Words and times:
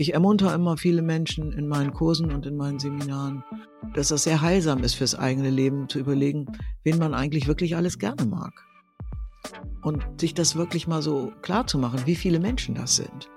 Ich 0.00 0.14
ermuntere 0.14 0.54
immer 0.54 0.78
viele 0.78 1.02
Menschen 1.02 1.52
in 1.52 1.68
meinen 1.68 1.92
Kursen 1.92 2.32
und 2.32 2.46
in 2.46 2.56
meinen 2.56 2.78
Seminaren, 2.78 3.44
dass 3.92 4.08
das 4.08 4.22
sehr 4.22 4.40
heilsam 4.40 4.82
ist 4.82 4.94
fürs 4.94 5.14
eigene 5.14 5.50
Leben, 5.50 5.90
zu 5.90 5.98
überlegen, 5.98 6.46
wen 6.84 6.96
man 6.96 7.12
eigentlich 7.12 7.46
wirklich 7.46 7.76
alles 7.76 7.98
gerne 7.98 8.24
mag. 8.24 8.64
Und 9.82 10.02
sich 10.18 10.32
das 10.32 10.56
wirklich 10.56 10.86
mal 10.86 11.02
so 11.02 11.34
klar 11.42 11.66
zu 11.66 11.76
machen, 11.76 12.06
wie 12.06 12.16
viele 12.16 12.40
Menschen 12.40 12.74
das 12.74 12.96
sind 12.96 13.28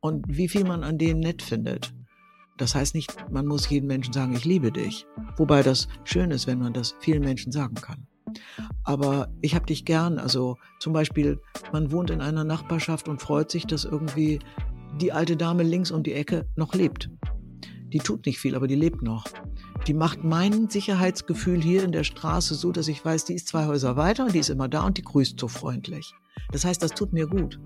und 0.00 0.24
wie 0.26 0.48
viel 0.48 0.64
man 0.64 0.82
an 0.82 0.96
denen 0.96 1.20
nett 1.20 1.42
findet. 1.42 1.92
Das 2.56 2.74
heißt 2.74 2.94
nicht, 2.94 3.14
man 3.30 3.44
muss 3.44 3.68
jedem 3.68 3.88
Menschen 3.88 4.14
sagen, 4.14 4.32
ich 4.34 4.46
liebe 4.46 4.72
dich. 4.72 5.06
Wobei 5.36 5.62
das 5.62 5.88
schön 6.04 6.30
ist, 6.30 6.46
wenn 6.46 6.58
man 6.58 6.72
das 6.72 6.94
vielen 7.00 7.20
Menschen 7.22 7.52
sagen 7.52 7.74
kann. 7.74 8.06
Aber 8.82 9.28
ich 9.42 9.54
habe 9.54 9.66
dich 9.66 9.84
gern. 9.84 10.18
Also 10.18 10.56
zum 10.80 10.94
Beispiel, 10.94 11.38
man 11.70 11.92
wohnt 11.92 12.08
in 12.10 12.22
einer 12.22 12.44
Nachbarschaft 12.44 13.08
und 13.08 13.20
freut 13.20 13.50
sich, 13.50 13.66
dass 13.66 13.84
irgendwie 13.84 14.38
die 15.00 15.12
alte 15.12 15.36
Dame 15.36 15.62
links 15.62 15.90
um 15.90 16.02
die 16.02 16.14
Ecke 16.14 16.46
noch 16.56 16.74
lebt. 16.74 17.10
Die 17.92 17.98
tut 17.98 18.26
nicht 18.26 18.38
viel, 18.38 18.54
aber 18.54 18.66
die 18.66 18.74
lebt 18.74 19.02
noch. 19.02 19.24
Die 19.86 19.94
macht 19.94 20.22
mein 20.22 20.68
Sicherheitsgefühl 20.68 21.60
hier 21.60 21.84
in 21.84 21.92
der 21.92 22.04
Straße 22.04 22.54
so, 22.54 22.72
dass 22.72 22.88
ich 22.88 23.02
weiß, 23.02 23.24
die 23.24 23.34
ist 23.34 23.48
zwei 23.48 23.66
Häuser 23.66 23.96
weiter 23.96 24.26
und 24.26 24.34
die 24.34 24.40
ist 24.40 24.50
immer 24.50 24.68
da 24.68 24.84
und 24.84 24.98
die 24.98 25.02
grüßt 25.02 25.40
so 25.40 25.48
freundlich. 25.48 26.12
Das 26.52 26.64
heißt, 26.64 26.82
das 26.82 26.90
tut 26.90 27.12
mir 27.12 27.26
gut. 27.26 27.58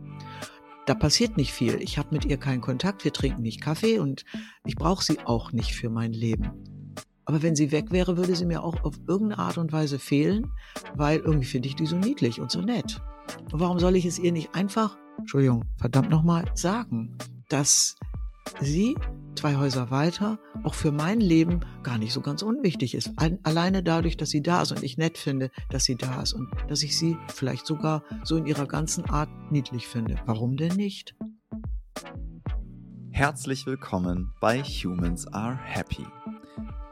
Da 0.87 0.95
passiert 0.95 1.37
nicht 1.37 1.53
viel. 1.53 1.81
Ich 1.81 1.99
habe 1.99 2.09
mit 2.13 2.25
ihr 2.25 2.37
keinen 2.37 2.61
Kontakt, 2.61 3.05
wir 3.05 3.13
trinken 3.13 3.43
nicht 3.43 3.61
Kaffee 3.61 3.99
und 3.99 4.25
ich 4.65 4.77
brauche 4.77 5.05
sie 5.05 5.19
auch 5.25 5.53
nicht 5.53 5.75
für 5.75 5.91
mein 5.91 6.13
Leben. 6.13 6.51
Aber 7.25 7.43
wenn 7.43 7.55
sie 7.55 7.71
weg 7.71 7.93
wäre, 7.93 8.17
würde 8.17 8.35
sie 8.35 8.47
mir 8.47 8.63
auch 8.63 8.83
auf 8.85 8.95
irgendeine 9.07 9.43
Art 9.43 9.59
und 9.59 9.73
Weise 9.73 9.99
fehlen, 9.99 10.51
weil 10.95 11.21
irgendwie 11.21 11.47
finde 11.47 11.69
ich 11.69 11.77
die 11.77 11.87
so 11.87 11.97
niedlich 11.97 12.41
und 12.41 12.51
so 12.51 12.61
nett. 12.61 13.01
Und 13.53 13.61
warum 13.61 13.79
soll 13.79 13.97
ich 13.97 14.07
es 14.07 14.19
ihr 14.19 14.33
nicht 14.33 14.55
einfach, 14.55 14.97
Entschuldigung, 15.19 15.65
verdammt 15.77 16.11
nochmal, 16.11 16.45
sagen, 16.55 17.17
dass 17.49 17.97
sie 18.61 18.97
zwei 19.35 19.57
Häuser 19.57 19.91
weiter 19.91 20.39
auch 20.63 20.75
für 20.75 20.93
mein 20.93 21.21
Leben 21.21 21.61
gar 21.83 21.99
nicht 21.99 22.13
so 22.13 22.21
ganz 22.21 22.43
unwichtig 22.43 22.95
ist. 22.95 23.11
Alleine 23.43 23.83
dadurch, 23.83 24.17
dass 24.17 24.31
sie 24.31 24.43
da 24.43 24.63
ist 24.63 24.73
und 24.73 24.83
ich 24.83 24.99
nett 24.99 25.19
finde, 25.19 25.51
dass 25.71 25.85
sie 25.85 25.97
da 25.97 26.23
ist 26.23 26.33
und 26.33 26.49
dass 26.69 26.83
ich 26.83 26.97
sie 26.97 27.17
vielleicht 27.29 27.67
sogar 27.67 28.03
so 28.25 28.37
in 28.37 28.47
ihrer 28.47 28.67
ganzen 28.67 29.05
Art 29.07 29.31
niedlich 29.51 29.87
finde. 29.87 30.17
Warum 30.27 30.57
denn 30.57 30.77
nicht? 30.77 31.15
Herzlich 33.11 33.67
willkommen 33.67 34.33
bei 34.41 34.63
Humans 34.63 35.27
Are 35.29 35.57
Happy. 35.57 36.07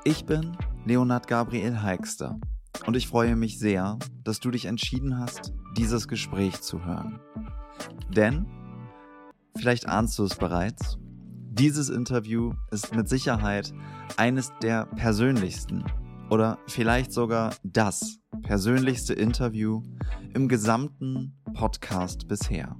Ich 0.04 0.24
bin 0.24 0.56
Leonard 0.84 1.26
Gabriel 1.28 1.82
Heikster 1.82 2.38
und 2.86 2.96
ich 2.96 3.06
freue 3.06 3.36
mich 3.36 3.58
sehr, 3.58 3.98
dass 4.24 4.40
du 4.40 4.50
dich 4.50 4.66
entschieden 4.66 5.18
hast, 5.18 5.52
dieses 5.76 6.08
Gespräch 6.08 6.60
zu 6.60 6.84
hören. 6.84 7.20
Denn, 8.08 8.46
vielleicht 9.56 9.88
ahnst 9.88 10.18
du 10.18 10.24
es 10.24 10.36
bereits, 10.36 10.98
dieses 11.52 11.88
Interview 11.88 12.54
ist 12.70 12.94
mit 12.94 13.08
Sicherheit 13.08 13.72
eines 14.16 14.52
der 14.62 14.86
persönlichsten 14.86 15.84
oder 16.30 16.58
vielleicht 16.66 17.12
sogar 17.12 17.54
das 17.64 18.18
persönlichste 18.42 19.14
Interview 19.14 19.82
im 20.34 20.48
gesamten 20.48 21.36
Podcast 21.54 22.28
bisher. 22.28 22.76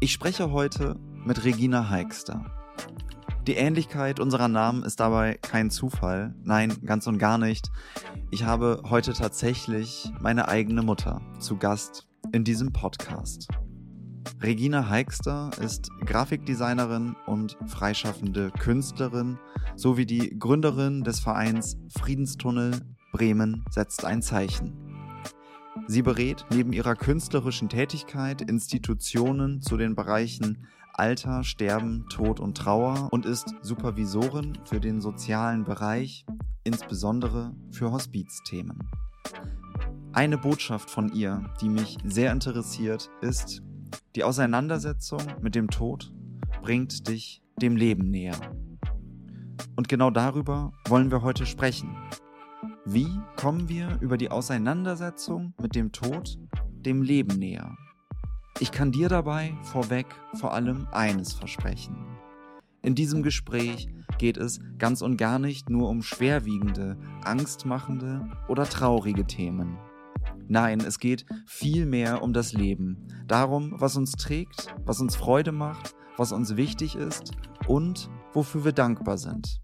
Ich 0.00 0.12
spreche 0.12 0.50
heute 0.50 0.96
mit 1.24 1.44
Regina 1.44 1.88
Heikster. 1.88 2.61
Die 3.48 3.54
Ähnlichkeit 3.54 4.20
unserer 4.20 4.46
Namen 4.46 4.84
ist 4.84 5.00
dabei 5.00 5.36
kein 5.42 5.68
Zufall. 5.68 6.32
Nein, 6.44 6.76
ganz 6.84 7.08
und 7.08 7.18
gar 7.18 7.38
nicht. 7.38 7.72
Ich 8.30 8.44
habe 8.44 8.84
heute 8.88 9.14
tatsächlich 9.14 10.12
meine 10.20 10.46
eigene 10.46 10.82
Mutter 10.82 11.20
zu 11.40 11.56
Gast 11.56 12.06
in 12.30 12.44
diesem 12.44 12.72
Podcast. 12.72 13.48
Regina 14.40 14.88
Heikster 14.88 15.50
ist 15.60 15.90
Grafikdesignerin 16.06 17.16
und 17.26 17.58
freischaffende 17.66 18.52
Künstlerin 18.52 19.40
sowie 19.74 20.06
die 20.06 20.38
Gründerin 20.38 21.02
des 21.02 21.18
Vereins 21.18 21.76
Friedenstunnel 21.98 22.70
Bremen 23.12 23.64
setzt 23.70 24.04
ein 24.04 24.22
Zeichen. 24.22 24.72
Sie 25.88 26.02
berät 26.02 26.46
neben 26.50 26.72
ihrer 26.72 26.94
künstlerischen 26.94 27.68
Tätigkeit 27.68 28.40
Institutionen 28.40 29.62
zu 29.62 29.76
den 29.76 29.96
Bereichen 29.96 30.68
Alter, 30.94 31.42
Sterben, 31.42 32.06
Tod 32.08 32.40
und 32.40 32.56
Trauer 32.56 33.08
und 33.10 33.26
ist 33.26 33.54
Supervisorin 33.62 34.58
für 34.64 34.80
den 34.80 35.00
sozialen 35.00 35.64
Bereich, 35.64 36.26
insbesondere 36.64 37.54
für 37.70 37.90
Hospizthemen. 37.90 38.78
Eine 40.12 40.36
Botschaft 40.36 40.90
von 40.90 41.12
ihr, 41.12 41.42
die 41.60 41.68
mich 41.68 41.96
sehr 42.04 42.32
interessiert, 42.32 43.10
ist, 43.22 43.62
die 44.14 44.24
Auseinandersetzung 44.24 45.22
mit 45.40 45.54
dem 45.54 45.68
Tod 45.68 46.12
bringt 46.62 47.08
dich 47.08 47.42
dem 47.60 47.76
Leben 47.76 48.10
näher. 48.10 48.36
Und 49.76 49.88
genau 49.88 50.10
darüber 50.10 50.72
wollen 50.88 51.10
wir 51.10 51.22
heute 51.22 51.46
sprechen. 51.46 51.96
Wie 52.84 53.08
kommen 53.36 53.68
wir 53.68 53.98
über 54.00 54.18
die 54.18 54.30
Auseinandersetzung 54.30 55.54
mit 55.60 55.74
dem 55.74 55.92
Tod 55.92 56.38
dem 56.84 57.02
Leben 57.02 57.38
näher? 57.38 57.74
Ich 58.62 58.70
kann 58.70 58.92
dir 58.92 59.08
dabei 59.08 59.56
vorweg 59.64 60.06
vor 60.34 60.54
allem 60.54 60.86
eines 60.92 61.32
versprechen. 61.32 61.96
In 62.80 62.94
diesem 62.94 63.24
Gespräch 63.24 63.88
geht 64.18 64.36
es 64.36 64.60
ganz 64.78 65.02
und 65.02 65.16
gar 65.16 65.40
nicht 65.40 65.68
nur 65.68 65.88
um 65.88 66.00
schwerwiegende, 66.00 66.96
angstmachende 67.24 68.24
oder 68.46 68.64
traurige 68.64 69.26
Themen. 69.26 69.78
Nein, 70.46 70.78
es 70.78 71.00
geht 71.00 71.26
vielmehr 71.44 72.22
um 72.22 72.32
das 72.32 72.52
Leben, 72.52 73.08
darum, 73.26 73.74
was 73.78 73.96
uns 73.96 74.12
trägt, 74.12 74.72
was 74.84 75.00
uns 75.00 75.16
Freude 75.16 75.50
macht, 75.50 75.96
was 76.16 76.30
uns 76.30 76.54
wichtig 76.54 76.94
ist 76.94 77.32
und 77.66 78.10
wofür 78.32 78.64
wir 78.64 78.72
dankbar 78.72 79.18
sind. 79.18 79.60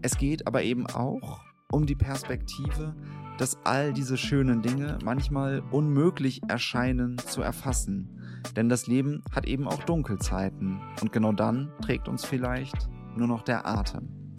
Es 0.00 0.16
geht 0.16 0.46
aber 0.46 0.62
eben 0.62 0.86
auch 0.86 1.42
um 1.70 1.84
die 1.84 1.96
Perspektive, 1.96 2.96
dass 3.36 3.58
all 3.64 3.92
diese 3.92 4.16
schönen 4.16 4.62
Dinge 4.62 4.98
manchmal 5.04 5.62
unmöglich 5.70 6.40
erscheinen 6.48 7.18
zu 7.18 7.42
erfassen, 7.42 8.17
denn 8.56 8.68
das 8.68 8.86
Leben 8.86 9.22
hat 9.32 9.46
eben 9.46 9.66
auch 9.66 9.82
Dunkelzeiten 9.84 10.80
und 11.00 11.12
genau 11.12 11.32
dann 11.32 11.70
trägt 11.82 12.08
uns 12.08 12.24
vielleicht 12.24 12.88
nur 13.16 13.28
noch 13.28 13.42
der 13.42 13.66
Atem. 13.66 14.36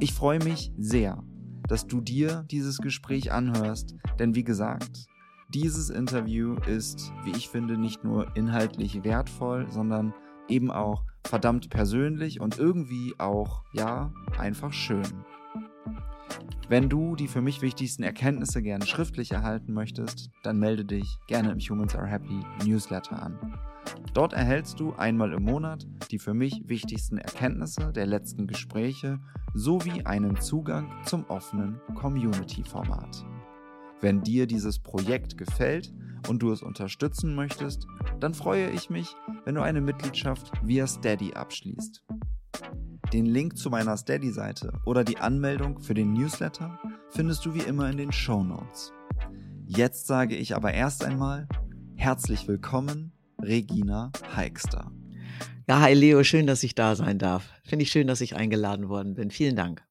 Ich 0.00 0.12
freue 0.12 0.42
mich 0.42 0.72
sehr, 0.76 1.22
dass 1.68 1.86
du 1.86 2.00
dir 2.00 2.44
dieses 2.50 2.78
Gespräch 2.78 3.32
anhörst, 3.32 3.94
denn 4.18 4.34
wie 4.34 4.44
gesagt, 4.44 5.06
dieses 5.54 5.90
Interview 5.90 6.56
ist, 6.66 7.12
wie 7.24 7.30
ich 7.30 7.48
finde, 7.48 7.78
nicht 7.78 8.02
nur 8.02 8.36
inhaltlich 8.36 9.04
wertvoll, 9.04 9.66
sondern 9.70 10.12
eben 10.48 10.70
auch 10.70 11.04
verdammt 11.24 11.70
persönlich 11.70 12.40
und 12.40 12.58
irgendwie 12.58 13.14
auch, 13.18 13.62
ja, 13.72 14.12
einfach 14.36 14.72
schön. 14.72 15.24
Wenn 16.66 16.88
du 16.88 17.14
die 17.14 17.28
für 17.28 17.42
mich 17.42 17.60
wichtigsten 17.60 18.02
Erkenntnisse 18.02 18.62
gerne 18.62 18.86
schriftlich 18.86 19.32
erhalten 19.32 19.74
möchtest, 19.74 20.30
dann 20.42 20.58
melde 20.58 20.86
dich 20.86 21.18
gerne 21.26 21.52
im 21.52 21.58
Humans 21.58 21.94
Are 21.94 22.06
Happy 22.06 22.40
Newsletter 22.64 23.22
an. 23.22 23.58
Dort 24.14 24.32
erhältst 24.32 24.80
du 24.80 24.94
einmal 24.94 25.34
im 25.34 25.42
Monat 25.42 25.86
die 26.10 26.18
für 26.18 26.32
mich 26.32 26.62
wichtigsten 26.66 27.18
Erkenntnisse 27.18 27.92
der 27.92 28.06
letzten 28.06 28.46
Gespräche 28.46 29.18
sowie 29.52 30.04
einen 30.04 30.40
Zugang 30.40 30.90
zum 31.04 31.24
offenen 31.26 31.80
Community-Format. 31.96 33.26
Wenn 34.00 34.22
dir 34.22 34.46
dieses 34.46 34.78
Projekt 34.78 35.36
gefällt 35.36 35.92
und 36.28 36.42
du 36.42 36.50
es 36.50 36.62
unterstützen 36.62 37.34
möchtest, 37.34 37.86
dann 38.20 38.32
freue 38.32 38.70
ich 38.70 38.88
mich, 38.88 39.14
wenn 39.44 39.54
du 39.54 39.62
eine 39.62 39.82
Mitgliedschaft 39.82 40.50
via 40.62 40.86
Steady 40.86 41.34
abschließt. 41.34 42.02
Den 43.14 43.26
Link 43.26 43.56
zu 43.56 43.70
meiner 43.70 43.96
Steady-Seite 43.96 44.72
oder 44.84 45.04
die 45.04 45.18
Anmeldung 45.18 45.78
für 45.78 45.94
den 45.94 46.14
Newsletter 46.14 46.80
findest 47.10 47.46
du 47.46 47.54
wie 47.54 47.60
immer 47.60 47.88
in 47.88 47.96
den 47.96 48.10
Show 48.10 48.42
Notes. 48.42 48.92
Jetzt 49.68 50.08
sage 50.08 50.34
ich 50.34 50.56
aber 50.56 50.74
erst 50.74 51.04
einmal 51.04 51.46
herzlich 51.94 52.48
willkommen, 52.48 53.12
Regina 53.40 54.10
Heikster. 54.34 54.90
Ja, 55.68 55.80
hi 55.80 55.94
Leo, 55.94 56.24
schön, 56.24 56.48
dass 56.48 56.64
ich 56.64 56.74
da 56.74 56.96
sein 56.96 57.20
darf. 57.20 57.52
Finde 57.62 57.84
ich 57.84 57.92
schön, 57.92 58.08
dass 58.08 58.20
ich 58.20 58.34
eingeladen 58.34 58.88
worden 58.88 59.14
bin. 59.14 59.30
Vielen 59.30 59.54
Dank. 59.54 59.84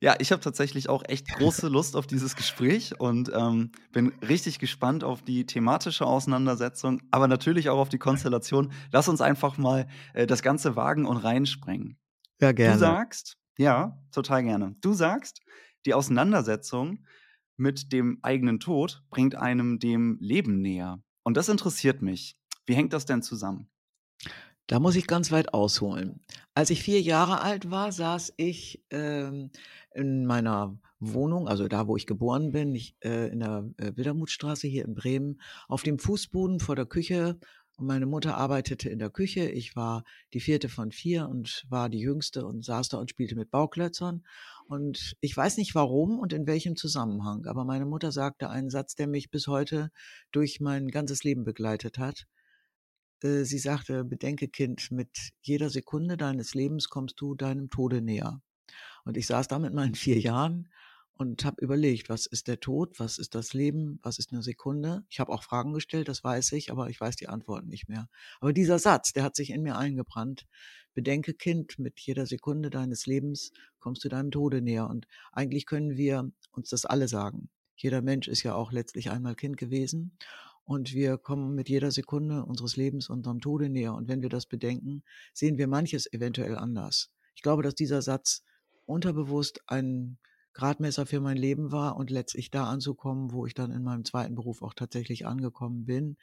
Ja, 0.00 0.16
ich 0.18 0.32
habe 0.32 0.42
tatsächlich 0.42 0.88
auch 0.88 1.04
echt 1.06 1.28
große 1.28 1.68
Lust 1.68 1.94
auf 1.94 2.08
dieses 2.08 2.34
Gespräch 2.34 2.98
und 2.98 3.30
ähm, 3.32 3.70
bin 3.92 4.08
richtig 4.28 4.58
gespannt 4.58 5.04
auf 5.04 5.22
die 5.22 5.46
thematische 5.46 6.06
Auseinandersetzung, 6.06 7.02
aber 7.12 7.28
natürlich 7.28 7.68
auch 7.68 7.78
auf 7.78 7.88
die 7.88 7.98
Konstellation. 7.98 8.72
Lass 8.90 9.08
uns 9.08 9.20
einfach 9.20 9.58
mal 9.58 9.86
äh, 10.12 10.26
das 10.26 10.42
Ganze 10.42 10.74
wagen 10.74 11.06
und 11.06 11.18
reinsprengen. 11.18 11.98
Ja, 12.40 12.52
gerne. 12.52 12.74
Du 12.74 12.78
sagst, 12.80 13.38
ja, 13.58 13.98
total 14.12 14.44
gerne. 14.44 14.76
Du 14.80 14.92
sagst, 14.92 15.40
die 15.86 15.94
Auseinandersetzung 15.94 17.04
mit 17.56 17.92
dem 17.92 18.18
eigenen 18.22 18.60
Tod 18.60 19.02
bringt 19.10 19.34
einem 19.34 19.78
dem 19.78 20.18
Leben 20.20 20.60
näher. 20.60 21.02
Und 21.22 21.36
das 21.36 21.48
interessiert 21.48 22.02
mich. 22.02 22.36
Wie 22.66 22.74
hängt 22.74 22.92
das 22.92 23.06
denn 23.06 23.22
zusammen? 23.22 23.70
Da 24.66 24.80
muss 24.80 24.96
ich 24.96 25.06
ganz 25.06 25.30
weit 25.30 25.52
ausholen. 25.52 26.24
Als 26.54 26.70
ich 26.70 26.82
vier 26.82 27.00
Jahre 27.00 27.42
alt 27.42 27.70
war, 27.70 27.92
saß 27.92 28.32
ich 28.38 28.82
ähm, 28.90 29.50
in 29.92 30.24
meiner 30.24 30.78
Wohnung, 31.00 31.48
also 31.48 31.68
da, 31.68 31.86
wo 31.86 31.96
ich 31.96 32.06
geboren 32.06 32.50
bin, 32.50 32.74
ich, 32.74 32.96
äh, 33.04 33.28
in 33.28 33.40
der 33.40 33.68
äh, 33.76 33.92
Wildermutstraße 33.94 34.66
hier 34.66 34.86
in 34.86 34.94
Bremen, 34.94 35.40
auf 35.68 35.82
dem 35.82 35.98
Fußboden 35.98 36.60
vor 36.60 36.76
der 36.76 36.86
Küche 36.86 37.38
Und 37.76 37.86
meine 37.86 38.06
Mutter 38.06 38.36
arbeitete 38.36 38.88
in 38.88 39.00
der 39.00 39.10
Küche. 39.10 39.48
Ich 39.48 39.74
war 39.74 40.04
die 40.32 40.40
vierte 40.40 40.68
von 40.68 40.92
vier 40.92 41.28
und 41.28 41.64
war 41.68 41.88
die 41.88 41.98
jüngste 41.98 42.46
und 42.46 42.64
saß 42.64 42.88
da 42.88 42.98
und 42.98 43.10
spielte 43.10 43.34
mit 43.34 43.50
Bauklötzern. 43.50 44.24
Und 44.68 45.16
ich 45.20 45.36
weiß 45.36 45.56
nicht 45.56 45.74
warum 45.74 46.18
und 46.20 46.32
in 46.32 46.46
welchem 46.46 46.76
Zusammenhang, 46.76 47.46
aber 47.46 47.64
meine 47.64 47.84
Mutter 47.84 48.12
sagte 48.12 48.48
einen 48.48 48.70
Satz, 48.70 48.94
der 48.94 49.08
mich 49.08 49.30
bis 49.30 49.48
heute 49.48 49.90
durch 50.30 50.60
mein 50.60 50.88
ganzes 50.88 51.24
Leben 51.24 51.44
begleitet 51.44 51.98
hat. 51.98 52.26
Äh, 53.22 53.44
sie 53.44 53.58
sagte, 53.58 54.04
bedenke 54.04 54.48
Kind, 54.48 54.90
mit 54.92 55.32
jeder 55.42 55.68
Sekunde 55.68 56.16
deines 56.16 56.54
Lebens 56.54 56.88
kommst 56.88 57.20
du 57.20 57.34
deinem 57.34 57.70
Tode 57.70 58.02
näher. 58.02 58.40
Und 59.04 59.16
ich 59.16 59.26
saß 59.26 59.48
da 59.48 59.58
mit 59.58 59.74
meinen 59.74 59.94
vier 59.94 60.18
Jahren 60.20 60.68
und 61.16 61.44
habe 61.44 61.62
überlegt, 61.62 62.08
was 62.08 62.26
ist 62.26 62.48
der 62.48 62.58
Tod, 62.58 62.98
was 62.98 63.18
ist 63.18 63.34
das 63.34 63.54
Leben, 63.54 64.00
was 64.02 64.18
ist 64.18 64.32
eine 64.32 64.42
Sekunde. 64.42 65.04
Ich 65.08 65.20
habe 65.20 65.32
auch 65.32 65.44
Fragen 65.44 65.72
gestellt, 65.72 66.08
das 66.08 66.24
weiß 66.24 66.52
ich, 66.52 66.72
aber 66.72 66.90
ich 66.90 67.00
weiß 67.00 67.16
die 67.16 67.28
Antworten 67.28 67.68
nicht 67.68 67.88
mehr. 67.88 68.08
Aber 68.40 68.52
dieser 68.52 68.78
Satz, 68.78 69.12
der 69.12 69.22
hat 69.22 69.36
sich 69.36 69.50
in 69.50 69.62
mir 69.62 69.76
eingebrannt. 69.76 70.46
Bedenke, 70.92 71.34
Kind, 71.34 71.78
mit 71.78 72.00
jeder 72.00 72.26
Sekunde 72.26 72.70
deines 72.70 73.06
Lebens 73.06 73.52
kommst 73.78 74.04
du 74.04 74.08
deinem 74.08 74.30
Tode 74.32 74.60
näher. 74.60 74.88
Und 74.88 75.06
eigentlich 75.32 75.66
können 75.66 75.96
wir 75.96 76.30
uns 76.50 76.70
das 76.70 76.84
alle 76.84 77.06
sagen. 77.06 77.48
Jeder 77.76 78.02
Mensch 78.02 78.28
ist 78.28 78.42
ja 78.42 78.54
auch 78.54 78.72
letztlich 78.72 79.10
einmal 79.10 79.36
Kind 79.36 79.56
gewesen. 79.56 80.16
Und 80.64 80.94
wir 80.94 81.18
kommen 81.18 81.54
mit 81.54 81.68
jeder 81.68 81.90
Sekunde 81.90 82.44
unseres 82.44 82.76
Lebens 82.76 83.08
unserem 83.08 83.40
Tode 83.40 83.68
näher. 83.68 83.94
Und 83.94 84.08
wenn 84.08 84.22
wir 84.22 84.30
das 84.30 84.46
bedenken, 84.46 85.04
sehen 85.32 85.58
wir 85.58 85.68
manches 85.68 86.10
eventuell 86.12 86.56
anders. 86.56 87.10
Ich 87.36 87.42
glaube, 87.42 87.62
dass 87.62 87.74
dieser 87.74 88.02
Satz 88.02 88.42
unterbewusst 88.86 89.60
ein 89.66 90.18
Gradmesser 90.54 91.04
für 91.04 91.20
mein 91.20 91.36
Leben 91.36 91.72
war 91.72 91.96
und 91.96 92.10
letztlich 92.10 92.50
da 92.50 92.64
anzukommen, 92.64 93.32
wo 93.32 93.44
ich 93.46 93.54
dann 93.54 93.70
in 93.70 93.82
meinem 93.82 94.04
zweiten 94.04 94.34
Beruf 94.34 94.62
auch 94.62 94.74
tatsächlich 94.74 95.26
angekommen 95.26 95.84
bin, 95.84 96.16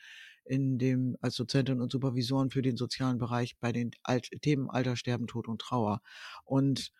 in 0.45 0.77
dem 0.77 1.17
als 1.21 1.35
Dozentin 1.35 1.81
und 1.81 1.91
Supervisoren 1.91 2.49
für 2.49 2.61
den 2.61 2.77
sozialen 2.77 3.17
Bereich 3.19 3.57
bei 3.59 3.71
den 3.71 3.91
Alt 4.03 4.29
Themen 4.41 4.69
Alter, 4.69 4.95
Sterben, 4.95 5.27
Tod 5.27 5.47
und 5.47 5.61
Trauer. 5.61 6.01
Und 6.45 6.91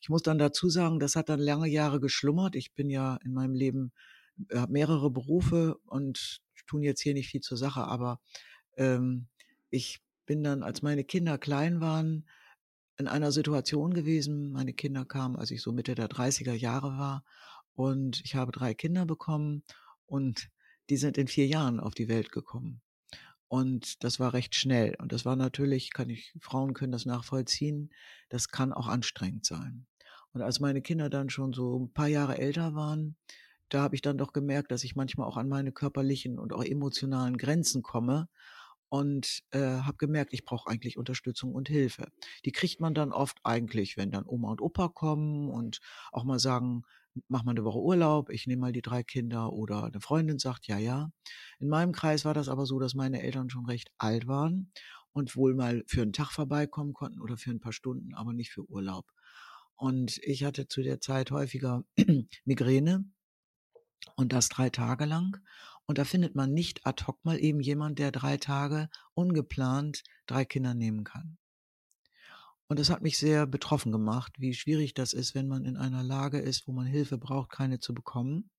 ich 0.00 0.08
muss 0.08 0.22
dann 0.22 0.38
dazu 0.38 0.68
sagen, 0.70 0.98
das 0.98 1.14
hat 1.14 1.28
dann 1.28 1.40
lange 1.40 1.68
Jahre 1.68 2.00
geschlummert. 2.00 2.56
Ich 2.56 2.72
bin 2.72 2.88
ja 2.88 3.18
in 3.24 3.34
meinem 3.34 3.54
Leben 3.54 3.92
äh, 4.48 4.66
mehrere 4.68 5.10
Berufe 5.10 5.76
und 5.84 6.40
tun 6.66 6.82
jetzt 6.82 7.02
hier 7.02 7.14
nicht 7.14 7.28
viel 7.28 7.40
zur 7.40 7.58
Sache, 7.58 7.82
aber 7.82 8.20
ähm, 8.76 9.26
ich 9.70 10.00
bin 10.24 10.42
dann, 10.42 10.62
als 10.62 10.82
meine 10.82 11.04
Kinder 11.04 11.36
klein 11.36 11.80
waren, 11.80 12.24
in 13.00 13.08
einer 13.08 13.32
Situation 13.32 13.94
gewesen. 13.94 14.52
Meine 14.52 14.74
Kinder 14.74 15.04
kamen, 15.04 15.36
als 15.36 15.50
ich 15.50 15.62
so 15.62 15.72
Mitte 15.72 15.94
der 15.94 16.08
30er 16.08 16.52
Jahre 16.52 16.98
war. 16.98 17.24
Und 17.74 18.20
ich 18.24 18.34
habe 18.36 18.52
drei 18.52 18.74
Kinder 18.74 19.06
bekommen 19.06 19.64
und 20.06 20.50
die 20.90 20.98
sind 20.98 21.16
in 21.16 21.26
vier 21.26 21.46
Jahren 21.46 21.80
auf 21.80 21.94
die 21.94 22.08
Welt 22.08 22.30
gekommen. 22.30 22.82
Und 23.48 24.04
das 24.04 24.20
war 24.20 24.34
recht 24.34 24.54
schnell. 24.54 24.96
Und 25.00 25.12
das 25.12 25.24
war 25.24 25.34
natürlich, 25.34 25.92
kann 25.92 26.10
ich, 26.10 26.34
Frauen 26.40 26.74
können 26.74 26.92
das 26.92 27.06
nachvollziehen, 27.06 27.90
das 28.28 28.48
kann 28.48 28.72
auch 28.72 28.86
anstrengend 28.86 29.46
sein. 29.46 29.86
Und 30.32 30.42
als 30.42 30.60
meine 30.60 30.82
Kinder 30.82 31.08
dann 31.10 31.30
schon 31.30 31.52
so 31.52 31.78
ein 31.78 31.92
paar 31.92 32.06
Jahre 32.06 32.38
älter 32.38 32.74
waren, 32.74 33.16
da 33.70 33.82
habe 33.82 33.94
ich 33.94 34.02
dann 34.02 34.18
doch 34.18 34.32
gemerkt, 34.32 34.70
dass 34.70 34.84
ich 34.84 34.94
manchmal 34.94 35.26
auch 35.26 35.36
an 35.36 35.48
meine 35.48 35.72
körperlichen 35.72 36.38
und 36.38 36.52
auch 36.52 36.62
emotionalen 36.62 37.38
Grenzen 37.38 37.82
komme 37.82 38.28
und 38.90 39.42
äh, 39.52 39.60
habe 39.60 39.96
gemerkt, 39.96 40.32
ich 40.34 40.44
brauche 40.44 40.68
eigentlich 40.68 40.98
Unterstützung 40.98 41.54
und 41.54 41.68
Hilfe. 41.68 42.08
Die 42.44 42.52
kriegt 42.52 42.80
man 42.80 42.92
dann 42.92 43.12
oft 43.12 43.38
eigentlich, 43.44 43.96
wenn 43.96 44.10
dann 44.10 44.26
Oma 44.26 44.50
und 44.50 44.60
Opa 44.60 44.88
kommen 44.88 45.48
und 45.48 45.78
auch 46.12 46.24
mal 46.24 46.40
sagen, 46.40 46.82
mach 47.28 47.44
mal 47.44 47.52
eine 47.52 47.64
Woche 47.64 47.78
Urlaub, 47.78 48.30
ich 48.30 48.46
nehme 48.46 48.60
mal 48.60 48.72
die 48.72 48.82
drei 48.82 49.02
Kinder 49.02 49.52
oder 49.52 49.84
eine 49.84 50.00
Freundin 50.00 50.38
sagt, 50.38 50.66
ja, 50.66 50.78
ja. 50.78 51.10
In 51.60 51.68
meinem 51.68 51.92
Kreis 51.92 52.24
war 52.24 52.34
das 52.34 52.48
aber 52.48 52.66
so, 52.66 52.78
dass 52.80 52.94
meine 52.94 53.22
Eltern 53.22 53.48
schon 53.48 53.66
recht 53.66 53.90
alt 53.98 54.26
waren 54.26 54.72
und 55.12 55.36
wohl 55.36 55.54
mal 55.54 55.84
für 55.86 56.02
einen 56.02 56.12
Tag 56.12 56.32
vorbeikommen 56.32 56.92
konnten 56.92 57.20
oder 57.20 57.36
für 57.36 57.50
ein 57.50 57.60
paar 57.60 57.72
Stunden, 57.72 58.14
aber 58.14 58.32
nicht 58.32 58.50
für 58.50 58.68
Urlaub. 58.68 59.06
Und 59.76 60.18
ich 60.24 60.44
hatte 60.44 60.66
zu 60.68 60.82
der 60.82 61.00
Zeit 61.00 61.30
häufiger 61.30 61.84
Migräne 62.44 63.04
und 64.16 64.32
das 64.32 64.48
drei 64.48 64.70
Tage 64.70 65.04
lang. 65.04 65.38
Und 65.90 65.98
da 65.98 66.04
findet 66.04 66.36
man 66.36 66.54
nicht 66.54 66.86
ad 66.86 67.02
hoc 67.08 67.18
mal 67.24 67.42
eben 67.42 67.58
jemand, 67.58 67.98
der 67.98 68.12
drei 68.12 68.36
Tage 68.36 68.88
ungeplant 69.14 70.04
drei 70.26 70.44
Kinder 70.44 70.72
nehmen 70.72 71.02
kann. 71.02 71.36
Und 72.68 72.78
das 72.78 72.90
hat 72.90 73.02
mich 73.02 73.18
sehr 73.18 73.44
betroffen 73.44 73.90
gemacht, 73.90 74.32
wie 74.38 74.54
schwierig 74.54 74.94
das 74.94 75.12
ist, 75.12 75.34
wenn 75.34 75.48
man 75.48 75.64
in 75.64 75.76
einer 75.76 76.04
Lage 76.04 76.38
ist, 76.38 76.68
wo 76.68 76.72
man 76.72 76.86
Hilfe 76.86 77.18
braucht, 77.18 77.50
keine 77.50 77.80
zu 77.80 77.92
bekommen. 77.92 78.50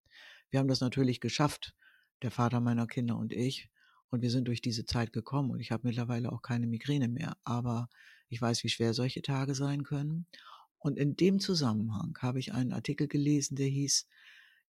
Wir 0.50 0.60
haben 0.60 0.68
das 0.68 0.82
natürlich 0.82 1.22
geschafft, 1.22 1.74
der 2.22 2.32
Vater 2.32 2.60
meiner 2.60 2.86
Kinder 2.86 3.16
und 3.16 3.32
ich. 3.32 3.70
Und 4.10 4.22
wir 4.22 4.30
sind 4.30 4.50
durch 4.50 4.62
diese 4.62 4.84
Zeit 4.84 5.14
gekommen 5.14 5.52
und 5.52 5.62
ich 5.62 5.72
habe 5.72 5.88
mittlerweile 5.88 6.34
auch 6.34 6.42
keine 6.42 6.68
Migräne 6.68 7.08
mehr. 7.08 7.38
Aber 7.46 7.88
ich 8.28 8.42
weiß, 8.42 8.62
wie 8.66 8.70
schwer 8.70 8.94
solche 8.94 9.22
Tage 9.22 9.56
sein 9.56 9.84
können. 9.84 10.26
Und 10.80 10.98
in 10.98 11.16
dem 11.16 11.40
Zusammenhang 11.40 12.14
habe 12.22 12.40
ich 12.40 12.52
einen 12.54 12.74
Artikel 12.74 13.08
gelesen, 13.08 13.56
der 13.56 13.68
hieß, 13.68 14.06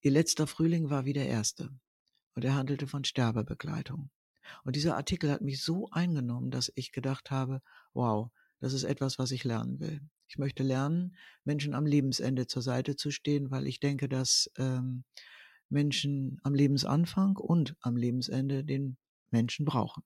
Ihr 0.02 0.12
letzter 0.12 0.46
Frühling 0.46 0.90
war 0.90 1.04
wie 1.04 1.12
der 1.12 1.26
erste 1.26 1.68
und 2.34 2.44
er 2.44 2.54
handelte 2.54 2.86
von 2.86 3.04
Sterbebegleitung. 3.04 4.10
Und 4.64 4.76
dieser 4.76 4.96
Artikel 4.96 5.30
hat 5.30 5.40
mich 5.40 5.62
so 5.62 5.88
eingenommen, 5.90 6.50
dass 6.50 6.72
ich 6.74 6.92
gedacht 6.92 7.30
habe, 7.30 7.62
wow, 7.94 8.30
das 8.60 8.72
ist 8.72 8.84
etwas, 8.84 9.18
was 9.18 9.30
ich 9.30 9.44
lernen 9.44 9.80
will. 9.80 10.00
Ich 10.28 10.38
möchte 10.38 10.62
lernen, 10.62 11.16
Menschen 11.44 11.74
am 11.74 11.84
Lebensende 11.84 12.46
zur 12.46 12.62
Seite 12.62 12.96
zu 12.96 13.10
stehen, 13.10 13.50
weil 13.50 13.66
ich 13.66 13.80
denke, 13.80 14.08
dass 14.08 14.50
ähm, 14.56 15.04
Menschen 15.68 16.38
am 16.42 16.54
Lebensanfang 16.54 17.36
und 17.36 17.76
am 17.80 17.96
Lebensende 17.96 18.64
den 18.64 18.96
Menschen 19.30 19.64
brauchen. 19.64 20.02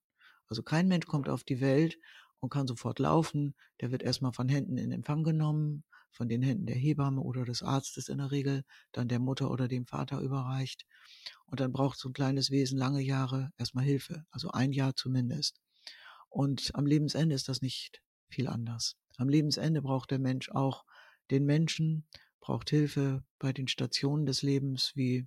Also 0.49 0.63
kein 0.63 0.89
Mensch 0.89 1.07
kommt 1.07 1.29
auf 1.29 1.45
die 1.45 1.61
Welt 1.61 1.99
und 2.41 2.51
kann 2.51 2.67
sofort 2.67 2.99
laufen. 2.99 3.55
Der 3.81 3.91
wird 3.91 4.03
erstmal 4.03 4.33
von 4.33 4.49
Händen 4.49 4.79
in 4.79 4.93
Empfang 4.93 5.25
genommen, 5.25 5.85
von 6.17 6.29
den 6.29 6.43
Händen 6.43 6.67
der 6.67 6.77
Hebamme 6.77 7.21
oder 7.21 7.45
des 7.45 7.63
Arztes 7.63 8.09
in 8.09 8.19
der 8.19 8.31
Regel, 8.31 8.65
dann 8.93 9.09
der 9.09 9.19
Mutter 9.21 9.51
oder 9.51 9.69
dem 9.69 9.87
Vater 9.87 10.21
überreicht. 10.21 10.87
Und 11.47 11.61
dann 11.61 11.73
braucht 11.73 11.99
so 11.99 12.09
ein 12.09 12.15
kleines 12.15 12.51
Wesen 12.51 12.79
lange 12.79 13.01
Jahre 13.03 13.51
erstmal 13.59 13.85
Hilfe, 13.85 14.25
also 14.31 14.51
ein 14.51 14.73
Jahr 14.73 14.97
zumindest. 14.97 15.61
Und 16.29 16.71
am 16.75 16.87
Lebensende 16.87 17.35
ist 17.35 17.49
das 17.49 17.63
nicht 17.63 18.03
viel 18.29 18.49
anders. 18.49 18.97
Am 19.17 19.29
Lebensende 19.29 19.83
braucht 19.83 20.11
der 20.11 20.19
Mensch 20.19 20.51
auch 20.51 20.85
den 21.31 21.45
Menschen, 21.45 22.07
braucht 22.41 22.71
Hilfe 22.71 23.25
bei 23.39 23.53
den 23.53 23.69
Stationen 23.69 24.27
des 24.27 24.43
Lebens, 24.43 24.93
wie, 24.95 25.27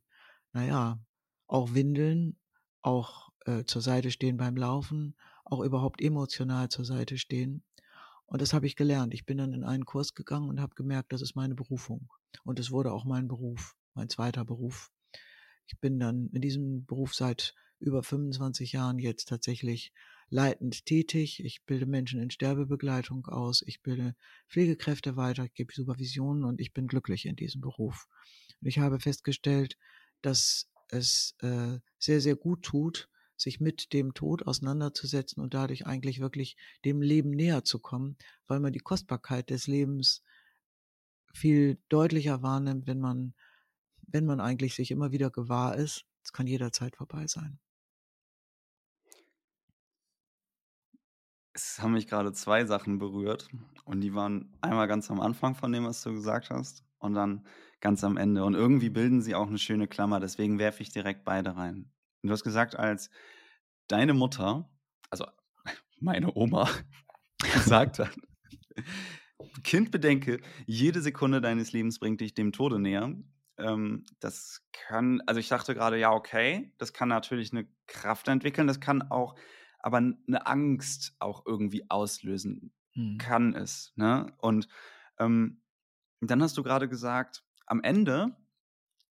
naja, 0.53 0.99
auch 1.47 1.73
Windeln, 1.73 2.37
auch 2.81 3.29
äh, 3.45 3.63
zur 3.65 3.81
Seite 3.81 4.11
stehen 4.11 4.37
beim 4.37 4.55
Laufen, 4.55 5.15
auch 5.45 5.61
überhaupt 5.61 6.01
emotional 6.01 6.69
zur 6.69 6.85
Seite 6.85 7.17
stehen. 7.17 7.63
Und 8.29 8.41
das 8.43 8.53
habe 8.53 8.67
ich 8.67 8.75
gelernt. 8.75 9.13
Ich 9.13 9.25
bin 9.25 9.39
dann 9.39 9.53
in 9.53 9.63
einen 9.63 9.85
Kurs 9.85 10.13
gegangen 10.13 10.49
und 10.49 10.59
habe 10.59 10.75
gemerkt, 10.75 11.11
das 11.11 11.21
ist 11.21 11.35
meine 11.35 11.55
Berufung. 11.55 12.09
Und 12.43 12.59
es 12.59 12.69
wurde 12.69 12.91
auch 12.91 13.03
mein 13.03 13.27
Beruf, 13.27 13.75
mein 13.95 14.07
zweiter 14.07 14.45
Beruf. 14.45 14.91
Ich 15.65 15.79
bin 15.79 15.99
dann 15.99 16.29
in 16.31 16.41
diesem 16.41 16.85
Beruf 16.85 17.15
seit 17.15 17.55
über 17.79 18.03
25 18.03 18.73
Jahren 18.73 18.99
jetzt 18.99 19.29
tatsächlich 19.29 19.93
leitend 20.29 20.85
tätig. 20.85 21.43
Ich 21.43 21.65
bilde 21.65 21.87
Menschen 21.87 22.21
in 22.21 22.29
Sterbebegleitung 22.29 23.25
aus. 23.25 23.63
Ich 23.65 23.81
bilde 23.81 24.15
Pflegekräfte 24.47 25.15
weiter, 25.15 25.45
ich 25.45 25.53
gebe 25.55 25.73
Supervisionen 25.73 26.43
und 26.43 26.61
ich 26.61 26.71
bin 26.71 26.87
glücklich 26.87 27.25
in 27.25 27.35
diesem 27.35 27.61
Beruf. 27.61 28.07
Und 28.61 28.67
ich 28.67 28.77
habe 28.77 28.99
festgestellt, 28.99 29.75
dass 30.21 30.69
es 30.89 31.35
äh, 31.39 31.79
sehr, 31.97 32.21
sehr 32.21 32.35
gut 32.35 32.61
tut, 32.61 33.09
sich 33.41 33.59
mit 33.59 33.93
dem 33.93 34.13
Tod 34.13 34.45
auseinanderzusetzen 34.45 35.41
und 35.41 35.53
dadurch 35.53 35.85
eigentlich 35.85 36.19
wirklich 36.19 36.57
dem 36.85 37.01
Leben 37.01 37.31
näher 37.31 37.63
zu 37.63 37.79
kommen, 37.79 38.17
weil 38.47 38.59
man 38.59 38.73
die 38.73 38.79
Kostbarkeit 38.79 39.49
des 39.49 39.67
Lebens 39.67 40.23
viel 41.33 41.77
deutlicher 41.89 42.41
wahrnimmt, 42.41 42.87
wenn 42.87 42.99
man, 42.99 43.33
wenn 44.01 44.25
man 44.25 44.39
eigentlich 44.39 44.75
sich 44.75 44.91
immer 44.91 45.11
wieder 45.11 45.29
gewahr 45.29 45.75
ist, 45.75 46.05
es 46.23 46.33
kann 46.33 46.47
jederzeit 46.47 46.95
vorbei 46.95 47.27
sein. 47.27 47.59
Es 51.53 51.79
haben 51.79 51.93
mich 51.93 52.07
gerade 52.07 52.31
zwei 52.33 52.65
Sachen 52.65 52.99
berührt 52.99 53.49
und 53.85 54.01
die 54.01 54.13
waren 54.13 54.55
einmal 54.61 54.87
ganz 54.87 55.09
am 55.11 55.19
Anfang 55.19 55.55
von 55.55 55.71
dem, 55.71 55.85
was 55.85 56.01
du 56.03 56.13
gesagt 56.13 56.49
hast 56.49 56.85
und 56.99 57.13
dann 57.13 57.45
ganz 57.81 58.03
am 58.03 58.17
Ende. 58.17 58.43
Und 58.43 58.53
irgendwie 58.53 58.89
bilden 58.89 59.21
sie 59.21 59.35
auch 59.35 59.47
eine 59.47 59.57
schöne 59.57 59.87
Klammer, 59.87 60.19
deswegen 60.19 60.59
werfe 60.59 60.83
ich 60.83 60.91
direkt 60.91 61.25
beide 61.25 61.55
rein. 61.55 61.91
Du 62.21 62.31
hast 62.31 62.43
gesagt, 62.43 62.75
als 62.75 63.09
deine 63.87 64.13
Mutter, 64.13 64.69
also 65.09 65.25
meine 65.99 66.35
Oma, 66.35 66.69
gesagt 67.53 67.99
hat, 67.99 68.11
Kind 69.63 69.91
bedenke, 69.91 70.41
jede 70.65 71.01
Sekunde 71.01 71.41
deines 71.41 71.71
Lebens 71.71 71.99
bringt 71.99 72.21
dich 72.21 72.33
dem 72.33 72.51
Tode 72.51 72.79
näher. 72.79 73.13
Ähm, 73.57 74.05
das 74.19 74.65
kann, 74.71 75.21
also 75.25 75.39
ich 75.39 75.49
dachte 75.49 75.73
gerade, 75.73 75.97
ja, 75.97 76.11
okay, 76.11 76.73
das 76.77 76.93
kann 76.93 77.09
natürlich 77.09 77.51
eine 77.51 77.67
Kraft 77.87 78.27
entwickeln, 78.27 78.67
das 78.67 78.79
kann 78.79 79.01
auch, 79.11 79.35
aber 79.79 79.97
eine 79.97 80.45
Angst 80.45 81.15
auch 81.19 81.45
irgendwie 81.45 81.89
auslösen, 81.89 82.73
hm. 82.93 83.17
kann 83.17 83.55
es. 83.55 83.93
Ne? 83.95 84.33
Und 84.37 84.67
ähm, 85.19 85.61
dann 86.21 86.41
hast 86.41 86.57
du 86.57 86.63
gerade 86.63 86.89
gesagt, 86.89 87.43
am 87.65 87.81
Ende, 87.81 88.35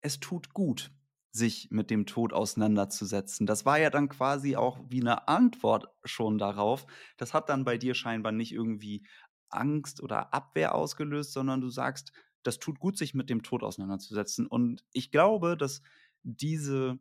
es 0.01 0.19
tut 0.19 0.53
gut, 0.53 0.91
sich 1.35 1.69
mit 1.69 1.89
dem 1.89 2.05
Tod 2.05 2.31
auseinanderzusetzen. 2.31 3.45
Das 3.45 3.65
war 3.65 3.77
ja 3.77 3.89
dann 3.89 4.07
quasi 4.07 4.55
auch 4.55 4.79
wie 4.87 5.01
eine 5.01 5.27
Antwort 5.27 5.89
schon 6.05 6.37
darauf. 6.37 6.87
Das 7.17 7.33
hat 7.33 7.49
dann 7.49 7.65
bei 7.65 7.77
dir 7.77 7.93
scheinbar 7.93 8.31
nicht 8.31 8.53
irgendwie 8.53 9.05
Angst 9.49 10.01
oder 10.01 10.33
Abwehr 10.33 10.73
ausgelöst, 10.73 11.33
sondern 11.33 11.59
du 11.59 11.69
sagst, 11.69 12.13
das 12.43 12.59
tut 12.59 12.79
gut, 12.79 12.97
sich 12.97 13.13
mit 13.13 13.29
dem 13.29 13.43
Tod 13.43 13.63
auseinanderzusetzen. 13.63 14.47
Und 14.47 14.85
ich 14.93 15.11
glaube, 15.11 15.57
dass 15.57 15.81
diese 16.23 16.99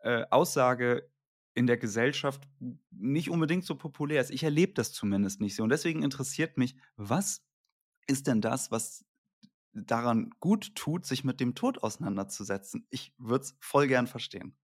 äh, 0.00 0.24
Aussage 0.30 1.10
in 1.54 1.66
der 1.66 1.76
Gesellschaft 1.76 2.48
nicht 2.90 3.30
unbedingt 3.30 3.64
so 3.64 3.74
populär 3.74 4.20
ist. 4.20 4.30
Ich 4.30 4.44
erlebe 4.44 4.72
das 4.72 4.92
zumindest 4.92 5.40
nicht 5.40 5.54
so. 5.54 5.64
Und 5.64 5.70
deswegen 5.70 6.02
interessiert 6.02 6.56
mich, 6.56 6.76
was 6.96 7.44
ist 8.06 8.26
denn 8.26 8.40
das, 8.40 8.70
was 8.70 9.04
daran 9.86 10.30
gut 10.40 10.74
tut, 10.74 11.06
sich 11.06 11.24
mit 11.24 11.40
dem 11.40 11.54
Tod 11.54 11.82
auseinanderzusetzen? 11.82 12.86
Ich 12.90 13.12
würde 13.18 13.44
es 13.44 13.56
voll 13.60 13.88
gern 13.88 14.06
verstehen. 14.06 14.56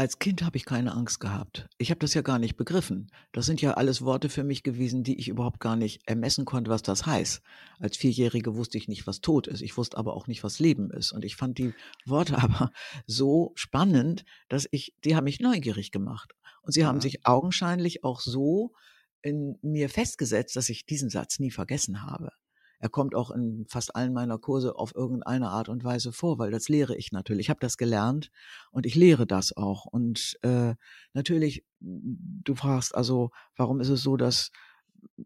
Als 0.00 0.18
Kind 0.18 0.42
habe 0.42 0.56
ich 0.56 0.64
keine 0.64 0.94
Angst 0.94 1.20
gehabt. 1.20 1.68
Ich 1.76 1.90
habe 1.90 1.98
das 1.98 2.14
ja 2.14 2.22
gar 2.22 2.38
nicht 2.38 2.56
begriffen. 2.56 3.12
Das 3.32 3.44
sind 3.44 3.60
ja 3.60 3.74
alles 3.74 4.00
Worte 4.00 4.30
für 4.30 4.44
mich 4.44 4.62
gewesen, 4.62 5.04
die 5.04 5.18
ich 5.18 5.28
überhaupt 5.28 5.60
gar 5.60 5.76
nicht 5.76 6.08
ermessen 6.08 6.46
konnte, 6.46 6.70
was 6.70 6.80
das 6.80 7.04
heißt. 7.04 7.42
Als 7.80 7.98
Vierjährige 7.98 8.56
wusste 8.56 8.78
ich 8.78 8.88
nicht, 8.88 9.06
was 9.06 9.20
Tod 9.20 9.46
ist. 9.46 9.60
Ich 9.60 9.76
wusste 9.76 9.98
aber 9.98 10.14
auch 10.14 10.26
nicht, 10.26 10.42
was 10.42 10.58
Leben 10.58 10.90
ist. 10.90 11.12
Und 11.12 11.22
ich 11.22 11.36
fand 11.36 11.58
die 11.58 11.74
Worte 12.06 12.38
aber 12.42 12.72
so 13.06 13.52
spannend, 13.56 14.24
dass 14.48 14.66
ich, 14.70 14.94
die 15.04 15.16
haben 15.16 15.24
mich 15.24 15.38
neugierig 15.38 15.90
gemacht. 15.90 16.32
Und 16.62 16.72
sie 16.72 16.80
ja. 16.80 16.86
haben 16.86 17.02
sich 17.02 17.26
augenscheinlich 17.26 18.02
auch 18.02 18.20
so 18.20 18.72
in 19.20 19.58
mir 19.60 19.90
festgesetzt, 19.90 20.56
dass 20.56 20.70
ich 20.70 20.86
diesen 20.86 21.10
Satz 21.10 21.40
nie 21.40 21.50
vergessen 21.50 22.02
habe. 22.02 22.32
Er 22.80 22.88
kommt 22.88 23.14
auch 23.14 23.30
in 23.30 23.66
fast 23.68 23.94
allen 23.94 24.12
meiner 24.12 24.38
Kurse 24.38 24.76
auf 24.76 24.94
irgendeine 24.94 25.50
Art 25.50 25.68
und 25.68 25.84
Weise 25.84 26.12
vor, 26.12 26.38
weil 26.38 26.50
das 26.50 26.68
lehre 26.68 26.96
ich 26.96 27.12
natürlich. 27.12 27.46
Ich 27.46 27.50
habe 27.50 27.60
das 27.60 27.76
gelernt 27.76 28.30
und 28.72 28.86
ich 28.86 28.94
lehre 28.94 29.26
das 29.26 29.56
auch. 29.56 29.84
Und 29.84 30.38
äh, 30.42 30.74
natürlich, 31.12 31.64
du 31.80 32.54
fragst 32.54 32.94
also, 32.94 33.30
warum 33.56 33.80
ist 33.80 33.90
es 33.90 34.02
so, 34.02 34.16
dass 34.16 34.50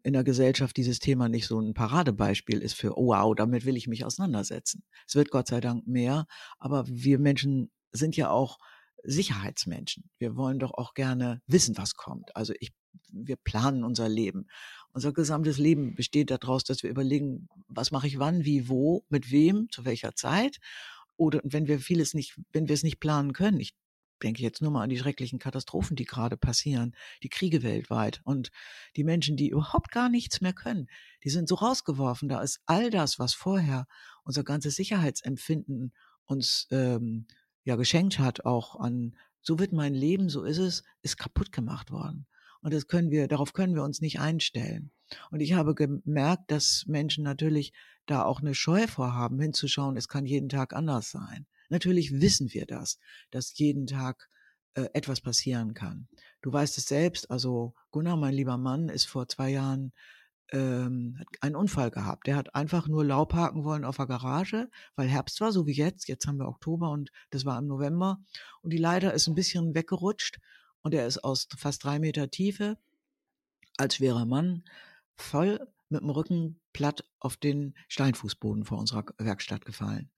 in 0.03 0.13
der 0.13 0.25
Gesellschaft 0.25 0.77
dieses 0.77 0.99
Thema 0.99 1.29
nicht 1.29 1.47
so 1.47 1.61
ein 1.61 1.75
Paradebeispiel 1.75 2.61
ist 2.61 2.75
für, 2.75 2.99
oh 2.99 3.09
wow, 3.09 3.35
damit 3.35 3.65
will 3.65 3.77
ich 3.77 3.87
mich 3.87 4.05
auseinandersetzen. 4.05 4.83
Es 5.07 5.15
wird 5.15 5.31
Gott 5.31 5.49
sei 5.49 5.61
Dank 5.61 5.87
mehr, 5.87 6.27
aber 6.59 6.87
wir 6.89 7.19
Menschen 7.19 7.71
sind 7.93 8.17
ja 8.17 8.31
auch 8.31 8.59
Sicherheitsmenschen. 9.05 10.11
Wir 10.19 10.37
wollen 10.37 10.59
doch 10.59 10.73
auch 10.75 10.95
gerne 10.95 11.43
wissen, 11.47 11.77
was 11.77 11.95
kommt. 11.95 12.35
Also 12.35 12.55
ich, 12.59 12.73
wir 13.13 13.37
planen 13.37 13.85
unser 13.85 14.09
Leben. 14.09 14.47
Unser 14.95 15.13
gesamtes 15.13 15.59
Leben 15.59 15.97
besteht 15.97 16.31
daraus, 16.31 16.63
dass 16.63 16.85
wir 16.85 16.91
überlegen, 16.91 17.49
was 17.67 17.91
mache 17.91 18.07
ich 18.07 18.21
wann, 18.21 18.45
wie, 18.45 18.69
wo, 18.69 19.05
mit 19.09 19.33
wem, 19.33 19.69
zu 19.71 19.85
welcher 19.85 20.15
Zeit. 20.15 20.59
Oder 21.17 21.41
wenn 21.43 21.67
wir 21.67 21.81
vieles 21.81 22.15
nicht, 22.15 22.39
wenn 22.53 22.69
wir 22.69 22.75
es 22.75 22.85
nicht 22.85 23.01
planen 23.01 23.33
können, 23.33 23.59
ich 23.59 23.75
denke 24.23 24.41
jetzt 24.41 24.63
nur 24.63 24.71
mal 24.71 24.85
an 24.85 24.91
die 24.91 24.99
schrecklichen 24.99 25.41
Katastrophen, 25.41 25.97
die 25.97 26.05
gerade 26.05 26.37
passieren, 26.37 26.95
die 27.25 27.29
Kriege 27.29 27.65
weltweit 27.65 28.21
und 28.23 28.53
die 28.95 29.03
Menschen, 29.03 29.37
die 29.37 29.49
überhaupt 29.49 29.91
gar 29.91 30.09
nichts 30.09 30.41
mehr 30.41 30.53
können, 30.53 30.87
die 31.25 31.31
sind 31.31 31.49
so 31.49 31.57
rausgeworfen. 31.57 32.29
Da 32.29 32.41
ist 32.41 32.61
all 32.67 32.91
das, 32.91 33.19
was 33.19 33.35
vorher 33.35 33.89
unser 34.23 34.45
ganzes 34.45 34.77
Sicherheitsempfinden 34.77 35.93
uns 36.25 36.69
ähm, 36.71 37.27
ja 37.65 37.75
geschenkt 37.75 38.21
hat, 38.21 38.45
auch 38.45 38.79
an 38.79 39.17
so 39.41 39.59
wird 39.59 39.73
mein 39.73 39.93
Leben, 39.93 40.29
so 40.29 40.45
ist 40.45 40.59
es, 40.59 40.85
ist 41.03 41.17
kaputt 41.17 41.51
gemacht 41.51 41.91
worden. 41.91 42.29
Und 42.65 42.73
das 42.73 42.87
können 42.87 43.11
wir, 43.11 43.29
darauf 43.29 43.53
können 43.53 43.75
wir 43.75 43.83
uns 43.83 44.01
nicht 44.01 44.21
einstellen. 44.21 44.91
Und 45.31 45.41
ich 45.41 45.53
habe 45.53 45.75
gemerkt, 45.75 46.51
dass 46.51 46.85
Menschen 46.87 47.23
natürlich 47.23 47.75
da 48.07 48.25
auch 48.25 48.41
eine 48.41 48.55
Scheu 48.55 48.87
vorhaben, 48.87 49.39
hinzuschauen, 49.39 49.99
es 49.99 50.09
kann 50.09 50.25
jeden 50.25 50.49
Tag 50.49 50.73
anders 50.73 51.11
sein. 51.11 51.47
Natürlich 51.69 52.23
wissen 52.23 52.55
wir 52.55 52.65
das, 52.65 52.99
dass 53.31 53.59
jeden 53.59 53.87
Tag 53.87 54.31
äh, 54.73 54.87
etwas 54.95 55.21
passieren 55.21 55.75
kann. 55.75 56.09
Du 56.41 56.51
weißt 56.51 56.79
es 56.79 56.87
selbst, 56.87 57.31
also 57.31 57.75
Gunnar, 57.91 58.17
mein 58.17 58.33
lieber 58.33 58.57
Mann, 58.57 58.89
ist 58.89 59.05
vor 59.05 59.29
zwei 59.29 59.51
Jahren 59.51 59.93
ähm, 60.51 61.23
einen 61.43 61.57
Unfall 61.57 61.91
gehabt. 61.91 62.27
Der 62.27 62.37
hat 62.37 62.55
einfach 62.55 62.89
nur 62.89 63.05
Laub 63.05 63.35
haken 63.35 63.65
wollen 63.65 63.85
auf 63.85 63.97
der 63.97 64.07
Garage, 64.07 64.71
weil 64.97 65.09
Herbst 65.09 65.39
war, 65.43 65.53
so 65.53 65.67
wie 65.67 65.73
jetzt. 65.73 66.09
Jetzt 66.09 66.27
haben 66.27 66.39
wir 66.39 66.49
Oktober 66.49 66.91
und 66.93 67.11
das 67.29 67.45
war 67.45 67.59
im 67.59 67.67
November. 67.67 68.21
Und 68.63 68.73
die 68.73 68.79
Leiter 68.79 69.13
ist 69.13 69.29
ein 69.29 69.35
bisschen 69.35 69.75
weggerutscht 69.75 70.41
und 70.85 70.95
er 70.95 71.07
ist 71.07 71.25
aus 71.25 71.49
fast 71.57 71.83
drei 71.83 71.99
Meter 71.99 72.31
Tiefe 72.31 72.79
als 73.77 73.97
schwerer 73.97 74.27
Mann 74.27 74.63
voll 75.17 75.67
mit 75.89 76.03
dem 76.03 76.11
Rücken 76.11 76.61
platt 76.73 77.05
auf 77.19 77.37
den 77.37 77.75
Steinfußboden 77.89 78.65
vor 78.65 78.79
unserer 78.79 79.05
Werkstatt 79.19 79.65
gefallen. 79.65 80.11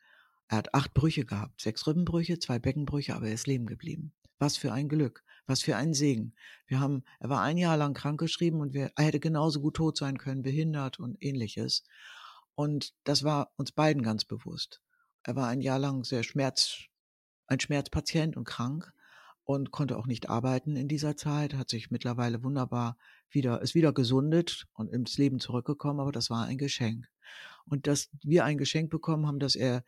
Er 0.48 0.58
hat 0.58 0.74
acht 0.74 0.92
Brüche 0.92 1.24
gehabt, 1.24 1.60
sechs 1.60 1.86
Rippenbrüche, 1.86 2.38
zwei 2.38 2.58
Beckenbrüche, 2.58 3.14
aber 3.14 3.28
er 3.28 3.34
ist 3.34 3.46
leben 3.46 3.66
geblieben. 3.66 4.12
Was 4.38 4.56
für 4.56 4.72
ein 4.72 4.88
Glück, 4.88 5.24
was 5.46 5.62
für 5.62 5.76
ein 5.76 5.94
Segen. 5.94 6.34
Wir 6.66 6.80
haben, 6.80 7.04
er 7.20 7.30
war 7.30 7.42
ein 7.42 7.56
Jahr 7.56 7.76
lang 7.76 7.94
krankgeschrieben 7.94 8.60
und 8.60 8.74
wir, 8.74 8.92
er 8.96 9.04
hätte 9.04 9.20
genauso 9.20 9.60
gut 9.60 9.76
tot 9.76 9.96
sein 9.96 10.18
können, 10.18 10.42
behindert 10.42 10.98
und 10.98 11.16
ähnliches. 11.22 11.84
Und 12.54 12.92
das 13.04 13.22
war 13.22 13.52
uns 13.56 13.72
beiden 13.72 14.02
ganz 14.02 14.24
bewusst. 14.24 14.82
Er 15.22 15.36
war 15.36 15.48
ein 15.48 15.60
Jahr 15.60 15.78
lang 15.78 16.04
sehr 16.04 16.22
Schmerz, 16.22 16.84
ein 17.46 17.60
Schmerzpatient 17.60 18.36
und 18.36 18.44
krank 18.44 18.92
und 19.46 19.70
konnte 19.70 19.96
auch 19.96 20.08
nicht 20.08 20.28
arbeiten 20.28 20.74
in 20.74 20.88
dieser 20.88 21.16
Zeit, 21.16 21.54
hat 21.54 21.70
sich 21.70 21.92
mittlerweile 21.92 22.42
wunderbar 22.42 22.98
wieder, 23.30 23.62
ist 23.62 23.76
wieder 23.76 23.92
gesundet 23.92 24.66
und 24.74 24.92
ins 24.92 25.16
Leben 25.18 25.38
zurückgekommen, 25.38 26.00
aber 26.00 26.10
das 26.10 26.30
war 26.30 26.44
ein 26.46 26.58
Geschenk. 26.58 27.08
Und 27.64 27.86
dass 27.86 28.10
wir 28.24 28.44
ein 28.44 28.58
Geschenk 28.58 28.90
bekommen 28.90 29.24
haben, 29.24 29.38
dass 29.38 29.54
er 29.54 29.84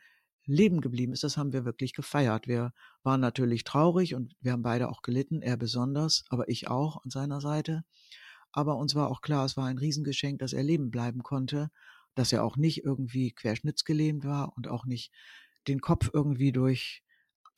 leben 0.46 0.80
geblieben 0.80 1.12
ist, 1.12 1.24
das 1.24 1.36
haben 1.36 1.52
wir 1.52 1.64
wirklich 1.64 1.92
gefeiert. 1.92 2.46
Wir 2.46 2.72
waren 3.02 3.20
natürlich 3.20 3.64
traurig 3.64 4.14
und 4.14 4.36
wir 4.40 4.52
haben 4.52 4.62
beide 4.62 4.88
auch 4.88 5.02
gelitten, 5.02 5.42
er 5.42 5.56
besonders, 5.56 6.24
aber 6.28 6.48
ich 6.48 6.68
auch 6.68 7.04
an 7.04 7.10
seiner 7.10 7.40
Seite. 7.40 7.82
Aber 8.52 8.76
uns 8.76 8.94
war 8.94 9.10
auch 9.10 9.22
klar, 9.22 9.44
es 9.44 9.56
war 9.56 9.66
ein 9.66 9.78
Riesengeschenk, 9.78 10.38
dass 10.38 10.52
er 10.52 10.62
leben 10.62 10.92
bleiben 10.92 11.24
konnte, 11.24 11.70
dass 12.14 12.32
er 12.32 12.44
auch 12.44 12.56
nicht 12.56 12.84
irgendwie 12.84 13.32
querschnittsgelähmt 13.32 14.24
war 14.24 14.56
und 14.56 14.68
auch 14.68 14.86
nicht 14.86 15.12
den 15.66 15.80
Kopf 15.80 16.10
irgendwie 16.12 16.52
durch 16.52 17.02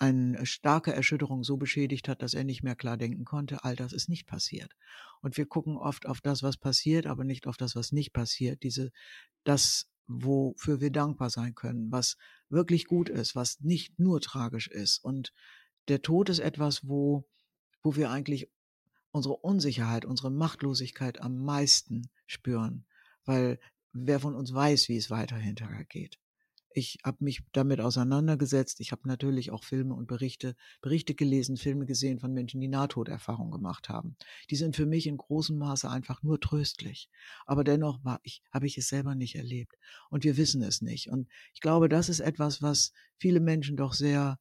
eine 0.00 0.47
starke 0.47 0.95
Erschütterung 0.95 1.45
so 1.45 1.59
beschädigt 1.59 2.09
hat, 2.09 2.23
dass 2.23 2.33
er 2.33 2.45
nicht 2.45 2.62
mehr 2.62 2.75
klar 2.75 2.97
denken 2.97 3.26
konnte. 3.26 3.64
All 3.64 3.76
das 3.76 3.92
ist 3.92 4.09
nicht 4.09 4.26
passiert. 4.26 4.75
Und 5.21 5.37
wir 5.37 5.45
gucken 5.45 5.76
oft 5.76 6.07
auf 6.07 6.23
das, 6.23 6.42
was 6.42 6.57
passiert, 6.57 7.07
aber 7.07 7.25
nicht 7.25 7.47
auf 7.47 7.59
das, 7.59 7.76
was 7.76 7.92
nicht 7.92 8.14
passiert. 8.14 8.62
Diese, 8.62 8.92
das, 9.45 9.90
wofür 10.07 10.80
wir 10.80 10.90
dankbar 10.90 11.28
sein 11.28 11.54
können, 11.54 11.92
was 11.92 12.16
wirklich 12.49 12.87
gut 12.87 13.11
ist, 13.11 13.37
was 13.37 13.61
nicht 13.61 13.99
nur 13.99 14.23
tragisch 14.23 14.69
ist. 14.69 15.04
Und 15.04 15.35
der 15.88 16.00
Tod 16.00 16.30
ist 16.30 16.38
etwas, 16.38 16.88
wo, 16.88 17.28
wo 17.83 17.95
wir 17.95 18.11
eigentlich 18.11 18.50
unsere 19.11 19.37
Unsicherheit, 19.37 20.07
unsere 20.07 20.30
Machtlosigkeit 20.30 21.21
am 21.21 21.45
meisten 21.45 22.09
spüren, 22.26 22.87
weil 23.26 23.61
wer 23.92 24.19
von 24.19 24.35
uns 24.35 24.54
weiß, 24.54 24.88
wie 24.88 24.97
es 24.97 25.11
weiter 25.11 25.37
hinterher 25.37 25.85
geht. 25.85 26.19
Ich 26.73 26.99
habe 27.05 27.25
mich 27.25 27.43
damit 27.53 27.81
auseinandergesetzt. 27.81 28.81
Ich 28.81 28.93
habe 28.93 29.09
natürlich 29.09 29.50
auch 29.50 29.65
Filme 29.65 29.95
und 29.95 30.07
Berichte, 30.07 30.55
Berichte 30.81 31.15
gelesen, 31.15 31.57
Filme 31.57 31.85
gesehen 31.85 32.21
von 32.21 32.33
Menschen, 32.33 32.61
die 32.61 32.69
Nahtoderfahrung 32.69 33.50
gemacht 33.50 33.89
haben. 33.89 34.17
Die 34.50 34.57
sind 34.57 34.77
für 34.77 34.87
mich 34.87 35.09
in 35.09 35.17
großem 35.17 35.59
Maße 35.59 35.91
einfach 35.91 36.23
nur 36.23 36.39
tröstlich. 36.39 37.11
Aber 37.45 37.65
dennoch 37.65 38.05
war 38.05 38.21
ich, 38.23 38.43
habe 38.53 38.67
ich 38.67 38.79
es 38.79 38.89
selber 38.89 39.17
nicht 39.17 39.35
erlebt. 39.35 39.77
Und 40.11 40.23
wir 40.23 40.37
wissen 40.37 40.62
es 40.62 40.81
nicht. 40.81 41.09
Und 41.09 41.29
ich 41.55 41.61
glaube, 41.61 41.89
das 41.89 42.09
ist 42.09 42.21
etwas, 42.21 42.62
was 42.62 42.93
viele 43.19 43.41
Menschen 43.41 43.77
doch 43.77 43.93
sehr 43.93 44.39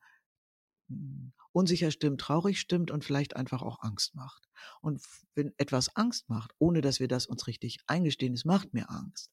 hm, 0.88 1.34
unsicher 1.52 1.90
stimmt, 1.90 2.22
traurig 2.22 2.60
stimmt 2.60 2.92
und 2.92 3.04
vielleicht 3.04 3.36
einfach 3.36 3.64
auch 3.64 3.82
Angst 3.82 4.14
macht. 4.14 4.48
Und 4.82 5.02
wenn 5.34 5.54
etwas 5.58 5.96
Angst 5.96 6.30
macht, 6.30 6.54
ohne 6.60 6.82
dass 6.82 7.00
wir 7.00 7.08
das 7.08 7.26
uns 7.26 7.48
richtig 7.48 7.80
eingestehen, 7.88 8.34
es 8.34 8.46
macht 8.46 8.74
mir 8.74 8.90
Angst, 8.90 9.32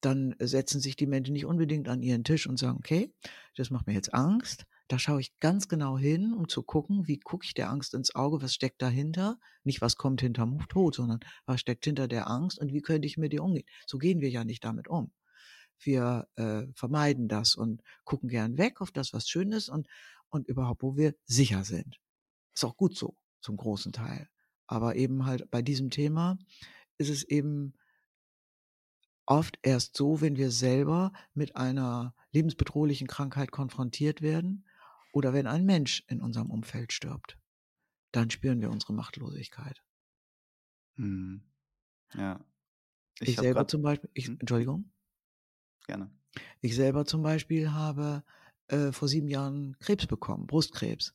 dann 0.00 0.34
setzen 0.38 0.80
sich 0.80 0.96
die 0.96 1.06
Menschen 1.06 1.32
nicht 1.32 1.46
unbedingt 1.46 1.88
an 1.88 2.02
ihren 2.02 2.24
Tisch 2.24 2.46
und 2.46 2.58
sagen, 2.58 2.78
okay, 2.78 3.12
das 3.56 3.70
macht 3.70 3.86
mir 3.86 3.94
jetzt 3.94 4.14
Angst. 4.14 4.64
Da 4.88 4.98
schaue 4.98 5.20
ich 5.20 5.38
ganz 5.40 5.68
genau 5.68 5.98
hin, 5.98 6.32
um 6.32 6.48
zu 6.48 6.62
gucken, 6.62 7.06
wie 7.06 7.18
gucke 7.18 7.44
ich 7.44 7.52
der 7.52 7.68
Angst 7.68 7.92
ins 7.92 8.14
Auge, 8.14 8.40
was 8.40 8.54
steckt 8.54 8.80
dahinter? 8.80 9.38
Nicht, 9.64 9.82
was 9.82 9.96
kommt 9.96 10.22
hinterm 10.22 10.66
Tod, 10.68 10.94
sondern 10.94 11.20
was 11.44 11.60
steckt 11.60 11.84
hinter 11.84 12.08
der 12.08 12.30
Angst 12.30 12.58
und 12.58 12.72
wie 12.72 12.80
könnte 12.80 13.06
ich 13.06 13.18
mit 13.18 13.32
dir 13.32 13.42
umgehen? 13.42 13.66
So 13.86 13.98
gehen 13.98 14.20
wir 14.20 14.30
ja 14.30 14.44
nicht 14.44 14.64
damit 14.64 14.88
um. 14.88 15.12
Wir 15.80 16.26
äh, 16.36 16.66
vermeiden 16.74 17.28
das 17.28 17.54
und 17.54 17.82
gucken 18.04 18.28
gern 18.28 18.56
weg 18.56 18.80
auf 18.80 18.90
das, 18.90 19.12
was 19.12 19.28
schön 19.28 19.52
ist 19.52 19.68
und, 19.68 19.88
und 20.28 20.48
überhaupt, 20.48 20.82
wo 20.82 20.96
wir 20.96 21.14
sicher 21.24 21.64
sind. 21.64 22.00
Ist 22.54 22.64
auch 22.64 22.76
gut 22.76 22.96
so, 22.96 23.14
zum 23.40 23.56
großen 23.56 23.92
Teil. 23.92 24.28
Aber 24.66 24.96
eben 24.96 25.26
halt 25.26 25.50
bei 25.50 25.62
diesem 25.62 25.90
Thema 25.90 26.38
ist 26.96 27.10
es 27.10 27.24
eben 27.24 27.74
oft 29.28 29.58
erst 29.62 29.96
so, 29.96 30.20
wenn 30.20 30.36
wir 30.36 30.50
selber 30.50 31.12
mit 31.34 31.54
einer 31.56 32.14
lebensbedrohlichen 32.32 33.06
Krankheit 33.06 33.50
konfrontiert 33.50 34.22
werden 34.22 34.64
oder 35.12 35.32
wenn 35.32 35.46
ein 35.46 35.66
Mensch 35.66 36.02
in 36.08 36.20
unserem 36.20 36.50
Umfeld 36.50 36.92
stirbt. 36.92 37.38
Dann 38.10 38.30
spüren 38.30 38.60
wir 38.60 38.70
unsere 38.70 38.94
Machtlosigkeit. 38.94 39.82
Hm. 40.96 41.42
Ja. 42.14 42.40
Ich, 43.20 43.30
ich 43.30 43.36
selber 43.36 43.68
zum 43.68 43.82
Beispiel, 43.82 44.08
ich, 44.14 44.28
hm? 44.28 44.38
Entschuldigung. 44.40 44.90
Gerne. 45.86 46.10
Ich 46.60 46.74
selber 46.74 47.04
zum 47.04 47.22
Beispiel 47.22 47.70
habe 47.70 48.24
äh, 48.68 48.92
vor 48.92 49.08
sieben 49.08 49.28
Jahren 49.28 49.76
Krebs 49.78 50.06
bekommen, 50.06 50.46
Brustkrebs. 50.46 51.14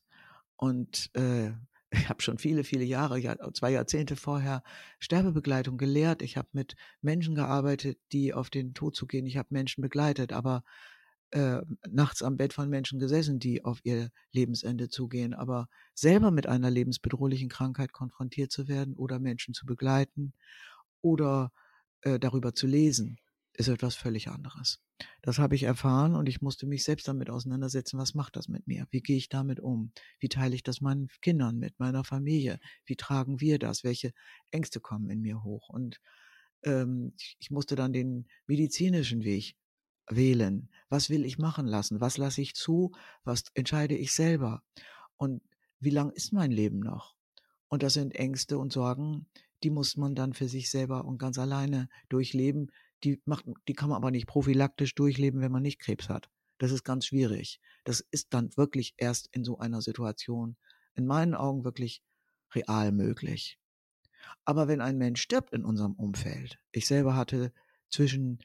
Und 0.56 1.10
äh, 1.14 1.52
ich 1.94 2.08
habe 2.08 2.22
schon 2.22 2.38
viele, 2.38 2.64
viele 2.64 2.84
Jahre, 2.84 3.20
zwei 3.52 3.70
Jahrzehnte 3.72 4.16
vorher 4.16 4.62
Sterbebegleitung 4.98 5.78
gelehrt. 5.78 6.22
Ich 6.22 6.36
habe 6.36 6.48
mit 6.52 6.74
Menschen 7.00 7.34
gearbeitet, 7.34 7.98
die 8.12 8.32
auf 8.32 8.50
den 8.50 8.74
Tod 8.74 8.96
zu 8.96 9.06
gehen. 9.06 9.26
Ich 9.26 9.36
habe 9.36 9.48
Menschen 9.50 9.82
begleitet, 9.82 10.32
aber 10.32 10.62
äh, 11.30 11.62
nachts 11.90 12.22
am 12.22 12.36
Bett 12.36 12.52
von 12.52 12.68
Menschen 12.68 12.98
gesessen, 12.98 13.38
die 13.38 13.64
auf 13.64 13.80
ihr 13.82 14.10
Lebensende 14.32 14.88
zugehen. 14.88 15.34
Aber 15.34 15.68
selber 15.94 16.30
mit 16.30 16.46
einer 16.46 16.70
lebensbedrohlichen 16.70 17.48
Krankheit 17.48 17.92
konfrontiert 17.92 18.52
zu 18.52 18.68
werden 18.68 18.94
oder 18.94 19.18
Menschen 19.18 19.54
zu 19.54 19.66
begleiten 19.66 20.32
oder 21.02 21.52
äh, 22.02 22.18
darüber 22.18 22.54
zu 22.54 22.66
lesen, 22.66 23.18
ist 23.56 23.68
etwas 23.68 23.94
völlig 23.94 24.28
anderes. 24.28 24.80
Das 25.22 25.38
habe 25.38 25.54
ich 25.54 25.62
erfahren 25.62 26.14
und 26.14 26.28
ich 26.28 26.42
musste 26.42 26.66
mich 26.66 26.84
selbst 26.84 27.08
damit 27.08 27.30
auseinandersetzen, 27.30 27.98
was 27.98 28.14
macht 28.14 28.36
das 28.36 28.48
mit 28.48 28.66
mir? 28.66 28.86
Wie 28.90 29.00
gehe 29.00 29.16
ich 29.16 29.28
damit 29.28 29.60
um? 29.60 29.92
Wie 30.18 30.28
teile 30.28 30.54
ich 30.54 30.62
das 30.62 30.80
meinen 30.80 31.08
Kindern 31.20 31.58
mit, 31.58 31.78
meiner 31.78 32.04
Familie? 32.04 32.58
Wie 32.84 32.96
tragen 32.96 33.40
wir 33.40 33.58
das? 33.58 33.84
Welche 33.84 34.12
Ängste 34.50 34.80
kommen 34.80 35.08
in 35.08 35.20
mir 35.20 35.42
hoch? 35.44 35.68
Und 35.68 36.00
ähm, 36.64 37.14
ich 37.38 37.50
musste 37.50 37.76
dann 37.76 37.92
den 37.92 38.26
medizinischen 38.46 39.22
Weg 39.24 39.56
wählen. 40.08 40.68
Was 40.88 41.08
will 41.08 41.24
ich 41.24 41.38
machen 41.38 41.66
lassen? 41.66 42.00
Was 42.00 42.18
lasse 42.18 42.42
ich 42.42 42.54
zu? 42.54 42.92
Was 43.22 43.44
entscheide 43.54 43.96
ich 43.96 44.12
selber? 44.12 44.62
Und 45.16 45.42
wie 45.80 45.90
lang 45.90 46.10
ist 46.10 46.32
mein 46.32 46.50
Leben 46.50 46.80
noch? 46.80 47.14
Und 47.68 47.82
das 47.82 47.94
sind 47.94 48.14
Ängste 48.14 48.58
und 48.58 48.72
Sorgen, 48.72 49.26
die 49.62 49.70
muss 49.70 49.96
man 49.96 50.14
dann 50.14 50.34
für 50.34 50.48
sich 50.48 50.70
selber 50.70 51.04
und 51.04 51.18
ganz 51.18 51.38
alleine 51.38 51.88
durchleben. 52.08 52.70
Die, 53.04 53.20
macht, 53.24 53.44
die 53.68 53.74
kann 53.74 53.90
man 53.90 53.96
aber 53.96 54.10
nicht 54.10 54.26
prophylaktisch 54.26 54.94
durchleben, 54.94 55.40
wenn 55.40 55.52
man 55.52 55.62
nicht 55.62 55.80
Krebs 55.80 56.08
hat. 56.08 56.30
Das 56.58 56.72
ist 56.72 56.84
ganz 56.84 57.06
schwierig. 57.06 57.60
Das 57.84 58.00
ist 58.00 58.32
dann 58.32 58.56
wirklich 58.56 58.94
erst 58.96 59.28
in 59.32 59.44
so 59.44 59.58
einer 59.58 59.82
Situation 59.82 60.56
in 60.94 61.06
meinen 61.06 61.34
Augen 61.34 61.64
wirklich 61.64 62.02
real 62.54 62.92
möglich. 62.92 63.58
Aber 64.44 64.68
wenn 64.68 64.80
ein 64.80 64.96
Mensch 64.96 65.20
stirbt 65.20 65.52
in 65.52 65.64
unserem 65.64 65.94
Umfeld, 65.94 66.58
ich 66.72 66.86
selber 66.86 67.16
hatte 67.16 67.52
zwischen 67.90 68.38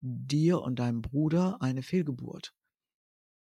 dir 0.00 0.60
und 0.60 0.78
deinem 0.78 1.02
Bruder 1.02 1.60
eine 1.60 1.82
Fehlgeburt. 1.82 2.54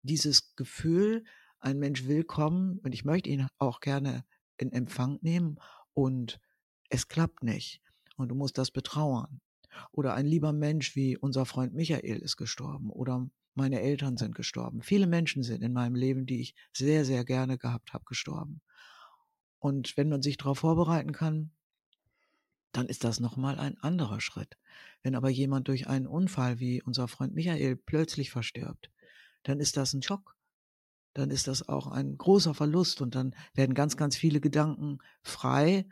Dieses 0.01 0.55
Gefühl, 0.55 1.23
ein 1.59 1.79
Mensch 1.79 2.05
will 2.05 2.23
kommen 2.23 2.79
und 2.79 2.93
ich 2.93 3.05
möchte 3.05 3.29
ihn 3.29 3.47
auch 3.57 3.79
gerne 3.79 4.25
in 4.57 4.71
Empfang 4.71 5.19
nehmen 5.21 5.59
und 5.93 6.39
es 6.89 7.07
klappt 7.07 7.43
nicht 7.43 7.81
und 8.15 8.29
du 8.29 8.35
musst 8.35 8.57
das 8.57 8.71
betrauern. 8.71 9.41
Oder 9.91 10.13
ein 10.13 10.25
lieber 10.25 10.53
Mensch 10.53 10.95
wie 10.95 11.17
unser 11.17 11.45
Freund 11.45 11.73
Michael 11.73 12.17
ist 12.17 12.37
gestorben 12.37 12.89
oder 12.89 13.27
meine 13.55 13.81
Eltern 13.81 14.17
sind 14.17 14.35
gestorben. 14.35 14.81
Viele 14.81 15.07
Menschen 15.07 15.41
sind 15.41 15.63
in 15.63 15.73
meinem 15.73 15.95
Leben, 15.95 16.25
die 16.25 16.41
ich 16.41 16.55
sehr, 16.73 17.05
sehr 17.05 17.23
gerne 17.23 17.57
gehabt 17.57 17.93
habe, 17.93 18.03
gestorben. 18.05 18.61
Und 19.59 19.95
wenn 19.97 20.09
man 20.09 20.21
sich 20.21 20.37
darauf 20.37 20.59
vorbereiten 20.59 21.13
kann, 21.13 21.51
dann 22.73 22.87
ist 22.87 23.05
das 23.05 23.21
nochmal 23.21 23.57
ein 23.57 23.77
anderer 23.77 24.19
Schritt. 24.19 24.57
Wenn 25.01 25.15
aber 25.15 25.29
jemand 25.29 25.69
durch 25.69 25.87
einen 25.87 26.07
Unfall 26.07 26.59
wie 26.59 26.83
unser 26.83 27.07
Freund 27.07 27.33
Michael 27.33 27.77
plötzlich 27.77 28.31
verstirbt, 28.31 28.91
dann 29.43 29.59
ist 29.61 29.77
das 29.77 29.93
ein 29.93 30.01
Schock. 30.01 30.35
Dann 31.13 31.31
ist 31.31 31.47
das 31.47 31.69
auch 31.69 31.87
ein 31.87 32.17
großer 32.17 32.53
Verlust 32.53 33.01
und 33.01 33.15
dann 33.15 33.33
werden 33.53 33.73
ganz, 33.73 33.95
ganz 33.95 34.17
viele 34.17 34.41
Gedanken 34.41 34.97
frei 35.23 35.85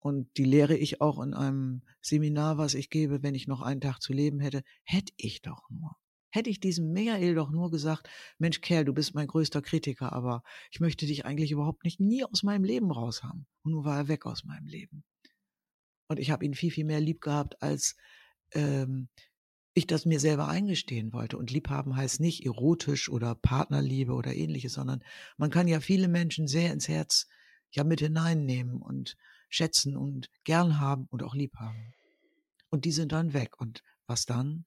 und 0.00 0.36
die 0.38 0.44
lehre 0.44 0.76
ich 0.76 1.00
auch 1.00 1.22
in 1.22 1.34
einem 1.34 1.82
Seminar, 2.00 2.58
was 2.58 2.74
ich 2.74 2.88
gebe, 2.88 3.22
wenn 3.22 3.34
ich 3.34 3.46
noch 3.46 3.60
einen 3.60 3.82
Tag 3.82 4.00
zu 4.00 4.12
leben 4.12 4.40
hätte, 4.40 4.62
hätte 4.82 5.12
ich 5.16 5.42
doch 5.42 5.68
nur. 5.70 5.96
Hätte 6.30 6.48
ich 6.48 6.60
diesem 6.60 6.92
Michael 6.92 7.34
doch 7.34 7.50
nur 7.50 7.70
gesagt, 7.70 8.08
Mensch 8.38 8.60
Kerl, 8.60 8.84
du 8.84 8.94
bist 8.94 9.14
mein 9.14 9.26
größter 9.26 9.62
Kritiker, 9.62 10.12
aber 10.12 10.42
ich 10.70 10.80
möchte 10.80 11.04
dich 11.04 11.26
eigentlich 11.26 11.50
überhaupt 11.50 11.84
nicht 11.84 12.00
nie 12.00 12.24
aus 12.24 12.42
meinem 12.42 12.64
Leben 12.64 12.90
raus 12.90 13.22
haben. 13.22 13.46
Und 13.62 13.72
nun 13.72 13.84
war 13.84 13.96
er 13.96 14.08
weg 14.08 14.26
aus 14.26 14.44
meinem 14.44 14.66
Leben. 14.66 15.04
Und 16.08 16.18
ich 16.18 16.30
habe 16.30 16.44
ihn 16.44 16.54
viel, 16.54 16.70
viel 16.70 16.84
mehr 16.84 17.00
lieb 17.00 17.20
gehabt, 17.20 17.60
als 17.62 17.96
ähm, 18.52 19.08
ich 19.74 19.86
das 19.86 20.06
mir 20.06 20.20
selber 20.20 20.48
eingestehen 20.48 21.12
wollte. 21.12 21.36
Und 21.36 21.50
liebhaben 21.50 21.96
heißt 21.96 22.20
nicht 22.20 22.46
erotisch 22.46 23.08
oder 23.08 23.34
Partnerliebe 23.34 24.12
oder 24.12 24.34
ähnliches, 24.34 24.72
sondern 24.72 25.04
man 25.36 25.50
kann 25.50 25.68
ja 25.68 25.80
viele 25.80 26.08
Menschen 26.08 26.46
sehr 26.46 26.72
ins 26.72 26.88
Herz 26.88 27.28
ja 27.72 27.84
mit 27.84 28.00
hineinnehmen 28.00 28.80
und 28.80 29.16
schätzen 29.50 29.96
und 29.96 30.30
gern 30.44 30.80
haben 30.80 31.06
und 31.10 31.22
auch 31.22 31.34
lieb 31.34 31.54
haben. 31.56 31.92
Und 32.70 32.84
die 32.84 32.92
sind 32.92 33.12
dann 33.12 33.34
weg. 33.34 33.60
Und 33.60 33.82
was 34.06 34.24
dann? 34.24 34.64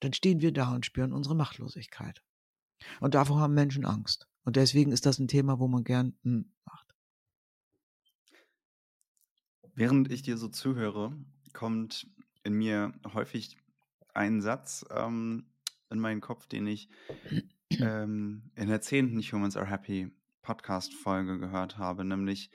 Dann 0.00 0.12
stehen 0.12 0.40
wir 0.40 0.52
da 0.52 0.74
und 0.74 0.84
spüren 0.84 1.12
unsere 1.12 1.36
Machtlosigkeit. 1.36 2.22
Und 3.00 3.14
davor 3.14 3.40
haben 3.40 3.54
Menschen 3.54 3.84
Angst. 3.84 4.26
Und 4.44 4.56
deswegen 4.56 4.90
ist 4.90 5.06
das 5.06 5.18
ein 5.18 5.28
Thema, 5.28 5.60
wo 5.60 5.68
man 5.68 5.84
gern 5.84 6.16
hm, 6.22 6.52
macht. 6.64 6.96
Während 9.74 10.10
ich 10.10 10.22
dir 10.22 10.36
so 10.36 10.48
zuhöre, 10.48 11.16
kommt 11.52 12.08
in 12.42 12.54
mir 12.54 12.92
häufig 13.14 13.56
ein 14.14 14.42
Satz 14.42 14.84
ähm, 14.90 15.46
in 15.90 15.98
meinen 15.98 16.20
Kopf, 16.20 16.46
den 16.46 16.66
ich 16.66 16.88
ähm, 17.70 18.50
in 18.54 18.68
der 18.68 18.80
zehnten 18.80 19.20
Humans 19.20 19.56
Are 19.56 19.66
Happy 19.66 20.10
Podcast-Folge 20.42 21.38
gehört 21.38 21.78
habe, 21.78 22.04
nämlich 22.04 22.50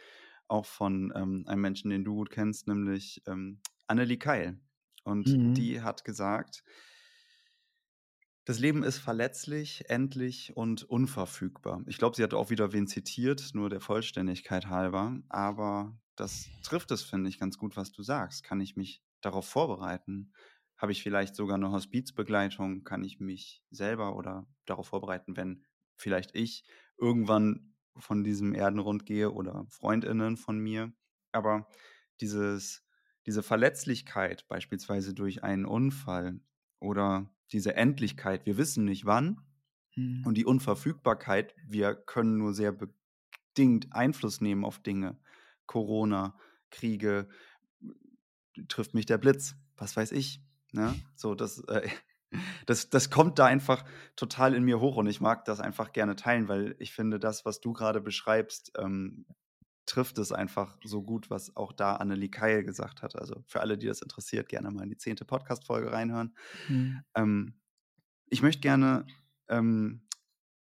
auch 0.47 0.65
von 0.65 1.11
ähm, 1.15 1.43
einem 1.47 1.61
Menschen, 1.61 1.89
den 1.89 2.03
du 2.03 2.15
gut 2.15 2.29
kennst, 2.29 2.67
nämlich 2.67 3.21
ähm, 3.27 3.59
Annelie 3.87 4.17
Keil. 4.17 4.59
Und 5.03 5.27
mhm. 5.27 5.53
die 5.53 5.81
hat 5.81 6.03
gesagt, 6.03 6.63
das 8.47 8.59
Leben 8.59 8.83
ist 8.83 8.97
verletzlich, 8.97 9.89
endlich 9.89 10.55
und 10.55 10.83
unverfügbar. 10.83 11.83
Ich 11.85 11.97
glaube, 11.97 12.15
sie 12.15 12.23
hat 12.23 12.33
auch 12.33 12.49
wieder 12.49 12.71
wen 12.71 12.87
zitiert, 12.87 13.49
nur 13.53 13.69
der 13.69 13.81
Vollständigkeit 13.81 14.67
halber. 14.67 15.19
Aber 15.27 15.99
das 16.15 16.47
trifft 16.63 16.91
es, 16.91 17.01
finde 17.01 17.29
ich, 17.29 17.39
ganz 17.39 17.57
gut, 17.57 17.75
was 17.75 17.91
du 17.91 18.03
sagst. 18.03 18.43
Kann 18.43 18.61
ich 18.61 18.77
mich 18.77 19.03
darauf 19.19 19.47
vorbereiten? 19.47 20.31
Habe 20.77 20.93
ich 20.93 21.03
vielleicht 21.03 21.35
sogar 21.35 21.55
eine 21.55 21.71
Hospizbegleitung? 21.71 22.85
Kann 22.85 23.03
ich 23.03 23.19
mich 23.19 23.63
selber 23.69 24.15
oder 24.15 24.47
darauf 24.65 24.87
vorbereiten, 24.87 25.35
wenn 25.35 25.65
vielleicht 25.97 26.33
ich 26.33 26.63
irgendwann 26.97 27.75
von 27.99 28.23
diesem 28.23 28.53
Erdenrund 28.53 29.05
gehe 29.05 29.31
oder 29.31 29.65
Freundinnen 29.69 30.37
von 30.37 30.59
mir? 30.59 30.93
Aber 31.31 31.67
dieses, 32.21 32.83
diese 33.25 33.43
Verletzlichkeit 33.43 34.47
beispielsweise 34.47 35.13
durch 35.13 35.43
einen 35.43 35.65
Unfall 35.65 36.39
oder 36.79 37.29
diese 37.51 37.75
Endlichkeit, 37.75 38.45
wir 38.45 38.57
wissen 38.57 38.85
nicht 38.85 39.05
wann, 39.05 39.41
mhm. 39.95 40.23
und 40.25 40.35
die 40.35 40.45
Unverfügbarkeit, 40.45 41.55
wir 41.65 41.95
können 41.95 42.37
nur 42.37 42.53
sehr 42.53 42.71
bedingt 42.71 43.93
Einfluss 43.93 44.41
nehmen 44.41 44.63
auf 44.63 44.79
Dinge. 44.79 45.17
Corona, 45.65 46.37
Kriege, 46.69 47.27
trifft 48.67 48.93
mich 48.93 49.05
der 49.05 49.17
Blitz, 49.17 49.55
was 49.75 49.95
weiß 49.95 50.11
ich. 50.11 50.41
Ne? 50.71 50.95
So, 51.15 51.35
das, 51.35 51.59
äh, 51.65 51.87
das, 52.65 52.89
das 52.89 53.09
kommt 53.09 53.39
da 53.39 53.45
einfach 53.45 53.85
total 54.15 54.53
in 54.53 54.63
mir 54.63 54.79
hoch 54.79 54.97
und 54.97 55.07
ich 55.07 55.21
mag 55.21 55.45
das 55.45 55.59
einfach 55.59 55.91
gerne 55.91 56.15
teilen, 56.15 56.47
weil 56.47 56.75
ich 56.79 56.93
finde, 56.93 57.19
das, 57.19 57.45
was 57.45 57.61
du 57.61 57.73
gerade 57.73 58.01
beschreibst, 58.01 58.71
ähm, 58.77 59.25
trifft 59.85 60.17
es 60.17 60.31
einfach 60.31 60.77
so 60.83 61.01
gut, 61.01 61.29
was 61.29 61.55
auch 61.55 61.71
da 61.71 61.95
Annelie 61.95 62.29
Keil 62.29 62.63
gesagt 62.63 63.01
hat. 63.01 63.15
Also 63.15 63.43
für 63.47 63.61
alle, 63.61 63.77
die 63.77 63.87
das 63.87 64.01
interessiert, 64.01 64.49
gerne 64.49 64.69
mal 64.69 64.83
in 64.83 64.89
die 64.89 64.97
zehnte 64.97 65.25
Podcast-Folge 65.25 65.91
reinhören. 65.91 66.35
Mhm. 66.67 67.01
Ähm, 67.15 67.53
ich 68.29 68.41
möchte 68.41 68.61
gerne 68.61 69.07
ähm, 69.47 70.01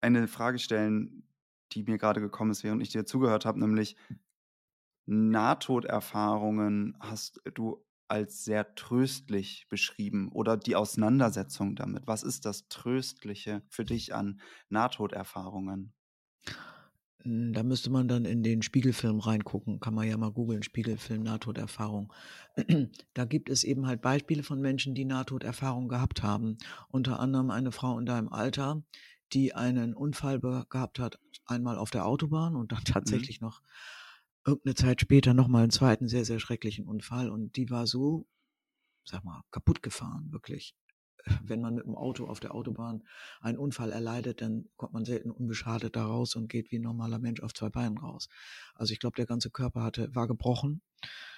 eine 0.01 0.27
Frage 0.27 0.59
stellen, 0.59 1.27
die 1.71 1.83
mir 1.83 1.97
gerade 1.97 2.21
gekommen 2.21 2.51
ist, 2.51 2.63
während 2.63 2.81
ich 2.83 2.89
dir 2.89 3.05
zugehört 3.05 3.45
habe, 3.45 3.59
nämlich 3.59 3.97
Nahtoderfahrungen 5.07 6.95
hast 6.99 7.41
du 7.53 7.83
als 8.07 8.45
sehr 8.45 8.75
tröstlich 8.75 9.67
beschrieben 9.69 10.29
oder 10.31 10.57
die 10.57 10.75
Auseinandersetzung 10.75 11.75
damit. 11.75 12.07
Was 12.07 12.23
ist 12.23 12.45
das 12.45 12.67
Tröstliche 12.69 13.61
für 13.69 13.85
dich 13.85 14.13
an 14.13 14.41
Nahtoderfahrungen? 14.69 15.93
Hm, 17.23 17.53
da 17.53 17.63
müsste 17.63 17.89
man 17.89 18.07
dann 18.07 18.25
in 18.25 18.43
den 18.43 18.61
Spiegelfilm 18.61 19.19
reingucken. 19.19 19.79
Kann 19.79 19.93
man 19.93 20.07
ja 20.07 20.17
mal 20.17 20.31
googeln, 20.31 20.63
Spiegelfilm 20.63 21.23
Nahtoderfahrung. 21.23 22.13
Da 23.13 23.25
gibt 23.25 23.49
es 23.49 23.63
eben 23.63 23.87
halt 23.87 24.01
Beispiele 24.01 24.43
von 24.43 24.61
Menschen, 24.61 24.95
die 24.95 25.05
Nahtoderfahrung 25.05 25.89
gehabt 25.89 26.23
haben. 26.23 26.57
Unter 26.89 27.19
anderem 27.19 27.51
eine 27.51 27.71
Frau 27.71 27.99
in 27.99 28.05
deinem 28.05 28.29
Alter, 28.29 28.83
die 29.33 29.53
einen 29.53 29.93
Unfall 29.93 30.39
gehabt 30.39 30.99
hat, 30.99 31.19
einmal 31.45 31.77
auf 31.77 31.89
der 31.89 32.05
Autobahn 32.05 32.55
und 32.55 32.71
dann 32.71 32.79
mhm. 32.87 32.93
tatsächlich 32.93 33.41
mhm. 33.41 33.47
noch 33.47 33.61
irgendeine 34.47 34.75
Zeit 34.75 35.01
später 35.01 35.33
nochmal 35.33 35.63
einen 35.63 35.71
zweiten 35.71 36.07
sehr, 36.07 36.25
sehr 36.25 36.39
schrecklichen 36.39 36.87
Unfall 36.87 37.29
und 37.29 37.55
die 37.57 37.69
war 37.69 37.85
so, 37.85 38.27
sag 39.03 39.23
mal, 39.23 39.43
kaputt 39.51 39.83
gefahren, 39.83 40.31
wirklich. 40.31 40.75
Wenn 41.43 41.59
man 41.59 41.75
mit 41.75 41.85
dem 41.85 41.95
Auto 41.95 42.25
auf 42.25 42.39
der 42.39 42.55
Autobahn 42.55 43.03
einen 43.41 43.57
Unfall 43.57 43.91
erleidet, 43.91 44.41
dann 44.41 44.69
kommt 44.77 44.93
man 44.93 45.03
selten 45.03 45.29
unbeschadet 45.29 45.95
da 45.97 46.05
raus 46.05 46.35
und 46.35 46.47
geht 46.47 46.71
wie 46.71 46.79
ein 46.79 46.83
normaler 46.83 47.19
Mensch 47.19 47.41
auf 47.41 47.53
zwei 47.53 47.69
Beinen 47.69 47.97
raus. 47.97 48.29
Also 48.75 48.93
ich 48.93 48.99
glaube, 48.99 49.17
der 49.17 49.25
ganze 49.25 49.49
Körper 49.49 49.83
hatte, 49.83 50.15
war 50.15 50.27
gebrochen, 50.27 50.81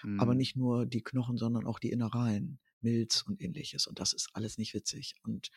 mhm. 0.03 0.19
aber 0.19 0.35
nicht 0.35 0.55
nur 0.55 0.85
die 0.85 1.01
Knochen, 1.01 1.37
sondern 1.37 1.65
auch 1.65 1.79
die 1.79 1.91
Innereien, 1.91 2.59
Milz 2.81 3.23
und 3.23 3.41
ähnliches. 3.41 3.87
Und 3.87 3.99
das 3.99 4.13
ist 4.13 4.29
alles 4.33 4.59
nicht 4.59 4.75
witzig. 4.75 5.15
Und 5.23 5.49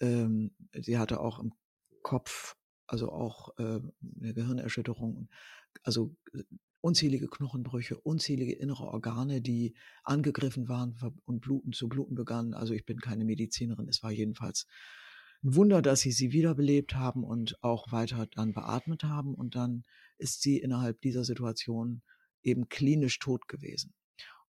ähm, 0.00 0.52
sie 0.72 0.98
hatte 0.98 1.20
auch 1.20 1.38
im 1.38 1.52
Kopf 2.02 2.56
also 2.86 3.10
auch 3.10 3.56
äh, 3.58 3.80
eine 4.20 4.34
Gehirnerschütterung, 4.34 5.28
also 5.82 6.14
unzählige 6.86 7.26
Knochenbrüche, 7.26 7.98
unzählige 7.98 8.52
innere 8.52 8.84
Organe, 8.84 9.42
die 9.42 9.74
angegriffen 10.04 10.68
waren 10.68 10.96
und 11.24 11.40
bluten, 11.40 11.72
zu 11.72 11.88
bluten 11.88 12.14
begannen. 12.14 12.54
Also 12.54 12.74
ich 12.74 12.84
bin 12.84 13.00
keine 13.00 13.24
Medizinerin, 13.24 13.88
es 13.88 14.04
war 14.04 14.12
jedenfalls 14.12 14.68
ein 15.42 15.56
Wunder, 15.56 15.82
dass 15.82 15.98
sie 15.98 16.12
sie 16.12 16.30
wiederbelebt 16.30 16.94
haben 16.94 17.24
und 17.24 17.60
auch 17.60 17.90
weiter 17.90 18.28
dann 18.28 18.52
beatmet 18.52 19.02
haben. 19.02 19.34
Und 19.34 19.56
dann 19.56 19.82
ist 20.16 20.42
sie 20.42 20.58
innerhalb 20.58 21.00
dieser 21.00 21.24
Situation 21.24 22.02
eben 22.44 22.68
klinisch 22.68 23.18
tot 23.18 23.48
gewesen. 23.48 23.92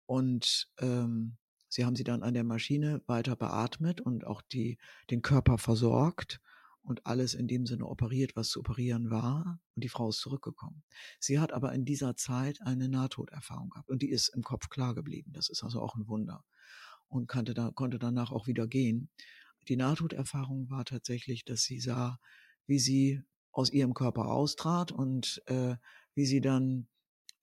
Und 0.05 0.69
ähm, 0.77 1.37
sie 1.69 1.85
haben 1.85 1.95
sie 1.95 2.03
dann 2.03 2.21
an 2.21 2.35
der 2.35 2.43
Maschine 2.43 3.01
weiter 3.07 3.35
beatmet 3.35 3.99
und 3.99 4.27
auch 4.27 4.43
die, 4.43 4.77
den 5.09 5.23
Körper 5.23 5.57
versorgt 5.57 6.39
und 6.87 7.05
alles 7.05 7.33
in 7.33 7.47
dem 7.47 7.65
Sinne 7.65 7.85
operiert, 7.85 8.35
was 8.35 8.49
zu 8.49 8.61
operieren 8.61 9.09
war. 9.09 9.59
Und 9.75 9.83
die 9.83 9.89
Frau 9.89 10.09
ist 10.09 10.19
zurückgekommen. 10.19 10.83
Sie 11.19 11.37
hat 11.39 11.51
aber 11.51 11.73
in 11.73 11.83
dieser 11.83 12.15
Zeit 12.15 12.61
eine 12.61 12.87
Nahtoderfahrung 12.87 13.69
gehabt 13.69 13.89
und 13.89 14.01
die 14.01 14.09
ist 14.09 14.29
im 14.29 14.41
Kopf 14.41 14.69
klar 14.69 14.95
geblieben. 14.95 15.33
Das 15.33 15.49
ist 15.49 15.63
also 15.63 15.81
auch 15.81 15.95
ein 15.95 16.07
Wunder. 16.07 16.45
Und 17.09 17.27
konnte, 17.27 17.53
da, 17.53 17.71
konnte 17.71 17.99
danach 17.99 18.31
auch 18.31 18.47
wieder 18.47 18.67
gehen. 18.67 19.09
Die 19.67 19.75
Nahtoderfahrung 19.75 20.69
war 20.69 20.85
tatsächlich, 20.85 21.43
dass 21.43 21.63
sie 21.63 21.79
sah, 21.79 22.19
wie 22.67 22.79
sie 22.79 23.21
aus 23.51 23.71
ihrem 23.71 23.93
Körper 23.93 24.27
austrat 24.27 24.91
und 24.91 25.41
äh, 25.47 25.75
wie 26.15 26.25
sie 26.25 26.41
dann 26.41 26.87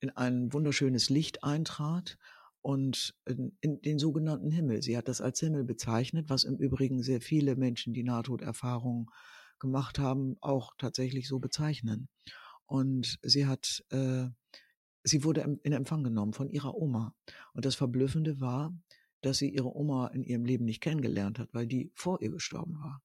in 0.01 0.11
ein 0.11 0.53
wunderschönes 0.53 1.11
Licht 1.11 1.45
eintrat 1.45 2.19
und 2.65 3.15
in, 3.27 3.59
in, 3.61 3.83
den 3.83 3.99
sogenannten 3.99 4.51
Himmel. 4.51 4.81
Sie 4.81 4.97
hat 4.97 5.09
das 5.09 5.21
als 5.21 5.39
Himmel 5.39 5.65
bezeichnet, 5.65 6.31
was 6.31 6.45
im 6.45 6.57
Übrigen 6.57 7.03
sehr 7.03 7.21
viele 7.21 7.57
Menschen, 7.57 7.93
die 7.93 8.03
Nahtoderfahrungen 8.03 9.11
gemacht 9.59 9.99
haben, 9.99 10.39
auch 10.41 10.73
tatsächlich 10.79 11.29
so 11.29 11.41
bezeichnen. 11.41 12.09
Und 12.65 13.19
sie 13.23 13.45
hat, 13.45 13.85
äh, 13.91 14.29
sie 15.03 15.25
wurde 15.25 15.43
in 15.63 15.73
Empfang 15.75 16.05
genommen 16.05 16.33
von 16.33 16.49
ihrer 16.49 16.75
Oma. 16.75 17.15
Und 17.53 17.67
das 17.67 17.75
Verblüffende 17.75 18.41
war, 18.41 18.73
dass 19.25 19.39
sie 19.39 19.49
ihre 19.49 19.75
Oma 19.75 20.09
in 20.09 20.23
ihrem 20.23 20.45
Leben 20.45 20.65
nicht 20.65 20.81
kennengelernt 20.81 21.39
hat, 21.39 21.49
weil 21.53 21.67
die 21.67 21.91
vor 21.95 22.21
ihr 22.21 22.31
gestorben 22.31 22.79
war. 22.79 23.03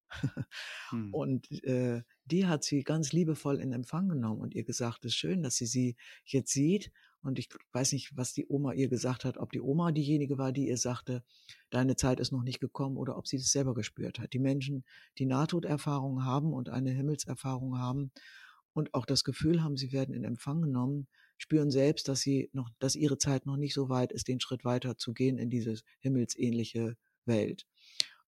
hm. 0.89 1.13
Und 1.13 1.51
äh, 1.63 2.03
die 2.25 2.47
hat 2.47 2.63
sie 2.63 2.84
ganz 2.84 3.12
liebevoll 3.12 3.60
in 3.60 3.71
Empfang 3.71 4.10
genommen 4.10 4.41
und 4.41 4.53
ihr 4.53 4.63
gesagt, 4.63 5.03
es 5.03 5.13
ist 5.13 5.17
schön, 5.17 5.41
dass 5.41 5.55
sie 5.55 5.65
sie 5.65 5.95
jetzt 6.25 6.51
sieht. 6.51 6.91
Und 7.21 7.39
ich 7.39 7.49
weiß 7.73 7.93
nicht, 7.93 8.15
was 8.15 8.34
die 8.34 8.45
Oma 8.47 8.73
ihr 8.73 8.88
gesagt 8.88 9.25
hat, 9.25 9.38
ob 9.38 9.51
die 9.51 9.62
Oma 9.62 9.91
diejenige 9.91 10.38
war, 10.38 10.51
die 10.51 10.67
ihr 10.67 10.77
sagte, 10.77 11.23
deine 11.69 11.95
Zeit 11.95 12.19
ist 12.19 12.32
noch 12.32 12.43
nicht 12.43 12.60
gekommen 12.60 12.97
oder 12.97 13.17
ob 13.17 13.27
sie 13.27 13.38
das 13.38 13.51
selber 13.51 13.73
gespürt 13.73 14.19
hat. 14.19 14.34
Die 14.34 14.39
Menschen, 14.39 14.86
die 15.17 15.25
Nahtoderfahrungen 15.25 16.23
haben 16.23 16.53
und 16.53 16.69
eine 16.69 16.91
Himmelserfahrung 16.91 17.79
haben 17.79 18.12
und 18.73 18.93
auch 18.93 19.05
das 19.05 19.23
Gefühl 19.23 19.63
haben, 19.63 19.75
sie 19.75 19.91
werden 19.91 20.13
in 20.13 20.23
Empfang 20.23 20.62
genommen, 20.62 21.08
spüren 21.39 21.71
selbst, 21.71 22.08
dass 22.08 22.19
sie 22.19 22.49
noch, 22.54 22.69
dass 22.78 22.95
ihre 22.95 23.17
Zeit 23.17 23.47
noch 23.47 23.58
nicht 23.58 23.73
so 23.73 23.89
weit 23.89 24.12
ist, 24.12 24.28
den 24.28 24.39
Schritt 24.39 24.63
weiter 24.65 24.97
zu 24.97 25.13
gehen 25.13 25.38
in 25.39 25.49
diese 25.49 25.80
himmelsähnliche 26.02 26.95
Welt. 27.25 27.65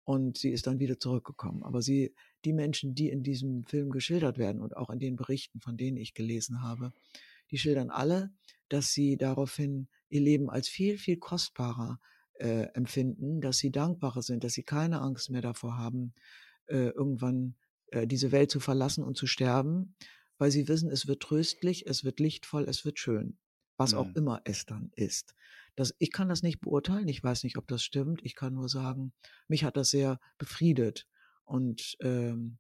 Und 0.04 0.38
sie 0.38 0.50
ist 0.50 0.66
dann 0.66 0.80
wieder 0.80 1.00
zurückgekommen. 1.00 1.62
Aber 1.64 1.82
sie, 1.82 2.16
die 2.44 2.54
Menschen, 2.54 2.96
die 2.96 3.10
in 3.10 3.22
diesem 3.22 3.66
Film 3.66 3.92
geschildert 3.92 4.38
werden 4.38 4.62
und 4.62 4.76
auch 4.76 4.90
in 4.90 5.00
den 5.00 5.16
Berichten, 5.16 5.60
von 5.60 5.78
denen 5.78 5.98
ich 5.98 6.14
gelesen 6.14 6.64
habe, 6.64 6.94
die 7.52 7.58
schildern 7.58 7.92
alle, 7.92 8.32
dass 8.70 8.94
sie 8.94 9.18
daraufhin 9.18 9.90
ihr 10.10 10.22
Leben 10.22 10.50
als 10.50 10.70
viel, 10.70 10.98
viel 10.98 11.18
kostbarer 11.18 12.00
äh, 12.36 12.68
empfinden, 12.74 13.42
dass 13.42 13.58
sie 13.58 13.72
dankbarer 13.72 14.22
sind, 14.22 14.44
dass 14.44 14.54
sie 14.54 14.64
keine 14.64 15.02
Angst 15.02 15.30
mehr 15.30 15.42
davor 15.42 15.78
haben, 15.78 16.14
äh, 16.68 16.90
irgendwann 16.90 17.56
äh, 17.88 18.08
diese 18.08 18.32
Welt 18.32 18.50
zu 18.50 18.62
verlassen 18.62 19.04
und 19.04 19.18
zu 19.18 19.28
sterben, 19.28 19.96
weil 20.42 20.50
sie 20.50 20.68
wissen, 20.68 20.90
es 20.90 21.06
wird 21.06 21.22
tröstlich, 21.22 21.86
es 21.86 22.04
wird 22.04 22.20
lichtvoll, 22.20 22.64
es 22.68 22.84
wird 22.84 22.98
schön, 22.98 23.38
was 23.78 23.92
mhm. 23.92 24.00
auch 24.00 24.16
immer 24.16 24.42
es 24.44 24.66
dann 24.66 24.90
ist. 24.96 25.36
Das, 25.76 25.94
ich 26.00 26.12
kann 26.12 26.30
das 26.30 26.42
nicht 26.42 26.62
beurteilen, 26.62 27.08
ich 27.08 27.24
weiß 27.24 27.44
nicht, 27.44 27.60
ob 27.60 27.68
das 27.68 27.84
stimmt. 27.84 28.22
Ich 28.24 28.34
kann 28.34 28.56
nur 28.56 28.68
sagen, 28.68 29.14
mich 29.48 29.64
hat 29.64 29.78
das 29.78 29.92
sehr 29.92 30.20
befriedet. 30.40 31.08
Und 31.46 31.96
ähm, 32.00 32.58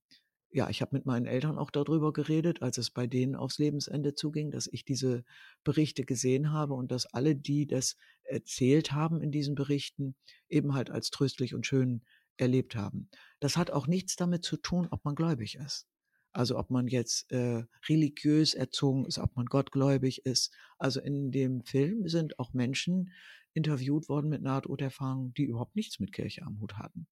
ja, 0.51 0.69
ich 0.69 0.83
habe 0.83 0.95
mit 0.95 1.07
meinen 1.07 1.25
Eltern 1.25 1.57
auch 1.57 1.71
darüber 1.71 2.13
geredet, 2.13 2.61
als 2.61 2.77
es 2.77 2.91
bei 2.91 3.07
denen 3.07 3.35
aufs 3.35 3.57
Lebensende 3.57 4.13
zuging, 4.13 4.51
dass 4.51 4.67
ich 4.71 4.85
diese 4.85 5.23
Berichte 5.63 6.05
gesehen 6.05 6.51
habe 6.51 6.75
und 6.75 6.91
dass 6.91 7.07
alle, 7.07 7.35
die 7.35 7.65
das 7.65 7.97
erzählt 8.21 8.91
haben 8.91 9.23
in 9.23 9.31
diesen 9.31 9.55
Berichten, 9.55 10.13
eben 10.49 10.75
halt 10.75 10.91
als 10.91 11.09
tröstlich 11.09 11.55
und 11.55 11.65
schön 11.65 12.03
erlebt 12.37 12.75
haben. 12.75 13.09
Das 13.39 13.57
hat 13.57 13.71
auch 13.71 13.87
nichts 13.87 14.17
damit 14.17 14.45
zu 14.45 14.57
tun, 14.57 14.87
ob 14.91 15.03
man 15.03 15.15
gläubig 15.15 15.55
ist. 15.55 15.87
Also 16.33 16.57
ob 16.57 16.69
man 16.69 16.87
jetzt 16.87 17.31
äh, 17.31 17.65
religiös 17.89 18.53
erzogen 18.53 19.05
ist, 19.05 19.19
ob 19.19 19.35
man 19.35 19.45
gottgläubig 19.47 20.25
ist. 20.25 20.53
Also 20.77 21.01
in 21.01 21.31
dem 21.31 21.61
Film 21.63 22.07
sind 22.07 22.39
auch 22.39 22.53
Menschen 22.53 23.11
interviewt 23.53 24.07
worden 24.07 24.29
mit 24.29 24.41
Nahtoderfahrungen, 24.41 25.33
die 25.33 25.45
überhaupt 25.45 25.75
nichts 25.75 25.99
mit 25.99 26.13
Kirche 26.13 26.43
am 26.43 26.59
Hut 26.61 26.77
hatten. 26.77 27.07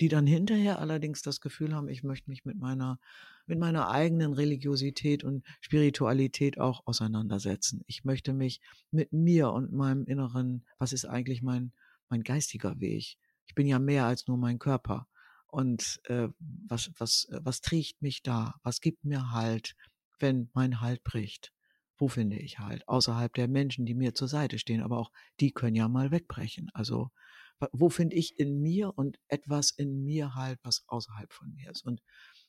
Die 0.00 0.08
dann 0.08 0.26
hinterher 0.26 0.78
allerdings 0.78 1.22
das 1.22 1.40
Gefühl 1.40 1.74
haben, 1.74 1.88
ich 1.88 2.02
möchte 2.02 2.30
mich 2.30 2.44
mit 2.44 2.58
meiner, 2.58 2.98
mit 3.46 3.58
meiner 3.58 3.90
eigenen 3.90 4.32
Religiosität 4.32 5.24
und 5.24 5.44
Spiritualität 5.60 6.58
auch 6.58 6.86
auseinandersetzen. 6.86 7.82
Ich 7.86 8.04
möchte 8.04 8.32
mich 8.32 8.60
mit 8.90 9.12
mir 9.12 9.52
und 9.52 9.72
meinem 9.72 10.04
Inneren, 10.04 10.64
was 10.78 10.92
ist 10.92 11.04
eigentlich 11.04 11.42
mein, 11.42 11.72
mein 12.08 12.22
geistiger 12.22 12.80
Weg? 12.80 13.16
Ich 13.46 13.54
bin 13.54 13.66
ja 13.66 13.78
mehr 13.78 14.06
als 14.06 14.26
nur 14.26 14.38
mein 14.38 14.58
Körper. 14.58 15.06
Und 15.50 16.00
äh, 16.04 16.28
was, 16.38 16.90
was, 16.98 17.28
äh, 17.30 17.40
was 17.42 17.60
trägt 17.60 18.02
mich 18.02 18.22
da? 18.22 18.54
Was 18.62 18.80
gibt 18.80 19.04
mir 19.04 19.32
Halt, 19.32 19.74
wenn 20.18 20.50
mein 20.54 20.80
Halt 20.80 21.02
bricht? 21.04 21.52
Wo 21.98 22.08
finde 22.08 22.38
ich 22.38 22.58
Halt? 22.58 22.86
Außerhalb 22.88 23.32
der 23.34 23.48
Menschen, 23.48 23.86
die 23.86 23.94
mir 23.94 24.14
zur 24.14 24.28
Seite 24.28 24.58
stehen, 24.58 24.82
aber 24.82 24.98
auch 24.98 25.10
die 25.40 25.52
können 25.52 25.76
ja 25.76 25.88
mal 25.88 26.10
wegbrechen. 26.10 26.70
Also 26.72 27.10
wo 27.72 27.90
finde 27.90 28.16
ich 28.16 28.38
in 28.38 28.60
mir 28.60 28.96
und 28.96 29.18
etwas 29.28 29.70
in 29.70 30.04
mir 30.04 30.34
halt, 30.34 30.58
was 30.62 30.84
außerhalb 30.86 31.32
von 31.32 31.52
mir 31.52 31.70
ist? 31.70 31.84
Und 31.84 32.02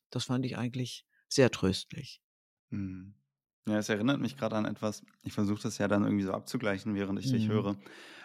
das 0.10 0.26
fand 0.26 0.46
ich 0.46 0.58
eigentlich 0.58 1.06
sehr 1.28 1.52
tröstlich. 1.52 2.22
Mhm. 2.70 3.16
Ja, 3.68 3.78
es 3.78 3.90
erinnert 3.90 4.20
mich 4.20 4.38
gerade 4.38 4.56
an 4.56 4.66
etwas, 4.66 5.04
ich 5.22 5.34
versuche 5.34 5.62
das 5.62 5.78
ja 5.78 5.88
dann 5.88 6.04
irgendwie 6.04 6.24
so 6.24 6.34
abzugleichen, 6.34 6.96
während 6.96 7.20
ich 7.20 7.28
mhm. 7.28 7.32
dich 7.32 7.48
höre, 7.48 7.78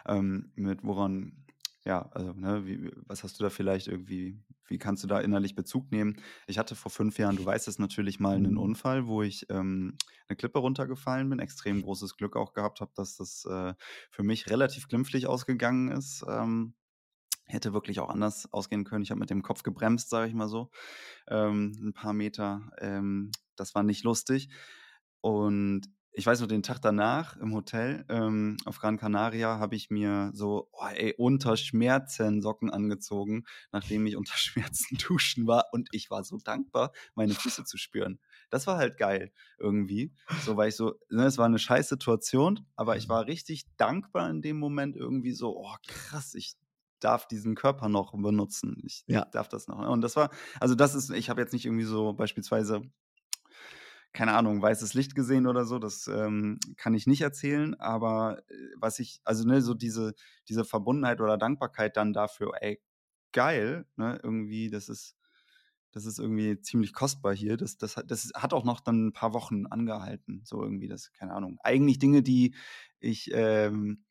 ähm, 0.07 0.53
mit 0.55 0.83
woran 0.83 1.46
ja, 1.87 2.03
also, 2.13 2.33
ne, 2.33 2.67
wie, 2.67 2.91
was 3.07 3.23
hast 3.23 3.39
du 3.39 3.45
da 3.45 3.51
vielleicht 3.51 3.87
irgendwie, 3.87 4.43
wie 4.67 4.77
kannst 4.77 5.05
du 5.05 5.07
da 5.07 5.21
innerlich 5.21 5.55
Bezug 5.55 5.93
nehmen? 5.93 6.21
Ich 6.49 6.59
hatte 6.59 6.75
vor 6.75 6.91
fünf 6.91 7.17
Jahren, 7.17 7.37
du 7.37 7.45
weißt 7.45 7.69
es 7.69 7.79
natürlich, 7.79 8.19
mal 8.19 8.35
einen 8.35 8.55
mhm. 8.55 8.59
Unfall, 8.59 9.07
wo 9.07 9.23
ich 9.23 9.47
ähm, 9.51 9.97
eine 10.27 10.37
Klippe 10.37 10.59
runtergefallen 10.59 11.31
bin, 11.31 11.39
extrem 11.39 11.83
großes 11.83 12.17
Glück 12.17 12.35
auch 12.35 12.55
gehabt 12.55 12.81
habe, 12.81 12.91
dass 12.97 13.17
das 13.17 13.45
äh, 13.45 13.75
für 14.11 14.25
mich 14.25 14.51
relativ 14.51 14.89
glimpflich 14.89 15.29
ausgegangen 15.29 15.89
ist. 15.93 16.25
Ähm, 16.29 16.75
hätte 17.45 17.73
wirklich 17.73 18.01
auch 18.01 18.09
anders 18.09 18.53
ausgehen 18.53 18.83
können. 18.83 19.05
Ich 19.05 19.13
habe 19.13 19.21
mit 19.21 19.31
dem 19.31 19.43
Kopf 19.43 19.63
gebremst, 19.63 20.11
sage 20.11 20.27
ich 20.27 20.35
mal 20.35 20.49
so, 20.49 20.71
ähm, 21.29 21.71
ein 21.81 21.93
paar 21.93 22.13
Meter. 22.13 22.69
Ähm, 22.79 23.31
das 23.55 23.77
war 23.77 23.85
nicht 23.85 24.03
lustig. 24.03 24.49
Und 25.21 25.83
ich 26.17 26.25
weiß 26.25 26.41
noch, 26.41 26.49
den 26.49 26.63
Tag 26.63 26.81
danach 26.81 27.37
im 27.37 27.55
Hotel 27.55 28.07
ähm, 28.09 28.57
auf 28.65 28.79
Gran 28.79 28.97
Canaria 28.97 29.59
habe 29.59 29.77
ich 29.77 29.91
mir 29.91 30.31
so 30.33 30.71
oh, 30.73 30.87
ey, 30.87 31.15
unter 31.19 31.59
Schmerzen 31.59 32.41
Socken 32.41 32.71
angezogen, 32.71 33.45
nachdem 33.71 34.07
ich 34.07 34.17
unter 34.17 34.33
Schmerzen 34.37 34.97
duschen 34.97 35.47
war 35.47 35.67
und 35.73 35.91
ich 35.93 36.11
war 36.11 36.25
so 36.25 36.39
dankbar, 36.39 36.93
meine 37.15 37.35
Füße 37.35 37.65
zu 37.65 37.77
spüren. 37.77 38.19
Das 38.49 38.67
war 38.67 38.79
halt 38.79 38.97
geil 38.97 39.31
irgendwie. 39.59 40.15
So 40.43 40.57
weil 40.57 40.71
ich 40.71 40.77
so, 40.77 40.95
ne, 41.11 41.27
es 41.27 41.37
war 41.37 41.45
eine 41.45 41.59
scheiß 41.59 41.91
Situation, 41.91 42.67
aber 42.77 42.97
ich 42.97 43.09
mhm. 43.09 43.13
war 43.13 43.27
richtig 43.27 43.67
dankbar 43.77 44.31
in 44.31 44.41
dem 44.41 44.59
Moment 44.59 44.97
irgendwie 44.97 45.33
so, 45.33 45.55
oh 45.55 45.77
krass, 45.87 46.35
ich 46.35 46.55
darf 46.99 47.29
diesen 47.29 47.55
Körper 47.55 47.91
noch 47.91 48.13
benutzen. 48.13 48.83
Ich 48.87 49.05
ja. 49.07 49.27
darf 49.27 49.49
das 49.49 49.69
noch. 49.69 49.87
Und 49.87 50.01
das 50.01 50.17
war, 50.17 50.31
also 50.61 50.75
das 50.75 50.95
ist, 50.95 51.11
ich 51.11 51.29
habe 51.29 51.43
jetzt 51.43 51.53
nicht 51.53 51.67
irgendwie 51.67 51.85
so 51.85 52.15
beispielsweise 52.15 52.81
keine 54.17 54.33
Ahnung, 54.35 54.63
weißes 54.63 54.95
Licht 54.95 55.15
gesehen 55.15 55.47
oder 55.47 55.67
so, 55.67 55.79
das 55.79 56.09
ähm, 56.09 56.59
kann 56.77 56.95
ich 56.95 57.07
nicht 57.07 57.21
erzählen, 57.21 57.75
aber 57.75 58.39
äh, 58.49 58.55
was 58.79 58.99
ich, 58.99 59.21
also 59.25 59.47
ne, 59.47 59.61
so 59.61 59.75
diese, 59.75 60.15
diese 60.49 60.65
Verbundenheit 60.65 61.21
oder 61.21 61.37
Dankbarkeit 61.37 61.97
dann 61.99 62.15
dafür, 62.15 62.53
ey, 62.61 62.81
geil, 63.33 63.87
ne, 63.97 64.19
irgendwie, 64.23 64.71
das 64.71 64.89
ist, 64.89 65.17
das 65.93 66.07
ist 66.07 66.19
irgendwie 66.19 66.61
ziemlich 66.63 66.95
kostbar 66.95 67.35
hier. 67.35 67.57
Das, 67.59 67.77
das, 67.79 67.97
das 68.07 68.33
hat 68.35 68.55
auch 68.55 68.65
noch 68.65 68.81
dann 68.81 69.09
ein 69.09 69.13
paar 69.13 69.35
Wochen 69.35 69.67
angehalten, 69.67 70.43
so 70.45 70.63
irgendwie, 70.63 70.89
das, 70.89 71.13
keine 71.13 71.35
Ahnung. 71.35 71.59
Eigentlich 71.63 71.99
Dinge, 71.99 72.23
die 72.23 72.55
ich, 73.01 73.31
ähm, 73.35 74.05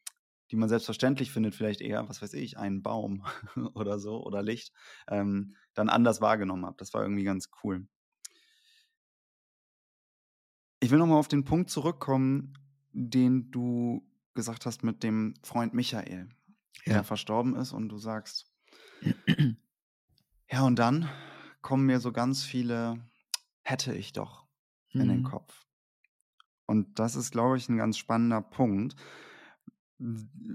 die 0.52 0.56
man 0.58 0.70
selbstverständlich 0.70 1.32
findet, 1.32 1.56
vielleicht 1.56 1.82
eher, 1.82 2.08
was 2.10 2.22
weiß 2.22 2.34
ich, 2.34 2.58
einen 2.60 2.84
Baum 2.84 3.24
oder 3.74 4.00
so 4.00 4.24
oder 4.24 4.44
Licht, 4.44 4.72
ähm, 5.10 5.56
dann 5.74 5.90
anders 5.90 6.22
wahrgenommen 6.22 6.66
habe. 6.66 6.78
Das 6.78 6.94
war 6.94 7.02
irgendwie 7.02 7.24
ganz 7.24 7.50
cool. 7.64 7.88
Ich 10.86 10.92
will 10.92 11.00
nochmal 11.00 11.18
auf 11.18 11.28
den 11.28 11.46
Punkt 11.46 11.72
zurückkommen, 11.72 12.54
den 12.92 13.50
du 13.50 14.08
gesagt 14.36 14.68
hast 14.68 14.84
mit 14.84 15.02
dem 15.02 15.34
Freund 15.42 15.74
Michael, 15.74 16.30
ja. 16.86 16.94
der 16.94 17.04
verstorben 17.04 17.56
ist 17.56 17.72
und 17.72 17.90
du 17.90 17.98
sagst, 17.98 18.54
ja, 20.52 20.62
und 20.62 20.78
dann 20.78 21.10
kommen 21.64 21.88
mir 21.88 22.00
so 22.00 22.12
ganz 22.12 22.44
viele 22.44 23.04
hätte 23.64 23.96
ich 23.96 24.14
doch 24.14 24.46
mhm. 24.94 25.02
in 25.02 25.08
den 25.08 25.20
mhm. 25.22 25.24
Kopf. 25.24 25.66
Und 26.68 27.00
das 27.00 27.16
ist, 27.16 27.32
glaube 27.32 27.58
ich, 27.58 27.68
ein 27.68 27.78
ganz 27.78 27.98
spannender 27.98 28.44
Punkt. 28.44 28.96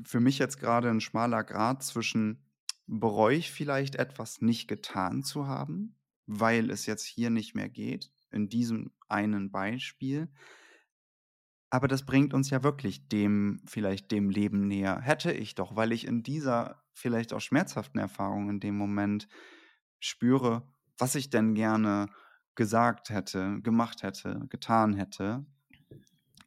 Für 0.05 0.21
mich 0.21 0.39
jetzt 0.39 0.61
gerade 0.61 0.91
ein 0.91 1.01
schmaler 1.01 1.43
Grad 1.43 1.83
zwischen, 1.83 2.39
bereue 2.87 3.37
ich 3.37 3.51
vielleicht 3.51 3.97
etwas 3.97 4.41
nicht 4.41 4.69
getan 4.69 5.25
zu 5.25 5.49
haben, 5.49 5.97
weil 6.27 6.71
es 6.71 6.87
jetzt 6.87 7.05
hier 7.05 7.31
nicht 7.31 7.57
mehr 7.57 7.69
geht, 7.69 8.13
in 8.33 8.49
diesem 8.49 8.93
einen 9.09 9.51
Beispiel. 9.51 10.29
Aber 11.71 11.87
das 11.87 12.05
bringt 12.05 12.35
uns 12.35 12.51
ja 12.51 12.63
wirklich 12.63 13.09
dem, 13.09 13.63
vielleicht 13.67 14.11
dem 14.11 14.29
Leben 14.29 14.67
näher. 14.67 15.01
Hätte 15.01 15.33
ich 15.33 15.55
doch, 15.55 15.77
weil 15.77 15.93
ich 15.93 16.07
in 16.07 16.23
dieser 16.23 16.83
vielleicht 16.93 17.33
auch 17.33 17.41
schmerzhaften 17.41 18.01
Erfahrung 18.01 18.51
in 18.51 18.61
dem 18.61 18.77
Moment 18.77 19.29
spüre, 20.01 20.67
was 20.99 21.15
ich 21.15 21.31
denn 21.31 21.55
gerne 21.55 22.09
gesagt 22.57 23.11
hätte, 23.11 23.61
gemacht 23.63 24.03
hätte, 24.03 24.47
getan 24.49 24.95
hätte, 24.95 25.47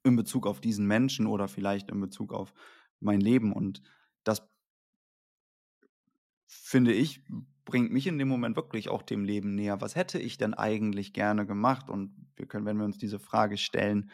in 0.04 0.16
Bezug 0.16 0.46
auf 0.46 0.60
diesen 0.60 0.86
Menschen 0.86 1.26
oder 1.26 1.48
vielleicht 1.48 1.90
in 1.90 2.00
Bezug 2.00 2.34
auf 2.34 2.54
mein 3.00 3.22
Leben. 3.22 3.54
Und 3.54 3.82
finde 6.62 6.94
ich, 6.94 7.22
bringt 7.66 7.92
mich 7.92 8.08
in 8.08 8.18
dem 8.18 8.28
Moment 8.28 8.56
wirklich 8.56 8.90
auch 8.90 9.02
dem 9.02 9.24
Leben 9.24 9.56
näher. 9.56 9.82
Was 9.82 9.96
hätte 9.96 10.20
ich 10.20 10.38
denn 10.38 10.54
eigentlich 10.54 11.14
gerne 11.14 11.46
gemacht? 11.46 11.90
Und 11.90 12.14
wir 12.36 12.46
können, 12.46 12.66
wenn 12.66 12.78
wir 12.78 12.86
uns 12.86 12.98
diese 12.98 13.20
Frage 13.20 13.58
stellen, 13.58 14.12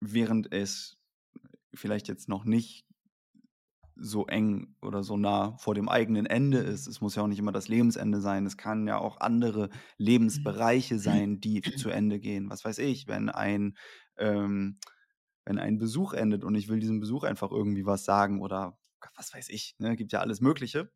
während 0.00 0.52
es 0.52 0.98
vielleicht 1.74 2.08
jetzt 2.08 2.28
noch 2.28 2.44
nicht 2.44 2.86
so 3.96 4.26
eng 4.26 4.74
oder 4.82 5.02
so 5.04 5.16
nah 5.16 5.56
vor 5.58 5.74
dem 5.74 5.88
eigenen 5.88 6.26
Ende 6.26 6.58
ist. 6.58 6.88
Es 6.88 7.00
muss 7.00 7.14
ja 7.14 7.22
auch 7.22 7.28
nicht 7.28 7.38
immer 7.38 7.52
das 7.52 7.68
Lebensende 7.68 8.20
sein. 8.20 8.44
Es 8.44 8.56
kann 8.56 8.86
ja 8.86 8.98
auch 8.98 9.20
andere 9.20 9.70
Lebensbereiche 9.98 10.98
sein, 10.98 11.40
die 11.40 11.62
zu 11.62 11.90
Ende 11.90 12.18
gehen. 12.18 12.50
Was 12.50 12.64
weiß 12.64 12.78
ich, 12.78 13.06
wenn 13.06 13.28
ein, 13.28 13.76
ähm, 14.18 14.78
wenn 15.44 15.58
ein 15.58 15.78
Besuch 15.78 16.12
endet 16.12 16.44
und 16.44 16.54
ich 16.54 16.68
will 16.68 16.80
diesem 16.80 17.00
Besuch 17.00 17.22
einfach 17.22 17.52
irgendwie 17.52 17.86
was 17.86 18.04
sagen 18.04 18.40
oder 18.40 18.78
was 19.16 19.34
weiß 19.34 19.48
ich, 19.50 19.74
ne, 19.78 19.96
gibt 19.96 20.12
ja 20.12 20.20
alles 20.20 20.40
Mögliche. 20.40 20.90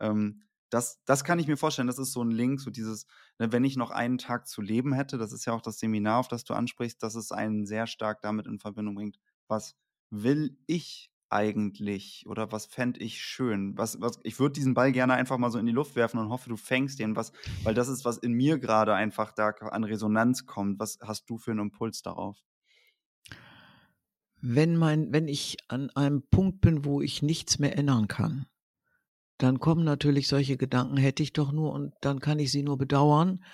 Ähm, 0.00 0.42
das, 0.70 1.02
das 1.04 1.22
kann 1.24 1.38
ich 1.38 1.46
mir 1.46 1.56
vorstellen, 1.56 1.86
das 1.86 1.98
ist 1.98 2.12
so 2.12 2.22
ein 2.22 2.30
Link, 2.30 2.60
so 2.60 2.70
dieses, 2.70 3.06
ne, 3.38 3.52
wenn 3.52 3.64
ich 3.64 3.76
noch 3.76 3.90
einen 3.90 4.18
Tag 4.18 4.48
zu 4.48 4.60
leben 4.60 4.92
hätte, 4.92 5.18
das 5.18 5.32
ist 5.32 5.44
ja 5.44 5.52
auch 5.52 5.62
das 5.62 5.78
Seminar, 5.78 6.18
auf 6.18 6.28
das 6.28 6.44
du 6.44 6.54
ansprichst, 6.54 7.02
dass 7.02 7.14
es 7.14 7.32
einen 7.32 7.66
sehr 7.66 7.86
stark 7.86 8.20
damit 8.20 8.46
in 8.46 8.58
Verbindung 8.58 8.96
bringt, 8.96 9.18
was 9.48 9.76
will 10.10 10.58
ich 10.66 11.10
eigentlich 11.28 12.24
oder 12.26 12.52
was 12.52 12.66
fände 12.66 13.00
ich 13.00 13.20
schön? 13.20 13.76
Was, 13.76 14.00
was, 14.00 14.20
ich 14.22 14.38
würde 14.38 14.52
diesen 14.52 14.74
Ball 14.74 14.92
gerne 14.92 15.14
einfach 15.14 15.38
mal 15.38 15.50
so 15.50 15.58
in 15.58 15.66
die 15.66 15.72
Luft 15.72 15.96
werfen 15.96 16.18
und 16.18 16.28
hoffe, 16.30 16.48
du 16.48 16.56
fängst 16.56 16.98
den, 16.98 17.16
was, 17.16 17.32
weil 17.64 17.74
das 17.74 17.88
ist, 17.88 18.04
was 18.04 18.18
in 18.18 18.32
mir 18.32 18.58
gerade 18.58 18.94
einfach 18.94 19.32
da 19.32 19.48
an 19.48 19.84
Resonanz 19.84 20.46
kommt. 20.46 20.78
Was 20.78 20.98
hast 21.02 21.28
du 21.28 21.38
für 21.38 21.50
einen 21.50 21.60
Impuls 21.60 22.02
darauf? 22.02 22.38
Wenn 24.48 24.76
mein, 24.76 25.12
wenn 25.12 25.26
ich 25.26 25.56
an 25.66 25.90
einem 25.90 26.22
Punkt 26.22 26.60
bin, 26.60 26.84
wo 26.84 27.00
ich 27.00 27.20
nichts 27.20 27.58
mehr 27.58 27.76
ändern 27.76 28.06
kann, 28.06 28.46
dann 29.38 29.58
kommen 29.58 29.84
natürlich 29.84 30.28
solche 30.28 30.56
Gedanken, 30.56 30.96
hätte 30.96 31.22
ich 31.22 31.32
doch 31.32 31.50
nur 31.50 31.72
und 31.72 31.92
dann 32.00 32.20
kann 32.20 32.38
ich 32.38 32.52
sie 32.52 32.62
nur 32.62 32.78
bedauern. 32.78 33.44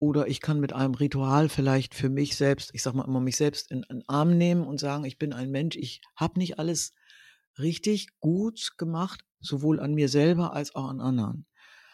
Oder 0.00 0.26
ich 0.26 0.40
kann 0.40 0.58
mit 0.58 0.72
einem 0.72 0.94
Ritual 0.94 1.48
vielleicht 1.48 1.94
für 1.94 2.08
mich 2.08 2.36
selbst, 2.36 2.70
ich 2.74 2.82
sag 2.82 2.94
mal 2.94 3.04
immer 3.04 3.20
mich 3.20 3.36
selbst 3.36 3.70
in 3.70 3.82
den 3.82 4.02
Arm 4.08 4.36
nehmen 4.36 4.66
und 4.66 4.80
sagen, 4.80 5.04
ich 5.04 5.16
bin 5.16 5.32
ein 5.32 5.52
Mensch, 5.52 5.76
ich 5.76 6.00
habe 6.16 6.40
nicht 6.40 6.58
alles 6.58 6.92
richtig 7.60 8.08
gut 8.18 8.72
gemacht, 8.78 9.24
sowohl 9.38 9.78
an 9.78 9.94
mir 9.94 10.08
selber 10.08 10.54
als 10.54 10.74
auch 10.74 10.88
an 10.88 11.00
anderen. 11.00 11.46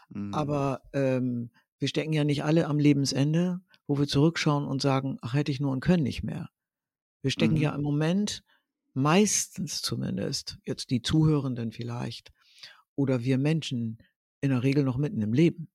Mhm. 0.09 0.33
Aber 0.33 0.81
ähm, 0.95 1.51
wir 1.79 1.89
stecken 1.89 2.15
ja 2.15 2.25
nicht 2.25 2.45
alle 2.45 2.67
am 2.67 2.79
Lebensende, 2.79 3.61
wo 3.87 3.99
wir 3.99 4.07
zurückschauen 4.07 4.67
und 4.67 4.81
sagen, 4.81 5.19
ach 5.21 5.35
hätte 5.35 5.53
ich 5.53 5.61
nur 5.61 5.73
und 5.73 5.81
können 5.81 6.03
nicht 6.03 6.23
mehr. 6.23 6.49
Wir 7.23 7.31
stecken 7.31 7.55
mhm. 7.55 7.61
ja 7.61 7.75
im 7.75 7.83
Moment 7.83 8.43
meistens 8.95 9.83
zumindest, 9.83 10.59
jetzt 10.65 10.91
die 10.91 11.03
Zuhörenden 11.03 11.73
vielleicht, 11.73 12.33
oder 12.95 13.23
wir 13.23 13.39
Menschen 13.39 13.99
in 14.41 14.51
der 14.51 14.63
Regel 14.63 14.85
noch 14.85 14.97
mitten 14.97 15.23
im 15.23 15.33
Leben. 15.33 15.69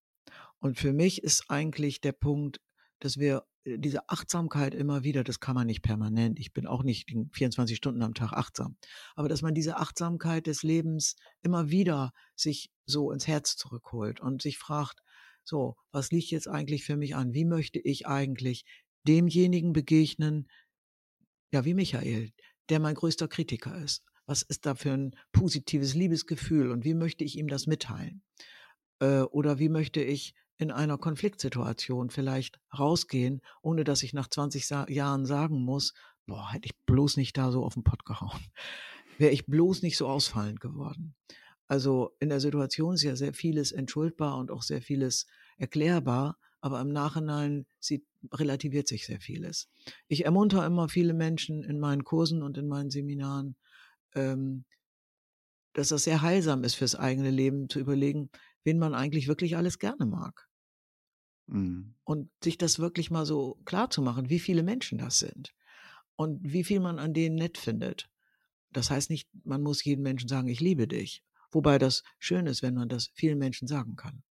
Und 0.59 0.77
für 0.77 0.93
mich 0.93 1.23
ist 1.23 1.49
eigentlich 1.49 2.01
der 2.01 2.13
Punkt, 2.13 2.61
dass 2.99 3.17
wir 3.17 3.43
äh, 3.65 3.77
diese 3.77 4.09
Achtsamkeit 4.09 4.73
immer 4.73 5.03
wieder, 5.03 5.23
das 5.23 5.39
kann 5.39 5.55
man 5.55 5.67
nicht 5.67 5.81
permanent. 5.81 6.39
Ich 6.39 6.53
bin 6.53 6.67
auch 6.67 6.83
nicht 6.83 7.09
24 7.33 7.77
Stunden 7.77 8.01
am 8.01 8.13
Tag 8.13 8.33
achtsam. 8.33 8.77
Aber 9.15 9.29
dass 9.29 9.41
man 9.41 9.53
diese 9.53 9.77
Achtsamkeit 9.77 10.47
des 10.47 10.63
Lebens 10.63 11.15
immer 11.41 11.69
wieder 11.69 12.13
sich 12.35 12.71
so 12.85 13.11
ins 13.11 13.27
Herz 13.27 13.55
zurückholt 13.57 14.21
und 14.21 14.41
sich 14.41 14.57
fragt, 14.57 15.01
so, 15.43 15.75
was 15.91 16.11
liegt 16.11 16.31
jetzt 16.31 16.47
eigentlich 16.47 16.85
für 16.85 16.95
mich 16.95 17.15
an? 17.15 17.33
Wie 17.33 17.45
möchte 17.45 17.79
ich 17.79 18.07
eigentlich 18.07 18.63
demjenigen 19.05 19.73
begegnen, 19.73 20.47
ja, 21.53 21.63
wie 21.63 21.73
Michael, 21.73 22.31
der 22.69 22.79
mein 22.79 22.95
größter 22.95 23.27
Kritiker 23.27 23.77
ist? 23.77 24.03
was 24.25 24.41
ist 24.41 24.65
da 24.65 24.75
für 24.75 24.91
ein 24.91 25.15
positives 25.31 25.93
Liebesgefühl 25.93 26.71
und 26.71 26.85
wie 26.85 26.93
möchte 26.93 27.23
ich 27.23 27.37
ihm 27.37 27.47
das 27.47 27.67
mitteilen? 27.67 28.21
Äh, 28.99 29.21
oder 29.21 29.59
wie 29.59 29.69
möchte 29.69 30.01
ich 30.01 30.33
in 30.57 30.71
einer 30.71 30.97
Konfliktsituation 30.97 32.09
vielleicht 32.09 32.59
rausgehen, 32.77 33.41
ohne 33.61 33.83
dass 33.83 34.03
ich 34.03 34.13
nach 34.13 34.29
20 34.29 34.65
Sa 34.65 34.87
Jahren 34.87 35.25
sagen 35.25 35.63
muss, 35.63 35.93
boah, 36.25 36.53
hätte 36.53 36.67
ich 36.67 36.77
bloß 36.85 37.17
nicht 37.17 37.37
da 37.37 37.51
so 37.51 37.65
auf 37.65 37.73
den 37.73 37.83
Pott 37.83 38.05
gehauen. 38.05 38.39
Wäre 39.17 39.31
ich 39.31 39.45
bloß 39.45 39.81
nicht 39.81 39.97
so 39.97 40.07
ausfallend 40.07 40.59
geworden. 40.61 41.15
Also 41.67 42.15
in 42.19 42.29
der 42.29 42.39
Situation 42.39 42.95
ist 42.95 43.03
ja 43.03 43.15
sehr 43.15 43.33
vieles 43.33 43.71
entschuldbar 43.71 44.37
und 44.37 44.51
auch 44.51 44.63
sehr 44.63 44.81
vieles 44.81 45.27
erklärbar, 45.57 46.37
aber 46.61 46.79
im 46.81 46.89
Nachhinein 46.89 47.65
sieht, 47.79 48.05
relativiert 48.31 48.87
sich 48.87 49.05
sehr 49.05 49.19
vieles. 49.19 49.69
Ich 50.07 50.25
ermuntere 50.25 50.65
immer 50.65 50.89
viele 50.89 51.13
Menschen 51.13 51.63
in 51.63 51.79
meinen 51.79 52.03
Kursen 52.03 52.41
und 52.43 52.57
in 52.57 52.67
meinen 52.67 52.89
Seminaren, 52.89 53.55
ähm, 54.15 54.65
dass 55.73 55.89
das 55.89 56.03
sehr 56.03 56.21
heilsam 56.21 56.63
ist 56.63 56.75
fürs 56.75 56.95
eigene 56.95 57.31
Leben 57.31 57.69
zu 57.69 57.79
überlegen, 57.79 58.29
wen 58.63 58.79
man 58.79 58.93
eigentlich 58.93 59.27
wirklich 59.27 59.57
alles 59.57 59.79
gerne 59.79 60.05
mag. 60.05 60.47
Mhm. 61.47 61.95
Und 62.03 62.29
sich 62.43 62.57
das 62.57 62.79
wirklich 62.79 63.11
mal 63.11 63.25
so 63.25 63.59
klar 63.65 63.89
zu 63.89 64.01
machen, 64.01 64.29
wie 64.29 64.39
viele 64.39 64.63
Menschen 64.63 64.97
das 64.97 65.19
sind 65.19 65.53
und 66.15 66.39
wie 66.43 66.63
viel 66.63 66.79
man 66.79 66.99
an 66.99 67.13
denen 67.13 67.35
nett 67.35 67.57
findet. 67.57 68.09
Das 68.71 68.89
heißt 68.89 69.09
nicht, 69.09 69.29
man 69.43 69.61
muss 69.61 69.83
jedem 69.83 70.03
Menschen 70.03 70.29
sagen, 70.29 70.47
ich 70.47 70.59
liebe 70.59 70.87
dich. 70.87 71.23
Wobei 71.51 71.77
das 71.77 72.03
schön 72.17 72.47
ist, 72.47 72.63
wenn 72.63 72.73
man 72.73 72.89
das 72.89 73.11
vielen 73.13 73.37
Menschen 73.37 73.67
sagen 73.67 73.95
kann. 73.95 74.23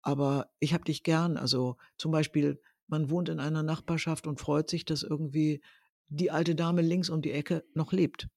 Aber 0.00 0.50
ich 0.60 0.72
habe 0.72 0.84
dich 0.84 1.02
gern. 1.02 1.36
Also 1.36 1.76
zum 1.98 2.12
Beispiel, 2.12 2.60
man 2.88 3.10
wohnt 3.10 3.28
in 3.28 3.40
einer 3.40 3.62
Nachbarschaft 3.62 4.26
und 4.26 4.40
freut 4.40 4.70
sich, 4.70 4.84
dass 4.84 5.02
irgendwie 5.02 5.60
die 6.08 6.30
alte 6.30 6.54
Dame 6.54 6.82
links 6.82 7.10
um 7.10 7.22
die 7.22 7.32
Ecke 7.32 7.64
noch 7.74 7.92
lebt 7.92 8.28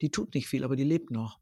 die 0.00 0.10
tut 0.10 0.34
nicht 0.34 0.48
viel, 0.48 0.64
aber 0.64 0.76
die 0.76 0.84
lebt 0.84 1.10
noch. 1.10 1.40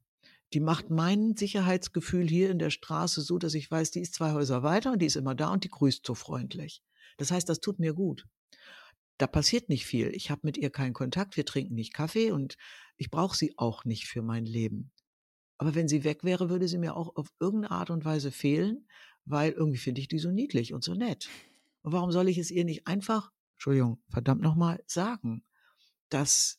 Die 0.52 0.60
macht 0.60 0.90
mein 0.90 1.34
Sicherheitsgefühl 1.36 2.28
hier 2.28 2.50
in 2.50 2.58
der 2.58 2.70
Straße 2.70 3.22
so, 3.22 3.38
dass 3.38 3.54
ich 3.54 3.70
weiß, 3.70 3.90
die 3.90 4.00
ist 4.00 4.14
zwei 4.14 4.32
Häuser 4.32 4.62
weiter 4.62 4.92
und 4.92 5.00
die 5.02 5.06
ist 5.06 5.16
immer 5.16 5.34
da 5.34 5.52
und 5.52 5.64
die 5.64 5.68
grüßt 5.68 6.06
so 6.06 6.14
freundlich. 6.14 6.82
Das 7.16 7.30
heißt, 7.30 7.48
das 7.48 7.60
tut 7.60 7.80
mir 7.80 7.94
gut. 7.94 8.26
Da 9.18 9.26
passiert 9.26 9.68
nicht 9.68 9.86
viel. 9.86 10.10
Ich 10.14 10.30
habe 10.30 10.42
mit 10.44 10.56
ihr 10.56 10.70
keinen 10.70 10.92
Kontakt, 10.92 11.36
wir 11.36 11.44
trinken 11.44 11.74
nicht 11.74 11.94
Kaffee 11.94 12.30
und 12.30 12.56
ich 12.96 13.10
brauche 13.10 13.36
sie 13.36 13.54
auch 13.56 13.84
nicht 13.84 14.06
für 14.06 14.22
mein 14.22 14.44
Leben. 14.44 14.92
Aber 15.58 15.74
wenn 15.74 15.88
sie 15.88 16.04
weg 16.04 16.24
wäre, 16.24 16.50
würde 16.50 16.68
sie 16.68 16.78
mir 16.78 16.96
auch 16.96 17.14
auf 17.16 17.28
irgendeine 17.40 17.72
Art 17.72 17.90
und 17.90 18.04
Weise 18.04 18.30
fehlen, 18.30 18.86
weil 19.24 19.52
irgendwie 19.52 19.78
finde 19.78 20.00
ich 20.00 20.08
die 20.08 20.18
so 20.18 20.30
niedlich 20.30 20.72
und 20.72 20.84
so 20.84 20.94
nett. 20.94 21.28
Und 21.84 21.92
warum 21.92 22.10
soll 22.10 22.28
ich 22.28 22.38
es 22.38 22.50
ihr 22.50 22.64
nicht 22.64 22.86
einfach, 22.86 23.30
Entschuldigung, 23.56 24.02
verdammt 24.08 24.40
nochmal, 24.40 24.82
sagen, 24.86 25.44
dass 26.08 26.56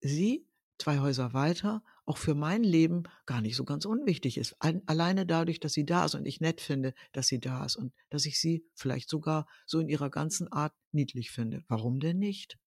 sie 0.00 0.44
zwei 0.76 0.98
Häuser 0.98 1.32
weiter 1.32 1.82
auch 2.04 2.18
für 2.18 2.34
mein 2.34 2.64
Leben 2.64 3.04
gar 3.26 3.40
nicht 3.40 3.56
so 3.56 3.64
ganz 3.64 3.84
unwichtig 3.84 4.38
ist. 4.38 4.56
Alleine 4.60 5.24
dadurch, 5.24 5.60
dass 5.60 5.72
sie 5.72 5.86
da 5.86 6.04
ist 6.04 6.16
und 6.16 6.26
ich 6.26 6.40
nett 6.40 6.60
finde, 6.60 6.94
dass 7.12 7.28
sie 7.28 7.38
da 7.40 7.64
ist 7.64 7.76
und 7.76 7.94
dass 8.10 8.26
ich 8.26 8.40
sie 8.40 8.66
vielleicht 8.74 9.08
sogar 9.08 9.46
so 9.66 9.78
in 9.78 9.88
ihrer 9.88 10.10
ganzen 10.10 10.50
Art 10.52 10.74
niedlich 10.90 11.30
finde. 11.30 11.64
Warum 11.68 12.00
denn 12.00 12.18
nicht? 12.18 12.58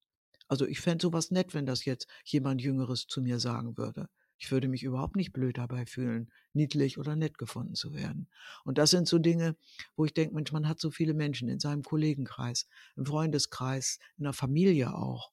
Also 0.47 0.65
ich 0.65 0.79
fände 0.79 1.01
sowas 1.01 1.31
nett, 1.31 1.53
wenn 1.53 1.65
das 1.65 1.83
jetzt 1.85 2.07
jemand 2.23 2.61
Jüngeres 2.61 3.07
zu 3.07 3.21
mir 3.21 3.39
sagen 3.39 3.77
würde. 3.77 4.09
Ich 4.39 4.51
würde 4.51 4.67
mich 4.69 4.83
überhaupt 4.83 5.15
nicht 5.17 5.33
blöd 5.33 5.57
dabei 5.57 5.85
fühlen, 5.85 6.31
niedlich 6.53 6.97
oder 6.97 7.15
nett 7.15 7.37
gefunden 7.37 7.75
zu 7.75 7.93
werden. 7.93 8.29
Und 8.63 8.77
das 8.77 8.89
sind 8.89 9.07
so 9.07 9.19
Dinge, 9.19 9.55
wo 9.95 10.05
ich 10.05 10.13
denke, 10.13 10.33
Mensch, 10.33 10.51
man 10.51 10.67
hat 10.67 10.79
so 10.79 10.91
viele 10.91 11.13
Menschen 11.13 11.49
in 11.49 11.59
seinem 11.59 11.83
Kollegenkreis, 11.83 12.67
im 12.95 13.05
Freundeskreis, 13.05 13.99
in 14.17 14.23
der 14.23 14.33
Familie 14.33 14.95
auch. 14.95 15.31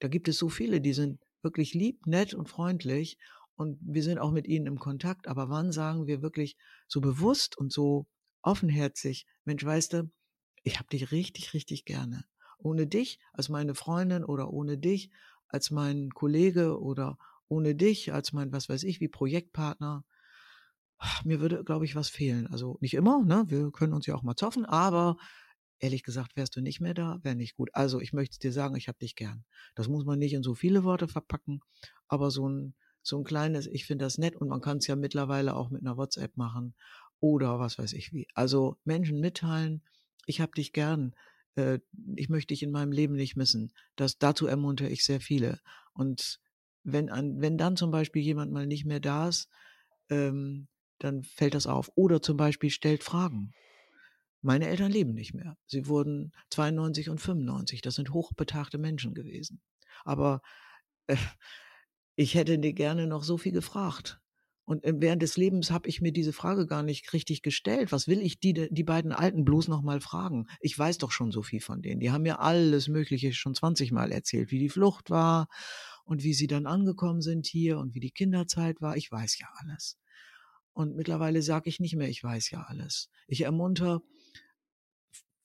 Da 0.00 0.08
gibt 0.08 0.28
es 0.28 0.36
so 0.36 0.48
viele, 0.48 0.80
die 0.80 0.92
sind 0.92 1.20
wirklich 1.42 1.74
lieb, 1.74 2.06
nett 2.06 2.34
und 2.34 2.48
freundlich 2.48 3.18
und 3.54 3.78
wir 3.82 4.02
sind 4.02 4.18
auch 4.18 4.32
mit 4.32 4.48
ihnen 4.48 4.66
im 4.66 4.78
Kontakt. 4.78 5.28
Aber 5.28 5.48
wann 5.48 5.70
sagen 5.70 6.06
wir 6.06 6.22
wirklich 6.22 6.56
so 6.88 7.00
bewusst 7.00 7.56
und 7.56 7.72
so 7.72 8.06
offenherzig, 8.42 9.26
Mensch, 9.44 9.64
weißt 9.64 9.92
du, 9.92 10.10
ich 10.62 10.78
habe 10.78 10.88
dich 10.88 11.12
richtig, 11.12 11.54
richtig 11.54 11.84
gerne. 11.84 12.24
Ohne 12.58 12.86
dich 12.86 13.20
als 13.32 13.48
meine 13.48 13.74
Freundin 13.74 14.24
oder 14.24 14.52
ohne 14.52 14.76
dich 14.76 15.10
als 15.48 15.70
mein 15.70 16.10
Kollege 16.10 16.80
oder 16.80 17.18
ohne 17.50 17.74
dich 17.74 18.12
als 18.12 18.32
mein, 18.32 18.52
was 18.52 18.68
weiß 18.68 18.84
ich, 18.84 19.00
wie 19.00 19.08
Projektpartner, 19.08 20.04
mir 21.24 21.40
würde, 21.40 21.64
glaube 21.64 21.84
ich, 21.84 21.96
was 21.96 22.08
fehlen. 22.08 22.46
Also 22.46 22.78
nicht 22.80 22.94
immer, 22.94 23.24
ne? 23.24 23.44
Wir 23.48 23.70
können 23.70 23.92
uns 23.92 24.06
ja 24.06 24.14
auch 24.14 24.22
mal 24.22 24.36
zoffen, 24.36 24.64
aber 24.64 25.16
ehrlich 25.78 26.02
gesagt, 26.02 26.36
wärst 26.36 26.56
du 26.56 26.60
nicht 26.60 26.80
mehr 26.80 26.94
da, 26.94 27.18
wäre 27.22 27.34
nicht 27.34 27.56
gut. 27.56 27.70
Also 27.72 28.00
ich 28.00 28.12
möchte 28.12 28.38
dir 28.38 28.52
sagen, 28.52 28.76
ich 28.76 28.86
habe 28.86 28.98
dich 28.98 29.16
gern. 29.16 29.44
Das 29.74 29.88
muss 29.88 30.04
man 30.04 30.18
nicht 30.18 30.34
in 30.34 30.42
so 30.42 30.54
viele 30.54 30.84
Worte 30.84 31.08
verpacken, 31.08 31.60
aber 32.06 32.30
so 32.30 32.48
ein, 32.48 32.74
so 33.02 33.18
ein 33.18 33.24
kleines, 33.24 33.66
ich 33.66 33.86
finde 33.86 34.04
das 34.04 34.18
nett 34.18 34.36
und 34.36 34.48
man 34.48 34.60
kann 34.60 34.78
es 34.78 34.86
ja 34.86 34.94
mittlerweile 34.94 35.56
auch 35.56 35.70
mit 35.70 35.80
einer 35.80 35.96
WhatsApp 35.96 36.36
machen 36.36 36.74
oder 37.18 37.58
was 37.58 37.78
weiß 37.78 37.94
ich 37.94 38.12
wie. 38.12 38.28
Also 38.34 38.76
Menschen 38.84 39.20
mitteilen, 39.20 39.82
ich 40.26 40.40
habe 40.40 40.52
dich 40.52 40.72
gern, 40.72 41.14
äh, 41.54 41.80
ich 42.14 42.28
möchte 42.28 42.48
dich 42.48 42.62
in 42.62 42.70
meinem 42.70 42.92
Leben 42.92 43.14
nicht 43.14 43.36
missen. 43.36 43.72
Das, 43.96 44.18
dazu 44.18 44.46
ermuntere 44.46 44.90
ich 44.90 45.04
sehr 45.04 45.20
viele. 45.20 45.60
Und 45.94 46.40
wenn, 46.82 47.10
an, 47.10 47.40
wenn 47.40 47.58
dann 47.58 47.76
zum 47.76 47.90
Beispiel 47.90 48.22
jemand 48.22 48.52
mal 48.52 48.66
nicht 48.66 48.84
mehr 48.84 49.00
da 49.00 49.28
ist, 49.28 49.48
ähm, 50.08 50.68
dann 50.98 51.22
fällt 51.22 51.54
das 51.54 51.66
auf. 51.66 51.90
Oder 51.94 52.22
zum 52.22 52.36
Beispiel 52.36 52.70
stellt 52.70 53.02
Fragen. 53.02 53.52
Meine 54.42 54.68
Eltern 54.68 54.90
leben 54.90 55.12
nicht 55.12 55.34
mehr. 55.34 55.56
Sie 55.66 55.86
wurden 55.86 56.32
92 56.50 57.10
und 57.10 57.20
95. 57.20 57.82
Das 57.82 57.94
sind 57.94 58.12
hochbetagte 58.12 58.78
Menschen 58.78 59.14
gewesen. 59.14 59.60
Aber 60.04 60.40
äh, 61.06 61.16
ich 62.16 62.34
hätte 62.34 62.58
gerne 62.58 63.06
noch 63.06 63.24
so 63.24 63.36
viel 63.36 63.52
gefragt. 63.52 64.20
Und 64.64 64.82
während 64.84 65.20
des 65.20 65.36
Lebens 65.36 65.72
habe 65.72 65.88
ich 65.88 66.00
mir 66.00 66.12
diese 66.12 66.32
Frage 66.32 66.64
gar 66.64 66.84
nicht 66.84 67.12
richtig 67.12 67.42
gestellt. 67.42 67.90
Was 67.90 68.06
will 68.06 68.20
ich 68.20 68.38
die, 68.38 68.68
die 68.70 68.84
beiden 68.84 69.10
Alten 69.10 69.44
bloß 69.44 69.66
noch 69.66 69.82
mal 69.82 70.00
fragen? 70.00 70.46
Ich 70.60 70.78
weiß 70.78 70.98
doch 70.98 71.10
schon 71.10 71.32
so 71.32 71.42
viel 71.42 71.60
von 71.60 71.82
denen. 71.82 71.98
Die 71.98 72.12
haben 72.12 72.22
mir 72.22 72.38
alles 72.38 72.86
Mögliche 72.86 73.32
schon 73.32 73.54
20 73.54 73.90
Mal 73.90 74.12
erzählt, 74.12 74.52
wie 74.52 74.60
die 74.60 74.68
Flucht 74.68 75.10
war 75.10 75.48
und 76.10 76.24
wie 76.24 76.34
sie 76.34 76.48
dann 76.48 76.66
angekommen 76.66 77.22
sind 77.22 77.46
hier 77.46 77.78
und 77.78 77.94
wie 77.94 78.00
die 78.00 78.10
Kinderzeit 78.10 78.80
war. 78.80 78.96
Ich 78.96 79.12
weiß 79.12 79.38
ja 79.38 79.48
alles. 79.58 79.96
Und 80.72 80.96
mittlerweile 80.96 81.40
sage 81.40 81.68
ich 81.68 81.78
nicht 81.78 81.94
mehr, 81.94 82.08
ich 82.08 82.24
weiß 82.24 82.50
ja 82.50 82.64
alles. 82.64 83.10
Ich 83.28 83.42
ermunter, 83.42 84.02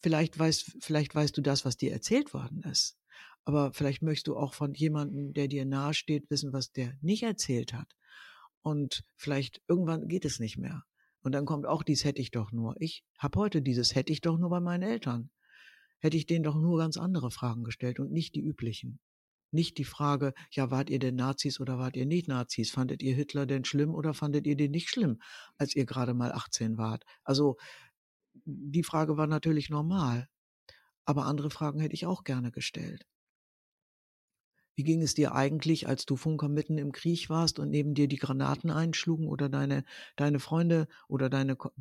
vielleicht 0.02 0.40
weißt, 0.40 0.78
vielleicht 0.80 1.14
weißt 1.14 1.38
du 1.38 1.42
das, 1.42 1.66
was 1.66 1.78
dir 1.78 1.92
erzählt 1.92 2.34
worden 2.34 2.64
ist. 2.64 2.98
Aber 3.44 3.74
vielleicht 3.74 4.02
möchtest 4.02 4.26
du 4.26 4.38
auch 4.38 4.56
von 4.56 4.74
jemandem, 4.74 5.34
der 5.34 5.48
dir 5.48 5.66
nahesteht, 5.66 6.32
wissen, 6.32 6.52
was 6.52 6.72
der 6.72 6.96
nicht 7.00 7.22
erzählt 7.22 7.72
hat. 7.72 7.96
Und 8.64 9.04
vielleicht 9.16 9.62
irgendwann 9.68 10.08
geht 10.08 10.26
es 10.26 10.40
nicht 10.40 10.58
mehr. 10.58 10.82
Und 11.22 11.34
dann 11.34 11.46
kommt 11.46 11.68
auch 11.68 11.84
dies 11.84 12.04
hätte 12.06 12.24
ich 12.24 12.32
doch 12.32 12.52
nur. 12.52 12.76
Ich 12.80 13.04
habe 13.20 13.40
heute 13.40 13.62
dieses 13.62 13.94
hätte 13.94 14.12
ich 14.12 14.22
doch 14.22 14.40
nur 14.40 14.50
bei 14.50 14.62
meinen 14.62 14.82
Eltern. 14.82 15.30
Hätte 16.00 16.18
ich 16.18 16.26
denen 16.26 16.44
doch 16.44 16.56
nur 16.56 16.80
ganz 16.80 16.98
andere 16.98 17.30
Fragen 17.30 17.64
gestellt 17.64 18.00
und 18.00 18.12
nicht 18.12 18.34
die 18.34 18.42
üblichen. 18.42 19.00
Nicht 19.52 19.78
die 19.78 19.86
Frage, 19.86 20.34
ja, 20.52 20.72
wart 20.72 20.90
ihr 20.90 21.00
denn 21.00 21.16
Nazis 21.16 21.60
oder 21.60 21.78
wart 21.80 21.96
ihr 21.96 22.06
nicht 22.06 22.28
Nazis? 22.28 22.72
Fandet 22.72 23.02
ihr 23.02 23.16
Hitler 23.16 23.46
denn 23.46 23.66
schlimm 23.66 23.94
oder 23.94 24.14
fandet 24.14 24.48
ihr 24.48 24.56
den 24.56 24.72
nicht 24.72 24.90
schlimm, 24.90 25.22
als 25.58 25.76
ihr 25.76 25.86
gerade 25.86 26.14
mal 26.14 26.32
18 26.32 26.78
wart? 26.78 27.06
Also, 27.24 27.58
die 28.46 28.84
Frage 28.84 29.18
war 29.18 29.28
natürlich 29.28 29.70
normal. 29.70 30.28
Aber 31.06 31.26
andere 31.26 31.52
Fragen 31.52 31.80
hätte 31.80 31.94
ich 31.94 32.06
auch 32.06 32.24
gerne 32.24 32.52
gestellt. 32.52 33.06
Wie 34.76 34.84
ging 34.84 35.02
es 35.02 35.14
dir 35.14 35.34
eigentlich, 35.34 35.88
als 35.88 36.06
du 36.06 36.18
Funker 36.18 36.50
mitten 36.50 36.78
im 36.78 36.92
Krieg 36.92 37.30
warst 37.30 37.60
und 37.60 37.70
neben 37.70 37.94
dir 37.94 38.10
die 38.10 38.18
Granaten 38.18 38.70
einschlugen 38.70 39.28
oder 39.28 39.48
deine, 39.48 39.86
deine 40.18 40.40
Freunde 40.40 40.88
oder 41.08 41.30
deine 41.30 41.56
Ko 41.56 41.72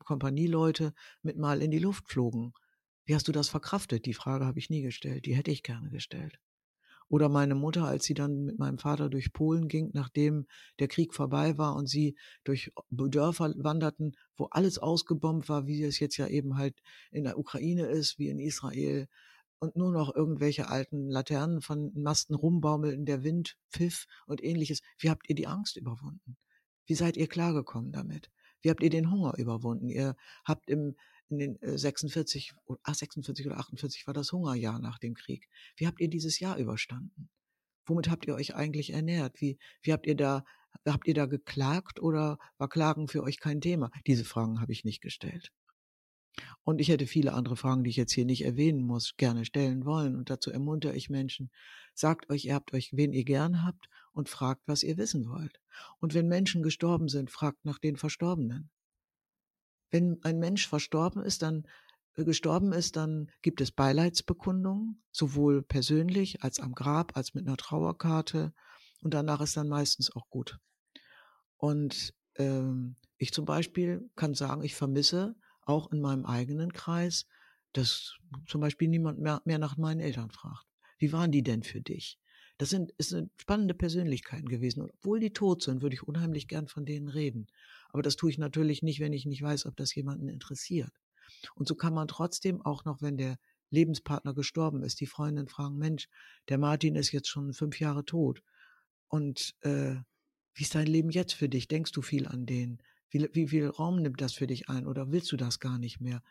Kompanieleute 0.00 0.92
mit 1.22 1.38
mal 1.38 1.62
in 1.62 1.70
die 1.70 1.78
Luft 1.78 2.08
flogen? 2.08 2.52
Wie 3.06 3.14
hast 3.14 3.28
du 3.28 3.32
das 3.32 3.48
verkraftet? 3.48 4.04
Die 4.04 4.14
Frage 4.14 4.44
habe 4.44 4.58
ich 4.58 4.68
nie 4.68 4.82
gestellt. 4.82 5.24
Die 5.24 5.34
hätte 5.34 5.50
ich 5.50 5.62
gerne 5.62 5.88
gestellt. 5.90 6.38
Oder 7.10 7.28
meine 7.28 7.56
Mutter, 7.56 7.84
als 7.84 8.04
sie 8.04 8.14
dann 8.14 8.44
mit 8.44 8.60
meinem 8.60 8.78
Vater 8.78 9.10
durch 9.10 9.32
Polen 9.32 9.66
ging, 9.66 9.90
nachdem 9.94 10.46
der 10.78 10.86
Krieg 10.86 11.12
vorbei 11.12 11.58
war 11.58 11.74
und 11.74 11.88
sie 11.88 12.16
durch 12.44 12.72
Dörfer 12.88 13.52
wanderten, 13.56 14.12
wo 14.36 14.44
alles 14.46 14.78
ausgebombt 14.78 15.48
war, 15.48 15.66
wie 15.66 15.82
es 15.82 15.98
jetzt 15.98 16.16
ja 16.18 16.28
eben 16.28 16.56
halt 16.56 16.80
in 17.10 17.24
der 17.24 17.36
Ukraine 17.36 17.86
ist, 17.86 18.20
wie 18.20 18.28
in 18.28 18.38
Israel, 18.38 19.08
und 19.58 19.76
nur 19.76 19.90
noch 19.90 20.14
irgendwelche 20.14 20.68
alten 20.68 21.10
Laternen 21.10 21.60
von 21.60 21.92
Masten 21.94 22.34
rumbaumeln, 22.34 23.04
der 23.04 23.24
Wind 23.24 23.56
pfiff 23.72 24.06
und 24.26 24.42
ähnliches. 24.42 24.80
Wie 24.98 25.10
habt 25.10 25.28
ihr 25.28 25.34
die 25.34 25.48
Angst 25.48 25.76
überwunden? 25.76 26.36
Wie 26.86 26.94
seid 26.94 27.16
ihr 27.16 27.26
klargekommen 27.26 27.90
damit? 27.90 28.30
Wie 28.62 28.70
habt 28.70 28.82
ihr 28.82 28.90
den 28.90 29.10
Hunger 29.10 29.36
überwunden? 29.36 29.88
Ihr 29.88 30.16
habt 30.44 30.70
im 30.70 30.94
in 31.30 31.38
den 31.38 31.58
46, 31.62 32.52
ach, 32.82 32.94
46 32.94 33.46
oder 33.46 33.58
48 33.58 34.06
war 34.06 34.14
das 34.14 34.32
Hungerjahr 34.32 34.78
nach 34.78 34.98
dem 34.98 35.14
Krieg. 35.14 35.48
Wie 35.76 35.86
habt 35.86 36.00
ihr 36.00 36.08
dieses 36.08 36.40
Jahr 36.40 36.56
überstanden? 36.56 37.28
Womit 37.86 38.08
habt 38.08 38.26
ihr 38.26 38.34
euch 38.34 38.54
eigentlich 38.54 38.92
ernährt? 38.92 39.40
Wie, 39.40 39.58
wie 39.82 39.92
habt 39.92 40.06
ihr 40.06 40.16
da, 40.16 40.44
habt 40.86 41.06
ihr 41.08 41.14
da 41.14 41.26
geklagt 41.26 42.00
oder 42.00 42.38
war 42.58 42.68
Klagen 42.68 43.08
für 43.08 43.22
euch 43.22 43.40
kein 43.40 43.60
Thema? 43.60 43.90
Diese 44.06 44.24
Fragen 44.24 44.60
habe 44.60 44.72
ich 44.72 44.84
nicht 44.84 45.00
gestellt. 45.00 45.50
Und 46.62 46.80
ich 46.80 46.88
hätte 46.88 47.06
viele 47.06 47.32
andere 47.32 47.56
Fragen, 47.56 47.84
die 47.84 47.90
ich 47.90 47.96
jetzt 47.96 48.12
hier 48.12 48.24
nicht 48.24 48.44
erwähnen 48.44 48.82
muss, 48.82 49.16
gerne 49.16 49.44
stellen 49.44 49.84
wollen. 49.84 50.16
Und 50.16 50.30
dazu 50.30 50.50
ermuntere 50.50 50.94
ich 50.94 51.10
Menschen, 51.10 51.50
sagt 51.94 52.30
euch, 52.30 52.44
ihr 52.44 52.54
habt 52.54 52.72
euch, 52.72 52.90
wen 52.92 53.12
ihr 53.12 53.24
gern 53.24 53.64
habt 53.64 53.88
und 54.12 54.28
fragt, 54.28 54.62
was 54.66 54.82
ihr 54.82 54.96
wissen 54.96 55.28
wollt. 55.28 55.60
Und 55.98 56.14
wenn 56.14 56.28
Menschen 56.28 56.62
gestorben 56.62 57.08
sind, 57.08 57.30
fragt 57.30 57.64
nach 57.64 57.78
den 57.78 57.96
Verstorbenen. 57.96 58.70
Wenn 59.90 60.22
ein 60.22 60.38
Mensch 60.38 60.68
verstorben 60.68 61.22
ist, 61.22 61.42
dann 61.42 61.66
äh, 62.14 62.24
gestorben 62.24 62.72
ist, 62.72 62.96
dann 62.96 63.30
gibt 63.42 63.60
es 63.60 63.72
Beileidsbekundungen, 63.72 65.02
sowohl 65.10 65.62
persönlich 65.62 66.42
als 66.42 66.60
am 66.60 66.74
Grab, 66.74 67.16
als 67.16 67.34
mit 67.34 67.46
einer 67.46 67.56
Trauerkarte. 67.56 68.52
Und 69.02 69.14
danach 69.14 69.40
ist 69.40 69.56
dann 69.56 69.68
meistens 69.68 70.14
auch 70.14 70.28
gut. 70.28 70.58
Und 71.56 72.14
ähm, 72.36 72.96
ich 73.16 73.32
zum 73.32 73.44
Beispiel 73.44 74.10
kann 74.16 74.34
sagen, 74.34 74.62
ich 74.62 74.74
vermisse 74.74 75.34
auch 75.62 75.92
in 75.92 76.00
meinem 76.00 76.24
eigenen 76.24 76.72
Kreis, 76.72 77.26
dass 77.72 78.16
zum 78.46 78.60
Beispiel 78.60 78.88
niemand 78.88 79.18
mehr, 79.20 79.42
mehr 79.44 79.58
nach 79.58 79.76
meinen 79.76 80.00
Eltern 80.00 80.30
fragt. 80.30 80.66
Wie 80.98 81.12
waren 81.12 81.30
die 81.30 81.42
denn 81.42 81.62
für 81.62 81.80
dich? 81.80 82.18
Das 82.60 82.68
sind, 82.68 82.92
ist 82.98 83.16
spannende 83.38 83.72
Persönlichkeiten 83.72 84.46
gewesen. 84.46 84.82
Und 84.82 84.92
obwohl 84.92 85.18
die 85.18 85.32
tot 85.32 85.62
sind, 85.62 85.80
würde 85.80 85.94
ich 85.94 86.02
unheimlich 86.02 86.46
gern 86.46 86.68
von 86.68 86.84
denen 86.84 87.08
reden. 87.08 87.46
Aber 87.88 88.02
das 88.02 88.16
tue 88.16 88.28
ich 88.28 88.36
natürlich 88.36 88.82
nicht, 88.82 89.00
wenn 89.00 89.14
ich 89.14 89.24
nicht 89.24 89.40
weiß, 89.40 89.64
ob 89.64 89.76
das 89.76 89.94
jemanden 89.94 90.28
interessiert. 90.28 90.92
Und 91.54 91.66
so 91.66 91.74
kann 91.74 91.94
man 91.94 92.06
trotzdem, 92.06 92.60
auch 92.60 92.84
noch 92.84 93.00
wenn 93.00 93.16
der 93.16 93.38
Lebenspartner 93.70 94.34
gestorben 94.34 94.82
ist, 94.82 95.00
die 95.00 95.06
Freundin 95.06 95.48
fragen, 95.48 95.78
Mensch, 95.78 96.10
der 96.50 96.58
Martin 96.58 96.96
ist 96.96 97.12
jetzt 97.12 97.28
schon 97.28 97.54
fünf 97.54 97.80
Jahre 97.80 98.04
tot. 98.04 98.42
Und 99.08 99.54
äh, 99.62 99.94
wie 100.52 100.62
ist 100.62 100.74
dein 100.74 100.86
Leben 100.86 101.08
jetzt 101.08 101.32
für 101.32 101.48
dich? 101.48 101.66
Denkst 101.66 101.92
du 101.92 102.02
viel 102.02 102.28
an 102.28 102.44
den? 102.44 102.82
Wie, 103.08 103.26
wie 103.32 103.48
viel 103.48 103.68
Raum 103.68 104.02
nimmt 104.02 104.20
das 104.20 104.34
für 104.34 104.46
dich 104.46 104.68
ein? 104.68 104.86
Oder 104.86 105.10
willst 105.10 105.32
du 105.32 105.38
das 105.38 105.60
gar 105.60 105.78
nicht 105.78 106.02
mehr? 106.02 106.22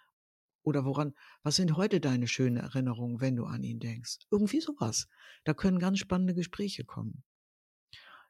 Oder 0.63 0.86
woran, 0.86 1.13
was 1.43 1.56
sind 1.56 1.78
heute 1.78 2.00
deine 2.00 2.28
schönen 2.28 2.58
Erinnerungen, 2.58 3.22
wenn 3.22 3.36
du 3.36 3.45
an 3.45 3.63
ihn 3.63 3.80
denkst? 3.80 4.19
Irgendwie 4.32 4.62
sowas. 4.62 5.08
Da 5.43 5.54
können 5.54 5.80
ganz 5.80 6.00
spannende 6.00 6.34
Gespräche 6.34 6.84
kommen. 6.84 7.24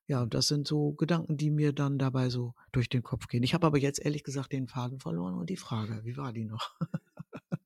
Ja, 0.08 0.26
das 0.26 0.48
sind 0.48 0.68
so 0.68 0.94
Gedanken, 0.94 1.38
die 1.38 1.52
mir 1.52 1.72
dann 1.72 2.00
dabei 2.00 2.30
so 2.30 2.56
durch 2.72 2.90
den 2.90 3.04
Kopf 3.04 3.28
gehen. 3.28 3.44
Ich 3.44 3.54
habe 3.54 3.68
aber 3.68 3.78
jetzt 3.78 4.04
ehrlich 4.04 4.24
gesagt 4.24 4.52
den 4.52 4.68
Faden 4.68 5.00
verloren 5.00 5.36
und 5.36 5.52
die 5.52 5.58
Frage, 5.58 6.02
wie 6.04 6.18
war 6.18 6.34
die 6.34 6.46
noch? 6.46 6.76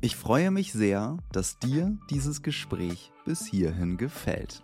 ich 0.00 0.14
freue 0.14 0.52
mich 0.52 0.72
sehr, 0.72 1.16
dass 1.32 1.58
dir 1.58 1.98
dieses 2.08 2.42
Gespräch 2.42 3.12
bis 3.24 3.44
hierhin 3.44 3.96
gefällt. 3.96 4.62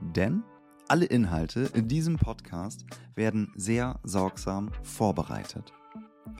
Denn 0.00 0.42
alle 0.88 1.06
Inhalte 1.06 1.70
in 1.74 1.86
diesem 1.86 2.16
Podcast 2.16 2.84
werden 3.14 3.52
sehr 3.54 4.00
sorgsam 4.02 4.72
vorbereitet. 4.82 5.72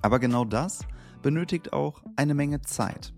Aber 0.03 0.18
genau 0.18 0.44
das 0.44 0.81
benötigt 1.22 1.72
auch 1.72 2.03
eine 2.16 2.35
Menge 2.35 2.62
Zeit. 2.62 3.12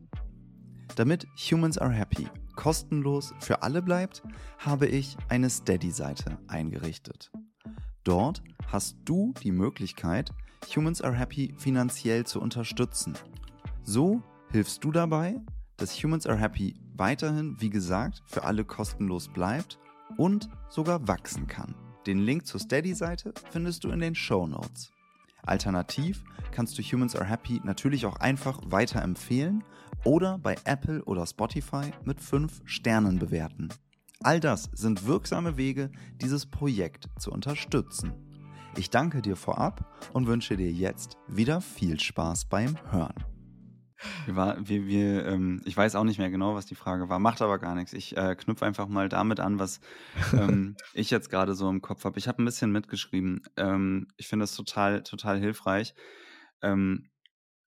Damit 0.97 1.27
Humans 1.51 1.79
Are 1.79 1.93
Happy 1.93 2.27
kostenlos 2.57 3.35
für 3.39 3.63
alle 3.63 3.83
bleibt, 3.83 4.23
habe 4.59 4.87
ich 4.87 5.17
eine 5.29 5.49
Steady-Seite 5.49 6.39
eingerichtet. 6.49 7.31
Dort 8.03 8.43
hast 8.67 8.97
du 9.05 9.33
die 9.45 9.53
Möglichkeit, 9.53 10.33
Humans 10.75 11.01
Are 11.03 11.15
Happy 11.15 11.55
finanziell 11.57 12.27
zu 12.27 12.41
unterstützen. 12.41 13.15
So 13.85 14.23
hilfst 14.51 14.83
du 14.83 14.91
dabei, 14.91 15.41
dass 15.77 16.03
Humans 16.03 16.27
Are 16.27 16.39
Happy 16.39 16.75
weiterhin, 16.97 17.61
wie 17.61 17.71
gesagt, 17.71 18.23
für 18.27 18.43
alle 18.43 18.65
kostenlos 18.65 19.29
bleibt 19.29 19.79
und 20.17 20.49
sogar 20.69 21.07
wachsen 21.07 21.47
kann. 21.47 21.77
Den 22.07 22.19
Link 22.19 22.47
zur 22.47 22.59
Steady-Seite 22.59 23.35
findest 23.51 23.85
du 23.85 23.91
in 23.91 24.01
den 24.01 24.17
Show 24.17 24.47
Notes. 24.47 24.91
Alternativ 25.43 26.25
kannst 26.51 26.79
du 26.79 26.83
Humans 26.83 27.17
Are 27.17 27.29
Happy 27.29 27.61
natürlich 27.65 28.07
auch 28.07 28.17
einfach 28.17 28.61
weiterempfehlen 28.67 29.65
oder 30.05 30.39
bei 30.39 30.57
Apple 30.65 31.05
oder 31.05 31.27
Spotify 31.27 31.93
mit 32.05 32.21
5 32.21 32.63
Sternen 32.65 33.19
bewerten. 33.19 33.69
All 34.21 34.41
das 34.41 34.69
sind 34.73 35.07
wirksame 35.07 35.57
Wege, 35.57 35.91
dieses 36.21 36.47
Projekt 36.47 37.09
zu 37.19 37.31
unterstützen. 37.31 38.13
Ich 38.77 38.91
danke 38.91 39.23
dir 39.23 39.37
vorab 39.37 39.85
und 40.13 40.27
wünsche 40.27 40.57
dir 40.57 40.71
jetzt 40.71 41.17
wieder 41.29 41.61
viel 41.61 41.99
Spaß 41.99 42.47
beim 42.47 42.77
Hören. 42.91 43.15
Wir 44.27 44.37
war, 44.37 44.57
wir, 44.69 44.87
wir, 44.87 45.27
ähm, 45.27 45.61
ich 45.65 45.77
weiß 45.77 45.97
auch 45.97 46.05
nicht 46.05 46.19
mehr 46.19 46.31
genau, 46.31 46.55
was 46.55 46.67
die 46.67 46.75
Frage 46.75 47.09
war, 47.09 47.19
macht 47.19 47.43
aber 47.43 47.59
gar 47.59 47.75
nichts. 47.75 47.93
Ich 47.93 48.17
äh, 48.17 48.37
knüpfe 48.37 48.65
einfach 48.65 48.87
mal 48.89 49.09
damit 49.09 49.41
an, 49.41 49.59
was 49.59 49.81
ähm, 50.33 50.77
ich 50.95 51.11
jetzt 51.11 51.31
gerade 51.31 51.55
so 51.55 51.69
im 51.69 51.81
Kopf 51.83 52.05
habe. 52.05 52.19
Ich 52.19 52.29
habe 52.29 52.43
ein 52.43 52.45
bisschen 52.45 52.71
mitgeschrieben. 52.71 53.43
Ähm, 53.57 54.07
ich 54.17 54.29
finde 54.29 54.45
das 54.45 54.55
total, 54.55 55.03
total 55.03 55.39
hilfreich. 55.41 55.95
Ähm, 56.63 57.09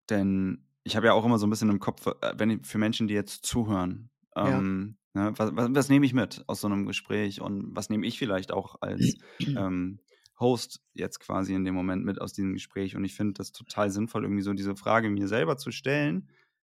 denn 0.09 0.65
ich 0.84 0.95
habe 0.95 1.07
ja 1.07 1.13
auch 1.13 1.26
immer 1.26 1.38
so 1.38 1.47
ein 1.47 1.49
bisschen 1.49 1.69
im 1.69 1.80
Kopf, 1.80 2.07
äh, 2.07 2.34
wenn 2.38 2.63
für 2.63 2.78
Menschen, 2.78 3.07
die 3.07 3.13
jetzt 3.13 3.45
zuhören, 3.45 4.09
Ja. 4.36 4.57
ähm, 4.59 4.97
ne, 5.13 5.34
was, 5.36 5.55
was, 5.55 5.69
was 5.71 5.89
nehme 5.89 6.05
ich 6.05 6.13
mit 6.13 6.43
aus 6.47 6.61
so 6.61 6.67
einem 6.67 6.86
Gespräch 6.86 7.41
und 7.41 7.76
was 7.76 7.89
nehme 7.89 8.05
ich 8.05 8.17
vielleicht 8.19 8.51
auch 8.51 8.82
als 8.82 9.17
ähm, 9.39 9.99
Host 10.39 10.81
jetzt 10.93 11.19
quasi 11.19 11.53
in 11.53 11.65
dem 11.65 11.75
Moment 11.75 12.03
mit 12.05 12.19
aus 12.19 12.33
diesem 12.33 12.53
Gespräch? 12.53 12.95
Und 12.95 13.03
ich 13.05 13.15
finde 13.15 13.33
das 13.33 13.51
total 13.51 13.89
sinnvoll, 13.89 14.23
irgendwie 14.23 14.43
so 14.43 14.53
diese 14.53 14.75
Frage 14.75 15.09
mir 15.09 15.27
selber 15.27 15.57
zu 15.57 15.71
stellen, 15.71 16.29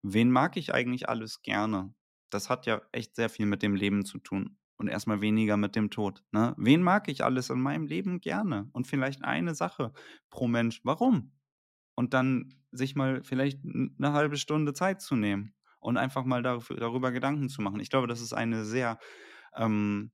wen 0.03 0.31
mag 0.31 0.57
ich 0.57 0.75
eigentlich 0.75 1.09
alles 1.09 1.43
gerne? 1.43 1.95
Das 2.31 2.51
hat 2.51 2.67
ja 2.67 2.83
echt 2.93 3.17
sehr 3.17 3.29
viel 3.29 3.47
mit 3.47 3.63
dem 3.63 3.75
Leben 3.75 4.05
zu 4.05 4.19
tun 4.19 4.59
und 4.79 4.89
erstmal 4.89 5.21
weniger 5.21 5.57
mit 5.57 5.77
dem 5.77 5.91
Tod. 5.91 6.23
Ne? 6.31 6.55
Wen 6.57 6.83
mag 6.83 7.09
ich 7.09 7.25
alles 7.25 7.51
in 7.51 7.61
meinem 7.61 7.87
Leben 7.87 8.21
gerne? 8.21 8.69
Und 8.73 8.87
vielleicht 8.87 9.25
eine 9.25 9.55
Sache 9.55 9.93
pro 10.31 10.47
Mensch. 10.47 10.81
Warum? 10.85 11.33
Und 11.95 12.15
dann 12.15 12.55
sich 12.71 12.95
mal 12.95 13.23
vielleicht 13.25 13.61
eine 13.65 14.13
halbe 14.13 14.37
Stunde 14.37 14.73
Zeit 14.73 15.03
zu 15.03 15.17
nehmen 15.17 15.55
und 15.81 15.97
einfach 15.97 16.25
mal 16.25 16.43
dafür, 16.43 16.77
darüber 16.77 17.11
Gedanken 17.11 17.49
zu 17.49 17.61
machen. 17.61 17.81
Ich 17.81 17.91
glaube, 17.91 18.07
dass 18.07 18.21
es 18.21 18.33
eine 18.33 18.65
sehr, 18.65 18.99
ähm, 19.57 20.13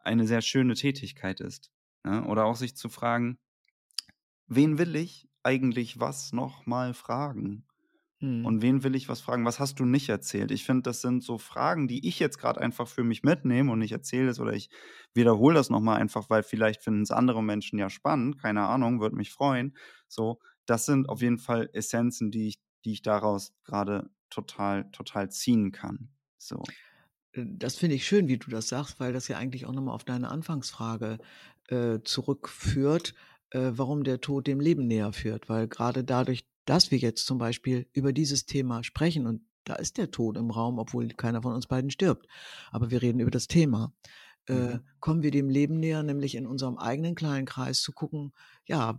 eine 0.00 0.26
sehr 0.26 0.42
schöne 0.42 0.74
Tätigkeit 0.74 1.40
ist. 1.40 1.73
Ne? 2.04 2.24
Oder 2.24 2.44
auch 2.44 2.56
sich 2.56 2.76
zu 2.76 2.88
fragen, 2.88 3.38
wen 4.46 4.78
will 4.78 4.96
ich 4.96 5.28
eigentlich 5.42 6.00
was 6.00 6.32
nochmal 6.32 6.94
fragen? 6.94 7.66
Hm. 8.20 8.44
Und 8.46 8.62
wen 8.62 8.82
will 8.84 8.94
ich 8.94 9.08
was 9.08 9.20
fragen? 9.20 9.44
Was 9.44 9.60
hast 9.60 9.80
du 9.80 9.84
nicht 9.84 10.08
erzählt? 10.08 10.50
Ich 10.50 10.64
finde, 10.64 10.82
das 10.82 11.00
sind 11.00 11.22
so 11.22 11.38
Fragen, 11.38 11.88
die 11.88 12.06
ich 12.06 12.18
jetzt 12.18 12.38
gerade 12.38 12.60
einfach 12.60 12.88
für 12.88 13.04
mich 13.04 13.22
mitnehme 13.22 13.72
und 13.72 13.82
ich 13.82 13.92
erzähle 13.92 14.30
es 14.30 14.40
oder 14.40 14.52
ich 14.52 14.70
wiederhole 15.14 15.54
das 15.54 15.70
nochmal 15.70 16.00
einfach, 16.00 16.30
weil 16.30 16.42
vielleicht 16.42 16.82
finden 16.82 17.02
es 17.02 17.10
andere 17.10 17.42
Menschen 17.42 17.78
ja 17.78 17.90
spannend. 17.90 18.38
Keine 18.40 18.62
Ahnung, 18.66 19.00
würde 19.00 19.16
mich 19.16 19.30
freuen. 19.32 19.76
So, 20.08 20.40
das 20.66 20.86
sind 20.86 21.08
auf 21.08 21.20
jeden 21.22 21.38
Fall 21.38 21.68
Essenzen, 21.72 22.30
die 22.30 22.48
ich, 22.48 22.62
die 22.84 22.92
ich 22.92 23.02
daraus 23.02 23.52
gerade 23.64 24.10
total, 24.30 24.90
total 24.90 25.30
ziehen 25.30 25.72
kann. 25.72 26.10
So. 26.38 26.62
Das 27.36 27.76
finde 27.76 27.96
ich 27.96 28.06
schön, 28.06 28.28
wie 28.28 28.38
du 28.38 28.48
das 28.48 28.68
sagst, 28.68 29.00
weil 29.00 29.12
das 29.12 29.26
ja 29.26 29.38
eigentlich 29.38 29.66
auch 29.66 29.72
nochmal 29.72 29.94
auf 29.94 30.04
deine 30.04 30.30
Anfangsfrage 30.30 31.18
äh, 31.68 32.00
zurückführt, 32.04 33.14
äh, 33.50 33.72
warum 33.74 34.04
der 34.04 34.20
Tod 34.20 34.46
dem 34.46 34.60
Leben 34.60 34.86
näher 34.86 35.12
führt. 35.12 35.48
Weil 35.48 35.68
gerade 35.68 36.04
dadurch, 36.04 36.46
dass 36.64 36.90
wir 36.90 36.98
jetzt 36.98 37.26
zum 37.26 37.38
Beispiel 37.38 37.88
über 37.92 38.12
dieses 38.12 38.46
Thema 38.46 38.84
sprechen 38.84 39.26
und 39.26 39.42
da 39.64 39.74
ist 39.76 39.96
der 39.96 40.10
Tod 40.10 40.36
im 40.36 40.50
Raum, 40.50 40.78
obwohl 40.78 41.08
keiner 41.08 41.40
von 41.42 41.54
uns 41.54 41.66
beiden 41.66 41.90
stirbt, 41.90 42.26
aber 42.70 42.90
wir 42.90 43.00
reden 43.00 43.20
über 43.20 43.30
das 43.30 43.46
Thema, 43.48 43.94
äh, 44.46 44.78
Mhm. 44.78 44.84
kommen 45.00 45.22
wir 45.22 45.30
dem 45.30 45.48
Leben 45.48 45.80
näher, 45.80 46.02
nämlich 46.02 46.34
in 46.34 46.46
unserem 46.46 46.78
eigenen 46.78 47.14
kleinen 47.14 47.46
Kreis 47.46 47.80
zu 47.82 47.92
gucken, 47.92 48.32
ja, 48.66 48.98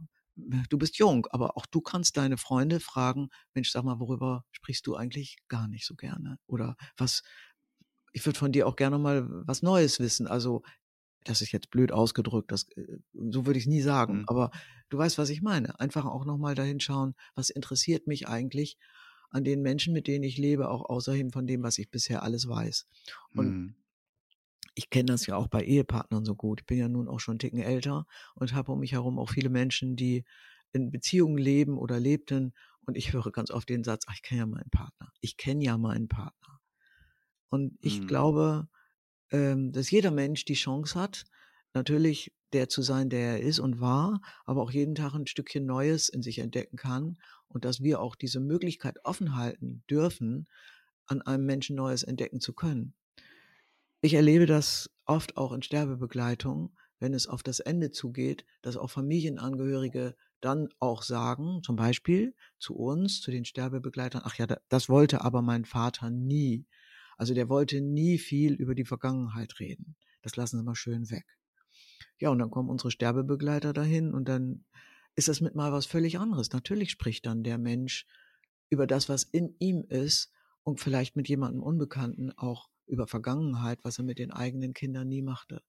du 0.69 0.77
bist 0.77 0.97
jung, 0.97 1.27
aber 1.31 1.57
auch 1.57 1.65
du 1.65 1.81
kannst 1.81 2.17
deine 2.17 2.37
Freunde 2.37 2.79
fragen, 2.79 3.29
Mensch, 3.53 3.71
sag 3.71 3.83
mal, 3.83 3.99
worüber 3.99 4.45
sprichst 4.51 4.85
du 4.87 4.95
eigentlich 4.95 5.37
gar 5.47 5.67
nicht 5.67 5.85
so 5.85 5.95
gerne? 5.95 6.37
Oder 6.47 6.75
was, 6.97 7.23
ich 8.13 8.25
würde 8.25 8.39
von 8.39 8.51
dir 8.51 8.67
auch 8.67 8.75
gerne 8.75 8.97
mal 8.97 9.27
was 9.47 9.61
Neues 9.61 9.99
wissen. 9.99 10.27
Also, 10.27 10.63
das 11.25 11.41
ist 11.41 11.51
jetzt 11.51 11.71
blöd 11.71 11.91
ausgedrückt, 11.91 12.51
das, 12.51 12.69
äh, 12.77 12.99
so 13.13 13.45
würde 13.45 13.59
ich 13.59 13.65
es 13.65 13.69
nie 13.69 13.81
sagen, 13.81 14.21
Mhm. 14.21 14.25
aber 14.27 14.51
du 14.89 14.97
weißt, 14.97 15.17
was 15.17 15.29
ich 15.29 15.41
meine. 15.41 15.79
Einfach 15.79 16.05
auch 16.05 16.25
nochmal 16.25 16.55
dahin 16.55 16.79
schauen, 16.79 17.15
was 17.35 17.49
interessiert 17.49 18.07
mich 18.07 18.27
eigentlich 18.27 18.77
an 19.31 19.43
den 19.43 19.61
Menschen, 19.61 19.93
mit 19.93 20.07
denen 20.07 20.23
ich 20.23 20.37
lebe, 20.37 20.69
auch 20.69 20.85
außerhalb 20.89 21.33
von 21.33 21.47
dem, 21.47 21.63
was 21.63 21.77
ich 21.79 21.89
bisher 21.91 22.23
alles 22.23 22.47
weiß. 22.47 22.87
Und 23.35 23.57
Mhm. 23.57 23.75
ich 24.73 24.89
kenne 24.89 25.05
das 25.05 25.25
ja 25.25 25.35
auch 25.37 25.47
bei 25.47 25.63
Ehepartnern 25.63 26.25
so 26.25 26.35
gut. 26.35 26.61
Ich 26.61 26.65
bin 26.65 26.77
ja 26.77 26.87
nun 26.89 27.07
auch 27.07 27.19
schon 27.19 27.33
einen 27.33 27.39
Ticken 27.39 27.59
älter 27.59 28.05
und 28.35 28.53
habe 28.53 28.71
um 28.71 28.79
mich 28.79 28.91
herum 28.91 29.19
auch 29.19 29.29
viele 29.29 29.49
Menschen, 29.49 29.95
die 29.95 30.25
in 30.73 30.91
Beziehungen 30.91 31.37
leben 31.37 31.77
oder 31.77 31.99
lebten. 31.99 32.53
Und 32.81 32.97
ich 32.97 33.13
höre 33.13 33.31
ganz 33.31 33.51
oft 33.51 33.69
den 33.69 33.83
Satz, 33.83 34.03
ach, 34.07 34.13
ich 34.15 34.21
kenne 34.21 34.39
ja 34.41 34.45
meinen 34.45 34.69
Partner. 34.69 35.11
Ich 35.21 35.37
kenne 35.37 35.63
ja 35.63 35.77
meinen 35.77 36.07
Partner. 36.09 36.59
Und 37.49 37.77
ich 37.81 38.01
Mhm. 38.01 38.05
glaube, 38.05 38.67
ähm, 39.31 39.71
dass 39.71 39.91
jeder 39.91 40.11
Mensch 40.11 40.45
die 40.45 40.53
Chance 40.53 40.99
hat, 40.99 41.25
natürlich 41.73 42.33
der 42.53 42.69
zu 42.69 42.81
sein, 42.81 43.09
der 43.09 43.19
er 43.37 43.41
ist 43.41 43.59
und 43.59 43.81
war, 43.81 44.21
aber 44.45 44.61
auch 44.61 44.71
jeden 44.71 44.95
Tag 44.95 45.13
ein 45.13 45.27
Stückchen 45.27 45.65
Neues 45.65 46.09
in 46.09 46.21
sich 46.21 46.39
entdecken 46.39 46.77
kann 46.77 47.17
und 47.47 47.65
dass 47.65 47.81
wir 47.81 47.99
auch 47.99 48.15
diese 48.15 48.39
Möglichkeit 48.39 48.97
offen 49.03 49.35
halten 49.35 49.83
dürfen, 49.89 50.47
an 51.07 51.21
einem 51.21 51.45
Menschen 51.45 51.75
Neues 51.75 52.03
entdecken 52.03 52.39
zu 52.39 52.53
können. 52.53 52.93
Ich 54.01 54.13
erlebe 54.13 54.45
das 54.45 54.89
oft 55.05 55.35
auch 55.37 55.51
in 55.51 55.61
Sterbebegleitung, 55.61 56.77
wenn 56.99 57.13
es 57.13 57.27
auf 57.27 57.43
das 57.43 57.59
Ende 57.59 57.91
zugeht, 57.91 58.45
dass 58.61 58.77
auch 58.77 58.89
Familienangehörige 58.89 60.15
dann 60.41 60.69
auch 60.79 61.01
sagen, 61.03 61.61
zum 61.63 61.75
Beispiel 61.75 62.35
zu 62.57 62.75
uns, 62.75 63.19
zu 63.21 63.31
den 63.31 63.45
Sterbebegleitern, 63.45 64.21
ach 64.23 64.35
ja, 64.37 64.47
da- 64.47 64.59
das 64.69 64.87
wollte 64.89 65.21
aber 65.21 65.41
mein 65.41 65.65
Vater 65.65 66.09
nie. 66.09 66.65
Also 67.17 67.33
der 67.33 67.49
wollte 67.49 67.81
nie 67.81 68.17
viel 68.17 68.53
über 68.53 68.75
die 68.75 68.85
Vergangenheit 68.85 69.59
reden. 69.59 69.95
Das 70.21 70.35
lassen 70.35 70.57
Sie 70.57 70.63
mal 70.63 70.75
schön 70.75 71.09
weg. 71.09 71.25
Ja, 72.19 72.29
und 72.29 72.39
dann 72.39 72.51
kommen 72.51 72.69
unsere 72.69 72.91
Sterbebegleiter 72.91 73.73
dahin 73.73 74.13
und 74.13 74.27
dann 74.27 74.65
ist 75.15 75.27
das 75.27 75.41
mit 75.41 75.55
mal 75.55 75.71
was 75.71 75.85
völlig 75.85 76.19
anderes. 76.19 76.51
Natürlich 76.51 76.91
spricht 76.91 77.25
dann 77.25 77.43
der 77.43 77.57
Mensch 77.57 78.05
über 78.69 78.87
das, 78.87 79.09
was 79.09 79.23
in 79.23 79.55
ihm 79.59 79.85
ist 79.87 80.31
und 80.63 80.79
vielleicht 80.79 81.15
mit 81.15 81.29
jemandem 81.29 81.63
Unbekannten 81.63 82.31
auch 82.31 82.69
über 82.87 83.07
Vergangenheit, 83.07 83.79
was 83.83 83.97
er 83.97 84.03
mit 84.03 84.19
den 84.19 84.31
eigenen 84.31 84.73
Kindern 84.73 85.07
nie 85.07 85.21
machte. 85.21 85.61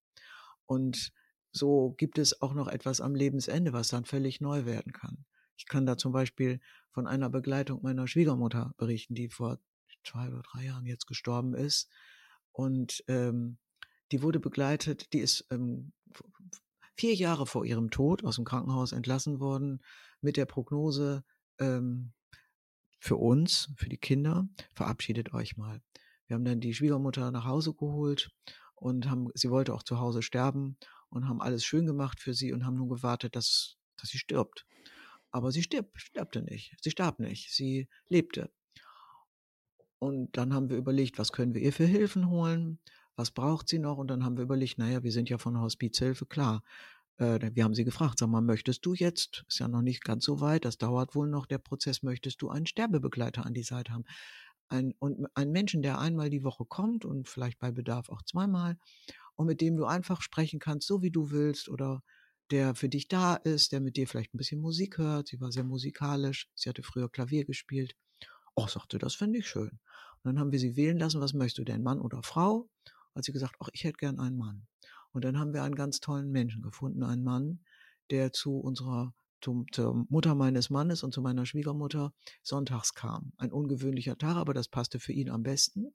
Und 0.66 1.12
so 1.52 1.94
gibt 1.96 2.18
es 2.18 2.42
auch 2.42 2.54
noch 2.54 2.68
etwas 2.68 3.00
am 3.00 3.14
Lebensende, 3.14 3.72
was 3.72 3.88
dann 3.88 4.04
völlig 4.04 4.40
neu 4.40 4.64
werden 4.64 4.92
kann. 4.92 5.24
Ich 5.56 5.66
kann 5.66 5.86
da 5.86 5.96
zum 5.96 6.12
Beispiel 6.12 6.60
von 6.90 7.06
einer 7.06 7.30
Begleitung 7.30 7.82
meiner 7.82 8.06
Schwiegermutter 8.06 8.74
berichten, 8.76 9.14
die 9.14 9.30
vor 9.30 9.58
zwei 10.06 10.28
oder 10.28 10.42
drei 10.42 10.64
Jahren 10.64 10.86
jetzt 10.86 11.06
gestorben 11.06 11.54
ist. 11.54 11.90
Und 12.52 13.04
ähm, 13.08 13.58
die 14.12 14.22
wurde 14.22 14.40
begleitet, 14.40 15.12
die 15.12 15.18
ist 15.18 15.46
ähm, 15.50 15.92
vier 16.96 17.14
Jahre 17.14 17.46
vor 17.46 17.64
ihrem 17.64 17.90
Tod 17.90 18.24
aus 18.24 18.36
dem 18.36 18.44
Krankenhaus 18.44 18.92
entlassen 18.92 19.40
worden 19.40 19.82
mit 20.20 20.36
der 20.36 20.46
Prognose 20.46 21.24
ähm, 21.58 22.12
für 22.98 23.16
uns, 23.16 23.70
für 23.76 23.88
die 23.88 23.98
Kinder, 23.98 24.48
verabschiedet 24.74 25.34
euch 25.34 25.56
mal. 25.56 25.82
Wir 26.26 26.34
haben 26.34 26.44
dann 26.44 26.60
die 26.60 26.74
Schwiegermutter 26.74 27.30
nach 27.30 27.44
Hause 27.44 27.74
geholt 27.74 28.30
und 28.74 29.08
haben, 29.08 29.28
sie 29.34 29.50
wollte 29.50 29.74
auch 29.74 29.82
zu 29.82 29.98
Hause 29.98 30.22
sterben 30.22 30.78
und 31.08 31.28
haben 31.28 31.40
alles 31.40 31.64
schön 31.64 31.86
gemacht 31.86 32.20
für 32.20 32.34
sie 32.34 32.52
und 32.52 32.64
haben 32.64 32.76
nun 32.76 32.88
gewartet, 32.88 33.36
dass, 33.36 33.76
dass 33.96 34.10
sie 34.10 34.18
stirbt. 34.18 34.66
Aber 35.30 35.52
sie 35.52 35.62
stirbt, 35.62 36.00
stirbte 36.00 36.42
nicht. 36.42 36.74
Sie 36.80 36.90
starb 36.90 37.20
nicht. 37.20 37.52
Sie 37.52 37.88
lebte. 38.08 38.50
Und 39.98 40.36
dann 40.36 40.52
haben 40.52 40.68
wir 40.68 40.76
überlegt, 40.76 41.18
was 41.18 41.32
können 41.32 41.54
wir 41.54 41.62
ihr 41.62 41.72
für 41.72 41.86
Hilfen 41.86 42.28
holen? 42.28 42.78
Was 43.16 43.30
braucht 43.30 43.68
sie 43.68 43.78
noch? 43.78 43.96
Und 43.98 44.08
dann 44.08 44.24
haben 44.24 44.36
wir 44.36 44.44
überlegt, 44.44 44.78
naja, 44.78 45.02
wir 45.02 45.12
sind 45.12 45.30
ja 45.30 45.38
von 45.38 45.58
Hospizhilfe, 45.60 46.26
klar. 46.26 46.62
Äh, 47.18 47.50
wir 47.54 47.64
haben 47.64 47.74
sie 47.74 47.84
gefragt, 47.84 48.18
sag 48.18 48.28
mal, 48.28 48.42
möchtest 48.42 48.84
du 48.84 48.94
jetzt, 48.94 49.44
ist 49.48 49.58
ja 49.58 49.68
noch 49.68 49.82
nicht 49.82 50.04
ganz 50.04 50.24
so 50.24 50.40
weit, 50.40 50.64
das 50.64 50.78
dauert 50.78 51.14
wohl 51.14 51.28
noch, 51.28 51.46
der 51.46 51.58
Prozess, 51.58 52.02
möchtest 52.02 52.42
du 52.42 52.50
einen 52.50 52.66
Sterbebegleiter 52.66 53.46
an 53.46 53.54
die 53.54 53.62
Seite 53.62 53.92
haben? 53.92 54.04
Ein, 54.68 54.94
und 54.98 55.26
einen 55.34 55.52
Menschen, 55.52 55.82
der 55.82 55.98
einmal 56.00 56.28
die 56.28 56.42
Woche 56.42 56.64
kommt 56.64 57.04
und 57.04 57.28
vielleicht 57.28 57.58
bei 57.58 57.70
Bedarf 57.70 58.08
auch 58.10 58.22
zweimal 58.22 58.76
und 59.36 59.46
mit 59.46 59.60
dem 59.60 59.76
du 59.76 59.84
einfach 59.86 60.22
sprechen 60.22 60.58
kannst, 60.60 60.88
so 60.88 61.02
wie 61.02 61.10
du 61.10 61.30
willst 61.30 61.68
oder 61.68 62.02
der 62.50 62.74
für 62.74 62.88
dich 62.88 63.08
da 63.08 63.36
ist, 63.36 63.72
der 63.72 63.80
mit 63.80 63.96
dir 63.96 64.06
vielleicht 64.08 64.34
ein 64.34 64.38
bisschen 64.38 64.60
Musik 64.60 64.98
hört. 64.98 65.28
Sie 65.28 65.40
war 65.40 65.52
sehr 65.52 65.64
musikalisch, 65.64 66.48
sie 66.54 66.68
hatte 66.68 66.82
früher 66.82 67.10
Klavier 67.10 67.44
gespielt. 67.44 67.96
Oh, 68.56 68.66
sagte, 68.66 68.98
das 68.98 69.14
finde 69.14 69.38
ich 69.38 69.46
schön. 69.46 69.68
Und 69.68 70.24
dann 70.24 70.38
haben 70.38 70.50
wir 70.50 70.58
sie 70.58 70.76
wählen 70.76 70.98
lassen, 70.98 71.20
was 71.20 71.34
möchtest 71.34 71.58
du 71.58 71.64
denn, 71.64 71.82
Mann 71.82 72.00
oder 72.00 72.22
Frau? 72.22 72.70
Hat 73.14 73.22
sie 73.22 73.32
gesagt, 73.32 73.54
ach, 73.60 73.68
ich 73.72 73.84
hätte 73.84 73.98
gern 73.98 74.18
einen 74.18 74.38
Mann. 74.38 74.66
Und 75.12 75.24
dann 75.24 75.38
haben 75.38 75.52
wir 75.52 75.62
einen 75.62 75.74
ganz 75.74 76.00
tollen 76.00 76.30
Menschen 76.30 76.62
gefunden, 76.62 77.02
einen 77.02 77.22
Mann, 77.22 77.60
der 78.10 78.32
zu 78.32 78.58
unserer, 78.58 79.14
zur 79.40 80.06
Mutter 80.08 80.34
meines 80.34 80.70
Mannes 80.70 81.02
und 81.02 81.12
zu 81.12 81.20
meiner 81.20 81.44
Schwiegermutter 81.44 82.14
sonntags 82.42 82.94
kam. 82.94 83.32
Ein 83.36 83.52
ungewöhnlicher 83.52 84.16
Tag, 84.16 84.36
aber 84.36 84.54
das 84.54 84.68
passte 84.68 85.00
für 85.00 85.12
ihn 85.12 85.30
am 85.30 85.42
besten. 85.42 85.94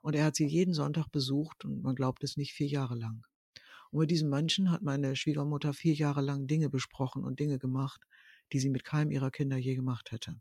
Und 0.00 0.14
er 0.14 0.24
hat 0.24 0.36
sie 0.36 0.46
jeden 0.46 0.72
Sonntag 0.72 1.10
besucht 1.12 1.64
und 1.66 1.82
man 1.82 1.94
glaubt 1.94 2.24
es 2.24 2.36
nicht, 2.38 2.52
vier 2.54 2.68
Jahre 2.68 2.94
lang. 2.94 3.22
Und 3.90 4.00
mit 4.00 4.10
diesem 4.10 4.30
Menschen 4.30 4.70
hat 4.70 4.82
meine 4.82 5.14
Schwiegermutter 5.14 5.74
vier 5.74 5.94
Jahre 5.94 6.22
lang 6.22 6.46
Dinge 6.46 6.70
besprochen 6.70 7.24
und 7.24 7.38
Dinge 7.38 7.58
gemacht, 7.58 8.00
die 8.52 8.60
sie 8.60 8.70
mit 8.70 8.84
keinem 8.84 9.10
ihrer 9.10 9.30
Kinder 9.30 9.56
je 9.56 9.74
gemacht 9.74 10.10
hätte. 10.10 10.40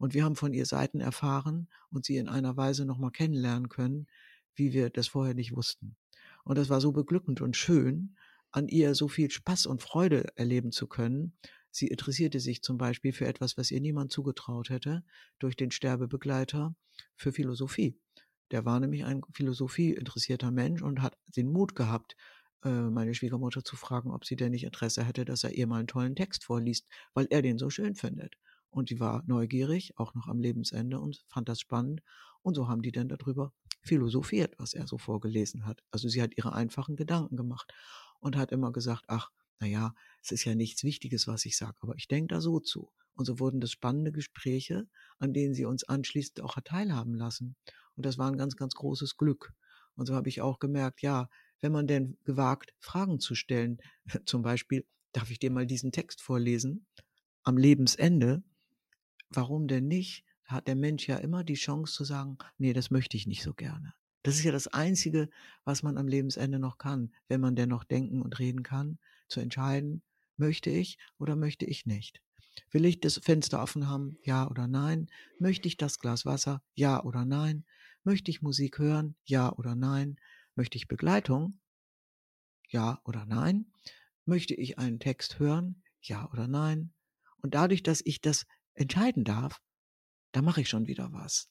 Und 0.00 0.14
wir 0.14 0.24
haben 0.24 0.34
von 0.34 0.54
ihr 0.54 0.64
Seiten 0.64 1.00
erfahren 1.00 1.68
und 1.90 2.06
sie 2.06 2.16
in 2.16 2.26
einer 2.26 2.56
Weise 2.56 2.86
nochmal 2.86 3.10
kennenlernen 3.10 3.68
können, 3.68 4.06
wie 4.54 4.72
wir 4.72 4.88
das 4.88 5.08
vorher 5.08 5.34
nicht 5.34 5.54
wussten. 5.54 5.94
Und 6.42 6.56
das 6.56 6.70
war 6.70 6.80
so 6.80 6.90
beglückend 6.90 7.42
und 7.42 7.54
schön, 7.54 8.16
an 8.50 8.66
ihr 8.66 8.94
so 8.94 9.08
viel 9.08 9.30
Spaß 9.30 9.66
und 9.66 9.82
Freude 9.82 10.26
erleben 10.36 10.72
zu 10.72 10.86
können. 10.86 11.34
Sie 11.70 11.86
interessierte 11.86 12.40
sich 12.40 12.62
zum 12.62 12.78
Beispiel 12.78 13.12
für 13.12 13.26
etwas, 13.26 13.58
was 13.58 13.70
ihr 13.70 13.82
niemand 13.82 14.10
zugetraut 14.10 14.70
hätte, 14.70 15.04
durch 15.38 15.54
den 15.54 15.70
Sterbebegleiter 15.70 16.74
für 17.14 17.30
Philosophie. 17.30 17.94
Der 18.52 18.64
war 18.64 18.80
nämlich 18.80 19.04
ein 19.04 19.20
Philosophie 19.34 19.92
interessierter 19.92 20.50
Mensch 20.50 20.80
und 20.80 21.02
hat 21.02 21.18
den 21.26 21.52
Mut 21.52 21.74
gehabt, 21.74 22.16
äh, 22.64 22.70
meine 22.70 23.12
Schwiegermutter 23.12 23.64
zu 23.64 23.76
fragen, 23.76 24.10
ob 24.12 24.24
sie 24.24 24.36
denn 24.36 24.52
nicht 24.52 24.64
Interesse 24.64 25.04
hätte, 25.04 25.26
dass 25.26 25.44
er 25.44 25.52
ihr 25.52 25.66
mal 25.66 25.80
einen 25.80 25.88
tollen 25.88 26.16
Text 26.16 26.44
vorliest, 26.44 26.88
weil 27.12 27.26
er 27.28 27.42
den 27.42 27.58
so 27.58 27.68
schön 27.68 27.94
findet. 27.94 28.36
Und 28.70 28.90
die 28.90 29.00
war 29.00 29.22
neugierig, 29.26 29.98
auch 29.98 30.14
noch 30.14 30.28
am 30.28 30.40
Lebensende 30.40 31.00
und 31.00 31.24
fand 31.28 31.48
das 31.48 31.60
spannend. 31.60 32.02
Und 32.42 32.54
so 32.54 32.68
haben 32.68 32.82
die 32.82 32.92
dann 32.92 33.08
darüber 33.08 33.52
philosophiert, 33.82 34.54
was 34.58 34.74
er 34.74 34.86
so 34.86 34.98
vorgelesen 34.98 35.66
hat. 35.66 35.82
Also 35.90 36.08
sie 36.08 36.22
hat 36.22 36.36
ihre 36.36 36.52
einfachen 36.52 36.96
Gedanken 36.96 37.36
gemacht 37.36 37.72
und 38.20 38.36
hat 38.36 38.52
immer 38.52 38.72
gesagt, 38.72 39.04
ach, 39.08 39.30
naja, 39.58 39.94
es 40.22 40.30
ist 40.30 40.44
ja 40.44 40.54
nichts 40.54 40.84
Wichtiges, 40.84 41.26
was 41.26 41.44
ich 41.44 41.56
sage, 41.56 41.76
aber 41.80 41.94
ich 41.96 42.08
denke 42.08 42.34
da 42.34 42.40
so 42.40 42.60
zu. 42.60 42.90
Und 43.14 43.26
so 43.26 43.38
wurden 43.38 43.60
das 43.60 43.72
spannende 43.72 44.12
Gespräche, 44.12 44.88
an 45.18 45.34
denen 45.34 45.52
sie 45.52 45.66
uns 45.66 45.84
anschließend 45.84 46.40
auch 46.40 46.56
hat 46.56 46.66
teilhaben 46.66 47.14
lassen. 47.14 47.56
Und 47.96 48.06
das 48.06 48.16
war 48.16 48.30
ein 48.30 48.38
ganz, 48.38 48.56
ganz 48.56 48.74
großes 48.74 49.16
Glück. 49.16 49.52
Und 49.94 50.06
so 50.06 50.14
habe 50.14 50.28
ich 50.30 50.40
auch 50.40 50.58
gemerkt, 50.58 51.02
ja, 51.02 51.28
wenn 51.60 51.72
man 51.72 51.86
denn 51.86 52.16
gewagt, 52.24 52.72
Fragen 52.78 53.20
zu 53.20 53.34
stellen, 53.34 53.78
zum 54.24 54.42
Beispiel, 54.42 54.86
darf 55.12 55.30
ich 55.30 55.38
dir 55.38 55.50
mal 55.50 55.66
diesen 55.66 55.92
Text 55.92 56.22
vorlesen? 56.22 56.86
Am 57.42 57.58
Lebensende, 57.58 58.42
warum 59.30 59.68
denn 59.68 59.88
nicht? 59.88 60.24
Hat 60.44 60.66
der 60.66 60.76
Mensch 60.76 61.06
ja 61.06 61.16
immer 61.16 61.44
die 61.44 61.54
Chance 61.54 61.94
zu 61.94 62.04
sagen, 62.04 62.38
nee, 62.58 62.72
das 62.72 62.90
möchte 62.90 63.16
ich 63.16 63.26
nicht 63.26 63.42
so 63.42 63.54
gerne. 63.54 63.94
Das 64.22 64.34
ist 64.34 64.44
ja 64.44 64.52
das 64.52 64.66
Einzige, 64.66 65.30
was 65.64 65.82
man 65.82 65.96
am 65.96 66.08
Lebensende 66.08 66.58
noch 66.58 66.76
kann, 66.76 67.14
wenn 67.28 67.40
man 67.40 67.56
denn 67.56 67.68
noch 67.68 67.84
denken 67.84 68.20
und 68.20 68.38
reden 68.38 68.62
kann, 68.62 68.98
zu 69.28 69.40
entscheiden, 69.40 70.02
möchte 70.36 70.70
ich 70.70 70.98
oder 71.18 71.36
möchte 71.36 71.64
ich 71.64 71.86
nicht. 71.86 72.20
Will 72.70 72.84
ich 72.84 73.00
das 73.00 73.18
Fenster 73.18 73.62
offen 73.62 73.88
haben? 73.88 74.18
Ja 74.24 74.50
oder 74.50 74.66
nein? 74.66 75.08
Möchte 75.38 75.68
ich 75.68 75.76
das 75.76 75.98
Glas 75.98 76.26
Wasser? 76.26 76.62
Ja 76.74 77.02
oder 77.04 77.24
nein? 77.24 77.64
Möchte 78.02 78.30
ich 78.30 78.42
Musik 78.42 78.78
hören? 78.78 79.14
Ja 79.24 79.52
oder 79.52 79.74
nein? 79.74 80.16
Möchte 80.54 80.76
ich 80.76 80.88
Begleitung? 80.88 81.60
Ja 82.68 83.00
oder 83.04 83.24
nein? 83.24 83.72
Möchte 84.24 84.54
ich 84.54 84.78
einen 84.78 84.98
Text 84.98 85.38
hören? 85.38 85.82
Ja 86.02 86.30
oder 86.32 86.48
nein? 86.48 86.92
Und 87.42 87.54
dadurch, 87.54 87.82
dass 87.82 88.02
ich 88.04 88.20
das 88.20 88.46
entscheiden 88.74 89.24
darf, 89.24 89.60
da 90.32 90.42
mache 90.42 90.60
ich 90.60 90.68
schon 90.68 90.86
wieder 90.86 91.12
was. 91.12 91.50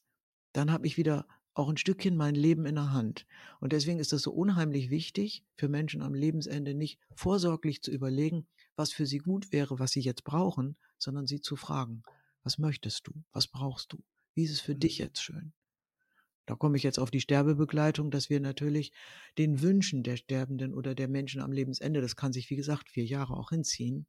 Dann 0.53 0.71
habe 0.71 0.87
ich 0.87 0.97
wieder 0.97 1.27
auch 1.53 1.69
ein 1.69 1.77
Stückchen 1.77 2.15
mein 2.15 2.35
Leben 2.35 2.65
in 2.65 2.75
der 2.75 2.93
Hand. 2.93 3.25
Und 3.59 3.73
deswegen 3.73 3.99
ist 3.99 4.13
es 4.13 4.21
so 4.21 4.31
unheimlich 4.31 4.89
wichtig 4.89 5.43
für 5.55 5.67
Menschen 5.67 6.01
am 6.01 6.13
Lebensende 6.13 6.73
nicht 6.73 6.99
vorsorglich 7.15 7.81
zu 7.81 7.91
überlegen, 7.91 8.47
was 8.75 8.93
für 8.93 9.05
sie 9.05 9.17
gut 9.17 9.51
wäre, 9.51 9.77
was 9.77 9.91
sie 9.91 9.99
jetzt 9.99 10.23
brauchen, 10.23 10.77
sondern 10.97 11.27
sie 11.27 11.41
zu 11.41 11.55
fragen, 11.55 12.03
was 12.43 12.57
möchtest 12.57 13.07
du? 13.07 13.23
Was 13.33 13.47
brauchst 13.47 13.91
du? 13.91 14.01
Wie 14.33 14.45
ist 14.45 14.51
es 14.51 14.61
für 14.61 14.75
dich 14.75 14.99
mhm. 14.99 15.05
jetzt 15.05 15.21
schön? 15.21 15.53
Da 16.45 16.55
komme 16.55 16.77
ich 16.77 16.83
jetzt 16.83 16.97
auf 16.97 17.11
die 17.11 17.21
Sterbebegleitung, 17.21 18.09
dass 18.09 18.29
wir 18.29 18.39
natürlich 18.39 18.91
den 19.37 19.61
Wünschen 19.61 20.01
der 20.01 20.17
Sterbenden 20.17 20.73
oder 20.73 20.95
der 20.95 21.07
Menschen 21.07 21.41
am 21.41 21.51
Lebensende, 21.51 22.01
das 22.01 22.15
kann 22.15 22.33
sich 22.33 22.49
wie 22.49 22.55
gesagt 22.55 22.89
vier 22.89 23.05
Jahre 23.05 23.35
auch 23.35 23.49
hinziehen, 23.49 24.07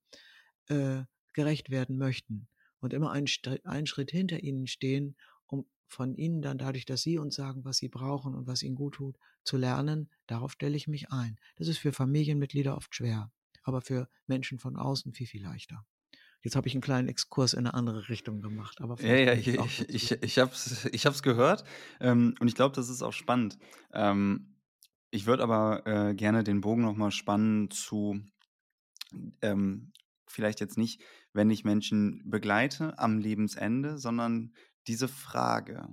äh, 0.68 1.02
gerecht 1.34 1.70
werden 1.70 1.98
möchten 1.98 2.48
und 2.80 2.92
immer 2.92 3.12
einen, 3.12 3.26
einen 3.64 3.86
Schritt 3.86 4.10
hinter 4.10 4.42
ihnen 4.42 4.66
stehen, 4.66 5.16
um 5.46 5.66
von 5.86 6.14
ihnen 6.14 6.42
dann 6.42 6.58
dadurch, 6.58 6.84
dass 6.84 7.02
sie 7.02 7.18
uns 7.18 7.34
sagen, 7.34 7.64
was 7.64 7.78
sie 7.78 7.88
brauchen 7.88 8.34
und 8.34 8.46
was 8.46 8.62
ihnen 8.62 8.76
gut 8.76 8.94
tut, 8.94 9.16
zu 9.44 9.56
lernen, 9.56 10.10
darauf 10.26 10.52
stelle 10.52 10.76
ich 10.76 10.88
mich 10.88 11.10
ein. 11.10 11.38
Das 11.56 11.68
ist 11.68 11.78
für 11.78 11.92
Familienmitglieder 11.92 12.76
oft 12.76 12.94
schwer 12.94 13.30
aber 13.62 13.80
für 13.80 14.08
Menschen 14.26 14.58
von 14.58 14.76
außen 14.76 15.12
viel, 15.12 15.26
viel 15.26 15.42
leichter. 15.42 15.84
Jetzt 16.42 16.56
habe 16.56 16.68
ich 16.68 16.74
einen 16.74 16.80
kleinen 16.80 17.08
Exkurs 17.08 17.52
in 17.52 17.60
eine 17.60 17.74
andere 17.74 18.08
Richtung 18.08 18.40
gemacht. 18.40 18.80
Aber 18.80 19.00
ja, 19.02 19.14
ja, 19.14 19.32
ich, 19.34 19.48
ich, 19.48 19.88
ich, 19.88 20.22
ich 20.22 20.38
habe 20.38 20.52
es 20.52 20.86
ich 20.86 21.04
hab's 21.04 21.22
gehört 21.22 21.64
ähm, 22.00 22.34
und 22.40 22.48
ich 22.48 22.54
glaube, 22.54 22.74
das 22.74 22.88
ist 22.88 23.02
auch 23.02 23.12
spannend. 23.12 23.58
Ähm, 23.92 24.56
ich 25.10 25.26
würde 25.26 25.42
aber 25.42 25.86
äh, 25.86 26.14
gerne 26.14 26.42
den 26.42 26.62
Bogen 26.62 26.82
nochmal 26.82 27.10
spannen 27.10 27.70
zu, 27.70 28.20
ähm, 29.42 29.92
vielleicht 30.30 30.60
jetzt 30.60 30.78
nicht, 30.78 31.02
wenn 31.32 31.50
ich 31.50 31.64
Menschen 31.64 32.22
begleite 32.24 32.98
am 32.98 33.18
Lebensende, 33.18 33.98
sondern 33.98 34.54
diese 34.86 35.08
Frage, 35.08 35.88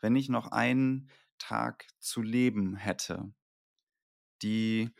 wenn 0.00 0.16
ich 0.16 0.28
noch 0.28 0.52
einen 0.52 1.10
Tag 1.38 1.86
zu 1.98 2.22
leben 2.22 2.76
hätte, 2.76 3.32
die 4.42 4.90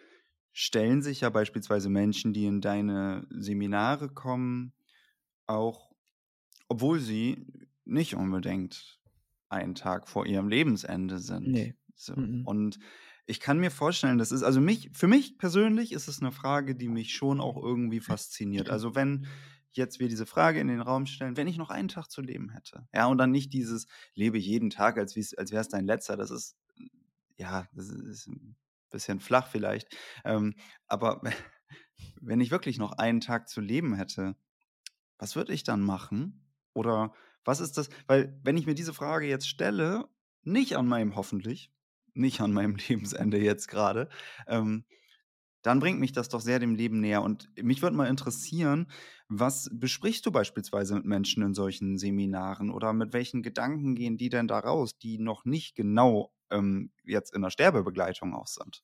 stellen 0.52 1.02
sich 1.02 1.20
ja 1.20 1.30
beispielsweise 1.30 1.88
Menschen, 1.88 2.32
die 2.32 2.46
in 2.46 2.60
deine 2.60 3.26
Seminare 3.30 4.08
kommen, 4.08 4.72
auch, 5.46 5.92
obwohl 6.68 7.00
sie 7.00 7.46
nicht 7.84 8.14
unbedingt 8.16 9.00
einen 9.48 9.74
Tag 9.74 10.08
vor 10.08 10.26
ihrem 10.26 10.48
Lebensende 10.48 11.18
sind. 11.18 11.48
Nee. 11.48 11.74
So. 11.94 12.14
Mhm. 12.16 12.44
Und 12.44 12.78
ich 13.28 13.40
kann 13.40 13.58
mir 13.58 13.70
vorstellen, 13.70 14.16
das 14.16 14.32
ist, 14.32 14.42
also 14.42 14.58
mich, 14.58 14.90
für 14.94 15.06
mich 15.06 15.36
persönlich 15.36 15.92
ist 15.92 16.08
es 16.08 16.20
eine 16.20 16.32
Frage, 16.32 16.74
die 16.74 16.88
mich 16.88 17.14
schon 17.14 17.42
auch 17.42 17.62
irgendwie 17.62 18.00
fasziniert. 18.00 18.70
Also 18.70 18.94
wenn 18.94 19.26
jetzt 19.72 20.00
wir 20.00 20.08
diese 20.08 20.24
Frage 20.24 20.60
in 20.60 20.68
den 20.68 20.80
Raum 20.80 21.04
stellen, 21.04 21.36
wenn 21.36 21.46
ich 21.46 21.58
noch 21.58 21.68
einen 21.68 21.88
Tag 21.88 22.10
zu 22.10 22.22
leben 22.22 22.50
hätte, 22.50 22.88
ja, 22.94 23.06
und 23.06 23.18
dann 23.18 23.30
nicht 23.30 23.52
dieses 23.52 23.86
lebe 24.14 24.38
jeden 24.38 24.70
Tag, 24.70 24.96
als, 24.96 25.14
als 25.36 25.52
wäre 25.52 25.60
es 25.60 25.68
dein 25.68 25.84
letzter, 25.84 26.16
das 26.16 26.30
ist, 26.30 26.56
ja, 27.36 27.68
das 27.74 27.90
ist 27.90 28.30
bisschen 28.90 29.20
flach 29.20 29.46
vielleicht. 29.46 29.94
Ähm, 30.24 30.54
aber 30.86 31.20
wenn 32.22 32.40
ich 32.40 32.50
wirklich 32.50 32.78
noch 32.78 32.92
einen 32.92 33.20
Tag 33.20 33.50
zu 33.50 33.60
leben 33.60 33.94
hätte, 33.94 34.36
was 35.18 35.36
würde 35.36 35.52
ich 35.52 35.64
dann 35.64 35.82
machen? 35.82 36.48
Oder 36.72 37.12
was 37.44 37.60
ist 37.60 37.76
das? 37.76 37.90
Weil, 38.06 38.40
wenn 38.42 38.56
ich 38.56 38.64
mir 38.64 38.74
diese 38.74 38.94
Frage 38.94 39.26
jetzt 39.26 39.48
stelle, 39.48 40.08
nicht 40.44 40.78
an 40.78 40.86
meinem 40.86 41.14
hoffentlich, 41.14 41.70
nicht 42.14 42.40
an 42.40 42.52
meinem 42.52 42.76
Lebensende 42.88 43.38
jetzt 43.38 43.68
gerade, 43.68 44.08
ähm, 44.46 44.84
dann 45.62 45.80
bringt 45.80 46.00
mich 46.00 46.12
das 46.12 46.28
doch 46.28 46.40
sehr 46.40 46.60
dem 46.60 46.74
Leben 46.74 47.00
näher. 47.00 47.22
Und 47.22 47.50
mich 47.60 47.82
würde 47.82 47.96
mal 47.96 48.06
interessieren, 48.06 48.86
was 49.28 49.68
besprichst 49.72 50.24
du 50.24 50.30
beispielsweise 50.30 50.94
mit 50.94 51.04
Menschen 51.04 51.42
in 51.42 51.54
solchen 51.54 51.98
Seminaren 51.98 52.70
oder 52.70 52.92
mit 52.92 53.12
welchen 53.12 53.42
Gedanken 53.42 53.94
gehen 53.94 54.16
die 54.16 54.28
denn 54.28 54.48
da 54.48 54.60
raus, 54.60 54.96
die 54.98 55.18
noch 55.18 55.44
nicht 55.44 55.74
genau 55.74 56.32
ähm, 56.50 56.92
jetzt 57.04 57.34
in 57.34 57.42
der 57.42 57.50
Sterbebegleitung 57.50 58.34
auch 58.34 58.46
sind? 58.46 58.82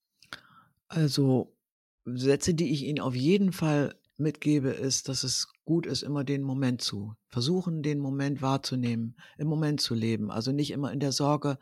Also 0.88 1.56
Sätze, 2.04 2.54
die 2.54 2.72
ich 2.72 2.82
Ihnen 2.84 3.00
auf 3.00 3.14
jeden 3.14 3.52
Fall 3.52 3.94
mitgebe, 4.16 4.70
ist, 4.70 5.08
dass 5.08 5.24
es 5.24 5.48
gut 5.64 5.86
ist, 5.86 6.02
immer 6.02 6.24
den 6.24 6.42
Moment 6.42 6.82
zu 6.82 7.14
versuchen, 7.28 7.82
den 7.82 7.98
Moment 7.98 8.42
wahrzunehmen, 8.42 9.16
im 9.38 9.48
Moment 9.48 9.80
zu 9.80 9.94
leben. 9.94 10.30
Also 10.30 10.52
nicht 10.52 10.70
immer 10.70 10.92
in 10.92 11.00
der 11.00 11.12
Sorge, 11.12 11.58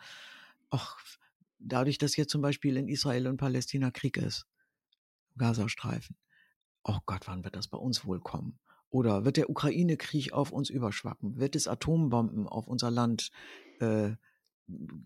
ach, 0.71 0.99
dadurch, 1.65 1.99
dass 1.99 2.17
jetzt 2.17 2.31
zum 2.31 2.43
Beispiel 2.43 2.77
in 2.77 2.89
Israel 2.89 3.27
und 3.27 3.37
Palästina 3.37 3.91
Krieg 3.91 4.17
ist, 4.17 4.47
Gazastreifen. 5.37 6.17
Oh 6.85 6.99
Gott, 7.07 7.27
wann 7.27 7.45
wird 7.45 7.57
das 7.57 7.69
bei 7.69 7.79
uns 7.79 8.05
wohl 8.05 8.21
kommen? 8.21 8.59
Oder 8.91 9.25
wird 9.25 9.39
der 9.39 9.49
Ukraine-Krieg 9.49 10.33
auf 10.33 10.53
uns 10.53 10.69
überschwappen? 10.69 11.39
Wird 11.39 11.57
es 11.57 11.67
Atombomben 11.67 12.47
auf 12.47 12.67
unser 12.67 12.91
Land 12.91 13.31
äh, 13.81 14.13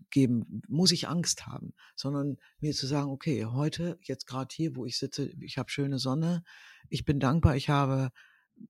geben, 0.09 0.61
muss 0.67 0.91
ich 0.91 1.07
Angst 1.07 1.47
haben, 1.47 1.73
sondern 1.95 2.37
mir 2.59 2.73
zu 2.73 2.87
sagen, 2.87 3.09
okay, 3.09 3.45
heute, 3.45 3.97
jetzt 4.01 4.27
gerade 4.27 4.53
hier, 4.53 4.75
wo 4.75 4.85
ich 4.85 4.97
sitze, 4.97 5.31
ich 5.41 5.57
habe 5.57 5.69
schöne 5.69 5.99
Sonne, 5.99 6.43
ich 6.89 7.05
bin 7.05 7.19
dankbar, 7.19 7.55
ich 7.55 7.69
habe, 7.69 8.11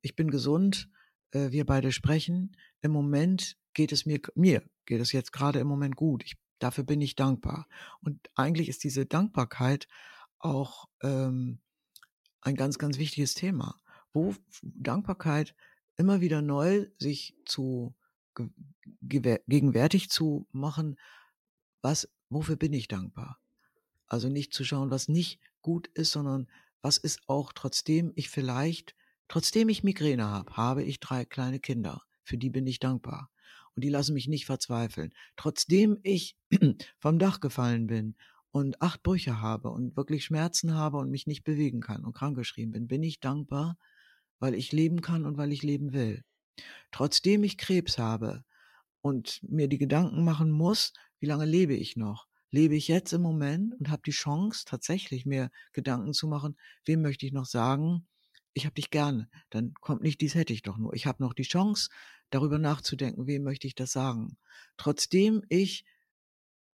ich 0.02 0.16
bin 0.16 0.30
gesund, 0.30 0.90
äh, 1.32 1.52
wir 1.52 1.66
beide 1.66 1.92
sprechen. 1.92 2.56
Im 2.82 2.92
Moment 2.92 3.58
geht 3.74 3.92
es 3.92 4.06
mir, 4.06 4.22
mir 4.36 4.64
geht 4.86 5.02
es 5.02 5.12
jetzt 5.12 5.32
gerade 5.32 5.60
im 5.60 5.68
Moment 5.68 5.96
gut. 5.96 6.24
Ich, 6.24 6.38
dafür 6.60 6.84
bin 6.84 7.02
ich 7.02 7.16
dankbar. 7.16 7.68
Und 8.02 8.30
eigentlich 8.36 8.70
ist 8.70 8.84
diese 8.84 9.06
Dankbarkeit 9.06 9.88
auch 10.40 10.88
ähm, 11.02 11.60
ein 12.42 12.56
ganz, 12.56 12.78
ganz 12.78 12.98
wichtiges 12.98 13.34
Thema, 13.34 13.80
wo 14.14 14.36
Dankbarkeit 14.62 15.56
immer 15.96 16.22
wieder 16.22 16.42
neu 16.42 16.88
sich 17.00 17.36
zu 17.46 17.96
gegenwärtig 19.02 20.10
zu 20.10 20.48
machen, 20.52 21.00
was, 21.82 22.08
wofür 22.30 22.56
bin 22.56 22.74
ich 22.74 22.88
dankbar? 22.88 23.40
Also 24.08 24.30
nicht 24.30 24.54
zu 24.54 24.64
schauen, 24.64 24.92
was 24.92 25.08
nicht 25.08 25.40
gut 25.62 25.88
ist, 25.96 26.12
sondern 26.12 26.48
was 26.82 26.98
ist 26.98 27.22
auch, 27.28 27.52
trotzdem 27.54 28.14
ich 28.16 28.30
vielleicht, 28.30 28.96
trotzdem 29.28 29.70
ich 29.70 29.84
Migräne 29.84 30.26
habe, 30.26 30.56
habe 30.56 30.84
ich 30.84 31.00
drei 31.00 31.26
kleine 31.26 31.60
Kinder, 31.60 32.04
für 32.24 32.38
die 32.38 32.50
bin 32.50 32.68
ich 32.68 32.80
dankbar. 32.80 33.32
Und 33.78 33.84
die 33.84 33.90
lassen 33.90 34.16
mich 34.16 34.28
nicht 34.28 34.48
verzweifeln. 34.48 35.14
Trotzdem 35.36 36.00
ich 36.02 36.36
vom 36.98 37.20
Dach 37.20 37.42
gefallen 37.42 37.86
bin 37.86 38.16
und 38.50 38.82
acht 38.82 39.04
Brüche 39.04 39.40
habe 39.40 39.70
und 39.70 39.96
wirklich 39.96 40.26
Schmerzen 40.26 40.74
habe 40.74 40.98
und 40.98 41.12
mich 41.12 41.28
nicht 41.28 41.44
bewegen 41.44 41.80
kann 41.80 42.04
und 42.04 42.14
krankgeschrieben 42.14 42.72
bin, 42.72 42.88
bin 42.88 43.04
ich 43.04 43.20
dankbar, 43.20 43.78
weil 44.40 44.56
ich 44.56 44.72
leben 44.72 45.02
kann 45.02 45.28
und 45.28 45.38
weil 45.38 45.52
ich 45.52 45.62
leben 45.62 45.94
will. 45.94 46.24
Trotzdem 46.92 47.44
ich 47.44 47.60
Krebs 47.60 48.00
habe 48.00 48.44
und 49.02 49.44
mir 49.44 49.68
die 49.68 49.78
Gedanken 49.78 50.26
machen 50.26 50.50
muss, 50.50 50.94
wie 51.20 51.28
lange 51.28 51.46
lebe 51.46 51.76
ich 51.76 51.96
noch? 51.96 52.26
Lebe 52.50 52.76
ich 52.76 52.88
jetzt 52.88 53.14
im 53.14 53.22
Moment 53.22 53.76
und 53.80 53.92
habe 53.92 54.02
die 54.04 54.10
Chance, 54.10 54.64
tatsächlich 54.66 55.28
mir 55.28 55.52
Gedanken 55.72 56.14
zu 56.14 56.28
machen, 56.28 56.58
wem 56.84 57.04
möchte 57.04 57.28
ich 57.28 57.32
noch 57.32 57.46
sagen, 57.46 58.08
ich 58.56 58.66
habe 58.66 58.74
dich 58.74 58.90
gerne. 58.90 59.30
Dann 59.52 59.76
kommt 59.76 60.02
nicht, 60.02 60.20
dies 60.20 60.34
hätte 60.34 60.52
ich 60.52 60.64
doch 60.64 60.80
nur. 60.80 60.96
Ich 60.96 61.06
habe 61.06 61.22
noch 61.22 61.34
die 61.34 61.44
Chance, 61.44 61.90
darüber 62.30 62.60
nachzudenken, 62.60 63.28
wem 63.28 63.44
möchte 63.44 63.68
ich 63.68 63.76
das 63.76 63.92
sagen. 63.92 64.38
Trotzdem 64.78 65.44
ich, 65.50 65.86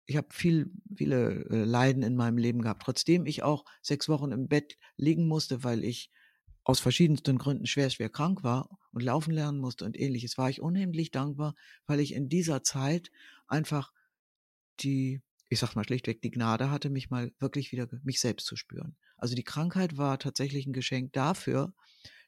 ich 0.06 0.18
habe 0.18 0.28
viel, 0.32 0.72
viele 0.96 1.46
äh, 1.50 1.64
Leiden 1.64 2.04
in 2.04 2.16
meinem 2.16 2.38
Leben 2.38 2.62
gehabt, 2.62 2.84
trotzdem 2.84 3.26
ich 3.26 3.44
auch 3.44 3.66
sechs 3.82 4.10
Wochen 4.10 4.32
im 4.32 4.48
Bett 4.48 4.78
liegen 4.98 5.28
musste, 5.28 5.64
weil 5.64 5.84
ich 5.84 6.12
aus 6.66 6.80
verschiedensten 6.80 7.38
Gründen 7.38 7.66
schwer, 7.66 7.90
schwer 7.90 8.10
krank 8.10 8.44
war 8.44 8.70
und 8.92 9.04
laufen 9.04 9.32
lernen 9.32 9.60
musste 9.60 9.86
und 9.86 10.00
ähnliches, 10.00 10.38
war 10.38 10.50
ich 10.50 10.62
unheimlich 10.62 11.12
dankbar, 11.12 11.56
weil 11.86 12.00
ich 12.00 12.14
in 12.14 12.30
dieser 12.30 12.64
Zeit 12.64 13.12
einfach 13.48 13.92
die, 14.80 15.22
ich 15.50 15.60
sag 15.60 15.76
mal 15.76 15.84
schlichtweg, 15.84 16.22
die 16.22 16.32
Gnade 16.32 16.72
hatte, 16.72 16.90
mich 16.90 17.10
mal 17.10 17.32
wirklich 17.40 17.72
wieder 17.72 17.88
mich 18.04 18.20
selbst 18.20 18.48
zu 18.48 18.56
spüren. 18.56 18.96
Also 19.18 19.36
die 19.36 19.44
Krankheit 19.44 19.98
war 19.98 20.20
tatsächlich 20.20 20.66
ein 20.66 20.74
Geschenk 20.74 21.14
dafür, 21.14 21.74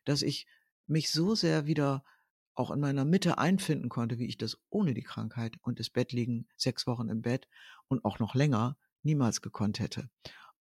dass 0.03 0.21
ich 0.21 0.47
mich 0.87 1.09
so 1.09 1.35
sehr 1.35 1.65
wieder 1.65 2.03
auch 2.55 2.71
in 2.71 2.79
meiner 2.79 3.05
Mitte 3.05 3.37
einfinden 3.37 3.89
konnte, 3.89 4.17
wie 4.17 4.25
ich 4.25 4.37
das 4.37 4.57
ohne 4.69 4.93
die 4.93 5.03
Krankheit 5.03 5.57
und 5.61 5.79
das 5.79 5.89
Bett 5.89 6.11
liegen, 6.11 6.47
sechs 6.55 6.87
Wochen 6.87 7.09
im 7.09 7.21
Bett 7.21 7.47
und 7.87 8.03
auch 8.05 8.19
noch 8.19 8.33
länger 8.33 8.77
niemals 9.03 9.41
gekonnt 9.41 9.79
hätte. 9.79 10.09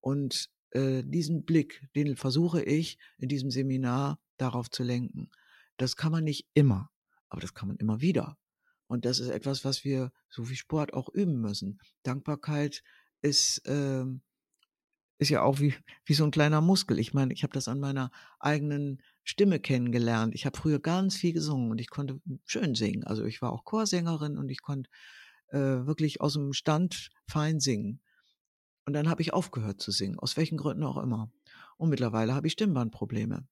Und 0.00 0.50
äh, 0.70 1.02
diesen 1.04 1.44
Blick, 1.44 1.88
den 1.94 2.16
versuche 2.16 2.62
ich 2.62 2.98
in 3.18 3.28
diesem 3.28 3.50
Seminar 3.50 4.18
darauf 4.36 4.70
zu 4.70 4.82
lenken. 4.82 5.30
Das 5.76 5.96
kann 5.96 6.12
man 6.12 6.24
nicht 6.24 6.48
immer, 6.54 6.90
aber 7.28 7.40
das 7.40 7.54
kann 7.54 7.68
man 7.68 7.76
immer 7.78 8.00
wieder. 8.00 8.36
Und 8.86 9.04
das 9.04 9.18
ist 9.18 9.28
etwas, 9.28 9.64
was 9.64 9.84
wir 9.84 10.12
so 10.28 10.50
wie 10.50 10.56
Sport 10.56 10.92
auch 10.92 11.08
üben 11.08 11.40
müssen. 11.40 11.80
Dankbarkeit 12.02 12.82
ist, 13.22 13.66
äh, 13.66 14.04
ist 15.18 15.30
ja 15.30 15.42
auch 15.42 15.60
wie, 15.60 15.74
wie 16.04 16.14
so 16.14 16.24
ein 16.24 16.30
kleiner 16.30 16.60
Muskel. 16.60 16.98
Ich 16.98 17.14
meine, 17.14 17.32
ich 17.32 17.42
habe 17.42 17.52
das 17.52 17.68
an 17.68 17.80
meiner 17.80 18.10
eigenen 18.40 19.00
Stimme 19.22 19.60
kennengelernt. 19.60 20.34
Ich 20.34 20.46
habe 20.46 20.58
früher 20.58 20.80
ganz 20.80 21.16
viel 21.16 21.32
gesungen 21.32 21.70
und 21.70 21.80
ich 21.80 21.88
konnte 21.88 22.20
schön 22.44 22.74
singen. 22.74 23.04
Also 23.04 23.24
ich 23.24 23.40
war 23.40 23.52
auch 23.52 23.64
Chorsängerin 23.64 24.36
und 24.36 24.50
ich 24.50 24.62
konnte 24.62 24.90
äh, 25.48 25.58
wirklich 25.58 26.20
aus 26.20 26.34
dem 26.34 26.52
Stand 26.52 27.10
fein 27.28 27.60
singen. 27.60 28.00
Und 28.86 28.92
dann 28.92 29.08
habe 29.08 29.22
ich 29.22 29.32
aufgehört 29.32 29.80
zu 29.80 29.92
singen, 29.92 30.18
aus 30.18 30.36
welchen 30.36 30.58
Gründen 30.58 30.84
auch 30.84 30.98
immer. 30.98 31.30
Und 31.76 31.88
mittlerweile 31.88 32.34
habe 32.34 32.46
ich 32.46 32.52
Stimmbandprobleme. 32.52 33.46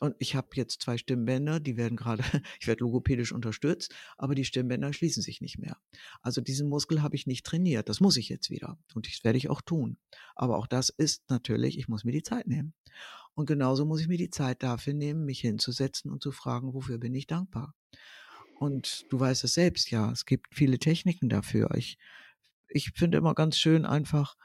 Und 0.00 0.16
ich 0.18 0.34
habe 0.34 0.48
jetzt 0.54 0.82
zwei 0.82 0.98
Stimmbänder, 0.98 1.60
die 1.60 1.76
werden 1.76 1.96
gerade, 1.96 2.22
ich 2.60 2.66
werde 2.66 2.82
logopädisch 2.82 3.32
unterstützt, 3.32 3.94
aber 4.18 4.34
die 4.34 4.44
Stimmbänder 4.44 4.92
schließen 4.92 5.22
sich 5.22 5.40
nicht 5.40 5.58
mehr. 5.58 5.76
Also 6.20 6.40
diesen 6.40 6.68
Muskel 6.68 7.02
habe 7.02 7.16
ich 7.16 7.26
nicht 7.26 7.46
trainiert. 7.46 7.88
Das 7.88 8.00
muss 8.00 8.16
ich 8.16 8.28
jetzt 8.28 8.50
wieder. 8.50 8.78
Und 8.94 9.06
das 9.06 9.22
werde 9.22 9.38
ich 9.38 9.48
auch 9.48 9.62
tun. 9.62 9.96
Aber 10.34 10.58
auch 10.58 10.66
das 10.66 10.88
ist 10.88 11.30
natürlich, 11.30 11.78
ich 11.78 11.88
muss 11.88 12.04
mir 12.04 12.12
die 12.12 12.22
Zeit 12.22 12.46
nehmen. 12.48 12.74
Und 13.34 13.46
genauso 13.46 13.84
muss 13.84 14.00
ich 14.00 14.08
mir 14.08 14.18
die 14.18 14.30
Zeit 14.30 14.62
dafür 14.62 14.94
nehmen, 14.94 15.24
mich 15.24 15.40
hinzusetzen 15.40 16.10
und 16.10 16.22
zu 16.22 16.32
fragen, 16.32 16.74
wofür 16.74 16.98
bin 16.98 17.14
ich 17.14 17.26
dankbar? 17.26 17.74
Und 18.58 19.06
du 19.10 19.18
weißt 19.18 19.44
es 19.44 19.54
selbst, 19.54 19.90
ja, 19.90 20.10
es 20.12 20.26
gibt 20.26 20.54
viele 20.54 20.78
Techniken 20.78 21.28
dafür. 21.28 21.70
Ich, 21.74 21.98
ich 22.68 22.92
finde 22.92 23.18
immer 23.18 23.34
ganz 23.34 23.58
schön 23.58 23.84
einfach 23.84 24.36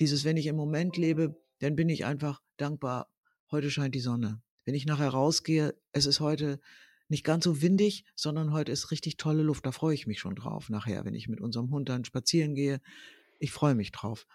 dieses, 0.00 0.24
wenn 0.24 0.36
ich 0.36 0.46
im 0.46 0.56
Moment 0.56 0.96
lebe, 0.96 1.36
dann 1.60 1.76
bin 1.76 1.88
ich 1.88 2.04
einfach 2.04 2.40
dankbar, 2.56 3.10
heute 3.50 3.70
scheint 3.70 3.94
die 3.94 4.00
Sonne. 4.00 4.40
Wenn 4.68 4.74
ich 4.74 4.84
nachher 4.84 5.08
rausgehe, 5.08 5.74
es 5.92 6.04
ist 6.04 6.20
heute 6.20 6.60
nicht 7.08 7.24
ganz 7.24 7.44
so 7.44 7.62
windig, 7.62 8.04
sondern 8.14 8.52
heute 8.52 8.70
ist 8.70 8.90
richtig 8.90 9.16
tolle 9.16 9.42
Luft. 9.42 9.64
Da 9.64 9.72
freue 9.72 9.94
ich 9.94 10.06
mich 10.06 10.20
schon 10.20 10.34
drauf 10.34 10.68
nachher, 10.68 11.06
wenn 11.06 11.14
ich 11.14 11.26
mit 11.26 11.40
unserem 11.40 11.70
Hund 11.70 11.88
dann 11.88 12.04
spazieren 12.04 12.54
gehe. 12.54 12.82
Ich 13.38 13.50
freue 13.50 13.74
mich 13.74 13.92
drauf. 13.92 14.26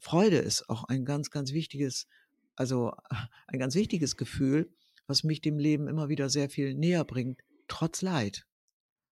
Freude 0.00 0.38
ist 0.38 0.68
auch 0.68 0.82
ein 0.82 1.04
ganz, 1.04 1.30
ganz 1.30 1.52
wichtiges 1.52 2.08
also 2.56 2.92
ein 3.46 3.60
ganz 3.60 3.76
wichtiges 3.76 4.16
Gefühl, 4.16 4.68
was 5.06 5.22
mich 5.22 5.42
dem 5.42 5.60
Leben 5.60 5.86
immer 5.86 6.08
wieder 6.08 6.28
sehr 6.28 6.50
viel 6.50 6.74
näher 6.74 7.04
bringt, 7.04 7.40
trotz 7.68 8.02
Leid. 8.02 8.48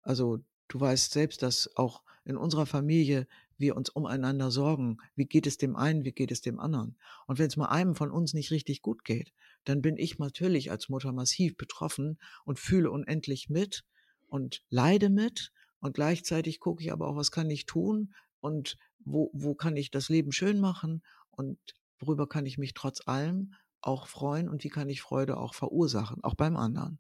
Also 0.04 0.44
du 0.68 0.80
weißt 0.80 1.12
selbst, 1.12 1.42
dass 1.42 1.76
auch 1.76 2.04
in 2.24 2.38
unserer 2.38 2.68
Familie 2.68 3.28
wir 3.58 3.76
uns 3.76 3.90
umeinander 3.90 4.52
sorgen. 4.52 4.98
Wie 5.16 5.26
geht 5.26 5.48
es 5.48 5.58
dem 5.58 5.76
einen, 5.76 6.06
wie 6.06 6.12
geht 6.12 6.32
es 6.32 6.42
dem 6.42 6.60
anderen? 6.60 6.98
Und 7.26 7.40
wenn 7.40 7.48
es 7.48 7.58
mal 7.58 7.70
einem 7.70 7.96
von 7.96 8.12
uns 8.12 8.36
nicht 8.36 8.52
richtig 8.52 8.84
gut 8.84 9.04
geht, 9.04 9.34
dann 9.64 9.82
bin 9.82 9.98
ich 9.98 10.18
natürlich 10.20 10.72
als 10.72 10.90
Mutter 10.90 11.12
massiv 11.12 11.56
betroffen 11.58 12.18
und 12.46 12.60
fühle 12.60 12.92
unendlich 12.92 13.50
mit 13.50 13.84
und 14.28 14.64
leide 14.70 15.10
mit. 15.10 15.52
Und 15.80 15.94
gleichzeitig 15.94 16.60
gucke 16.60 16.84
ich 16.84 16.92
aber 16.92 17.08
auch, 17.08 17.16
was 17.16 17.32
kann 17.32 17.50
ich 17.50 17.66
tun 17.66 18.14
und 18.40 18.78
wo, 19.00 19.30
wo 19.34 19.56
kann 19.56 19.78
ich 19.78 19.92
das 19.92 20.10
Leben 20.10 20.32
schön 20.32 20.60
machen 20.60 21.02
und 21.30 21.58
worüber 22.00 22.28
kann 22.28 22.46
ich 22.46 22.58
mich 22.58 22.74
trotz 22.74 23.08
allem 23.08 23.54
auch 23.82 24.08
freuen 24.08 24.48
und 24.48 24.64
wie 24.64 24.70
kann 24.70 24.90
ich 24.90 25.02
Freude 25.02 25.38
auch 25.38 25.54
verursachen, 25.54 26.24
auch 26.24 26.36
beim 26.36 26.56
anderen. 26.56 27.00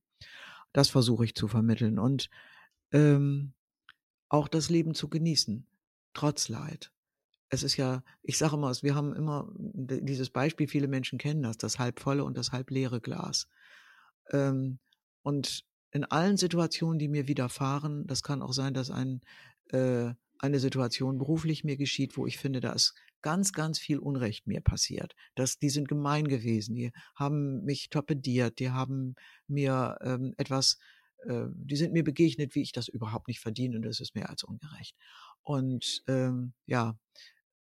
Das 0.74 0.90
versuche 0.90 1.26
ich 1.26 1.36
zu 1.36 1.48
vermitteln 1.48 2.00
und 2.00 2.30
ähm, 2.92 3.54
auch 4.30 4.48
das 4.48 4.70
Leben 4.70 4.94
zu 4.96 5.10
genießen, 5.10 5.68
trotz 6.14 6.50
Leid. 6.50 6.92
Es 7.54 7.64
ist 7.64 7.76
ja, 7.76 8.02
ich 8.24 8.38
sage 8.38 8.56
immer, 8.56 8.72
wir 8.82 8.96
haben 8.96 9.14
immer 9.14 9.52
dieses 9.54 10.30
Beispiel, 10.30 10.68
viele 10.68 10.88
Menschen 10.88 11.20
kennen 11.20 11.44
das, 11.44 11.58
das 11.58 11.80
halbvolle 11.80 12.24
und 12.24 12.38
das 12.38 12.54
halbleere 12.54 13.02
Glas. 13.02 13.50
Ähm, 14.32 14.80
und 15.22 15.66
in 15.92 16.06
allen 16.06 16.38
Situationen, 16.38 16.98
die 16.98 17.10
mir 17.10 17.28
widerfahren, 17.28 18.08
das 18.08 18.24
kann 18.24 18.42
auch 18.42 18.54
sein, 18.54 18.74
dass 18.74 18.90
ein, 18.90 19.20
äh, 19.72 20.14
eine 20.40 20.60
Situation 20.60 21.18
beruflich 21.18 21.66
mir 21.66 21.76
geschieht, 21.76 22.16
wo 22.16 22.26
ich 22.26 22.38
finde, 22.38 22.62
da 22.62 22.72
ist 22.72 22.96
ganz, 23.22 23.52
ganz 23.52 23.80
viel 23.80 24.00
Unrecht 24.00 24.48
mir 24.48 24.62
passiert. 24.62 25.14
Das, 25.36 25.60
die 25.60 25.70
sind 25.70 25.90
gemein 25.90 26.28
gewesen, 26.30 26.74
die 26.74 26.92
haben 27.16 27.64
mich 27.66 27.90
torpediert, 27.90 28.60
die 28.60 28.72
haben 28.72 29.16
mir 29.48 29.98
ähm, 30.02 30.34
etwas, 30.38 30.80
äh, 31.26 31.48
die 31.54 31.76
sind 31.76 31.92
mir 31.92 32.06
begegnet, 32.06 32.56
wie 32.56 32.62
ich 32.62 32.72
das 32.72 32.88
überhaupt 32.88 33.28
nicht 33.28 33.42
verdiene 33.42 33.76
und 33.76 33.84
das 33.84 34.00
ist 34.00 34.16
mehr 34.16 34.30
als 34.30 34.44
ungerecht. 34.44 34.96
Und 35.44 36.04
ähm, 36.08 36.54
ja, 36.66 36.98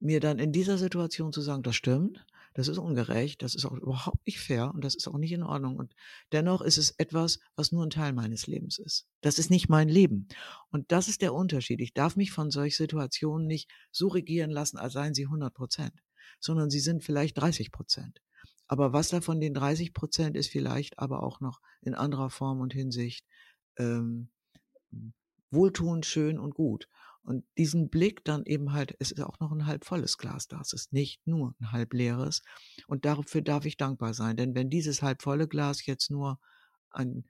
mir 0.04 0.20
dann 0.20 0.38
in 0.38 0.52
dieser 0.52 0.78
Situation 0.78 1.32
zu 1.32 1.40
sagen, 1.40 1.62
das 1.62 1.76
stimmt, 1.76 2.24
das 2.52 2.68
ist 2.68 2.78
ungerecht, 2.78 3.42
das 3.42 3.54
ist 3.54 3.64
auch 3.64 3.72
überhaupt 3.72 4.24
nicht 4.26 4.38
fair 4.38 4.72
und 4.72 4.84
das 4.84 4.94
ist 4.94 5.08
auch 5.08 5.18
nicht 5.18 5.32
in 5.32 5.42
Ordnung. 5.42 5.76
Und 5.76 5.94
dennoch 6.30 6.60
ist 6.60 6.78
es 6.78 6.90
etwas, 6.98 7.40
was 7.56 7.72
nur 7.72 7.84
ein 7.84 7.90
Teil 7.90 8.12
meines 8.12 8.46
Lebens 8.46 8.78
ist. 8.78 9.08
Das 9.22 9.38
ist 9.38 9.50
nicht 9.50 9.68
mein 9.68 9.88
Leben. 9.88 10.28
Und 10.70 10.92
das 10.92 11.08
ist 11.08 11.20
der 11.20 11.34
Unterschied. 11.34 11.80
Ich 11.80 11.94
darf 11.94 12.14
mich 12.14 12.30
von 12.30 12.50
solchen 12.50 12.76
Situationen 12.76 13.46
nicht 13.46 13.70
so 13.90 14.08
regieren 14.08 14.50
lassen, 14.50 14.78
als 14.78 14.92
seien 14.92 15.14
sie 15.14 15.24
100 15.24 15.52
Prozent, 15.52 15.94
sondern 16.38 16.70
sie 16.70 16.80
sind 16.80 17.02
vielleicht 17.02 17.38
30 17.38 17.72
Prozent. 17.72 18.20
Aber 18.68 18.92
was 18.92 19.08
davon 19.08 19.40
den 19.40 19.54
30 19.54 19.92
Prozent 19.92 20.36
ist 20.36 20.48
vielleicht 20.48 20.98
aber 20.98 21.22
auch 21.22 21.40
noch 21.40 21.60
in 21.82 21.94
anderer 21.94 22.30
Form 22.30 22.60
und 22.60 22.72
Hinsicht 22.72 23.26
ähm, 23.78 24.28
wohltuend, 25.50 26.06
schön 26.06 26.38
und 26.38 26.54
gut. 26.54 26.88
Und 27.24 27.44
diesen 27.56 27.88
Blick 27.88 28.24
dann 28.24 28.44
eben 28.44 28.72
halt, 28.72 28.94
es 28.98 29.10
ist 29.10 29.22
auch 29.22 29.40
noch 29.40 29.50
ein 29.50 29.66
halb 29.66 29.84
volles 29.84 30.18
Glas 30.18 30.46
da, 30.46 30.60
es 30.60 30.74
ist 30.74 30.92
nicht 30.92 31.26
nur 31.26 31.54
ein 31.58 31.72
halb 31.72 31.94
leeres. 31.94 32.42
Und 32.86 33.06
dafür 33.06 33.40
darf 33.40 33.64
ich 33.64 33.78
dankbar 33.78 34.12
sein, 34.12 34.36
denn 34.36 34.54
wenn 34.54 34.68
dieses 34.68 35.02
halb 35.02 35.22
volle 35.22 35.48
Glas 35.48 35.86
jetzt 35.86 36.10
nur 36.10 36.38
ein, 36.90 37.24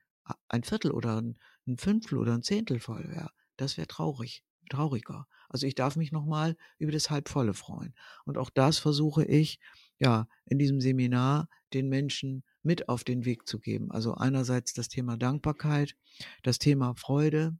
ein 0.48 0.64
Viertel 0.64 0.90
oder 0.90 1.20
ein, 1.22 1.38
ein 1.66 1.78
Fünftel 1.78 2.18
oder 2.18 2.34
ein 2.34 2.42
Zehntel 2.42 2.80
voll 2.80 3.08
wäre, 3.08 3.30
das 3.56 3.76
wäre 3.76 3.86
traurig, 3.86 4.42
trauriger. 4.68 5.28
Also 5.48 5.66
ich 5.66 5.76
darf 5.76 5.94
mich 5.94 6.10
nochmal 6.10 6.56
über 6.78 6.90
das 6.90 7.10
halb 7.10 7.28
volle 7.28 7.54
freuen. 7.54 7.94
Und 8.24 8.36
auch 8.36 8.50
das 8.50 8.78
versuche 8.78 9.24
ich, 9.24 9.60
ja, 10.00 10.26
in 10.46 10.58
diesem 10.58 10.80
Seminar 10.80 11.48
den 11.72 11.88
Menschen 11.88 12.42
mit 12.62 12.88
auf 12.88 13.04
den 13.04 13.24
Weg 13.24 13.46
zu 13.46 13.60
geben. 13.60 13.92
Also 13.92 14.14
einerseits 14.14 14.72
das 14.72 14.88
Thema 14.88 15.16
Dankbarkeit, 15.16 15.94
das 16.42 16.58
Thema 16.58 16.94
Freude, 16.96 17.56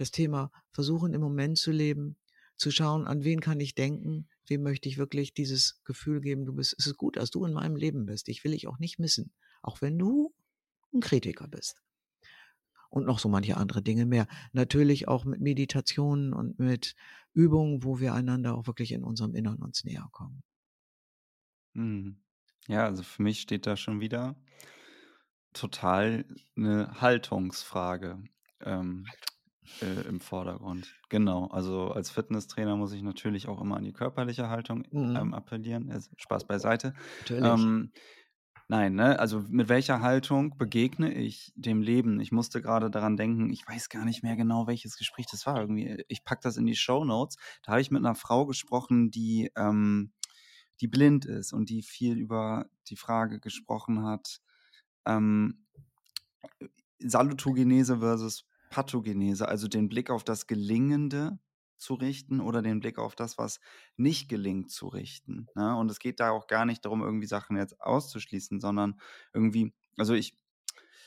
das 0.00 0.10
Thema 0.10 0.50
versuchen 0.70 1.12
im 1.12 1.20
Moment 1.20 1.58
zu 1.58 1.70
leben, 1.70 2.16
zu 2.56 2.70
schauen, 2.70 3.06
an 3.06 3.24
wen 3.24 3.40
kann 3.40 3.60
ich 3.60 3.74
denken, 3.74 4.28
wem 4.46 4.62
möchte 4.62 4.88
ich 4.88 4.98
wirklich 4.98 5.34
dieses 5.34 5.80
Gefühl 5.84 6.20
geben, 6.20 6.46
du 6.46 6.54
bist, 6.54 6.74
es 6.78 6.86
ist 6.86 6.96
gut, 6.96 7.16
dass 7.16 7.30
du 7.30 7.44
in 7.44 7.52
meinem 7.52 7.76
Leben 7.76 8.06
bist. 8.06 8.28
Ich 8.28 8.44
will 8.44 8.52
dich 8.52 8.66
auch 8.66 8.78
nicht 8.78 8.98
missen, 8.98 9.32
auch 9.62 9.80
wenn 9.80 9.98
du 9.98 10.34
ein 10.92 11.00
Kritiker 11.00 11.46
bist. 11.48 11.82
Und 12.90 13.04
noch 13.04 13.18
so 13.18 13.28
manche 13.28 13.56
andere 13.56 13.82
Dinge 13.82 14.06
mehr. 14.06 14.26
Natürlich 14.52 15.08
auch 15.08 15.24
mit 15.24 15.40
Meditationen 15.40 16.32
und 16.32 16.58
mit 16.58 16.96
Übungen, 17.34 17.84
wo 17.84 18.00
wir 18.00 18.14
einander 18.14 18.56
auch 18.56 18.66
wirklich 18.66 18.92
in 18.92 19.04
unserem 19.04 19.34
Innern 19.34 19.58
uns 19.58 19.84
näher 19.84 20.08
kommen. 20.10 20.42
Mhm. 21.74 22.22
Ja, 22.66 22.84
also 22.84 23.02
für 23.02 23.22
mich 23.22 23.40
steht 23.40 23.66
da 23.66 23.76
schon 23.76 24.00
wieder 24.00 24.36
total 25.52 26.24
eine 26.56 27.00
Haltungsfrage. 27.00 28.22
Ähm, 28.60 29.06
äh, 29.82 30.08
im 30.08 30.20
Vordergrund. 30.20 30.94
Genau, 31.08 31.46
also 31.46 31.90
als 31.90 32.10
Fitnesstrainer 32.10 32.76
muss 32.76 32.92
ich 32.92 33.02
natürlich 33.02 33.48
auch 33.48 33.60
immer 33.60 33.76
an 33.76 33.84
die 33.84 33.92
körperliche 33.92 34.48
Haltung 34.48 34.84
mhm. 34.90 35.16
ähm, 35.16 35.34
appellieren. 35.34 35.90
Also 35.90 36.10
Spaß 36.16 36.46
beiseite. 36.46 36.94
Natürlich. 37.20 37.44
Ähm, 37.44 37.92
nein, 38.68 38.94
ne? 38.94 39.18
Also 39.18 39.44
mit 39.48 39.68
welcher 39.68 40.00
Haltung 40.00 40.56
begegne 40.58 41.12
ich 41.12 41.52
dem 41.56 41.82
Leben? 41.82 42.20
Ich 42.20 42.32
musste 42.32 42.60
gerade 42.60 42.90
daran 42.90 43.16
denken, 43.16 43.50
ich 43.50 43.66
weiß 43.66 43.88
gar 43.88 44.04
nicht 44.04 44.22
mehr 44.22 44.36
genau, 44.36 44.66
welches 44.66 44.96
Gespräch 44.96 45.26
das 45.30 45.46
war. 45.46 45.60
Irgendwie, 45.60 46.04
ich 46.08 46.24
packe 46.24 46.42
das 46.42 46.56
in 46.56 46.66
die 46.66 46.76
Show 46.76 47.04
Notes. 47.04 47.36
Da 47.62 47.72
habe 47.72 47.80
ich 47.80 47.90
mit 47.90 48.04
einer 48.04 48.14
Frau 48.14 48.46
gesprochen, 48.46 49.10
die, 49.10 49.50
ähm, 49.56 50.12
die 50.80 50.88
blind 50.88 51.24
ist 51.24 51.52
und 51.52 51.70
die 51.70 51.82
viel 51.82 52.16
über 52.16 52.66
die 52.88 52.96
Frage 52.96 53.40
gesprochen 53.40 54.04
hat. 54.04 54.40
Ähm, 55.06 55.64
Salutogenese 57.00 57.98
versus 57.98 58.44
Pathogenese, 58.70 59.48
also 59.48 59.68
den 59.68 59.88
Blick 59.88 60.10
auf 60.10 60.24
das 60.24 60.46
Gelingende 60.46 61.38
zu 61.78 61.94
richten 61.94 62.40
oder 62.40 62.60
den 62.60 62.80
Blick 62.80 62.98
auf 62.98 63.14
das, 63.14 63.38
was 63.38 63.60
nicht 63.96 64.28
gelingt, 64.28 64.70
zu 64.70 64.88
richten. 64.88 65.48
Ne? 65.54 65.76
Und 65.76 65.90
es 65.90 65.98
geht 65.98 66.20
da 66.20 66.30
auch 66.30 66.46
gar 66.46 66.64
nicht 66.64 66.84
darum, 66.84 67.02
irgendwie 67.02 67.26
Sachen 67.26 67.56
jetzt 67.56 67.80
auszuschließen, 67.80 68.60
sondern 68.60 69.00
irgendwie, 69.32 69.72
also 69.96 70.14
ich 70.14 70.34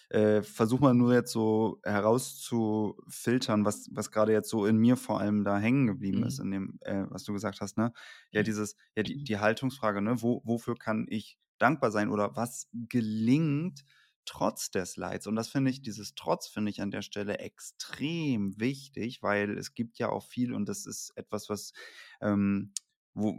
äh, 0.09 0.41
versuche 0.41 0.81
mal 0.81 0.93
nur 0.93 1.13
jetzt 1.13 1.31
so 1.31 1.79
herauszufiltern, 1.83 3.63
was, 3.65 3.89
was 3.91 4.11
gerade 4.11 4.33
jetzt 4.33 4.49
so 4.49 4.65
in 4.65 4.77
mir 4.77 4.97
vor 4.97 5.19
allem 5.19 5.43
da 5.43 5.57
hängen 5.57 5.87
geblieben 5.87 6.19
mhm. 6.19 6.25
ist, 6.25 6.39
in 6.39 6.51
dem, 6.51 6.79
äh, 6.81 7.05
was 7.09 7.23
du 7.23 7.33
gesagt 7.33 7.61
hast, 7.61 7.77
ne? 7.77 7.93
Ja, 8.31 8.43
dieses, 8.43 8.75
ja, 8.95 9.03
die, 9.03 9.23
die 9.23 9.39
Haltungsfrage, 9.39 10.01
ne? 10.01 10.21
Wo, 10.21 10.41
wofür 10.43 10.75
kann 10.75 11.05
ich 11.09 11.37
dankbar 11.59 11.91
sein 11.91 12.09
oder 12.09 12.35
was 12.35 12.67
gelingt 12.73 13.85
trotz 14.25 14.71
des 14.71 14.97
Leids? 14.97 15.27
Und 15.27 15.35
das 15.35 15.49
finde 15.49 15.71
ich, 15.71 15.81
dieses 15.81 16.15
Trotz 16.15 16.47
finde 16.47 16.71
ich 16.71 16.81
an 16.81 16.91
der 16.91 17.01
Stelle 17.01 17.39
extrem 17.39 18.59
wichtig, 18.59 19.21
weil 19.21 19.57
es 19.57 19.73
gibt 19.73 19.97
ja 19.99 20.09
auch 20.09 20.23
viel 20.23 20.53
und 20.53 20.67
das 20.67 20.85
ist 20.85 21.11
etwas, 21.15 21.49
was, 21.49 21.73
ähm, 22.21 22.73
wo, 23.13 23.35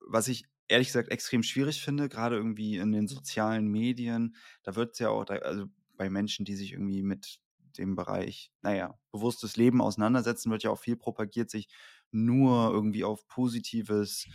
was 0.00 0.28
ich 0.28 0.44
ehrlich 0.68 0.88
gesagt 0.88 1.10
extrem 1.10 1.42
schwierig 1.42 1.82
finde, 1.82 2.08
gerade 2.08 2.36
irgendwie 2.36 2.76
in 2.76 2.92
den 2.92 3.08
sozialen 3.08 3.68
Medien. 3.68 4.36
Da 4.62 4.76
wird 4.76 4.92
es 4.92 5.00
ja 5.00 5.10
auch, 5.10 5.26
also 5.28 5.66
bei 5.96 6.08
Menschen, 6.08 6.44
die 6.44 6.54
sich 6.54 6.72
irgendwie 6.72 7.02
mit 7.02 7.40
dem 7.78 7.96
Bereich, 7.96 8.52
naja, 8.62 8.98
bewusstes 9.12 9.56
Leben 9.56 9.80
auseinandersetzen, 9.80 10.50
wird 10.50 10.62
ja 10.62 10.70
auch 10.70 10.78
viel 10.78 10.96
propagiert, 10.96 11.50
sich 11.50 11.68
nur 12.12 12.70
irgendwie 12.72 13.04
auf 13.04 13.26
Positives 13.28 14.26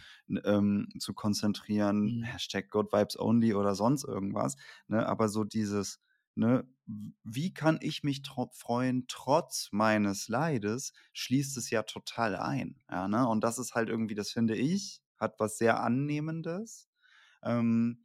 ähm, 0.43 0.87
zu 0.99 1.13
konzentrieren, 1.13 2.19
mhm. 2.19 2.23
Hashtag 2.23 2.69
God 2.69 2.91
Vibes 2.91 3.19
Only 3.19 3.53
oder 3.53 3.75
sonst 3.75 4.03
irgendwas. 4.03 4.55
Ne? 4.87 5.05
Aber 5.05 5.29
so 5.29 5.43
dieses, 5.43 5.99
ne, 6.35 6.67
wie 7.23 7.53
kann 7.53 7.79
ich 7.81 8.03
mich 8.03 8.21
tro 8.21 8.49
freuen 8.53 9.05
trotz 9.07 9.69
meines 9.71 10.27
Leides, 10.27 10.93
schließt 11.13 11.57
es 11.57 11.69
ja 11.69 11.83
total 11.83 12.35
ein. 12.35 12.79
Ja, 12.89 13.07
ne? 13.07 13.27
Und 13.27 13.43
das 13.43 13.57
ist 13.57 13.73
halt 13.73 13.89
irgendwie, 13.89 14.15
das 14.15 14.31
finde 14.31 14.55
ich, 14.55 15.01
hat 15.17 15.39
was 15.39 15.57
sehr 15.57 15.81
Annehmendes 15.81 16.89
ähm, 17.43 18.03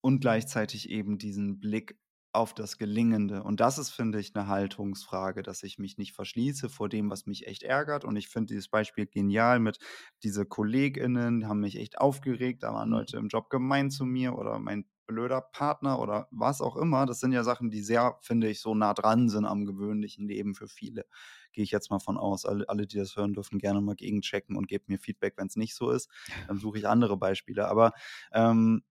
und 0.00 0.20
gleichzeitig 0.20 0.90
eben 0.90 1.18
diesen 1.18 1.60
Blick 1.60 1.98
auf 2.32 2.54
das 2.54 2.78
Gelingende. 2.78 3.42
Und 3.42 3.60
das 3.60 3.78
ist, 3.78 3.90
finde 3.90 4.20
ich, 4.20 4.34
eine 4.34 4.46
Haltungsfrage, 4.46 5.42
dass 5.42 5.62
ich 5.62 5.78
mich 5.78 5.98
nicht 5.98 6.12
verschließe 6.12 6.68
vor 6.68 6.88
dem, 6.88 7.10
was 7.10 7.26
mich 7.26 7.46
echt 7.46 7.62
ärgert. 7.62 8.04
Und 8.04 8.16
ich 8.16 8.28
finde 8.28 8.54
dieses 8.54 8.68
Beispiel 8.68 9.06
genial 9.06 9.58
mit 9.58 9.78
diese 10.22 10.46
KollegInnen, 10.46 11.40
die 11.40 11.46
haben 11.46 11.60
mich 11.60 11.76
echt 11.76 11.98
aufgeregt, 11.98 12.62
da 12.62 12.72
waren 12.72 12.88
mhm. 12.88 12.94
Leute 12.94 13.16
im 13.16 13.28
Job 13.28 13.50
gemein 13.50 13.90
zu 13.90 14.04
mir 14.04 14.36
oder 14.36 14.58
mein 14.58 14.86
blöder 15.06 15.40
Partner 15.40 15.98
oder 15.98 16.28
was 16.30 16.60
auch 16.60 16.76
immer. 16.76 17.04
Das 17.04 17.18
sind 17.18 17.32
ja 17.32 17.42
Sachen, 17.42 17.70
die 17.70 17.82
sehr, 17.82 18.18
finde 18.20 18.48
ich, 18.48 18.60
so 18.60 18.76
nah 18.76 18.94
dran 18.94 19.28
sind 19.28 19.44
am 19.44 19.66
gewöhnlichen 19.66 20.28
Leben 20.28 20.54
für 20.54 20.68
viele 20.68 21.04
gehe 21.52 21.64
ich 21.64 21.70
jetzt 21.70 21.90
mal 21.90 21.98
von 21.98 22.16
aus. 22.16 22.44
Alle, 22.46 22.68
alle, 22.68 22.86
die 22.86 22.96
das 22.96 23.16
hören, 23.16 23.34
dürfen 23.34 23.58
gerne 23.58 23.80
mal 23.80 23.94
gegenchecken 23.96 24.56
und 24.56 24.68
gebt 24.68 24.88
mir 24.88 24.98
Feedback, 24.98 25.34
wenn 25.36 25.48
es 25.48 25.56
nicht 25.56 25.74
so 25.74 25.90
ist. 25.90 26.08
Dann 26.48 26.58
suche 26.58 26.78
ich 26.78 26.88
andere 26.88 27.16
Beispiele. 27.16 27.68
Aber 27.68 27.92
ähm, 28.32 28.82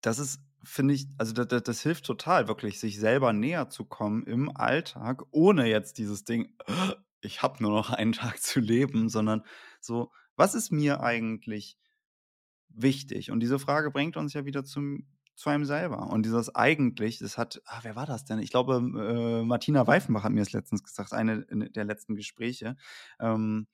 das 0.00 0.18
ist, 0.18 0.40
finde 0.66 0.94
ich, 0.94 1.08
also 1.18 1.32
das, 1.32 1.62
das, 1.62 1.80
hilft 1.80 2.04
total, 2.04 2.48
wirklich, 2.48 2.80
sich 2.80 2.98
selber 2.98 3.32
näher 3.32 3.68
zu 3.68 3.84
kommen 3.84 4.24
im 4.24 4.54
Alltag, 4.54 5.22
ohne 5.30 5.68
jetzt 5.68 5.98
dieses 5.98 6.24
Ding, 6.24 6.54
ich 7.20 7.42
habe 7.42 7.62
nur 7.62 7.72
noch 7.72 7.90
einen 7.90 8.12
Tag 8.12 8.40
zu 8.42 8.60
leben, 8.60 9.08
sondern 9.08 9.42
so, 9.80 10.12
was 10.36 10.54
ist 10.54 10.70
mir 10.70 11.00
eigentlich 11.00 11.78
wichtig? 12.68 13.30
Und 13.30 13.40
diese 13.40 13.58
Frage 13.58 13.90
bringt 13.90 14.16
uns 14.16 14.34
ja 14.34 14.44
wieder 14.44 14.64
zum 14.64 15.06
zu 15.36 15.50
einem 15.50 15.66
selber. 15.66 16.10
Und 16.10 16.24
dieses 16.24 16.54
eigentlich, 16.54 17.18
das 17.18 17.36
hat, 17.36 17.60
ah, 17.66 17.80
wer 17.82 17.94
war 17.94 18.06
das 18.06 18.24
denn? 18.24 18.38
Ich 18.38 18.50
glaube, 18.50 18.76
äh, 18.76 19.44
Martina 19.44 19.86
Weifenbach 19.86 20.24
hat 20.24 20.32
mir 20.32 20.40
das 20.40 20.52
letztens 20.52 20.82
gesagt, 20.82 21.12
eine 21.12 21.44
der 21.44 21.84
letzten 21.84 22.16
Gespräche. 22.16 22.76
Ähm, 23.20 23.66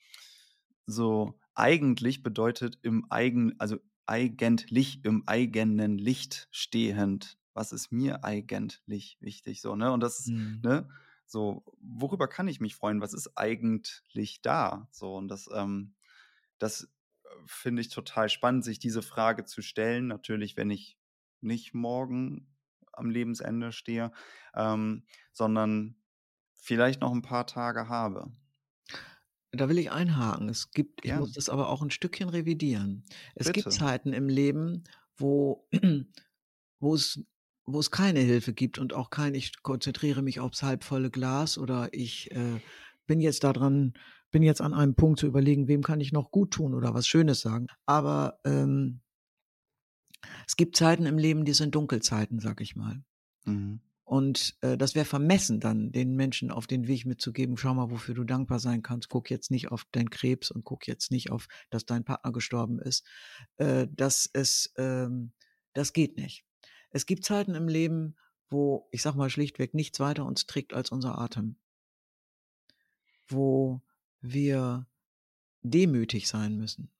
so, 0.86 1.38
eigentlich 1.54 2.22
bedeutet 2.24 2.78
im 2.82 3.06
eigen, 3.10 3.54
also 3.60 3.76
eigentlich 4.06 5.04
im 5.04 5.22
eigenen 5.26 5.98
Licht 5.98 6.48
stehend. 6.50 7.38
Was 7.54 7.72
ist 7.72 7.92
mir 7.92 8.24
eigentlich 8.24 9.18
wichtig? 9.20 9.60
So, 9.60 9.76
ne? 9.76 9.92
Und 9.92 10.00
das 10.00 10.20
ist, 10.20 10.28
mhm. 10.28 10.60
ne? 10.62 10.88
So, 11.26 11.64
worüber 11.80 12.28
kann 12.28 12.48
ich 12.48 12.60
mich 12.60 12.74
freuen? 12.74 13.00
Was 13.00 13.14
ist 13.14 13.36
eigentlich 13.36 14.42
da? 14.42 14.88
So, 14.90 15.16
und 15.16 15.28
das, 15.28 15.48
ähm, 15.54 15.94
das 16.58 16.84
äh, 17.24 17.28
finde 17.46 17.80
ich 17.80 17.88
total 17.88 18.28
spannend, 18.28 18.64
sich 18.64 18.78
diese 18.78 19.02
Frage 19.02 19.44
zu 19.44 19.62
stellen. 19.62 20.06
Natürlich, 20.08 20.56
wenn 20.56 20.70
ich 20.70 20.98
nicht 21.40 21.74
morgen 21.74 22.48
am 22.92 23.10
Lebensende 23.10 23.72
stehe, 23.72 24.12
ähm, 24.54 25.04
sondern 25.32 25.96
vielleicht 26.52 27.00
noch 27.00 27.12
ein 27.12 27.22
paar 27.22 27.46
Tage 27.46 27.88
habe. 27.88 28.30
Da 29.52 29.68
will 29.68 29.78
ich 29.78 29.90
einhaken. 29.90 30.48
Es 30.48 30.70
gibt, 30.70 31.04
ich 31.04 31.14
muss 31.14 31.32
das 31.32 31.48
aber 31.48 31.68
auch 31.68 31.82
ein 31.82 31.90
Stückchen 31.90 32.28
revidieren. 32.28 33.04
Es 33.34 33.46
Bitte. 33.46 33.62
gibt 33.62 33.72
Zeiten 33.72 34.12
im 34.12 34.28
Leben, 34.28 34.84
wo, 35.16 35.68
wo 36.80 36.94
es 36.94 37.22
wo 37.64 37.78
es 37.78 37.90
keine 37.90 38.20
Hilfe 38.20 38.52
gibt 38.52 38.78
und 38.78 38.92
auch 38.92 39.10
kein, 39.10 39.34
ich 39.34 39.62
konzentriere 39.62 40.22
mich 40.22 40.40
aufs 40.40 40.62
halbvolle 40.62 41.10
Glas 41.10 41.58
oder 41.58 41.88
ich 41.92 42.30
äh, 42.32 42.60
bin 43.06 43.20
jetzt 43.20 43.44
daran, 43.44 43.94
bin 44.30 44.42
jetzt 44.42 44.60
an 44.60 44.74
einem 44.74 44.94
Punkt 44.94 45.20
zu 45.20 45.26
überlegen, 45.26 45.68
wem 45.68 45.82
kann 45.82 46.00
ich 46.00 46.12
noch 46.12 46.30
gut 46.30 46.52
tun 46.52 46.74
oder 46.74 46.94
was 46.94 47.06
Schönes 47.06 47.40
sagen. 47.40 47.68
Aber 47.86 48.40
ähm, 48.44 49.00
es 50.46 50.56
gibt 50.56 50.76
Zeiten 50.76 51.06
im 51.06 51.18
Leben, 51.18 51.44
die 51.44 51.52
sind 51.52 51.74
Dunkelzeiten, 51.74 52.40
sag 52.40 52.60
ich 52.60 52.74
mal. 52.74 53.02
Mhm. 53.44 53.80
Und 54.04 54.56
äh, 54.62 54.76
das 54.76 54.94
wäre 54.94 55.06
vermessen, 55.06 55.60
dann 55.60 55.92
den 55.92 56.14
Menschen 56.16 56.50
auf 56.50 56.66
den 56.66 56.88
Weg 56.88 57.06
mitzugeben, 57.06 57.56
schau 57.56 57.72
mal, 57.74 57.90
wofür 57.90 58.14
du 58.14 58.24
dankbar 58.24 58.58
sein 58.58 58.82
kannst. 58.82 59.08
Guck 59.08 59.30
jetzt 59.30 59.50
nicht 59.50 59.70
auf 59.70 59.86
deinen 59.92 60.10
Krebs 60.10 60.50
und 60.50 60.64
guck 60.64 60.86
jetzt 60.86 61.10
nicht 61.10 61.30
auf, 61.30 61.46
dass 61.70 61.86
dein 61.86 62.04
Partner 62.04 62.32
gestorben 62.32 62.78
ist. 62.80 63.06
Äh, 63.56 63.86
das 63.90 64.26
ist, 64.26 64.72
ähm, 64.76 65.32
das 65.72 65.92
geht 65.92 66.16
nicht. 66.16 66.44
Es 66.90 67.06
gibt 67.06 67.24
Zeiten 67.24 67.54
im 67.54 67.68
Leben, 67.68 68.16
wo, 68.50 68.88
ich 68.90 69.02
sag 69.02 69.14
mal 69.14 69.30
schlichtweg, 69.30 69.72
nichts 69.72 69.98
weiter 70.00 70.26
uns 70.26 70.46
trägt 70.46 70.74
als 70.74 70.90
unser 70.90 71.18
Atem. 71.18 71.56
Wo 73.28 73.82
wir 74.20 74.86
demütig 75.62 76.28
sein 76.28 76.56
müssen. 76.56 76.90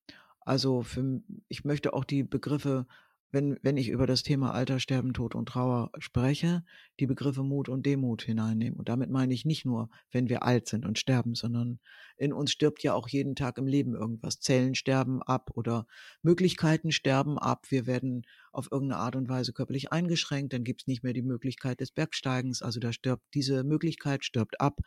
Also 0.41 0.83
für, 0.83 1.23
ich 1.49 1.65
möchte 1.65 1.93
auch 1.93 2.05
die 2.05 2.23
Begriffe 2.23 2.87
wenn, 3.33 3.59
wenn 3.63 3.79
ich 3.79 3.89
über 3.89 4.07
das 4.07 4.23
Thema 4.23 4.53
Alter, 4.53 4.79
Sterben, 4.79 5.15
Tod 5.15 5.35
und 5.35 5.47
Trauer 5.49 5.91
spreche, 5.99 6.63
die 7.01 7.07
Begriffe 7.07 7.43
Mut 7.43 7.71
und 7.71 7.87
Demut 7.87 8.23
hineinnehmen. 8.23 8.79
Und 8.79 8.91
damit 8.91 9.11
meine 9.11 9.33
ich 9.33 9.47
nicht 9.47 9.65
nur, 9.65 9.89
wenn 10.11 10.29
wir 10.29 10.43
alt 10.43 10.69
sind 10.69 10.85
und 10.85 10.99
sterben, 10.99 11.35
sondern 11.35 11.81
in 12.19 12.35
uns 12.35 12.53
stirbt 12.53 12.83
ja 12.83 12.93
auch 12.93 13.09
jeden 13.09 13.35
Tag 13.35 13.57
im 13.57 13.67
Leben 13.67 13.95
irgendwas. 13.95 14.39
Zellen 14.39 14.75
sterben 14.75 15.23
ab 15.23 15.51
oder 15.55 15.87
Möglichkeiten 16.21 16.93
sterben 16.93 17.39
ab. 17.39 17.65
Wir 17.71 17.87
werden 17.87 18.27
auf 18.53 18.71
irgendeine 18.71 19.01
Art 19.01 19.17
und 19.17 19.31
Weise 19.31 19.55
körperlich 19.55 19.91
eingeschränkt. 19.93 20.53
Dann 20.53 20.63
gibt 20.63 20.83
es 20.83 20.87
nicht 20.87 21.03
mehr 21.03 21.15
die 21.15 21.23
Möglichkeit 21.23 21.81
des 21.81 21.91
Bergsteigens. 21.91 22.61
Also 22.61 22.81
da 22.81 22.93
stirbt 22.93 23.25
diese 23.33 23.65
Möglichkeit, 23.65 24.25
stirbt 24.27 24.61
ab. 24.61 24.81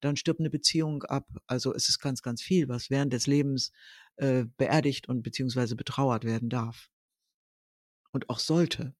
Dann 0.00 0.16
stirbt 0.16 0.40
eine 0.40 0.50
Beziehung 0.50 1.02
ab. 1.04 1.26
Also 1.46 1.74
es 1.74 1.88
ist 1.88 1.98
ganz, 1.98 2.20
ganz 2.20 2.42
viel, 2.42 2.68
was 2.68 2.90
während 2.90 3.14
des 3.14 3.26
Lebens 3.26 3.72
äh, 4.16 4.44
beerdigt 4.58 5.08
und 5.08 5.22
beziehungsweise 5.22 5.76
betrauert 5.76 6.24
werden 6.24 6.50
darf 6.50 6.90
und 8.16 8.30
auch 8.30 8.40
sollte. 8.40 8.94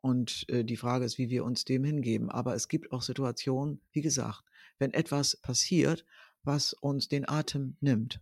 Und 0.00 0.48
äh, 0.48 0.64
die 0.64 0.76
Frage 0.76 1.04
ist, 1.04 1.18
wie 1.18 1.30
wir 1.30 1.44
uns 1.44 1.64
dem 1.64 1.84
hingeben. 1.84 2.30
Aber 2.30 2.54
es 2.54 2.68
gibt 2.68 2.92
auch 2.92 3.02
Situationen, 3.02 3.80
wie 3.92 4.02
gesagt, 4.02 4.44
wenn 4.78 4.92
etwas 4.92 5.36
passiert, 5.36 6.04
was 6.42 6.72
uns 6.74 7.08
den 7.08 7.28
Atem 7.28 7.76
nimmt, 7.80 8.20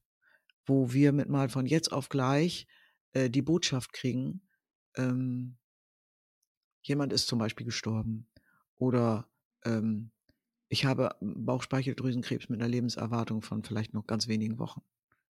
wo 0.66 0.92
wir 0.92 1.12
mit 1.12 1.28
mal 1.28 1.48
von 1.48 1.66
jetzt 1.66 1.92
auf 1.92 2.08
gleich 2.08 2.66
äh, 3.12 3.28
die 3.28 3.42
Botschaft 3.42 3.92
kriegen, 3.92 4.42
ähm, 4.96 5.56
jemand 6.82 7.12
ist 7.12 7.26
zum 7.26 7.38
Beispiel 7.38 7.66
gestorben 7.66 8.28
oder 8.76 9.28
ähm, 9.64 10.10
ich 10.68 10.84
habe 10.84 11.16
Bauchspeicheldrüsenkrebs 11.20 12.48
mit 12.48 12.60
einer 12.60 12.68
Lebenserwartung 12.68 13.42
von 13.42 13.64
vielleicht 13.64 13.94
noch 13.94 14.06
ganz 14.06 14.28
wenigen 14.28 14.58
Wochen 14.58 14.82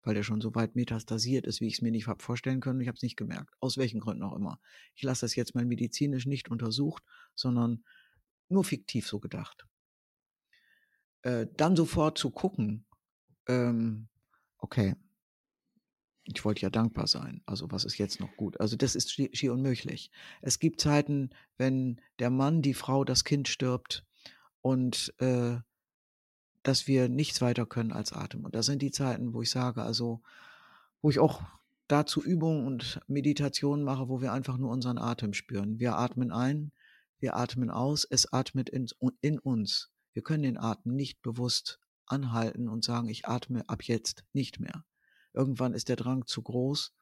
weil 0.03 0.15
der 0.15 0.23
schon 0.23 0.41
so 0.41 0.55
weit 0.55 0.75
metastasiert 0.77 1.47
ist, 1.47 1.61
wie 1.61 1.67
ich 1.67 1.75
es 1.75 1.83
mir 1.83 1.91
nicht 1.91 2.07
habe 2.07 2.23
vorstellen 2.23 2.61
können. 2.61 2.81
Ich 2.81 2.89
habe 2.89 2.97
es 2.97 3.03
nicht 3.03 3.17
gemerkt, 3.17 3.55
aus 3.61 3.77
welchen 3.79 4.01
Gründen 4.01 4.23
auch 4.23 4.35
immer. 4.35 4.61
Ich 4.95 5.03
lasse 5.03 5.23
das 5.23 5.37
jetzt 5.37 5.55
mal 5.55 5.65
medizinisch 5.65 6.27
nicht 6.27 6.51
untersucht, 6.51 7.03
sondern 7.35 7.85
nur 8.49 8.65
fiktiv 8.65 9.07
so 9.07 9.21
gedacht. 9.21 9.67
Äh, 11.23 11.47
dann 11.57 11.77
sofort 11.77 12.19
zu 12.19 12.31
gucken, 12.31 12.85
ähm, 13.47 14.09
okay, 14.59 14.97
ich 16.25 16.45
wollte 16.45 16.63
ja 16.63 16.71
dankbar 16.71 17.07
sein. 17.07 17.43
Also 17.47 17.71
was 17.71 17.85
ist 17.85 17.99
jetzt 17.99 18.21
noch 18.21 18.37
gut? 18.37 18.61
Also 18.61 18.77
das 18.77 18.95
ist 18.95 19.11
schier 19.13 19.53
unmöglich. 19.53 20.11
Es 20.41 20.59
gibt 20.59 20.81
Zeiten, 20.81 21.31
wenn 21.57 22.01
der 22.19 22.31
Mann, 22.31 22.63
die 22.63 22.75
Frau, 22.75 23.05
das 23.05 23.25
Kind 23.25 23.49
stirbt 23.49 24.05
und 24.61 25.13
äh, 25.19 25.57
dass 26.63 26.87
wir 26.87 27.09
nichts 27.09 27.41
weiter 27.41 27.67
können 27.67 27.93
als 27.93 28.13
Atem. 28.13 28.45
Und 28.45 28.55
das 28.55 28.67
sind 28.67 28.83
die 28.83 28.91
Zeiten, 28.91 29.35
wo 29.35 29.43
ich 29.43 29.51
sage, 29.51 29.83
also, 29.83 30.23
wo 31.01 31.11
ich 31.11 31.19
auch 31.19 31.43
dazu 31.89 32.23
Übungen 32.23 32.67
und 32.67 33.01
Meditationen 33.07 33.85
mache, 33.85 34.09
wo 34.09 34.21
wir 34.21 34.33
einfach 34.33 34.57
nur 34.57 34.71
unseren 34.71 34.99
Atem 34.99 35.35
spüren. 35.35 35.79
Wir 35.79 35.97
atmen 35.97 36.31
ein, 36.31 36.73
wir 37.19 37.37
atmen 37.37 37.71
aus, 37.71 38.05
es 38.09 38.33
atmet 38.33 38.69
in, 38.69 38.87
in 39.21 39.39
uns. 39.39 39.91
Wir 40.13 40.23
können 40.23 40.43
den 40.43 40.59
Atem 40.59 40.95
nicht 40.95 41.23
bewusst 41.23 41.81
anhalten 42.07 42.69
und 42.69 42.85
sagen, 42.85 43.09
ich 43.09 43.27
atme 43.27 43.69
ab 43.69 43.83
jetzt 43.85 44.25
nicht 44.33 44.61
mehr. 44.61 44.85
Irgendwann 45.33 45.75
ist 45.75 45.89
der 45.89 45.97
Drang 45.97 46.27
zu 46.27 46.43
groß 46.43 46.95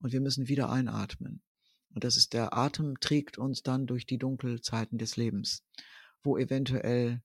und 0.00 0.12
wir 0.12 0.20
müssen 0.20 0.48
wieder 0.48 0.70
einatmen. 0.70 1.42
Und 1.94 2.04
das 2.04 2.16
ist 2.16 2.32
der 2.32 2.56
Atem 2.56 3.00
trägt 3.00 3.38
uns 3.38 3.62
dann 3.62 3.86
durch 3.86 4.06
die 4.06 4.18
Dunkelzeiten 4.18 4.98
des 4.98 5.16
Lebens, 5.16 5.64
wo 6.22 6.36
eventuell 6.36 7.22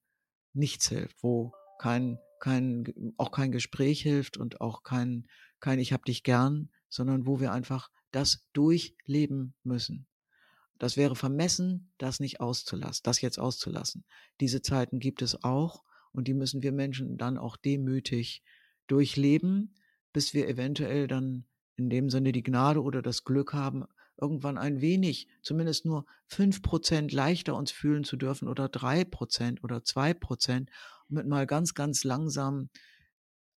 nichts 0.54 0.88
hilft, 0.88 1.22
wo 1.22 1.54
kein, 1.84 2.18
kein, 2.40 3.14
auch 3.18 3.32
kein 3.32 3.52
Gespräch 3.52 4.02
hilft 4.02 4.38
und 4.38 4.62
auch 4.62 4.84
kein, 4.84 5.28
kein 5.60 5.80
Ich 5.80 5.92
hab 5.92 6.06
dich 6.06 6.24
gern, 6.24 6.70
sondern 6.88 7.28
wo 7.28 7.42
wir 7.42 7.52
einfach 7.52 7.92
das 8.12 8.48
durchleben 8.54 9.54
müssen. 9.64 10.08
Das 10.80 10.96
wäre 10.96 11.18
vermessen, 11.18 11.92
das 11.98 12.22
nicht 12.22 12.40
auszulassen, 12.40 13.02
das 13.04 13.20
jetzt 13.20 13.38
auszulassen. 13.38 14.06
Diese 14.40 14.62
Zeiten 14.62 15.00
gibt 15.00 15.22
es 15.22 15.44
auch 15.44 15.84
und 16.14 16.30
die 16.30 16.34
müssen 16.34 16.64
wir 16.64 16.72
Menschen 16.72 17.18
dann 17.18 17.38
auch 17.38 17.58
demütig 17.58 18.44
durchleben, 18.88 19.76
bis 20.14 20.34
wir 20.34 20.48
eventuell 20.48 21.08
dann 21.08 21.44
in 21.76 21.90
dem 21.90 22.10
Sinne 22.10 22.32
die 22.32 22.44
Gnade 22.44 22.82
oder 22.82 23.02
das 23.02 23.26
Glück 23.26 23.52
haben, 23.52 23.84
irgendwann 24.18 24.58
ein 24.58 24.82
wenig, 24.82 25.28
zumindest 25.42 25.86
nur 25.86 26.06
fünf 26.28 26.62
Prozent 26.62 27.12
leichter 27.12 27.56
uns 27.56 27.72
fühlen 27.72 28.04
zu 28.04 28.18
dürfen 28.18 28.48
oder 28.48 28.70
drei 28.70 29.04
Prozent 29.04 29.64
oder 29.64 29.84
zwei 29.84 30.14
Prozent, 30.14 30.70
mit 31.10 31.28
mal 31.28 31.48
ganz, 31.48 31.74
ganz 31.74 32.04
langsam, 32.04 32.70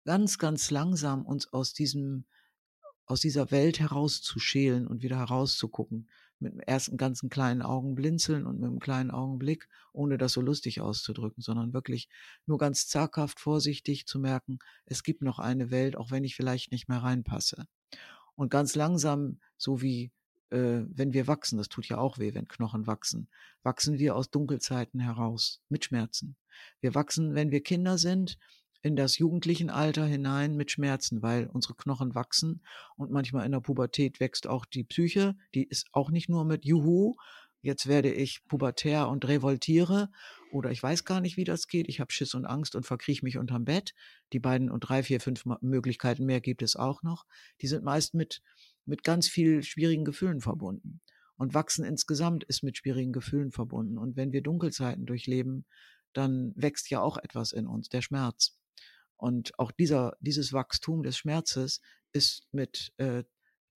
ganz, 0.06 0.38
ganz 0.38 0.72
langsam 0.72 1.26
uns 1.26 1.52
aus 1.52 1.74
diesem, 1.74 2.26
aus 3.06 3.22
dieser 3.22 3.52
Welt 3.52 3.80
herauszuschälen 3.80 4.88
und 4.88 5.04
wieder 5.04 5.18
herauszugucken. 5.18 6.10
Mit 6.40 6.60
ersten 6.68 6.98
ganzen 6.98 7.30
kleinen 7.30 7.62
Augen 7.62 7.96
blinzeln 7.96 8.46
und 8.46 8.60
mit 8.60 8.70
einem 8.70 8.80
kleinen 8.80 9.12
Augenblick, 9.12 9.70
ohne 9.94 10.18
das 10.18 10.34
so 10.34 10.42
lustig 10.42 10.82
auszudrücken, 10.82 11.42
sondern 11.42 11.74
wirklich 11.74 12.10
nur 12.46 12.58
ganz 12.58 12.88
zaghaft 12.88 13.40
vorsichtig 13.40 14.08
zu 14.08 14.20
merken, 14.20 14.60
es 14.86 15.04
gibt 15.04 15.22
noch 15.22 15.40
eine 15.40 15.72
Welt, 15.72 15.96
auch 15.96 16.12
wenn 16.12 16.26
ich 16.26 16.36
vielleicht 16.36 16.72
nicht 16.72 16.90
mehr 16.90 16.98
reinpasse. 16.98 17.66
Und 18.36 18.50
ganz 18.50 18.76
langsam, 18.76 19.40
so 19.58 19.82
wie 19.82 20.12
äh, 20.54 20.86
wenn 20.88 21.14
wir 21.14 21.28
wachsen, 21.28 21.58
das 21.58 21.68
tut 21.68 21.88
ja 21.88 21.98
auch 21.98 22.20
weh, 22.20 22.34
wenn 22.34 22.48
Knochen 22.48 22.88
wachsen, 22.88 23.28
wachsen 23.64 23.98
wir 23.98 24.16
aus 24.16 24.30
Dunkelzeiten 24.30 25.00
heraus 25.00 25.62
mit 25.70 25.86
Schmerzen. 25.86 26.36
Wir 26.80 26.94
wachsen, 26.96 27.34
wenn 27.34 27.52
wir 27.52 27.62
Kinder 27.62 27.98
sind, 27.98 28.38
in 28.84 28.96
das 28.96 29.18
jugendlichen 29.18 29.70
Alter 29.70 30.06
hinein 30.06 30.56
mit 30.56 30.70
Schmerzen, 30.70 31.22
weil 31.22 31.48
unsere 31.48 31.74
Knochen 31.74 32.16
wachsen 32.16 32.62
und 32.98 33.12
manchmal 33.12 33.46
in 33.46 33.54
der 33.54 33.62
Pubertät 33.62 34.20
wächst 34.20 34.46
auch 34.46 34.66
die 34.66 34.84
Psyche, 34.84 35.36
die 35.56 35.64
ist 35.64 35.88
auch 35.94 36.12
nicht 36.12 36.30
nur 36.30 36.44
mit 36.44 36.66
Juhu, 36.66 37.16
jetzt 37.62 37.88
werde 37.88 38.14
ich 38.14 38.46
pubertär 38.46 39.08
und 39.08 39.26
revoltiere 39.26 40.12
oder 40.52 40.70
ich 40.70 40.84
weiß 40.84 41.06
gar 41.06 41.22
nicht, 41.22 41.38
wie 41.38 41.46
das 41.46 41.68
geht, 41.68 41.88
ich 41.88 42.02
habe 42.02 42.12
Schiss 42.12 42.36
und 42.36 42.46
Angst 42.46 42.76
und 42.76 42.86
verkriech 42.86 43.24
mich 43.24 43.38
unterm 43.38 43.64
Bett. 43.64 43.94
Die 44.34 44.40
beiden 44.40 44.70
und 44.70 44.82
drei, 44.82 45.02
vier, 45.02 45.22
fünf 45.22 45.46
Möglichkeiten 45.62 46.26
mehr 46.26 46.42
gibt 46.42 46.62
es 46.62 46.76
auch 46.76 47.04
noch. 47.04 47.26
Die 47.62 47.68
sind 47.68 47.86
meist 47.86 48.14
mit 48.14 48.42
mit 48.86 49.04
ganz 49.04 49.28
viel 49.28 49.64
schwierigen 49.64 50.06
Gefühlen 50.06 50.42
verbunden. 50.42 51.02
Und 51.36 51.54
Wachsen 51.54 51.84
insgesamt 51.84 52.44
ist 52.44 52.64
mit 52.64 52.78
schwierigen 52.78 53.12
Gefühlen 53.12 53.52
verbunden. 53.52 53.98
Und 53.98 54.16
wenn 54.16 54.32
wir 54.32 54.42
Dunkelzeiten 54.42 55.06
durchleben, 55.06 55.66
dann 56.14 56.54
wächst 56.56 56.90
ja 56.90 57.02
auch 57.02 57.18
etwas 57.18 57.52
in 57.52 57.68
uns, 57.68 57.90
der 57.90 58.02
Schmerz. 58.02 58.58
Und 59.18 59.58
auch 59.58 59.72
dieser, 59.72 60.16
dieses 60.20 60.54
Wachstum 60.54 61.04
des 61.04 61.18
Schmerzes 61.18 61.82
ist 62.12 62.48
mit 62.52 62.94
äh, 62.98 63.24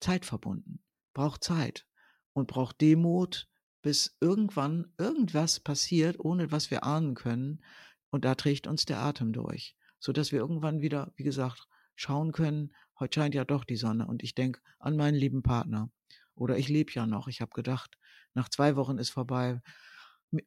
Zeit 0.00 0.24
verbunden, 0.24 0.80
braucht 1.14 1.42
Zeit 1.42 1.86
und 2.32 2.46
braucht 2.46 2.80
Demut, 2.80 3.48
bis 3.82 4.16
irgendwann 4.20 4.92
irgendwas 4.98 5.60
passiert, 5.60 6.20
ohne 6.20 6.52
was 6.52 6.70
wir 6.70 6.84
ahnen 6.84 7.14
können. 7.14 7.64
Und 8.10 8.24
da 8.24 8.34
trägt 8.34 8.66
uns 8.66 8.84
der 8.84 9.00
Atem 9.00 9.32
durch, 9.32 9.76
sodass 9.98 10.32
wir 10.32 10.38
irgendwann 10.38 10.80
wieder, 10.80 11.12
wie 11.16 11.24
gesagt, 11.24 11.66
schauen 11.96 12.32
können, 12.32 12.74
heute 13.00 13.20
scheint 13.20 13.34
ja 13.34 13.44
doch 13.44 13.64
die 13.64 13.76
Sonne 13.76 14.06
und 14.06 14.22
ich 14.22 14.34
denke 14.34 14.60
an 14.78 14.96
meinen 14.96 15.14
lieben 15.14 15.42
Partner. 15.42 15.90
Oder 16.34 16.56
ich 16.56 16.68
lebe 16.68 16.92
ja 16.92 17.06
noch. 17.06 17.28
Ich 17.28 17.40
habe 17.40 17.50
gedacht, 17.52 17.98
nach 18.34 18.48
zwei 18.48 18.76
Wochen 18.76 18.98
ist 18.98 19.10
vorbei. 19.10 19.60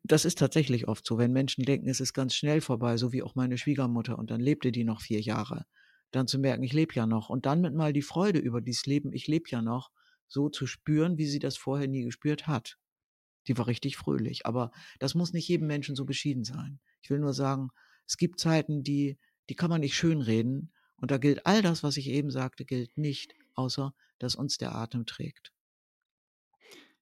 Das 0.03 0.25
ist 0.25 0.37
tatsächlich 0.37 0.87
oft 0.87 1.05
so, 1.05 1.17
wenn 1.17 1.33
Menschen 1.33 1.65
denken, 1.65 1.89
es 1.89 1.99
ist 1.99 2.13
ganz 2.13 2.35
schnell 2.35 2.61
vorbei, 2.61 2.97
so 2.97 3.11
wie 3.11 3.23
auch 3.23 3.35
meine 3.35 3.57
Schwiegermutter, 3.57 4.17
und 4.17 4.31
dann 4.31 4.39
lebte 4.39 4.71
die 4.71 4.83
noch 4.83 5.01
vier 5.01 5.19
Jahre. 5.19 5.65
Dann 6.11 6.27
zu 6.27 6.39
merken, 6.39 6.63
ich 6.63 6.73
lebe 6.73 6.93
ja 6.93 7.05
noch. 7.05 7.29
Und 7.29 7.45
dann 7.45 7.61
mit 7.61 7.73
mal 7.73 7.93
die 7.93 8.01
Freude 8.01 8.39
über 8.39 8.61
dieses 8.61 8.85
Leben, 8.85 9.11
ich 9.11 9.27
lebe 9.27 9.49
ja 9.49 9.61
noch, 9.61 9.91
so 10.27 10.49
zu 10.49 10.65
spüren, 10.65 11.17
wie 11.17 11.25
sie 11.25 11.39
das 11.39 11.57
vorher 11.57 11.87
nie 11.87 12.03
gespürt 12.03 12.47
hat. 12.47 12.77
Die 13.47 13.57
war 13.57 13.67
richtig 13.67 13.97
fröhlich. 13.97 14.45
Aber 14.45 14.71
das 14.99 15.15
muss 15.15 15.33
nicht 15.33 15.47
jedem 15.47 15.67
Menschen 15.67 15.95
so 15.95 16.05
beschieden 16.05 16.43
sein. 16.43 16.79
Ich 17.01 17.09
will 17.09 17.19
nur 17.19 17.33
sagen, 17.33 17.69
es 18.07 18.17
gibt 18.17 18.39
Zeiten, 18.39 18.83
die, 18.83 19.17
die 19.49 19.55
kann 19.55 19.69
man 19.69 19.81
nicht 19.81 19.95
schönreden, 19.95 20.71
und 21.01 21.11
da 21.11 21.17
gilt 21.17 21.45
all 21.45 21.61
das, 21.61 21.83
was 21.83 21.97
ich 21.97 22.07
eben 22.09 22.31
sagte, 22.31 22.65
gilt 22.65 22.97
nicht, 22.97 23.35
außer 23.55 23.93
dass 24.19 24.35
uns 24.35 24.57
der 24.57 24.75
Atem 24.75 25.05
trägt. 25.05 25.51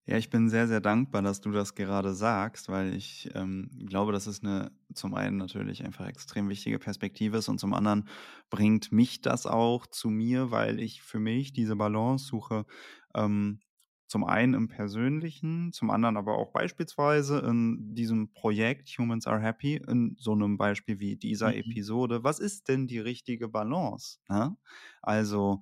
Ja, 0.06 0.18
ich 0.18 0.30
bin 0.32 0.50
sehr, 0.50 0.68
sehr 0.68 0.82
dankbar, 0.82 1.22
dass 1.22 1.40
du 1.42 1.52
das 1.52 1.76
gerade 1.76 2.14
sagst, 2.16 2.68
weil 2.68 2.96
ich 2.96 3.30
ähm, 3.36 3.70
glaube, 3.86 4.12
dass 4.12 4.26
es 4.26 4.42
eine 4.44 4.72
zum 4.94 5.14
einen 5.14 5.38
natürlich 5.38 5.84
einfach 5.86 6.08
extrem 6.08 6.50
wichtige 6.50 6.80
Perspektive 6.80 7.38
ist 7.38 7.48
und 7.48 7.60
zum 7.60 7.74
anderen 7.76 8.08
bringt 8.50 8.92
mich 8.92 9.22
das 9.22 9.46
auch 9.46 9.86
zu 9.86 10.10
mir, 10.10 10.50
weil 10.50 10.80
ich 10.80 11.04
für 11.04 11.20
mich 11.20 11.54
diese 11.54 11.76
Balance 11.76 12.26
suche, 12.26 12.66
ähm, 13.14 13.60
zum 14.10 14.24
einen 14.24 14.56
im 14.56 14.68
Persönlichen, 14.68 15.72
zum 15.72 15.92
anderen 15.92 16.18
aber 16.18 16.36
auch 16.36 16.52
beispielsweise 16.52 17.40
in 17.40 17.94
diesem 17.94 18.34
Projekt 18.34 18.90
Humans 18.98 19.28
Are 19.28 19.40
Happy, 19.40 19.76
in 19.76 20.16
so 20.20 20.32
einem 20.32 20.58
Beispiel 20.58 21.00
wie 21.00 21.16
dieser 21.16 21.50
mhm. 21.50 21.60
Episode. 21.60 22.24
Was 22.24 22.40
ist 22.40 22.70
denn 22.70 22.88
die 22.88 22.98
richtige 22.98 23.48
Balance? 23.48 24.18
Ne? 24.28 24.58
Also 25.04 25.62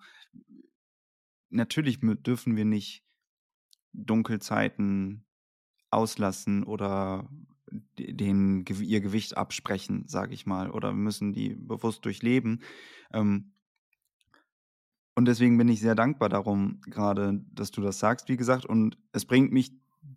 natürlich 1.49 1.99
dürfen 2.01 2.55
wir 2.55 2.63
nicht 2.63 3.03
Dunkelzeiten 3.91 5.25
auslassen 5.91 6.63
oder 6.63 7.29
den, 7.99 8.63
ihr 8.79 9.01
Gewicht 9.01 9.35
absprechen, 9.35 10.07
sage 10.07 10.33
ich 10.33 10.45
mal, 10.45 10.71
oder 10.71 10.93
müssen 10.93 11.33
die 11.33 11.53
bewusst 11.53 12.05
durchleben. 12.05 12.61
Ähm, 13.11 13.51
und 15.17 15.25
deswegen 15.25 15.57
bin 15.57 15.67
ich 15.67 15.79
sehr 15.79 15.95
dankbar 15.95 16.29
darum, 16.29 16.79
gerade, 16.81 17.43
dass 17.51 17.71
du 17.71 17.81
das 17.81 17.97
sagst, 17.97 18.29
wie 18.29 18.37
gesagt. 18.37 18.67
Und 18.67 18.99
es 19.13 19.25
bringt 19.25 19.51
mich 19.51 19.71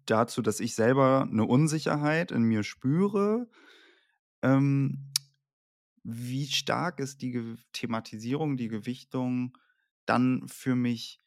dazu, 0.05 0.43
dass 0.43 0.61
ich 0.61 0.75
selber 0.75 1.23
eine 1.23 1.47
Unsicherheit 1.47 2.31
in 2.31 2.43
mir 2.43 2.63
spüre. 2.65 3.49
Ähm, 4.43 5.11
wie 6.03 6.47
stark 6.49 7.01
ist 7.01 7.23
die 7.23 7.31
Ge 7.31 7.57
Thematisierung, 7.73 8.59
die 8.59 8.69
Gewichtung 8.69 9.57
dann 10.05 10.47
für 10.49 10.75
mich 10.75 11.23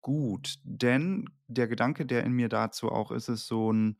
gut? 0.00 0.56
Denn 0.64 1.30
der 1.46 1.68
Gedanke, 1.68 2.06
der 2.06 2.24
in 2.24 2.32
mir 2.32 2.48
dazu 2.48 2.90
auch 2.90 3.12
ist, 3.12 3.28
ist 3.28 3.46
so 3.46 3.72
ein, 3.72 3.98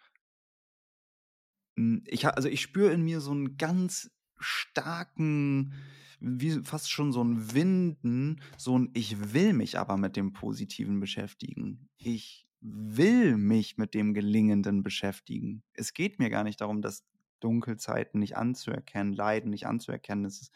hm, 1.79 2.03
ich, 2.09 2.27
also 2.27 2.49
ich 2.49 2.61
spüre 2.61 2.93
in 2.93 3.05
mir 3.05 3.20
so 3.20 3.31
einen 3.31 3.57
ganz 3.57 4.11
starken, 4.39 5.74
wie 6.20 6.62
fast 6.62 6.91
schon 6.91 7.12
so 7.12 7.22
ein 7.22 7.55
Winden, 7.55 8.41
so 8.57 8.78
ein 8.78 8.91
Ich 8.95 9.32
will 9.34 9.53
mich 9.53 9.78
aber 9.78 9.97
mit 9.97 10.16
dem 10.16 10.32
Positiven 10.32 11.01
beschäftigen. 11.01 11.89
Ich 11.99 12.47
will 12.61 13.37
mich 13.37 13.76
mit 13.78 13.95
dem 13.95 14.14
Gelingenden 14.14 14.82
beschäftigen. 14.82 15.62
Es 15.74 15.93
geht 15.93 16.18
mir 16.18 16.30
gar 16.30 16.45
nicht 16.45 16.61
darum, 16.61 16.82
dass 16.82 17.05
Dunkelzeiten 17.41 18.18
nicht 18.18 18.37
anzuerkennen, 18.37 19.12
Leiden 19.12 19.51
nicht 19.51 19.66
anzuerkennen. 19.66 20.24
Es 20.24 20.51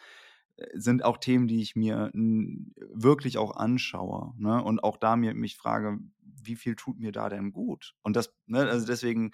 äh, 0.57 0.67
sind 0.75 1.05
auch 1.05 1.19
Themen, 1.19 1.47
die 1.47 1.61
ich 1.61 1.77
mir 1.77 2.11
wirklich 2.15 3.39
auch 3.39 3.55
anschaue. 3.57 4.35
Ne? 4.39 4.63
Und 4.63 4.83
auch 4.83 4.97
da 4.97 5.17
mir 5.17 5.35
mich 5.35 5.57
frage, 5.57 5.99
wie 6.43 6.57
viel 6.57 6.75
tut 6.75 6.99
mir 6.99 7.13
da 7.13 7.29
denn 7.29 7.53
gut? 7.53 7.95
Und 8.03 8.17
das, 8.17 8.35
ne, 8.47 8.61
also 8.61 8.87
deswegen 8.87 9.33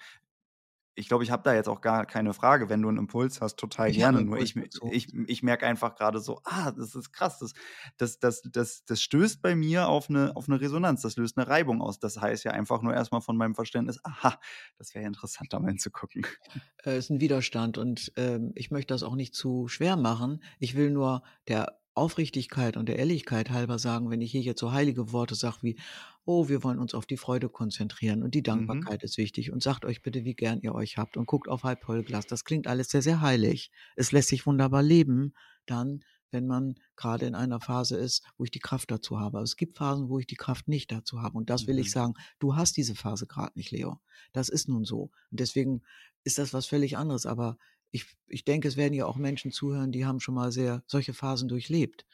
ich 0.97 1.07
glaube, 1.07 1.23
ich 1.23 1.29
habe 1.29 1.43
da 1.43 1.53
jetzt 1.53 1.69
auch 1.69 1.81
gar 1.81 2.07
keine 2.07 2.33
Frage, 2.33 2.69
wenn 2.69 2.81
du 2.81 2.89
einen 2.89 2.97
Impuls 2.97 3.39
hast, 3.39 3.57
total 3.57 3.91
ich 3.91 3.97
gerne. 3.97 4.23
Nur 4.23 4.39
ich, 4.39 4.55
ich, 4.91 5.13
ich 5.13 5.43
merke 5.43 5.67
einfach 5.67 5.95
gerade 5.95 6.19
so, 6.19 6.41
ah, 6.43 6.71
das 6.71 6.95
ist 6.95 7.13
krass. 7.13 7.37
Das, 7.37 7.53
das, 7.97 8.19
das, 8.19 8.41
das, 8.51 8.83
das 8.83 9.01
stößt 9.03 9.43
bei 9.43 9.55
mir 9.55 9.89
auf 9.89 10.09
eine, 10.09 10.35
auf 10.35 10.49
eine 10.49 10.59
Resonanz, 10.59 11.03
das 11.03 11.15
löst 11.15 11.37
eine 11.37 11.47
Reibung 11.47 11.83
aus. 11.83 11.99
Das 11.99 12.19
heißt 12.19 12.43
ja 12.45 12.51
einfach 12.51 12.81
nur 12.81 12.95
erstmal 12.95 13.21
von 13.21 13.37
meinem 13.37 13.53
Verständnis, 13.53 13.99
aha, 14.03 14.39
das 14.79 14.95
wäre 14.95 15.05
interessant, 15.05 15.53
da 15.53 15.59
mal 15.59 15.67
hinzugucken. 15.67 16.25
Es 16.77 16.87
äh, 16.87 16.97
ist 16.97 17.11
ein 17.11 17.21
Widerstand 17.21 17.77
und 17.77 18.11
ähm, 18.15 18.51
ich 18.55 18.71
möchte 18.71 18.91
das 18.91 19.03
auch 19.03 19.15
nicht 19.15 19.35
zu 19.35 19.67
schwer 19.67 19.97
machen. 19.97 20.41
Ich 20.57 20.75
will 20.75 20.89
nur 20.89 21.21
der 21.47 21.77
Aufrichtigkeit 21.97 22.77
und 22.77 22.87
der 22.87 22.99
Ehrlichkeit 22.99 23.49
halber 23.49 23.79
sagen, 23.79 24.09
wenn 24.09 24.21
ich 24.21 24.31
hier 24.31 24.41
jetzt 24.41 24.59
so 24.59 24.71
heilige 24.71 25.11
Worte 25.11 25.35
sage 25.35 25.57
wie, 25.61 25.77
oh, 26.25 26.49
wir 26.49 26.63
wollen 26.63 26.79
uns 26.79 26.93
auf 26.93 27.05
die 27.05 27.17
Freude 27.17 27.49
konzentrieren 27.49 28.21
und 28.21 28.35
die 28.35 28.39
mhm. 28.39 28.67
Dankbarkeit 28.67 29.01
mhm. 29.01 29.05
ist 29.05 29.17
wichtig 29.17 29.51
und 29.51 29.63
sagt 29.63 29.85
euch 29.85 30.01
bitte, 30.01 30.23
wie 30.25 30.35
gern 30.35 30.59
ihr 30.61 30.75
euch 30.75 30.97
habt 30.97 31.17
und 31.17 31.25
guckt 31.25 31.47
auf 31.47 31.63
halb 31.63 31.83
voll 31.83 32.03
Glas. 32.03 32.27
Das 32.27 32.45
klingt 32.45 32.67
alles 32.67 32.89
sehr, 32.89 33.01
sehr 33.01 33.21
heilig. 33.21 33.71
Es 33.95 34.11
lässt 34.11 34.29
sich 34.29 34.45
wunderbar 34.45 34.83
leben, 34.83 35.33
dann, 35.65 36.03
wenn 36.31 36.45
man 36.45 36.75
gerade 36.95 37.25
in 37.25 37.35
einer 37.35 37.61
Phase 37.61 37.95
ist, 37.97 38.23
wo 38.37 38.43
ich 38.43 38.51
die 38.51 38.59
Kraft 38.59 38.91
dazu 38.91 39.19
habe. 39.19 39.37
Aber 39.37 39.43
es 39.43 39.55
gibt 39.55 39.77
Phasen, 39.77 40.09
wo 40.09 40.19
ich 40.19 40.27
die 40.27 40.35
Kraft 40.35 40.67
nicht 40.67 40.91
dazu 40.91 41.21
habe. 41.21 41.37
Und 41.37 41.49
das 41.49 41.65
will 41.65 41.75
mhm. 41.75 41.81
ich 41.81 41.91
sagen, 41.91 42.13
du 42.39 42.55
hast 42.55 42.77
diese 42.77 42.95
Phase 42.95 43.25
gerade 43.25 43.53
nicht, 43.55 43.71
Leo. 43.71 43.99
Das 44.33 44.49
ist 44.49 44.67
nun 44.67 44.83
so. 44.83 45.11
Und 45.31 45.39
deswegen 45.39 45.81
ist 46.23 46.37
das 46.37 46.53
was 46.53 46.65
völlig 46.65 46.97
anderes. 46.97 47.25
Aber 47.25 47.57
ich, 47.91 48.05
ich 48.27 48.43
denke, 48.45 48.67
es 48.67 48.77
werden 48.77 48.93
ja 48.93 49.05
auch 49.05 49.17
Menschen 49.17 49.51
zuhören, 49.51 49.91
die 49.91 50.05
haben 50.05 50.19
schon 50.19 50.35
mal 50.35 50.51
sehr 50.51 50.83
solche 50.87 51.13
Phasen 51.13 51.47
durchlebt. 51.47 52.05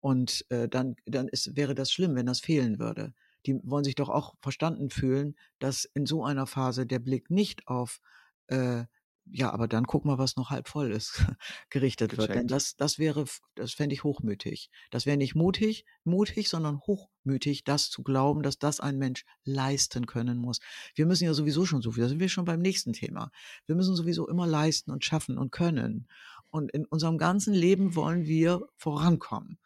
Und 0.00 0.44
äh, 0.50 0.68
dann, 0.68 0.96
dann 1.06 1.28
ist, 1.28 1.56
wäre 1.56 1.74
das 1.74 1.90
schlimm, 1.92 2.14
wenn 2.14 2.26
das 2.26 2.40
fehlen 2.40 2.78
würde. 2.78 3.14
die 3.46 3.60
wollen 3.64 3.84
sich 3.84 3.94
doch 3.94 4.08
auch 4.08 4.34
verstanden 4.40 4.90
fühlen, 4.90 5.36
dass 5.58 5.84
in 5.84 6.06
so 6.06 6.24
einer 6.24 6.46
Phase 6.46 6.86
der 6.86 6.98
Blick 7.00 7.30
nicht 7.30 7.66
auf 7.66 8.00
äh, 8.48 8.84
ja, 9.30 9.50
aber 9.50 9.68
dann 9.68 9.84
guck 9.84 10.04
mal, 10.04 10.18
was 10.18 10.36
noch 10.36 10.50
halb 10.50 10.68
voll 10.68 10.90
ist, 10.90 11.24
gerichtet 11.70 12.16
wird. 12.16 12.34
Denn 12.34 12.46
das, 12.46 12.76
das 12.76 12.98
wäre, 12.98 13.24
das 13.54 13.72
fände 13.72 13.94
ich 13.94 14.04
hochmütig. 14.04 14.70
Das 14.90 15.06
wäre 15.06 15.16
nicht 15.16 15.34
mutig, 15.34 15.84
mutig, 16.04 16.48
sondern 16.48 16.80
hochmütig, 16.80 17.64
das 17.64 17.90
zu 17.90 18.02
glauben, 18.02 18.42
dass 18.42 18.58
das 18.58 18.80
ein 18.80 18.98
Mensch 18.98 19.24
leisten 19.44 20.06
können 20.06 20.38
muss. 20.38 20.60
Wir 20.94 21.06
müssen 21.06 21.24
ja 21.24 21.34
sowieso 21.34 21.66
schon 21.66 21.82
so 21.82 21.92
viel, 21.92 22.02
da 22.02 22.08
sind 22.08 22.20
wir 22.20 22.28
schon 22.28 22.44
beim 22.44 22.60
nächsten 22.60 22.92
Thema. 22.92 23.30
Wir 23.66 23.74
müssen 23.74 23.96
sowieso 23.96 24.28
immer 24.28 24.46
leisten 24.46 24.90
und 24.90 25.04
schaffen 25.04 25.38
und 25.38 25.50
können. 25.50 26.08
Und 26.50 26.70
in 26.72 26.86
unserem 26.86 27.18
ganzen 27.18 27.54
Leben 27.54 27.94
wollen 27.94 28.24
wir 28.24 28.66
vorankommen 28.76 29.58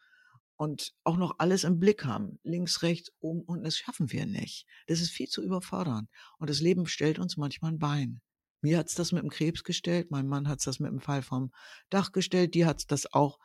und 0.57 0.93
auch 1.03 1.17
noch 1.17 1.35
alles 1.39 1.63
im 1.63 1.79
Blick 1.79 2.05
haben, 2.05 2.39
links, 2.43 2.83
rechts, 2.83 3.11
oben, 3.19 3.41
und 3.41 3.63
das 3.63 3.77
schaffen 3.77 4.11
wir 4.11 4.25
nicht. 4.25 4.65
Das 4.87 5.01
ist 5.01 5.11
viel 5.11 5.27
zu 5.27 5.43
überfordernd. 5.43 6.09
Und 6.37 6.49
das 6.49 6.61
Leben 6.61 6.85
stellt 6.85 7.19
uns 7.19 7.37
manchmal 7.37 7.73
ein 7.73 7.79
Bein. 7.79 8.21
Mir 8.63 8.77
hat's 8.77 8.95
das 8.95 9.11
mit 9.11 9.21
dem 9.21 9.29
Krebs 9.29 9.63
gestellt, 9.63 10.09
mein 10.09 10.27
Mann 10.27 10.47
hat's 10.47 10.63
das 10.63 10.79
mit 10.79 10.89
dem 10.89 11.01
Fall 11.01 11.21
vom 11.21 11.51
Dach 11.89 12.13
gestellt, 12.13 12.55
die 12.55 12.65
hat's 12.65 12.87
das 12.87 13.13
auch 13.13 13.37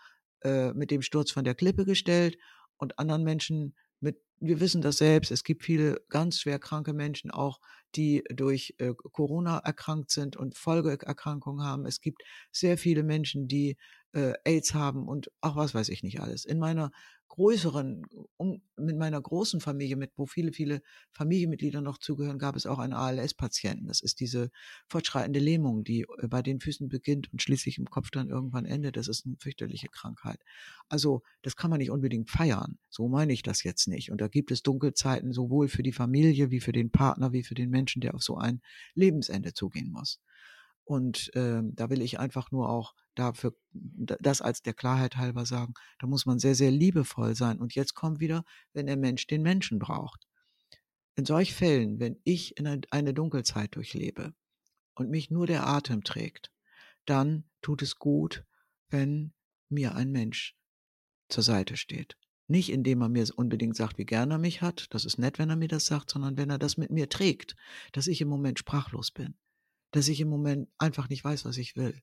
äh, 0.42 0.72
mit 0.72 0.92
dem 0.92 1.02
Sturz 1.02 1.32
von 1.32 1.44
der 1.44 1.56
Klippe 1.56 1.84
gestellt 1.84 2.38
und 2.76 2.98
anderen 3.00 3.24
Menschen 3.24 3.74
mit, 4.00 4.20
wir 4.38 4.60
wissen 4.60 4.80
das 4.80 4.98
selbst, 4.98 5.32
es 5.32 5.42
gibt 5.42 5.64
viele 5.64 6.00
ganz 6.08 6.38
schwer 6.38 6.60
kranke 6.60 6.92
Menschen 6.92 7.32
auch, 7.32 7.58
die 7.96 8.22
durch 8.32 8.76
äh, 8.78 8.94
Corona 8.94 9.58
erkrankt 9.58 10.12
sind 10.12 10.36
und 10.36 10.56
Folgeerkrankungen 10.56 11.66
haben. 11.66 11.84
Es 11.84 12.00
gibt 12.00 12.22
sehr 12.52 12.78
viele 12.78 13.02
Menschen, 13.02 13.48
die 13.48 13.76
äh, 14.12 14.34
AIDS 14.44 14.72
haben 14.74 15.08
und 15.08 15.32
auch 15.40 15.56
was 15.56 15.74
weiß 15.74 15.88
ich 15.88 16.04
nicht 16.04 16.20
alles. 16.20 16.44
In 16.44 16.60
meiner 16.60 16.92
größeren, 17.28 18.06
um, 18.36 18.62
mit 18.76 18.96
meiner 18.96 19.20
großen 19.20 19.60
Familie, 19.60 19.96
mit 19.96 20.12
wo 20.16 20.26
viele, 20.26 20.52
viele 20.52 20.82
Familienmitglieder 21.12 21.80
noch 21.80 21.98
zugehören, 21.98 22.38
gab 22.38 22.56
es 22.56 22.66
auch 22.66 22.78
einen 22.78 22.92
ALS-Patienten. 22.92 23.86
Das 23.86 24.00
ist 24.00 24.20
diese 24.20 24.50
fortschreitende 24.88 25.38
Lähmung, 25.38 25.84
die 25.84 26.06
äh, 26.18 26.28
bei 26.28 26.42
den 26.42 26.60
Füßen 26.60 26.88
beginnt 26.88 27.32
und 27.32 27.42
schließlich 27.42 27.78
im 27.78 27.86
Kopf 27.86 28.10
dann 28.10 28.28
irgendwann 28.28 28.64
endet. 28.64 28.96
Das 28.96 29.08
ist 29.08 29.26
eine 29.26 29.36
fürchterliche 29.36 29.88
Krankheit. 29.88 30.40
Also 30.88 31.22
das 31.42 31.56
kann 31.56 31.70
man 31.70 31.78
nicht 31.78 31.90
unbedingt 31.90 32.30
feiern. 32.30 32.78
So 32.88 33.08
meine 33.08 33.32
ich 33.32 33.42
das 33.42 33.62
jetzt 33.62 33.88
nicht. 33.88 34.10
Und 34.10 34.20
da 34.20 34.28
gibt 34.28 34.50
es 34.50 34.62
Dunkelzeiten 34.62 35.32
sowohl 35.32 35.68
für 35.68 35.82
die 35.82 35.92
Familie 35.92 36.50
wie 36.50 36.60
für 36.60 36.72
den 36.72 36.90
Partner 36.90 37.32
wie 37.32 37.44
für 37.44 37.54
den 37.54 37.70
Menschen, 37.70 38.00
der 38.00 38.14
auf 38.14 38.22
so 38.22 38.36
ein 38.36 38.60
Lebensende 38.94 39.52
zugehen 39.52 39.90
muss. 39.90 40.20
Und 40.88 41.30
äh, 41.34 41.60
da 41.74 41.90
will 41.90 42.00
ich 42.00 42.18
einfach 42.18 42.50
nur 42.50 42.70
auch 42.70 42.94
dafür, 43.14 43.54
das 43.72 44.40
als 44.40 44.62
der 44.62 44.72
Klarheit 44.72 45.18
halber 45.18 45.44
sagen, 45.44 45.74
da 45.98 46.06
muss 46.06 46.24
man 46.24 46.38
sehr, 46.38 46.54
sehr 46.54 46.70
liebevoll 46.70 47.34
sein. 47.34 47.60
Und 47.60 47.74
jetzt 47.74 47.94
kommt 47.94 48.20
wieder, 48.20 48.42
wenn 48.72 48.86
der 48.86 48.96
Mensch 48.96 49.26
den 49.26 49.42
Menschen 49.42 49.78
braucht. 49.78 50.26
In 51.14 51.26
solch 51.26 51.52
Fällen, 51.52 52.00
wenn 52.00 52.18
ich 52.24 52.56
in 52.56 52.66
eine 52.90 53.12
Dunkelzeit 53.12 53.76
durchlebe 53.76 54.32
und 54.94 55.10
mich 55.10 55.30
nur 55.30 55.46
der 55.46 55.66
Atem 55.66 56.04
trägt, 56.04 56.50
dann 57.04 57.44
tut 57.60 57.82
es 57.82 57.98
gut, 57.98 58.46
wenn 58.88 59.34
mir 59.68 59.94
ein 59.94 60.10
Mensch 60.10 60.56
zur 61.28 61.42
Seite 61.42 61.76
steht. 61.76 62.16
Nicht 62.46 62.70
indem 62.70 63.02
er 63.02 63.10
mir 63.10 63.26
unbedingt 63.36 63.76
sagt, 63.76 63.98
wie 63.98 64.06
gern 64.06 64.30
er 64.30 64.38
mich 64.38 64.62
hat, 64.62 64.86
das 64.94 65.04
ist 65.04 65.18
nett, 65.18 65.38
wenn 65.38 65.50
er 65.50 65.56
mir 65.56 65.68
das 65.68 65.84
sagt, 65.84 66.08
sondern 66.08 66.38
wenn 66.38 66.48
er 66.48 66.58
das 66.58 66.78
mit 66.78 66.90
mir 66.90 67.10
trägt, 67.10 67.56
dass 67.92 68.06
ich 68.06 68.22
im 68.22 68.28
Moment 68.28 68.58
sprachlos 68.58 69.10
bin 69.10 69.34
dass 69.90 70.08
ich 70.08 70.20
im 70.20 70.28
Moment 70.28 70.68
einfach 70.78 71.08
nicht 71.08 71.24
weiß, 71.24 71.44
was 71.44 71.56
ich 71.56 71.76
will, 71.76 72.00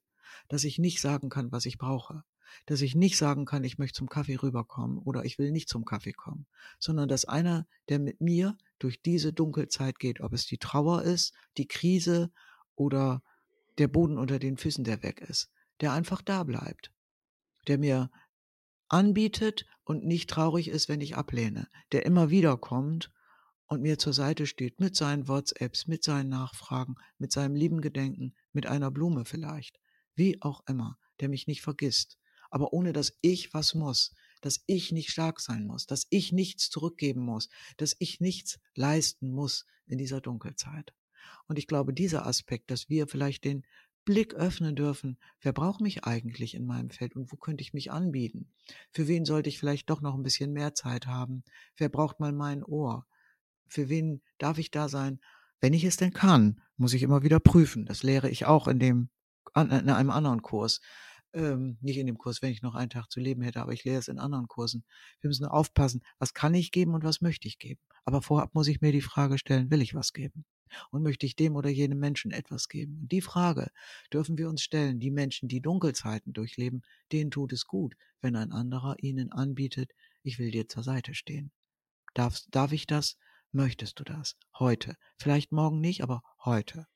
dass 0.47 0.63
ich 0.63 0.79
nicht 0.79 1.01
sagen 1.01 1.29
kann, 1.29 1.51
was 1.51 1.65
ich 1.65 1.77
brauche, 1.77 2.23
dass 2.65 2.81
ich 2.81 2.95
nicht 2.95 3.17
sagen 3.17 3.45
kann, 3.45 3.63
ich 3.63 3.77
möchte 3.77 3.97
zum 3.97 4.09
Kaffee 4.09 4.35
rüberkommen 4.35 4.97
oder 4.97 5.25
ich 5.25 5.37
will 5.37 5.51
nicht 5.51 5.69
zum 5.69 5.85
Kaffee 5.85 6.13
kommen, 6.13 6.45
sondern 6.79 7.07
dass 7.07 7.25
einer, 7.25 7.67
der 7.89 7.99
mit 7.99 8.21
mir 8.21 8.57
durch 8.79 9.01
diese 9.01 9.33
Dunkelzeit 9.33 9.99
geht, 9.99 10.21
ob 10.21 10.33
es 10.33 10.45
die 10.45 10.57
Trauer 10.57 11.03
ist, 11.03 11.33
die 11.57 11.67
Krise 11.67 12.31
oder 12.75 13.21
der 13.77 13.87
Boden 13.87 14.17
unter 14.17 14.39
den 14.39 14.57
Füßen, 14.57 14.83
der 14.83 15.03
weg 15.03 15.21
ist, 15.21 15.49
der 15.81 15.93
einfach 15.93 16.21
da 16.21 16.43
bleibt, 16.43 16.91
der 17.67 17.77
mir 17.77 18.09
anbietet 18.87 19.65
und 19.83 20.05
nicht 20.05 20.29
traurig 20.29 20.69
ist, 20.69 20.89
wenn 20.89 21.01
ich 21.01 21.15
ablehne, 21.15 21.67
der 21.91 22.05
immer 22.05 22.29
wieder 22.29 22.57
kommt 22.57 23.11
und 23.67 23.81
mir 23.81 23.97
zur 23.97 24.13
Seite 24.13 24.45
steht 24.45 24.79
mit 24.79 24.95
seinen 24.95 25.27
WhatsApps, 25.27 25.87
mit 25.87 26.03
seinen 26.03 26.29
Nachfragen, 26.29 26.95
mit 27.17 27.31
seinem 27.31 27.55
lieben 27.55 27.81
Gedenken, 27.81 28.35
mit 28.53 28.65
einer 28.65 28.91
Blume 28.91 29.25
vielleicht, 29.25 29.79
wie 30.15 30.41
auch 30.41 30.63
immer, 30.67 30.97
der 31.19 31.29
mich 31.29 31.47
nicht 31.47 31.61
vergisst, 31.61 32.17
aber 32.49 32.73
ohne 32.73 32.93
dass 32.93 33.17
ich 33.21 33.53
was 33.53 33.73
muss, 33.73 34.13
dass 34.41 34.63
ich 34.67 34.91
nicht 34.91 35.09
stark 35.09 35.39
sein 35.39 35.65
muss, 35.65 35.87
dass 35.87 36.07
ich 36.09 36.31
nichts 36.31 36.69
zurückgeben 36.69 37.21
muss, 37.21 37.49
dass 37.77 37.95
ich 37.99 38.19
nichts 38.19 38.59
leisten 38.75 39.31
muss 39.31 39.65
in 39.87 39.97
dieser 39.97 40.21
Dunkelzeit. 40.21 40.93
Und 41.47 41.57
ich 41.57 41.67
glaube, 41.67 41.93
dieser 41.93 42.25
Aspekt, 42.25 42.71
dass 42.71 42.89
wir 42.89 43.07
vielleicht 43.07 43.43
den 43.43 43.65
Blick 44.03 44.35
öffnen 44.35 44.75
dürfen, 44.75 45.17
wer 45.41 45.51
braucht 45.51 45.81
mich 45.81 46.03
eigentlich 46.03 46.53
in 46.53 46.65
meinem 46.65 46.91
Feld 46.91 47.15
und 47.15 47.31
wo 47.31 47.37
könnte 47.37 47.63
ich 47.63 47.73
mich 47.73 47.91
anbieten? 47.91 48.53
Für 48.91 49.07
wen 49.07 49.25
sollte 49.25 49.49
ich 49.49 49.57
vielleicht 49.57 49.89
doch 49.89 50.01
noch 50.01 50.13
ein 50.13 50.21
bisschen 50.21 50.53
mehr 50.53 50.75
Zeit 50.75 51.07
haben? 51.07 51.43
Wer 51.75 51.89
braucht 51.89 52.19
mal 52.19 52.31
mein 52.31 52.63
Ohr? 52.63 53.07
Für 53.67 53.89
wen 53.89 54.21
darf 54.37 54.57
ich 54.57 54.71
da 54.71 54.89
sein? 54.89 55.19
Wenn 55.61 55.73
ich 55.73 55.83
es 55.83 55.97
denn 55.97 56.13
kann, 56.13 56.61
muss 56.77 56.93
ich 56.93 57.03
immer 57.03 57.23
wieder 57.23 57.39
prüfen. 57.39 57.85
Das 57.85 58.03
lehre 58.03 58.29
ich 58.29 58.45
auch 58.45 58.67
in 58.67 58.79
dem, 58.79 59.09
in 59.55 59.71
einem 59.71 60.09
anderen 60.09 60.41
Kurs. 60.41 60.81
Ähm, 61.33 61.77
nicht 61.81 61.97
in 61.97 62.05
dem 62.05 62.17
Kurs, 62.17 62.41
wenn 62.41 62.51
ich 62.51 62.61
noch 62.61 62.75
einen 62.75 62.89
Tag 62.89 63.09
zu 63.09 63.19
leben 63.19 63.41
hätte, 63.41 63.61
aber 63.61 63.73
ich 63.73 63.83
lehre 63.83 63.99
es 63.99 64.07
in 64.07 64.19
anderen 64.19 64.47
Kursen. 64.47 64.85
Wir 65.19 65.27
müssen 65.27 65.45
aufpassen, 65.45 66.01
was 66.17 66.33
kann 66.33 66.53
ich 66.53 66.71
geben 66.71 66.93
und 66.93 67.03
was 67.03 67.19
möchte 67.21 67.47
ich 67.47 67.59
geben. 67.59 67.81
Aber 68.05 68.21
vorab 68.21 68.55
muss 68.55 68.67
ich 68.67 68.79
mir 68.79 68.91
die 68.91 69.01
Frage 69.01 69.37
stellen, 69.37 69.69
will 69.69 69.81
ich 69.81 69.95
was 69.95 70.13
geben? 70.13 70.45
Und 70.91 71.03
möchte 71.03 71.25
ich 71.25 71.35
dem 71.35 71.55
oder 71.55 71.69
jenem 71.69 71.99
Menschen 71.99 72.31
etwas 72.31 72.69
geben? 72.69 72.99
Und 73.01 73.11
die 73.11 73.21
Frage 73.21 73.69
dürfen 74.13 74.37
wir 74.37 74.49
uns 74.49 74.61
stellen. 74.61 74.99
Die 74.99 75.11
Menschen, 75.11 75.47
die 75.47 75.61
Dunkelzeiten 75.61 76.33
durchleben, 76.33 76.83
denen 77.11 77.31
tut 77.31 77.53
es 77.53 77.67
gut, 77.67 77.95
wenn 78.21 78.35
ein 78.35 78.51
anderer 78.51 78.95
ihnen 78.99 79.31
anbietet, 79.31 79.91
ich 80.23 80.39
will 80.39 80.51
dir 80.51 80.67
zur 80.67 80.83
Seite 80.83 81.13
stehen. 81.13 81.51
Darf, 82.13 82.41
darf 82.49 82.71
ich 82.71 82.87
das? 82.87 83.17
Möchtest 83.51 83.99
du 83.99 84.03
das? 84.03 84.35
Heute. 84.57 84.95
Vielleicht 85.17 85.51
morgen 85.51 85.79
nicht, 85.79 86.01
aber 86.03 86.21
heute. 86.43 86.87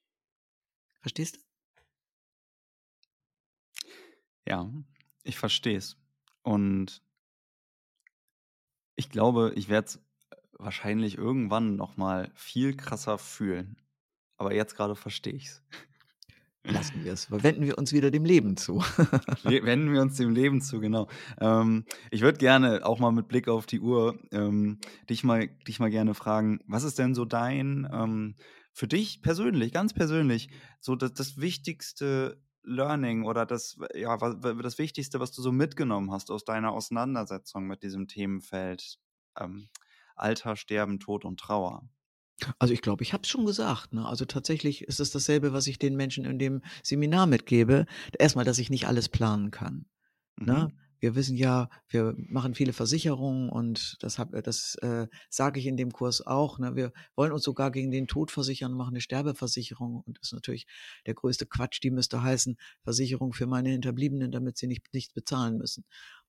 Verstehst 1.02 1.38
du? 1.38 1.42
Ja, 4.48 4.72
ich 5.24 5.38
verstehe 5.38 5.78
es. 5.78 5.98
Und 6.42 7.04
ich 8.96 9.10
glaube, 9.10 9.54
ich 9.56 9.70
werde 9.70 9.86
es 9.86 10.00
wahrscheinlich 10.54 11.18
irgendwann 11.18 11.76
nochmal 11.76 12.32
viel 12.36 12.76
krasser 12.76 13.18
fühlen. 13.18 13.78
Aber 14.38 14.54
jetzt 14.54 14.76
gerade 14.76 14.96
verstehe 14.96 15.34
ich 15.34 15.46
es. 15.48 15.64
Lassen 16.64 17.04
wir 17.04 17.14
es. 17.14 17.32
Wenden 17.32 17.66
wir 17.66 17.78
uns 17.78 17.94
wieder 17.94 18.12
dem 18.12 18.26
Leben 18.26 18.58
zu. 18.58 18.80
Wenden 19.44 19.94
wir 19.94 20.02
uns 20.02 20.18
dem 20.18 20.32
Leben 20.32 20.62
zu, 20.62 20.80
genau. 20.80 21.08
Ähm, 21.40 21.86
ich 22.12 22.22
würde 22.22 22.38
gerne 22.38 22.86
auch 22.86 23.00
mal 23.00 23.12
mit 23.12 23.28
Blick 23.28 23.48
auf 23.48 23.66
die 23.66 23.80
Uhr 23.80 24.20
ähm, 24.32 24.80
dich, 25.10 25.24
mal, 25.24 25.48
dich 25.68 25.80
mal 25.80 25.90
gerne 25.90 26.14
fragen, 26.14 26.60
was 26.68 26.84
ist 26.84 27.00
denn 27.00 27.16
so 27.16 27.24
dein, 27.24 27.90
ähm, 27.92 28.36
für 28.74 28.88
dich 28.88 29.22
persönlich, 29.22 29.72
ganz 29.72 29.94
persönlich, 29.94 30.50
so 30.80 30.96
das, 30.96 31.14
das 31.14 31.38
wichtigste 31.38 32.42
Learning 32.64 33.24
oder 33.24 33.46
das, 33.46 33.78
ja, 33.96 34.18
das 34.18 34.78
Wichtigste, 34.78 35.20
was 35.20 35.32
du 35.32 35.42
so 35.42 35.52
mitgenommen 35.52 36.12
hast 36.12 36.30
aus 36.30 36.44
deiner 36.44 36.74
Auseinandersetzung 36.74 37.68
mit 37.68 37.84
diesem 37.84 38.08
Themenfeld 38.08 39.00
ähm, 39.38 39.70
Alter, 40.16 40.58
Sterben, 40.58 41.00
Tod 41.00 41.24
und 41.24 41.40
Trauer? 41.40 41.88
Also 42.60 42.74
ich 42.74 42.82
glaube, 42.82 43.04
ich 43.04 43.14
habe 43.14 43.24
es 43.24 43.30
schon 43.30 43.46
gesagt. 43.46 43.94
Ne? 43.94 44.06
Also 44.06 44.26
tatsächlich 44.26 44.84
ist 44.84 45.00
es 45.00 45.12
dasselbe, 45.12 45.54
was 45.54 45.68
ich 45.68 45.80
den 45.80 45.96
Menschen 45.96 46.26
in 46.26 46.40
dem 46.40 46.62
Seminar 46.84 47.28
mitgebe. 47.28 47.86
Erstmal, 48.18 48.46
dass 48.46 48.60
ich 48.60 48.70
nicht 48.70 48.88
alles 48.88 49.10
planen 49.10 49.52
kann. 49.52 49.86
Ne? 50.38 50.54
Mhm. 50.54 50.60
Ne? 50.60 50.74
Wir 51.02 51.16
wissen 51.16 51.38
ja, 51.38 51.70
wir 51.88 52.14
machen 52.18 52.56
viele 52.56 52.74
Versicherungen 52.74 53.50
und 53.50 53.96
das, 54.02 54.20
hab, 54.20 54.32
das 54.44 54.76
äh, 54.82 55.08
sage 55.30 55.60
ich 55.60 55.66
in 55.66 55.78
dem 55.78 55.94
Kurs 55.94 56.26
auch. 56.26 56.60
Ne? 56.60 56.76
Wir 56.76 56.92
wollen 57.16 57.32
uns 57.32 57.44
sogar 57.44 57.72
gegen 57.72 57.90
den 57.90 58.08
Tod 58.08 58.32
versichern, 58.32 58.74
machen 58.74 58.96
eine 58.96 59.02
Sterbeversicherung 59.02 60.04
und 60.06 60.18
das 60.18 60.30
ist 60.30 60.34
natürlich 60.34 60.68
der 61.06 61.14
größte 61.14 61.46
Quatsch. 61.46 61.82
Die 61.84 61.92
müsste 61.92 62.22
heißen 62.22 62.58
Versicherung 62.84 63.32
für 63.32 63.48
meine 63.48 63.70
Hinterbliebenen, 63.70 64.32
damit 64.32 64.58
sie 64.58 64.68
nicht 64.68 64.94
nichts 64.94 65.14
bezahlen 65.14 65.58
müssen 65.58 65.86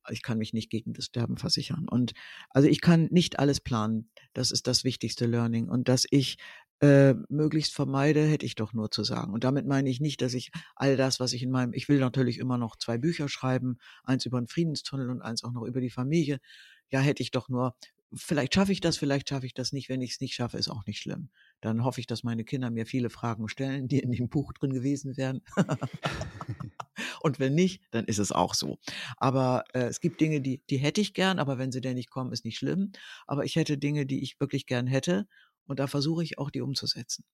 ich 0.09 0.23
kann 0.23 0.39
mich 0.39 0.53
nicht 0.53 0.71
gegen 0.71 0.93
das 0.93 1.07
Sterben 1.07 1.37
versichern. 1.37 1.89
Und 1.89 2.13
also 2.51 2.69
ich 2.69 2.81
kann 2.81 3.09
nicht 3.11 3.39
alles 3.39 3.61
planen. 3.61 4.11
Das 4.33 4.51
ist 4.51 4.67
das 4.67 4.85
wichtigste 4.85 5.27
Learning. 5.27 5.69
Und 5.69 5.89
dass 5.89 6.07
ich 6.11 6.39
äh, 6.81 7.15
möglichst 7.29 7.75
vermeide, 7.75 8.25
hätte 8.27 8.47
ich 8.47 8.55
doch 8.55 8.73
nur 8.73 8.91
zu 8.91 9.05
sagen. 9.05 9.33
Und 9.33 9.45
damit 9.45 9.67
meine 9.67 9.91
ich 9.91 10.01
nicht, 10.01 10.23
dass 10.23 10.35
ich 10.35 10.51
all 10.77 10.97
das, 10.97 11.21
was 11.21 11.33
ich 11.33 11.43
in 11.43 11.51
meinem, 11.51 11.75
ich 11.75 11.89
will 11.89 11.99
natürlich 11.99 12.39
immer 12.39 12.57
noch 12.57 12.77
zwei 12.77 12.97
Bücher 12.97 13.29
schreiben, 13.29 13.79
eins 14.03 14.25
über 14.25 14.41
den 14.41 14.49
Friedenstunnel 14.49 15.11
und 15.11 15.21
eins 15.21 15.45
auch 15.45 15.53
noch 15.53 15.65
über 15.65 15.81
die 15.81 15.91
Familie. 15.91 16.41
Ja, 16.89 17.01
hätte 17.01 17.23
ich 17.23 17.31
doch 17.31 17.49
nur, 17.49 17.77
vielleicht 18.15 18.55
schaffe 18.55 18.73
ich 18.73 18.81
das, 18.81 18.97
vielleicht 18.97 19.29
schaffe 19.29 19.47
ich 19.47 19.55
das 19.55 19.73
nicht. 19.73 19.89
Wenn 19.89 20.01
ich 20.01 20.13
es 20.13 20.21
nicht 20.21 20.35
schaffe, 20.35 20.57
ist 20.57 20.71
auch 20.71 20.87
nicht 20.87 21.01
schlimm. 21.01 21.29
Dann 21.61 21.85
hoffe 21.85 22.01
ich, 22.01 22.07
dass 22.07 22.25
meine 22.25 22.45
Kinder 22.45 22.71
mir 22.71 22.87
viele 22.87 23.11
Fragen 23.11 23.49
stellen, 23.49 23.87
die 23.87 23.99
in 23.99 24.13
dem 24.13 24.29
Buch 24.29 24.53
drin 24.55 24.73
gewesen 24.73 25.17
wären. 25.19 25.43
Und 27.23 27.39
wenn 27.39 27.55
nicht, 27.55 27.83
dann 27.91 28.05
ist 28.05 28.19
es 28.19 28.33
auch 28.33 28.55
so. 28.55 28.79
Aber 29.17 29.65
äh, 29.73 29.85
es 29.85 30.01
gibt 30.01 30.21
Dinge, 30.21 30.41
die, 30.41 30.63
die 30.71 30.79
hätte 30.79 31.01
ich 31.01 31.15
gern, 31.15 31.39
aber 31.39 31.59
wenn 31.59 31.73
sie 31.73 31.81
denn 31.81 31.95
nicht 31.95 32.11
kommen, 32.11 32.33
ist 32.33 32.45
nicht 32.45 32.59
schlimm. 32.59 32.93
Aber 33.27 33.45
ich 33.45 33.57
hätte 33.57 33.79
Dinge, 33.79 34.07
die 34.07 34.23
ich 34.23 34.41
wirklich 34.41 34.67
gern 34.67 34.87
hätte. 34.87 35.27
Und 35.67 35.79
da 35.79 35.87
versuche 35.87 36.25
ich 36.25 36.39
auch, 36.39 36.51
die 36.51 36.63
umzusetzen. 36.63 37.25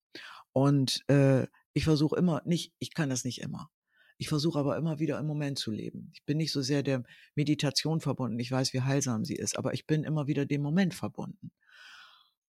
Und 0.52 1.02
äh, 1.08 1.46
ich 1.72 1.84
versuche 1.84 2.16
immer, 2.16 2.42
nicht, 2.44 2.72
ich 2.78 2.92
kann 2.94 3.10
das 3.10 3.24
nicht 3.24 3.40
immer. 3.40 3.70
Ich 4.18 4.28
versuche 4.28 4.58
aber 4.58 4.76
immer 4.76 4.98
wieder 4.98 5.18
im 5.18 5.26
Moment 5.26 5.58
zu 5.58 5.70
leben. 5.70 6.10
Ich 6.14 6.24
bin 6.24 6.38
nicht 6.38 6.52
so 6.52 6.62
sehr 6.62 6.82
der 6.82 7.04
Meditation 7.34 8.00
verbunden. 8.00 8.38
Ich 8.38 8.50
weiß, 8.50 8.72
wie 8.72 8.80
heilsam 8.80 9.24
sie 9.24 9.36
ist, 9.36 9.58
aber 9.58 9.74
ich 9.74 9.86
bin 9.86 10.04
immer 10.04 10.26
wieder 10.26 10.46
dem 10.46 10.62
Moment 10.62 10.94
verbunden. 10.94 11.52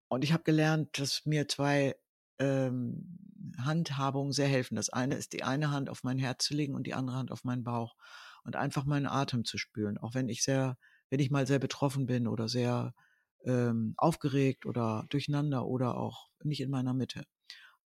Und 0.09 0.24
ich 0.24 0.33
habe 0.33 0.45
gelernt, 0.45 0.99
dass 0.99 1.26
mir 1.26 1.49
zwei 1.49 1.97
ähm, 2.39 3.28
Handhabungen 3.59 4.32
sehr 4.32 4.49
helfen. 4.49 4.76
Das 4.76 4.90
eine 4.90 5.14
ist, 5.14 5.32
die 5.32 5.44
eine 5.44 5.70
Hand 5.70 5.90
auf 5.90 6.05
mein 6.05 6.18
Herz 6.18 6.44
zu 6.44 6.55
legen 6.55 6.74
und 6.74 6.86
die 6.86 6.94
andere 6.94 7.16
Hand 7.16 7.32
auf 7.32 7.44
meinen 7.44 7.64
Bauch 7.64 7.96
und 8.44 8.57
einfach 8.57 8.84
meinen 8.84 9.07
Atem 9.07 9.44
zu 9.44 9.59
spüren, 9.59 9.99
auch 9.99 10.14
wenn 10.14 10.28
ich 10.28 10.42
sehr, 10.42 10.76
wenn 11.11 11.20
ich 11.20 11.30
mal 11.30 11.46
sehr 11.46 11.59
betroffen 11.59 12.07
bin 12.07 12.26
oder 12.26 12.49
sehr 12.49 12.94
ähm, 13.44 13.94
aufgeregt 13.96 14.66
oder 14.66 15.07
durcheinander 15.09 15.66
oder 15.66 15.96
auch 15.96 16.28
nicht 16.42 16.61
in 16.61 16.70
meiner 16.70 16.94
Mitte. 16.94 17.24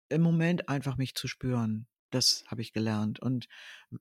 Im 0.09 0.23
Moment 0.23 0.69
einfach 0.69 0.97
mich 0.97 1.15
zu 1.15 1.29
spüren, 1.29 1.87
das 2.11 2.45
habe 2.47 2.63
ich 2.63 2.73
gelernt. 2.73 3.21
Und 3.21 3.49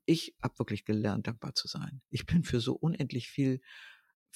ich 0.06 0.36
habe 0.42 0.60
wirklich 0.60 0.86
gelernt, 0.86 1.28
dankbar 1.28 1.54
zu 1.56 1.68
sein. 1.68 2.02
Ich 2.10 2.26
bin 2.26 2.44
für 2.44 2.60
so 2.60 2.74
unendlich 2.74 3.28
viel, 3.30 3.62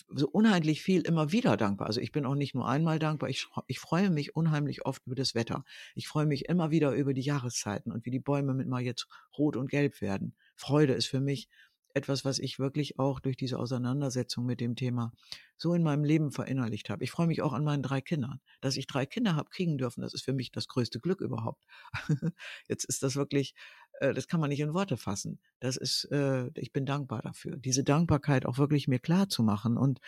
so 0.10 0.28
unheimlich 0.28 0.82
viel 0.82 1.02
immer 1.02 1.32
wieder 1.32 1.58
dankbar. 1.58 1.88
Also 1.88 2.02
ich 2.02 2.12
bin 2.12 2.26
auch 2.26 2.36
nicht 2.36 2.56
nur 2.56 2.68
einmal 2.68 3.00
dankbar, 3.00 3.30
ich, 3.30 3.48
ich 3.68 3.80
freue 3.80 4.10
mich 4.10 4.36
unheimlich 4.36 4.86
oft 4.86 5.06
über 5.06 5.16
das 5.16 5.36
Wetter. 5.36 5.64
Ich 5.96 6.08
freue 6.08 6.26
mich 6.26 6.50
immer 6.50 6.72
wieder 6.72 6.94
über 6.94 7.14
die 7.14 7.22
Jahreszeiten 7.22 7.92
und 7.92 8.06
wie 8.06 8.12
die 8.12 8.20
Bäume 8.20 8.54
mit 8.54 8.68
mal 8.68 8.82
jetzt 8.82 9.08
rot 9.38 9.56
und 9.56 9.70
gelb 9.70 10.02
werden. 10.02 10.36
Freude 10.56 10.94
ist 10.94 11.08
für 11.08 11.22
mich 11.22 11.48
etwas, 11.94 12.26
was 12.26 12.40
ich 12.40 12.60
wirklich 12.60 13.00
auch 13.00 13.20
durch 13.20 13.38
diese 13.38 13.60
Auseinandersetzung 13.60 14.46
mit 14.46 14.60
dem 14.60 14.76
Thema 14.76 15.12
so 15.58 15.74
in 15.74 15.84
meinem 15.84 16.04
Leben 16.04 16.32
verinnerlicht 16.32 16.90
habe. 16.90 17.04
Ich 17.04 17.12
freue 17.12 17.28
mich 17.28 17.42
auch 17.42 17.54
an 17.54 17.64
meinen 17.64 17.84
drei 17.84 18.02
Kindern. 18.02 18.42
Dass 18.62 18.78
ich 18.78 18.88
drei 18.88 19.06
Kinder 19.06 19.36
habe 19.36 19.50
kriegen 19.50 19.78
dürfen, 19.78 20.02
das 20.02 20.14
ist 20.14 20.24
für 20.24 20.34
mich 20.34 20.52
das 20.52 20.68
größte 20.68 21.00
Glück 21.00 21.22
überhaupt. 21.22 21.66
Jetzt 22.68 22.86
ist 22.86 23.04
das 23.04 23.16
wirklich, 23.16 23.54
äh, 24.00 24.14
das 24.14 24.28
kann 24.28 24.40
man 24.40 24.50
nicht 24.50 24.60
in 24.60 24.74
Worte 24.74 24.98
fassen. 24.98 25.40
Das 25.60 25.78
ist, 25.78 26.06
äh, 26.12 26.50
ich 26.56 26.72
bin 26.74 26.86
dankbar 26.86 27.22
dafür. 27.22 27.58
Diese 27.58 27.84
Dankbarkeit 27.84 28.46
auch 28.46 28.58
wirklich 28.58 28.88
mir 28.88 29.00
klar 29.00 29.30
zu 29.30 29.44
machen 29.44 29.78
und 29.78 30.00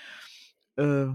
äh, 0.78 1.08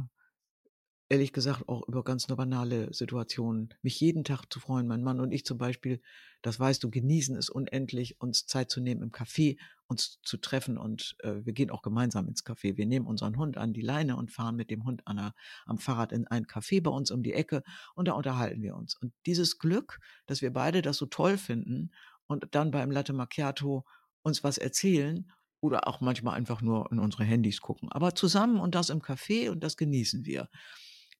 ehrlich 1.11 1.33
gesagt 1.33 1.69
auch 1.69 1.87
über 1.89 2.05
ganz 2.05 2.27
banale 2.27 2.93
Situationen, 2.93 3.73
mich 3.83 3.99
jeden 4.01 4.25
Tag 4.25 4.47
zu 4.51 4.61
freuen. 4.61 4.87
Mein 4.87 5.03
Mann 5.03 5.21
und 5.21 5.33
ich 5.33 5.45
zum 5.45 5.57
Beispiel, 5.57 6.03
das 6.43 6.61
weißt 6.61 6.85
du, 6.85 6.91
genießen 6.91 7.37
es 7.37 7.49
unendlich, 7.49 8.21
uns 8.21 8.47
Zeit 8.47 8.71
zu 8.71 8.81
nehmen 8.81 9.03
im 9.03 9.11
Café, 9.11 9.59
uns 9.87 10.21
zu 10.23 10.37
treffen 10.37 10.77
und 10.77 11.17
äh, 11.21 11.45
wir 11.45 11.55
gehen 11.55 11.71
auch 11.71 11.81
gemeinsam 11.81 12.29
ins 12.29 12.45
Café. 12.45 12.77
Wir 12.77 12.87
nehmen 12.87 13.07
unseren 13.07 13.39
Hund 13.39 13.57
an 13.57 13.73
die 13.73 13.81
Leine 13.81 14.17
und 14.17 14.31
fahren 14.31 14.57
mit 14.57 14.71
dem 14.71 14.85
Hund 14.85 15.07
an 15.07 15.33
am 15.65 15.79
Fahrrad 15.79 16.13
in 16.13 16.27
ein 16.27 16.45
Café 16.45 16.83
bei 16.83 16.91
uns 16.91 17.11
um 17.11 17.23
die 17.23 17.33
Ecke 17.33 17.63
und 17.95 18.09
da 18.09 18.13
unterhalten 18.13 18.61
wir 18.63 18.77
uns. 18.77 18.95
Und 18.95 19.13
dieses 19.25 19.59
Glück, 19.59 20.01
dass 20.27 20.43
wir 20.43 20.53
beide 20.53 20.83
das 20.83 20.99
so 20.99 21.07
toll 21.07 21.39
finden 21.39 21.91
und 22.27 22.49
dann 22.51 22.71
beim 22.71 22.91
Latte 22.91 23.15
Macchiato 23.15 23.87
uns 24.23 24.45
was 24.45 24.59
erzählen 24.59 25.33
oder 25.61 25.89
auch 25.89 26.03
manchmal 26.03 26.35
einfach 26.35 26.61
nur 26.61 26.93
in 26.93 26.99
unsere 26.99 27.25
Handys 27.25 27.63
gucken. 27.63 27.91
Aber 27.91 28.15
zusammen 28.15 28.61
und 28.61 28.75
das 28.75 28.91
im 28.91 29.01
Café 29.01 29.51
und 29.51 29.65
das 29.65 29.79
genießen 29.79 30.27
wir 30.27 30.49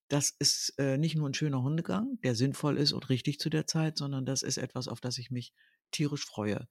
das 0.09 0.35
ist 0.39 0.75
äh, 0.79 0.97
nicht 0.97 1.17
nur 1.17 1.29
ein 1.29 1.35
schöner 1.35 1.63
Hundegang, 1.63 2.19
der 2.23 2.35
sinnvoll 2.35 2.79
ist 2.79 2.93
und 2.93 3.09
richtig 3.11 3.39
zu 3.39 3.51
der 3.51 3.67
Zeit, 3.67 3.99
sondern 3.99 4.25
das 4.25 4.43
ist 4.43 4.57
etwas, 4.57 4.89
auf 4.89 5.01
das 5.01 5.19
ich 5.19 5.31
mich 5.31 5.53
tierisch 5.91 6.25
freue. 6.25 6.67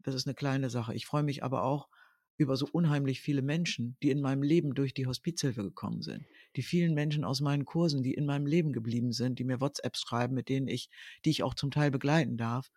Das 0.00 0.14
ist 0.14 0.26
eine 0.26 0.34
kleine 0.34 0.68
Sache. 0.68 0.94
Ich 0.94 1.06
freue 1.06 1.22
mich 1.22 1.42
aber 1.42 1.64
auch 1.64 1.88
über 2.36 2.56
so 2.56 2.66
unheimlich 2.70 3.20
viele 3.20 3.42
Menschen, 3.42 3.96
die 4.02 4.10
in 4.10 4.20
meinem 4.20 4.42
Leben 4.42 4.74
durch 4.74 4.94
die 4.94 5.06
Hospizhilfe 5.06 5.62
gekommen 5.62 6.02
sind. 6.02 6.24
Die 6.56 6.62
vielen 6.62 6.92
Menschen 6.94 7.24
aus 7.24 7.40
meinen 7.40 7.64
Kursen, 7.64 8.02
die 8.02 8.14
in 8.14 8.26
meinem 8.26 8.46
Leben 8.46 8.72
geblieben 8.72 9.12
sind, 9.12 9.38
die 9.38 9.44
mir 9.44 9.60
WhatsApps 9.60 10.00
schreiben, 10.00 10.34
mit 10.34 10.48
denen 10.48 10.68
ich, 10.68 10.90
die 11.24 11.30
ich 11.30 11.42
auch 11.42 11.54
zum 11.54 11.70
Teil 11.70 11.90
begleiten 11.90 12.36
darf, 12.36 12.70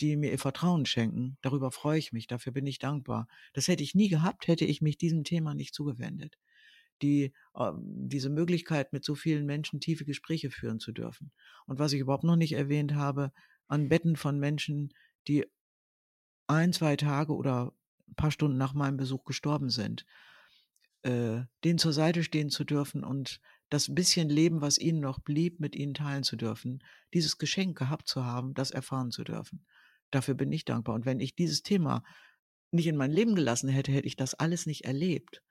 die 0.00 0.16
mir 0.16 0.30
ihr 0.30 0.38
Vertrauen 0.38 0.86
schenken. 0.86 1.36
Darüber 1.42 1.70
freue 1.70 1.98
ich 1.98 2.12
mich, 2.12 2.26
dafür 2.26 2.52
bin 2.52 2.66
ich 2.66 2.78
dankbar. 2.78 3.26
Das 3.52 3.68
hätte 3.68 3.82
ich 3.82 3.94
nie 3.94 4.08
gehabt, 4.08 4.46
hätte 4.46 4.64
ich 4.64 4.80
mich 4.80 4.96
diesem 4.96 5.24
Thema 5.24 5.54
nicht 5.54 5.74
zugewendet 5.74 6.38
die, 7.02 7.32
äh, 7.54 7.72
diese 7.74 8.30
Möglichkeit, 8.30 8.92
mit 8.92 9.04
so 9.04 9.14
vielen 9.14 9.46
Menschen 9.46 9.80
tiefe 9.80 10.04
Gespräche 10.04 10.50
führen 10.50 10.80
zu 10.80 10.92
dürfen. 10.92 11.32
Und 11.66 11.78
was 11.78 11.92
ich 11.92 12.00
überhaupt 12.00 12.24
noch 12.24 12.36
nicht 12.36 12.52
erwähnt 12.52 12.94
habe, 12.94 13.32
an 13.68 13.88
Betten 13.88 14.16
von 14.16 14.38
Menschen, 14.38 14.92
die 15.28 15.46
ein, 16.46 16.72
zwei 16.72 16.96
Tage 16.96 17.34
oder 17.34 17.72
ein 18.08 18.14
paar 18.14 18.30
Stunden 18.30 18.58
nach 18.58 18.74
meinem 18.74 18.96
Besuch 18.96 19.24
gestorben 19.24 19.70
sind, 19.70 20.04
äh, 21.02 21.42
denen 21.64 21.78
zur 21.78 21.92
Seite 21.92 22.24
stehen 22.24 22.50
zu 22.50 22.64
dürfen 22.64 23.04
und 23.04 23.40
das 23.70 23.94
bisschen 23.94 24.28
Leben, 24.28 24.60
was 24.60 24.78
ihnen 24.78 25.00
noch 25.00 25.20
blieb, 25.20 25.60
mit 25.60 25.76
ihnen 25.76 25.94
teilen 25.94 26.24
zu 26.24 26.36
dürfen, 26.36 26.82
dieses 27.14 27.38
Geschenk 27.38 27.78
gehabt 27.78 28.08
zu 28.08 28.24
haben, 28.24 28.52
das 28.54 28.72
erfahren 28.72 29.12
zu 29.12 29.22
dürfen. 29.22 29.64
Dafür 30.10 30.34
bin 30.34 30.50
ich 30.50 30.64
dankbar. 30.64 30.96
Und 30.96 31.06
wenn 31.06 31.20
ich 31.20 31.36
dieses 31.36 31.62
Thema 31.62 32.02
nicht 32.72 32.88
in 32.88 32.96
mein 32.96 33.12
Leben 33.12 33.36
gelassen 33.36 33.68
hätte, 33.68 33.92
hätte 33.92 34.08
ich 34.08 34.16
das 34.16 34.34
alles 34.34 34.66
nicht 34.66 34.84
erlebt. 34.84 35.42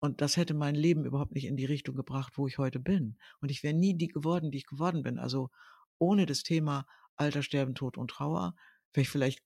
Und 0.00 0.22
das 0.22 0.36
hätte 0.36 0.54
mein 0.54 0.74
Leben 0.74 1.04
überhaupt 1.04 1.32
nicht 1.32 1.44
in 1.44 1.56
die 1.56 1.66
Richtung 1.66 1.94
gebracht, 1.94 2.32
wo 2.36 2.48
ich 2.48 2.58
heute 2.58 2.80
bin. 2.80 3.16
Und 3.40 3.50
ich 3.50 3.62
wäre 3.62 3.74
nie 3.74 3.96
die 3.96 4.08
geworden, 4.08 4.50
die 4.50 4.58
ich 4.58 4.66
geworden 4.66 5.02
bin. 5.02 5.18
Also 5.18 5.50
ohne 5.98 6.26
das 6.26 6.42
Thema 6.42 6.86
Alter, 7.16 7.42
Sterben, 7.42 7.74
Tod 7.74 7.98
und 7.98 8.10
Trauer 8.10 8.56
wäre 8.94 9.02
ich 9.02 9.10
vielleicht 9.10 9.42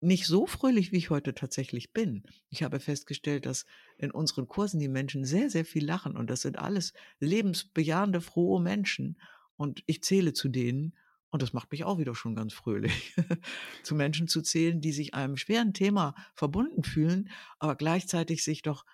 nicht 0.00 0.26
so 0.26 0.46
fröhlich, 0.46 0.92
wie 0.92 0.98
ich 0.98 1.10
heute 1.10 1.34
tatsächlich 1.34 1.92
bin. 1.92 2.24
Ich 2.50 2.62
habe 2.62 2.78
festgestellt, 2.78 3.46
dass 3.46 3.64
in 3.96 4.10
unseren 4.10 4.46
Kursen 4.46 4.78
die 4.78 4.88
Menschen 4.88 5.24
sehr, 5.24 5.48
sehr 5.48 5.64
viel 5.64 5.84
lachen 5.84 6.16
und 6.16 6.28
das 6.28 6.42
sind 6.42 6.58
alles 6.58 6.92
lebensbejahende, 7.20 8.20
frohe 8.20 8.60
Menschen 8.60 9.18
und 9.56 9.82
ich 9.86 10.02
zähle 10.02 10.34
zu 10.34 10.48
denen 10.48 10.94
und 11.30 11.42
das 11.42 11.52
macht 11.52 11.72
mich 11.72 11.84
auch 11.84 11.98
wieder 11.98 12.14
schon 12.14 12.34
ganz 12.34 12.52
fröhlich, 12.52 13.14
zu 13.82 13.94
Menschen 13.94 14.28
zu 14.28 14.42
zählen, 14.42 14.80
die 14.80 14.92
sich 14.92 15.14
einem 15.14 15.36
schweren 15.36 15.72
Thema 15.72 16.14
verbunden 16.34 16.84
fühlen, 16.84 17.30
aber 17.58 17.74
gleichzeitig 17.74 18.44
sich 18.44 18.62
doch 18.62 18.84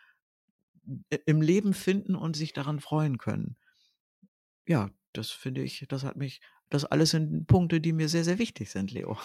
im 1.27 1.43
Leben 1.43 1.75
finden 1.75 2.15
und 2.15 2.37
sich 2.37 2.53
daran 2.53 2.81
freuen 2.81 3.19
können. 3.19 3.57
Ja, 4.67 4.91
das 5.13 5.31
finde 5.31 5.63
ich, 5.63 5.87
das 5.89 6.05
hat 6.05 6.17
mich, 6.17 6.41
das 6.69 6.85
alles 6.85 7.11
sind 7.11 7.47
Punkte, 7.47 7.81
die 7.81 7.93
mir 7.93 8.09
sehr, 8.09 8.25
sehr 8.25 8.39
wichtig 8.39 8.71
sind, 8.71 8.93
Leo. 8.93 9.19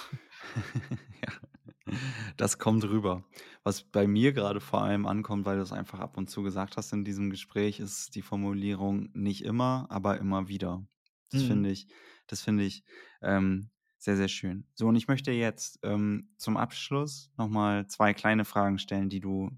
ja, 1.26 1.94
das 2.38 2.58
kommt 2.58 2.84
rüber. 2.84 3.24
Was 3.64 3.84
bei 3.84 4.08
mir 4.08 4.34
gerade 4.34 4.60
vor 4.60 4.82
allem 4.82 5.06
ankommt, 5.06 5.46
weil 5.46 5.58
du 5.58 5.62
es 5.62 5.72
einfach 5.72 6.00
ab 6.00 6.18
und 6.18 6.30
zu 6.30 6.42
gesagt 6.42 6.78
hast 6.78 6.94
in 6.94 7.06
diesem 7.06 7.30
Gespräch, 7.30 7.80
ist 7.80 8.16
die 8.16 8.22
Formulierung 8.22 9.10
nicht 9.14 9.44
immer, 9.44 9.88
aber 9.90 10.18
immer 10.18 10.48
wieder. 10.48 10.86
Das 11.32 11.44
mhm. 11.44 11.48
finde 11.48 11.70
ich, 11.72 11.88
das 12.28 12.42
finde 12.42 12.64
ich 12.64 12.84
ähm, 13.22 13.70
sehr, 13.98 14.18
sehr 14.18 14.28
schön. 14.28 14.68
So, 14.76 14.88
und 14.88 14.96
ich 14.96 15.08
möchte 15.08 15.32
jetzt 15.32 15.80
ähm, 15.84 16.30
zum 16.38 16.58
Abschluss 16.58 17.32
nochmal 17.38 17.88
zwei 17.88 18.14
kleine 18.14 18.46
Fragen 18.46 18.78
stellen, 18.80 19.10
die 19.10 19.20
du 19.20 19.52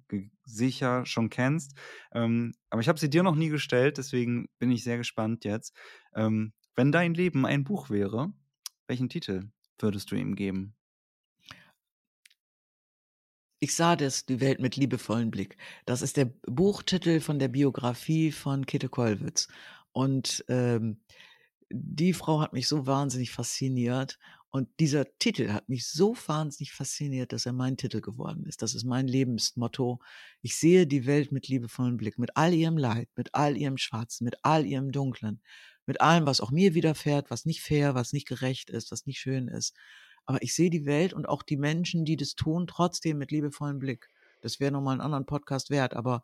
sicher 0.48 1.06
schon 1.06 1.30
kennst. 1.30 1.74
Ähm, 2.14 2.54
aber 2.70 2.82
ich 2.82 2.88
habe 2.88 3.00
sie 3.00 3.10
dir 3.10 3.24
noch 3.24 3.36
nie 3.36 3.50
gestellt, 3.50 3.98
deswegen 3.98 4.48
bin 4.60 4.72
ich 4.72 4.84
sehr 4.84 4.98
gespannt 4.98 5.46
jetzt. 5.46 5.76
Ähm, 6.16 6.54
wenn 6.76 6.92
dein 6.92 7.14
Leben 7.14 7.46
ein 7.46 7.64
Buch 7.64 7.90
wäre, 7.90 8.32
welchen 8.88 9.10
Titel 9.10 9.50
würdest 9.80 10.12
du 10.12 10.16
ihm 10.16 10.36
geben? 10.36 10.76
Ich 13.60 13.76
sah 13.76 13.96
das, 13.96 14.26
die 14.26 14.40
Welt 14.40 14.60
mit 14.60 14.76
liebevollen 14.76 15.32
Blick. 15.32 15.58
Das 15.86 16.04
ist 16.04 16.18
der 16.18 16.26
Buchtitel 16.46 17.20
von 17.20 17.40
der 17.40 17.48
Biografie 17.48 18.32
von 18.32 18.68
Käthe 18.68 18.88
Kollwitz. 18.88 19.48
Und 19.92 20.46
ähm, 20.48 21.02
die 21.70 22.14
Frau 22.14 22.40
hat 22.40 22.54
mich 22.54 22.68
so 22.68 22.86
wahnsinnig 22.86 23.32
fasziniert 23.32 24.20
und 24.50 24.70
dieser 24.80 25.06
Titel 25.20 25.52
hat 25.52 25.68
mich 25.68 25.88
so 25.88 26.16
wahnsinnig 26.26 26.72
fasziniert, 26.72 27.34
dass 27.34 27.46
er 27.46 27.54
mein 27.54 27.78
Titel 27.78 28.02
geworden 28.02 28.46
ist. 28.46 28.62
Das 28.62 28.76
ist 28.76 28.86
mein 28.86 29.08
Lebensmotto. 29.08 30.00
Ich 30.42 30.58
sehe 30.58 30.88
die 30.88 31.06
Welt 31.06 31.32
mit 31.32 31.48
liebevollem 31.48 31.98
Blick, 31.98 32.18
mit 32.18 32.36
all 32.36 32.54
ihrem 32.54 32.78
Leid, 32.78 33.10
mit 33.16 33.36
all 33.36 33.58
ihrem 33.58 33.78
Schwarzen, 33.78 34.24
mit 34.24 34.38
all 34.44 34.66
ihrem 34.66 34.92
Dunklen, 34.92 35.42
mit 35.86 36.02
allem, 36.02 36.26
was 36.26 36.42
auch 36.42 36.52
mir 36.52 36.74
widerfährt, 36.74 37.30
was 37.30 37.46
nicht 37.46 37.62
fair, 37.62 37.94
was 37.94 38.14
nicht 38.14 38.28
gerecht 38.28 38.70
ist, 38.70 38.92
was 38.92 39.06
nicht 39.06 39.20
schön 39.20 39.48
ist. 39.48 39.76
Aber 40.26 40.42
ich 40.42 40.54
sehe 40.56 40.70
die 40.70 40.86
Welt 40.86 41.14
und 41.14 41.28
auch 41.28 41.44
die 41.44 41.58
Menschen, 41.58 42.06
die 42.06 42.18
das 42.18 42.36
tun, 42.36 42.68
trotzdem 42.68 43.18
mit 43.18 43.32
liebevollem 43.32 43.80
Blick. 43.80 44.10
Das 44.42 44.60
wäre 44.60 44.72
nochmal 44.72 44.94
einen 44.94 45.02
anderen 45.02 45.26
Podcast 45.26 45.70
wert, 45.70 45.94
aber 45.94 46.24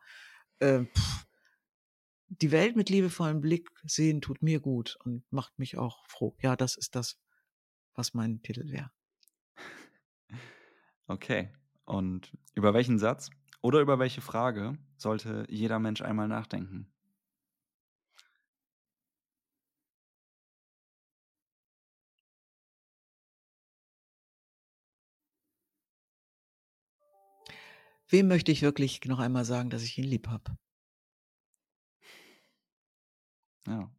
äh, 0.60 0.86
pff, 0.86 1.26
die 2.42 2.52
Welt 2.52 2.76
mit 2.76 2.90
liebevollem 2.90 3.42
Blick 3.42 3.70
sehen 3.86 4.22
tut 4.22 4.42
mir 4.42 4.60
gut 4.60 4.98
und 5.04 5.24
macht 5.32 5.58
mich 5.60 5.78
auch 5.78 6.06
froh. 6.08 6.36
Ja, 6.42 6.56
das 6.56 6.76
ist 6.76 6.96
das, 6.96 7.18
was 7.96 8.14
mein 8.14 8.42
Titel 8.42 8.70
wäre. 8.72 8.92
Okay. 11.08 11.52
Und 11.86 12.32
über 12.56 12.74
welchen 12.74 12.98
Satz 12.98 13.30
oder 13.62 13.82
über 13.82 14.00
welche 14.00 14.22
Frage 14.22 14.78
sollte 14.98 15.46
jeder 15.50 15.80
Mensch 15.80 16.02
einmal 16.02 16.28
nachdenken? 16.28 16.94
wem 28.14 28.28
möchte 28.28 28.52
ich 28.52 28.62
wirklich 28.62 29.04
noch 29.06 29.20
einmal 29.20 29.44
sagen, 29.44 29.70
dass 29.72 29.84
ich 29.84 29.98
ihn 29.98 30.06
lieb 30.06 30.28
habe? 30.28 30.56
Ja. 33.68 33.90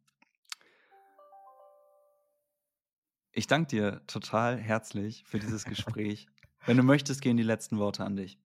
Ich 3.37 3.47
danke 3.47 3.67
dir 3.67 4.01
total 4.07 4.57
herzlich 4.57 5.25
für 5.27 5.39
dieses 5.39 5.65
Gespräch. 5.65 6.27
Wenn 6.65 6.77
du 6.77 6.83
möchtest, 6.83 7.21
gehen 7.21 7.35
die 7.35 7.43
letzten 7.43 7.77
Worte 7.79 8.05
an 8.05 8.15
dich. 8.15 8.39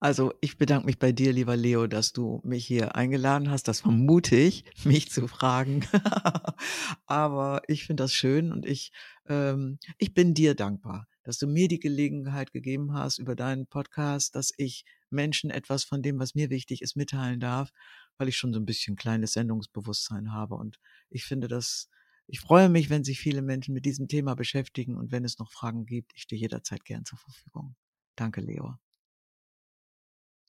Also 0.00 0.34
ich 0.42 0.58
bedanke 0.58 0.84
mich 0.84 0.98
bei 0.98 1.12
dir, 1.12 1.32
lieber 1.32 1.56
Leo, 1.56 1.86
dass 1.86 2.12
du 2.12 2.42
mich 2.44 2.66
hier 2.66 2.94
eingeladen 2.94 3.50
hast. 3.50 3.68
Das 3.68 3.86
war 3.86 3.90
mutig, 3.90 4.64
mich 4.84 5.10
zu 5.10 5.28
fragen. 5.28 5.86
Aber 7.06 7.62
ich 7.68 7.86
finde 7.86 8.02
das 8.02 8.12
schön 8.12 8.52
und 8.52 8.66
ich, 8.66 8.92
ähm, 9.30 9.78
ich 9.96 10.12
bin 10.12 10.34
dir 10.34 10.54
dankbar, 10.54 11.06
dass 11.22 11.38
du 11.38 11.46
mir 11.46 11.66
die 11.66 11.80
Gelegenheit 11.80 12.52
gegeben 12.52 12.92
hast 12.92 13.18
über 13.18 13.34
deinen 13.34 13.66
Podcast, 13.66 14.34
dass 14.34 14.52
ich 14.58 14.84
Menschen 15.08 15.48
etwas 15.48 15.84
von 15.84 16.02
dem, 16.02 16.18
was 16.18 16.34
mir 16.34 16.50
wichtig 16.50 16.82
ist, 16.82 16.96
mitteilen 16.96 17.40
darf, 17.40 17.70
weil 18.18 18.28
ich 18.28 18.36
schon 18.36 18.52
so 18.52 18.60
ein 18.60 18.66
bisschen 18.66 18.94
kleines 18.94 19.32
Sendungsbewusstsein 19.32 20.34
habe. 20.34 20.56
Und 20.56 20.78
ich 21.08 21.24
finde 21.24 21.48
das, 21.48 21.88
ich 22.28 22.40
freue 22.40 22.68
mich, 22.68 22.90
wenn 22.90 23.04
sich 23.04 23.18
viele 23.20 23.42
Menschen 23.42 23.74
mit 23.74 23.84
diesem 23.86 24.08
Thema 24.08 24.34
beschäftigen 24.36 24.96
und 24.96 25.12
wenn 25.12 25.24
es 25.24 25.38
noch 25.38 25.50
Fragen 25.50 25.86
gibt, 25.86 26.12
ich 26.14 26.22
stehe 26.22 26.40
jederzeit 26.40 26.84
gern 26.84 27.04
zur 27.04 27.18
Verfügung. 27.18 27.76
Danke, 28.16 28.40
Leo. 28.40 28.76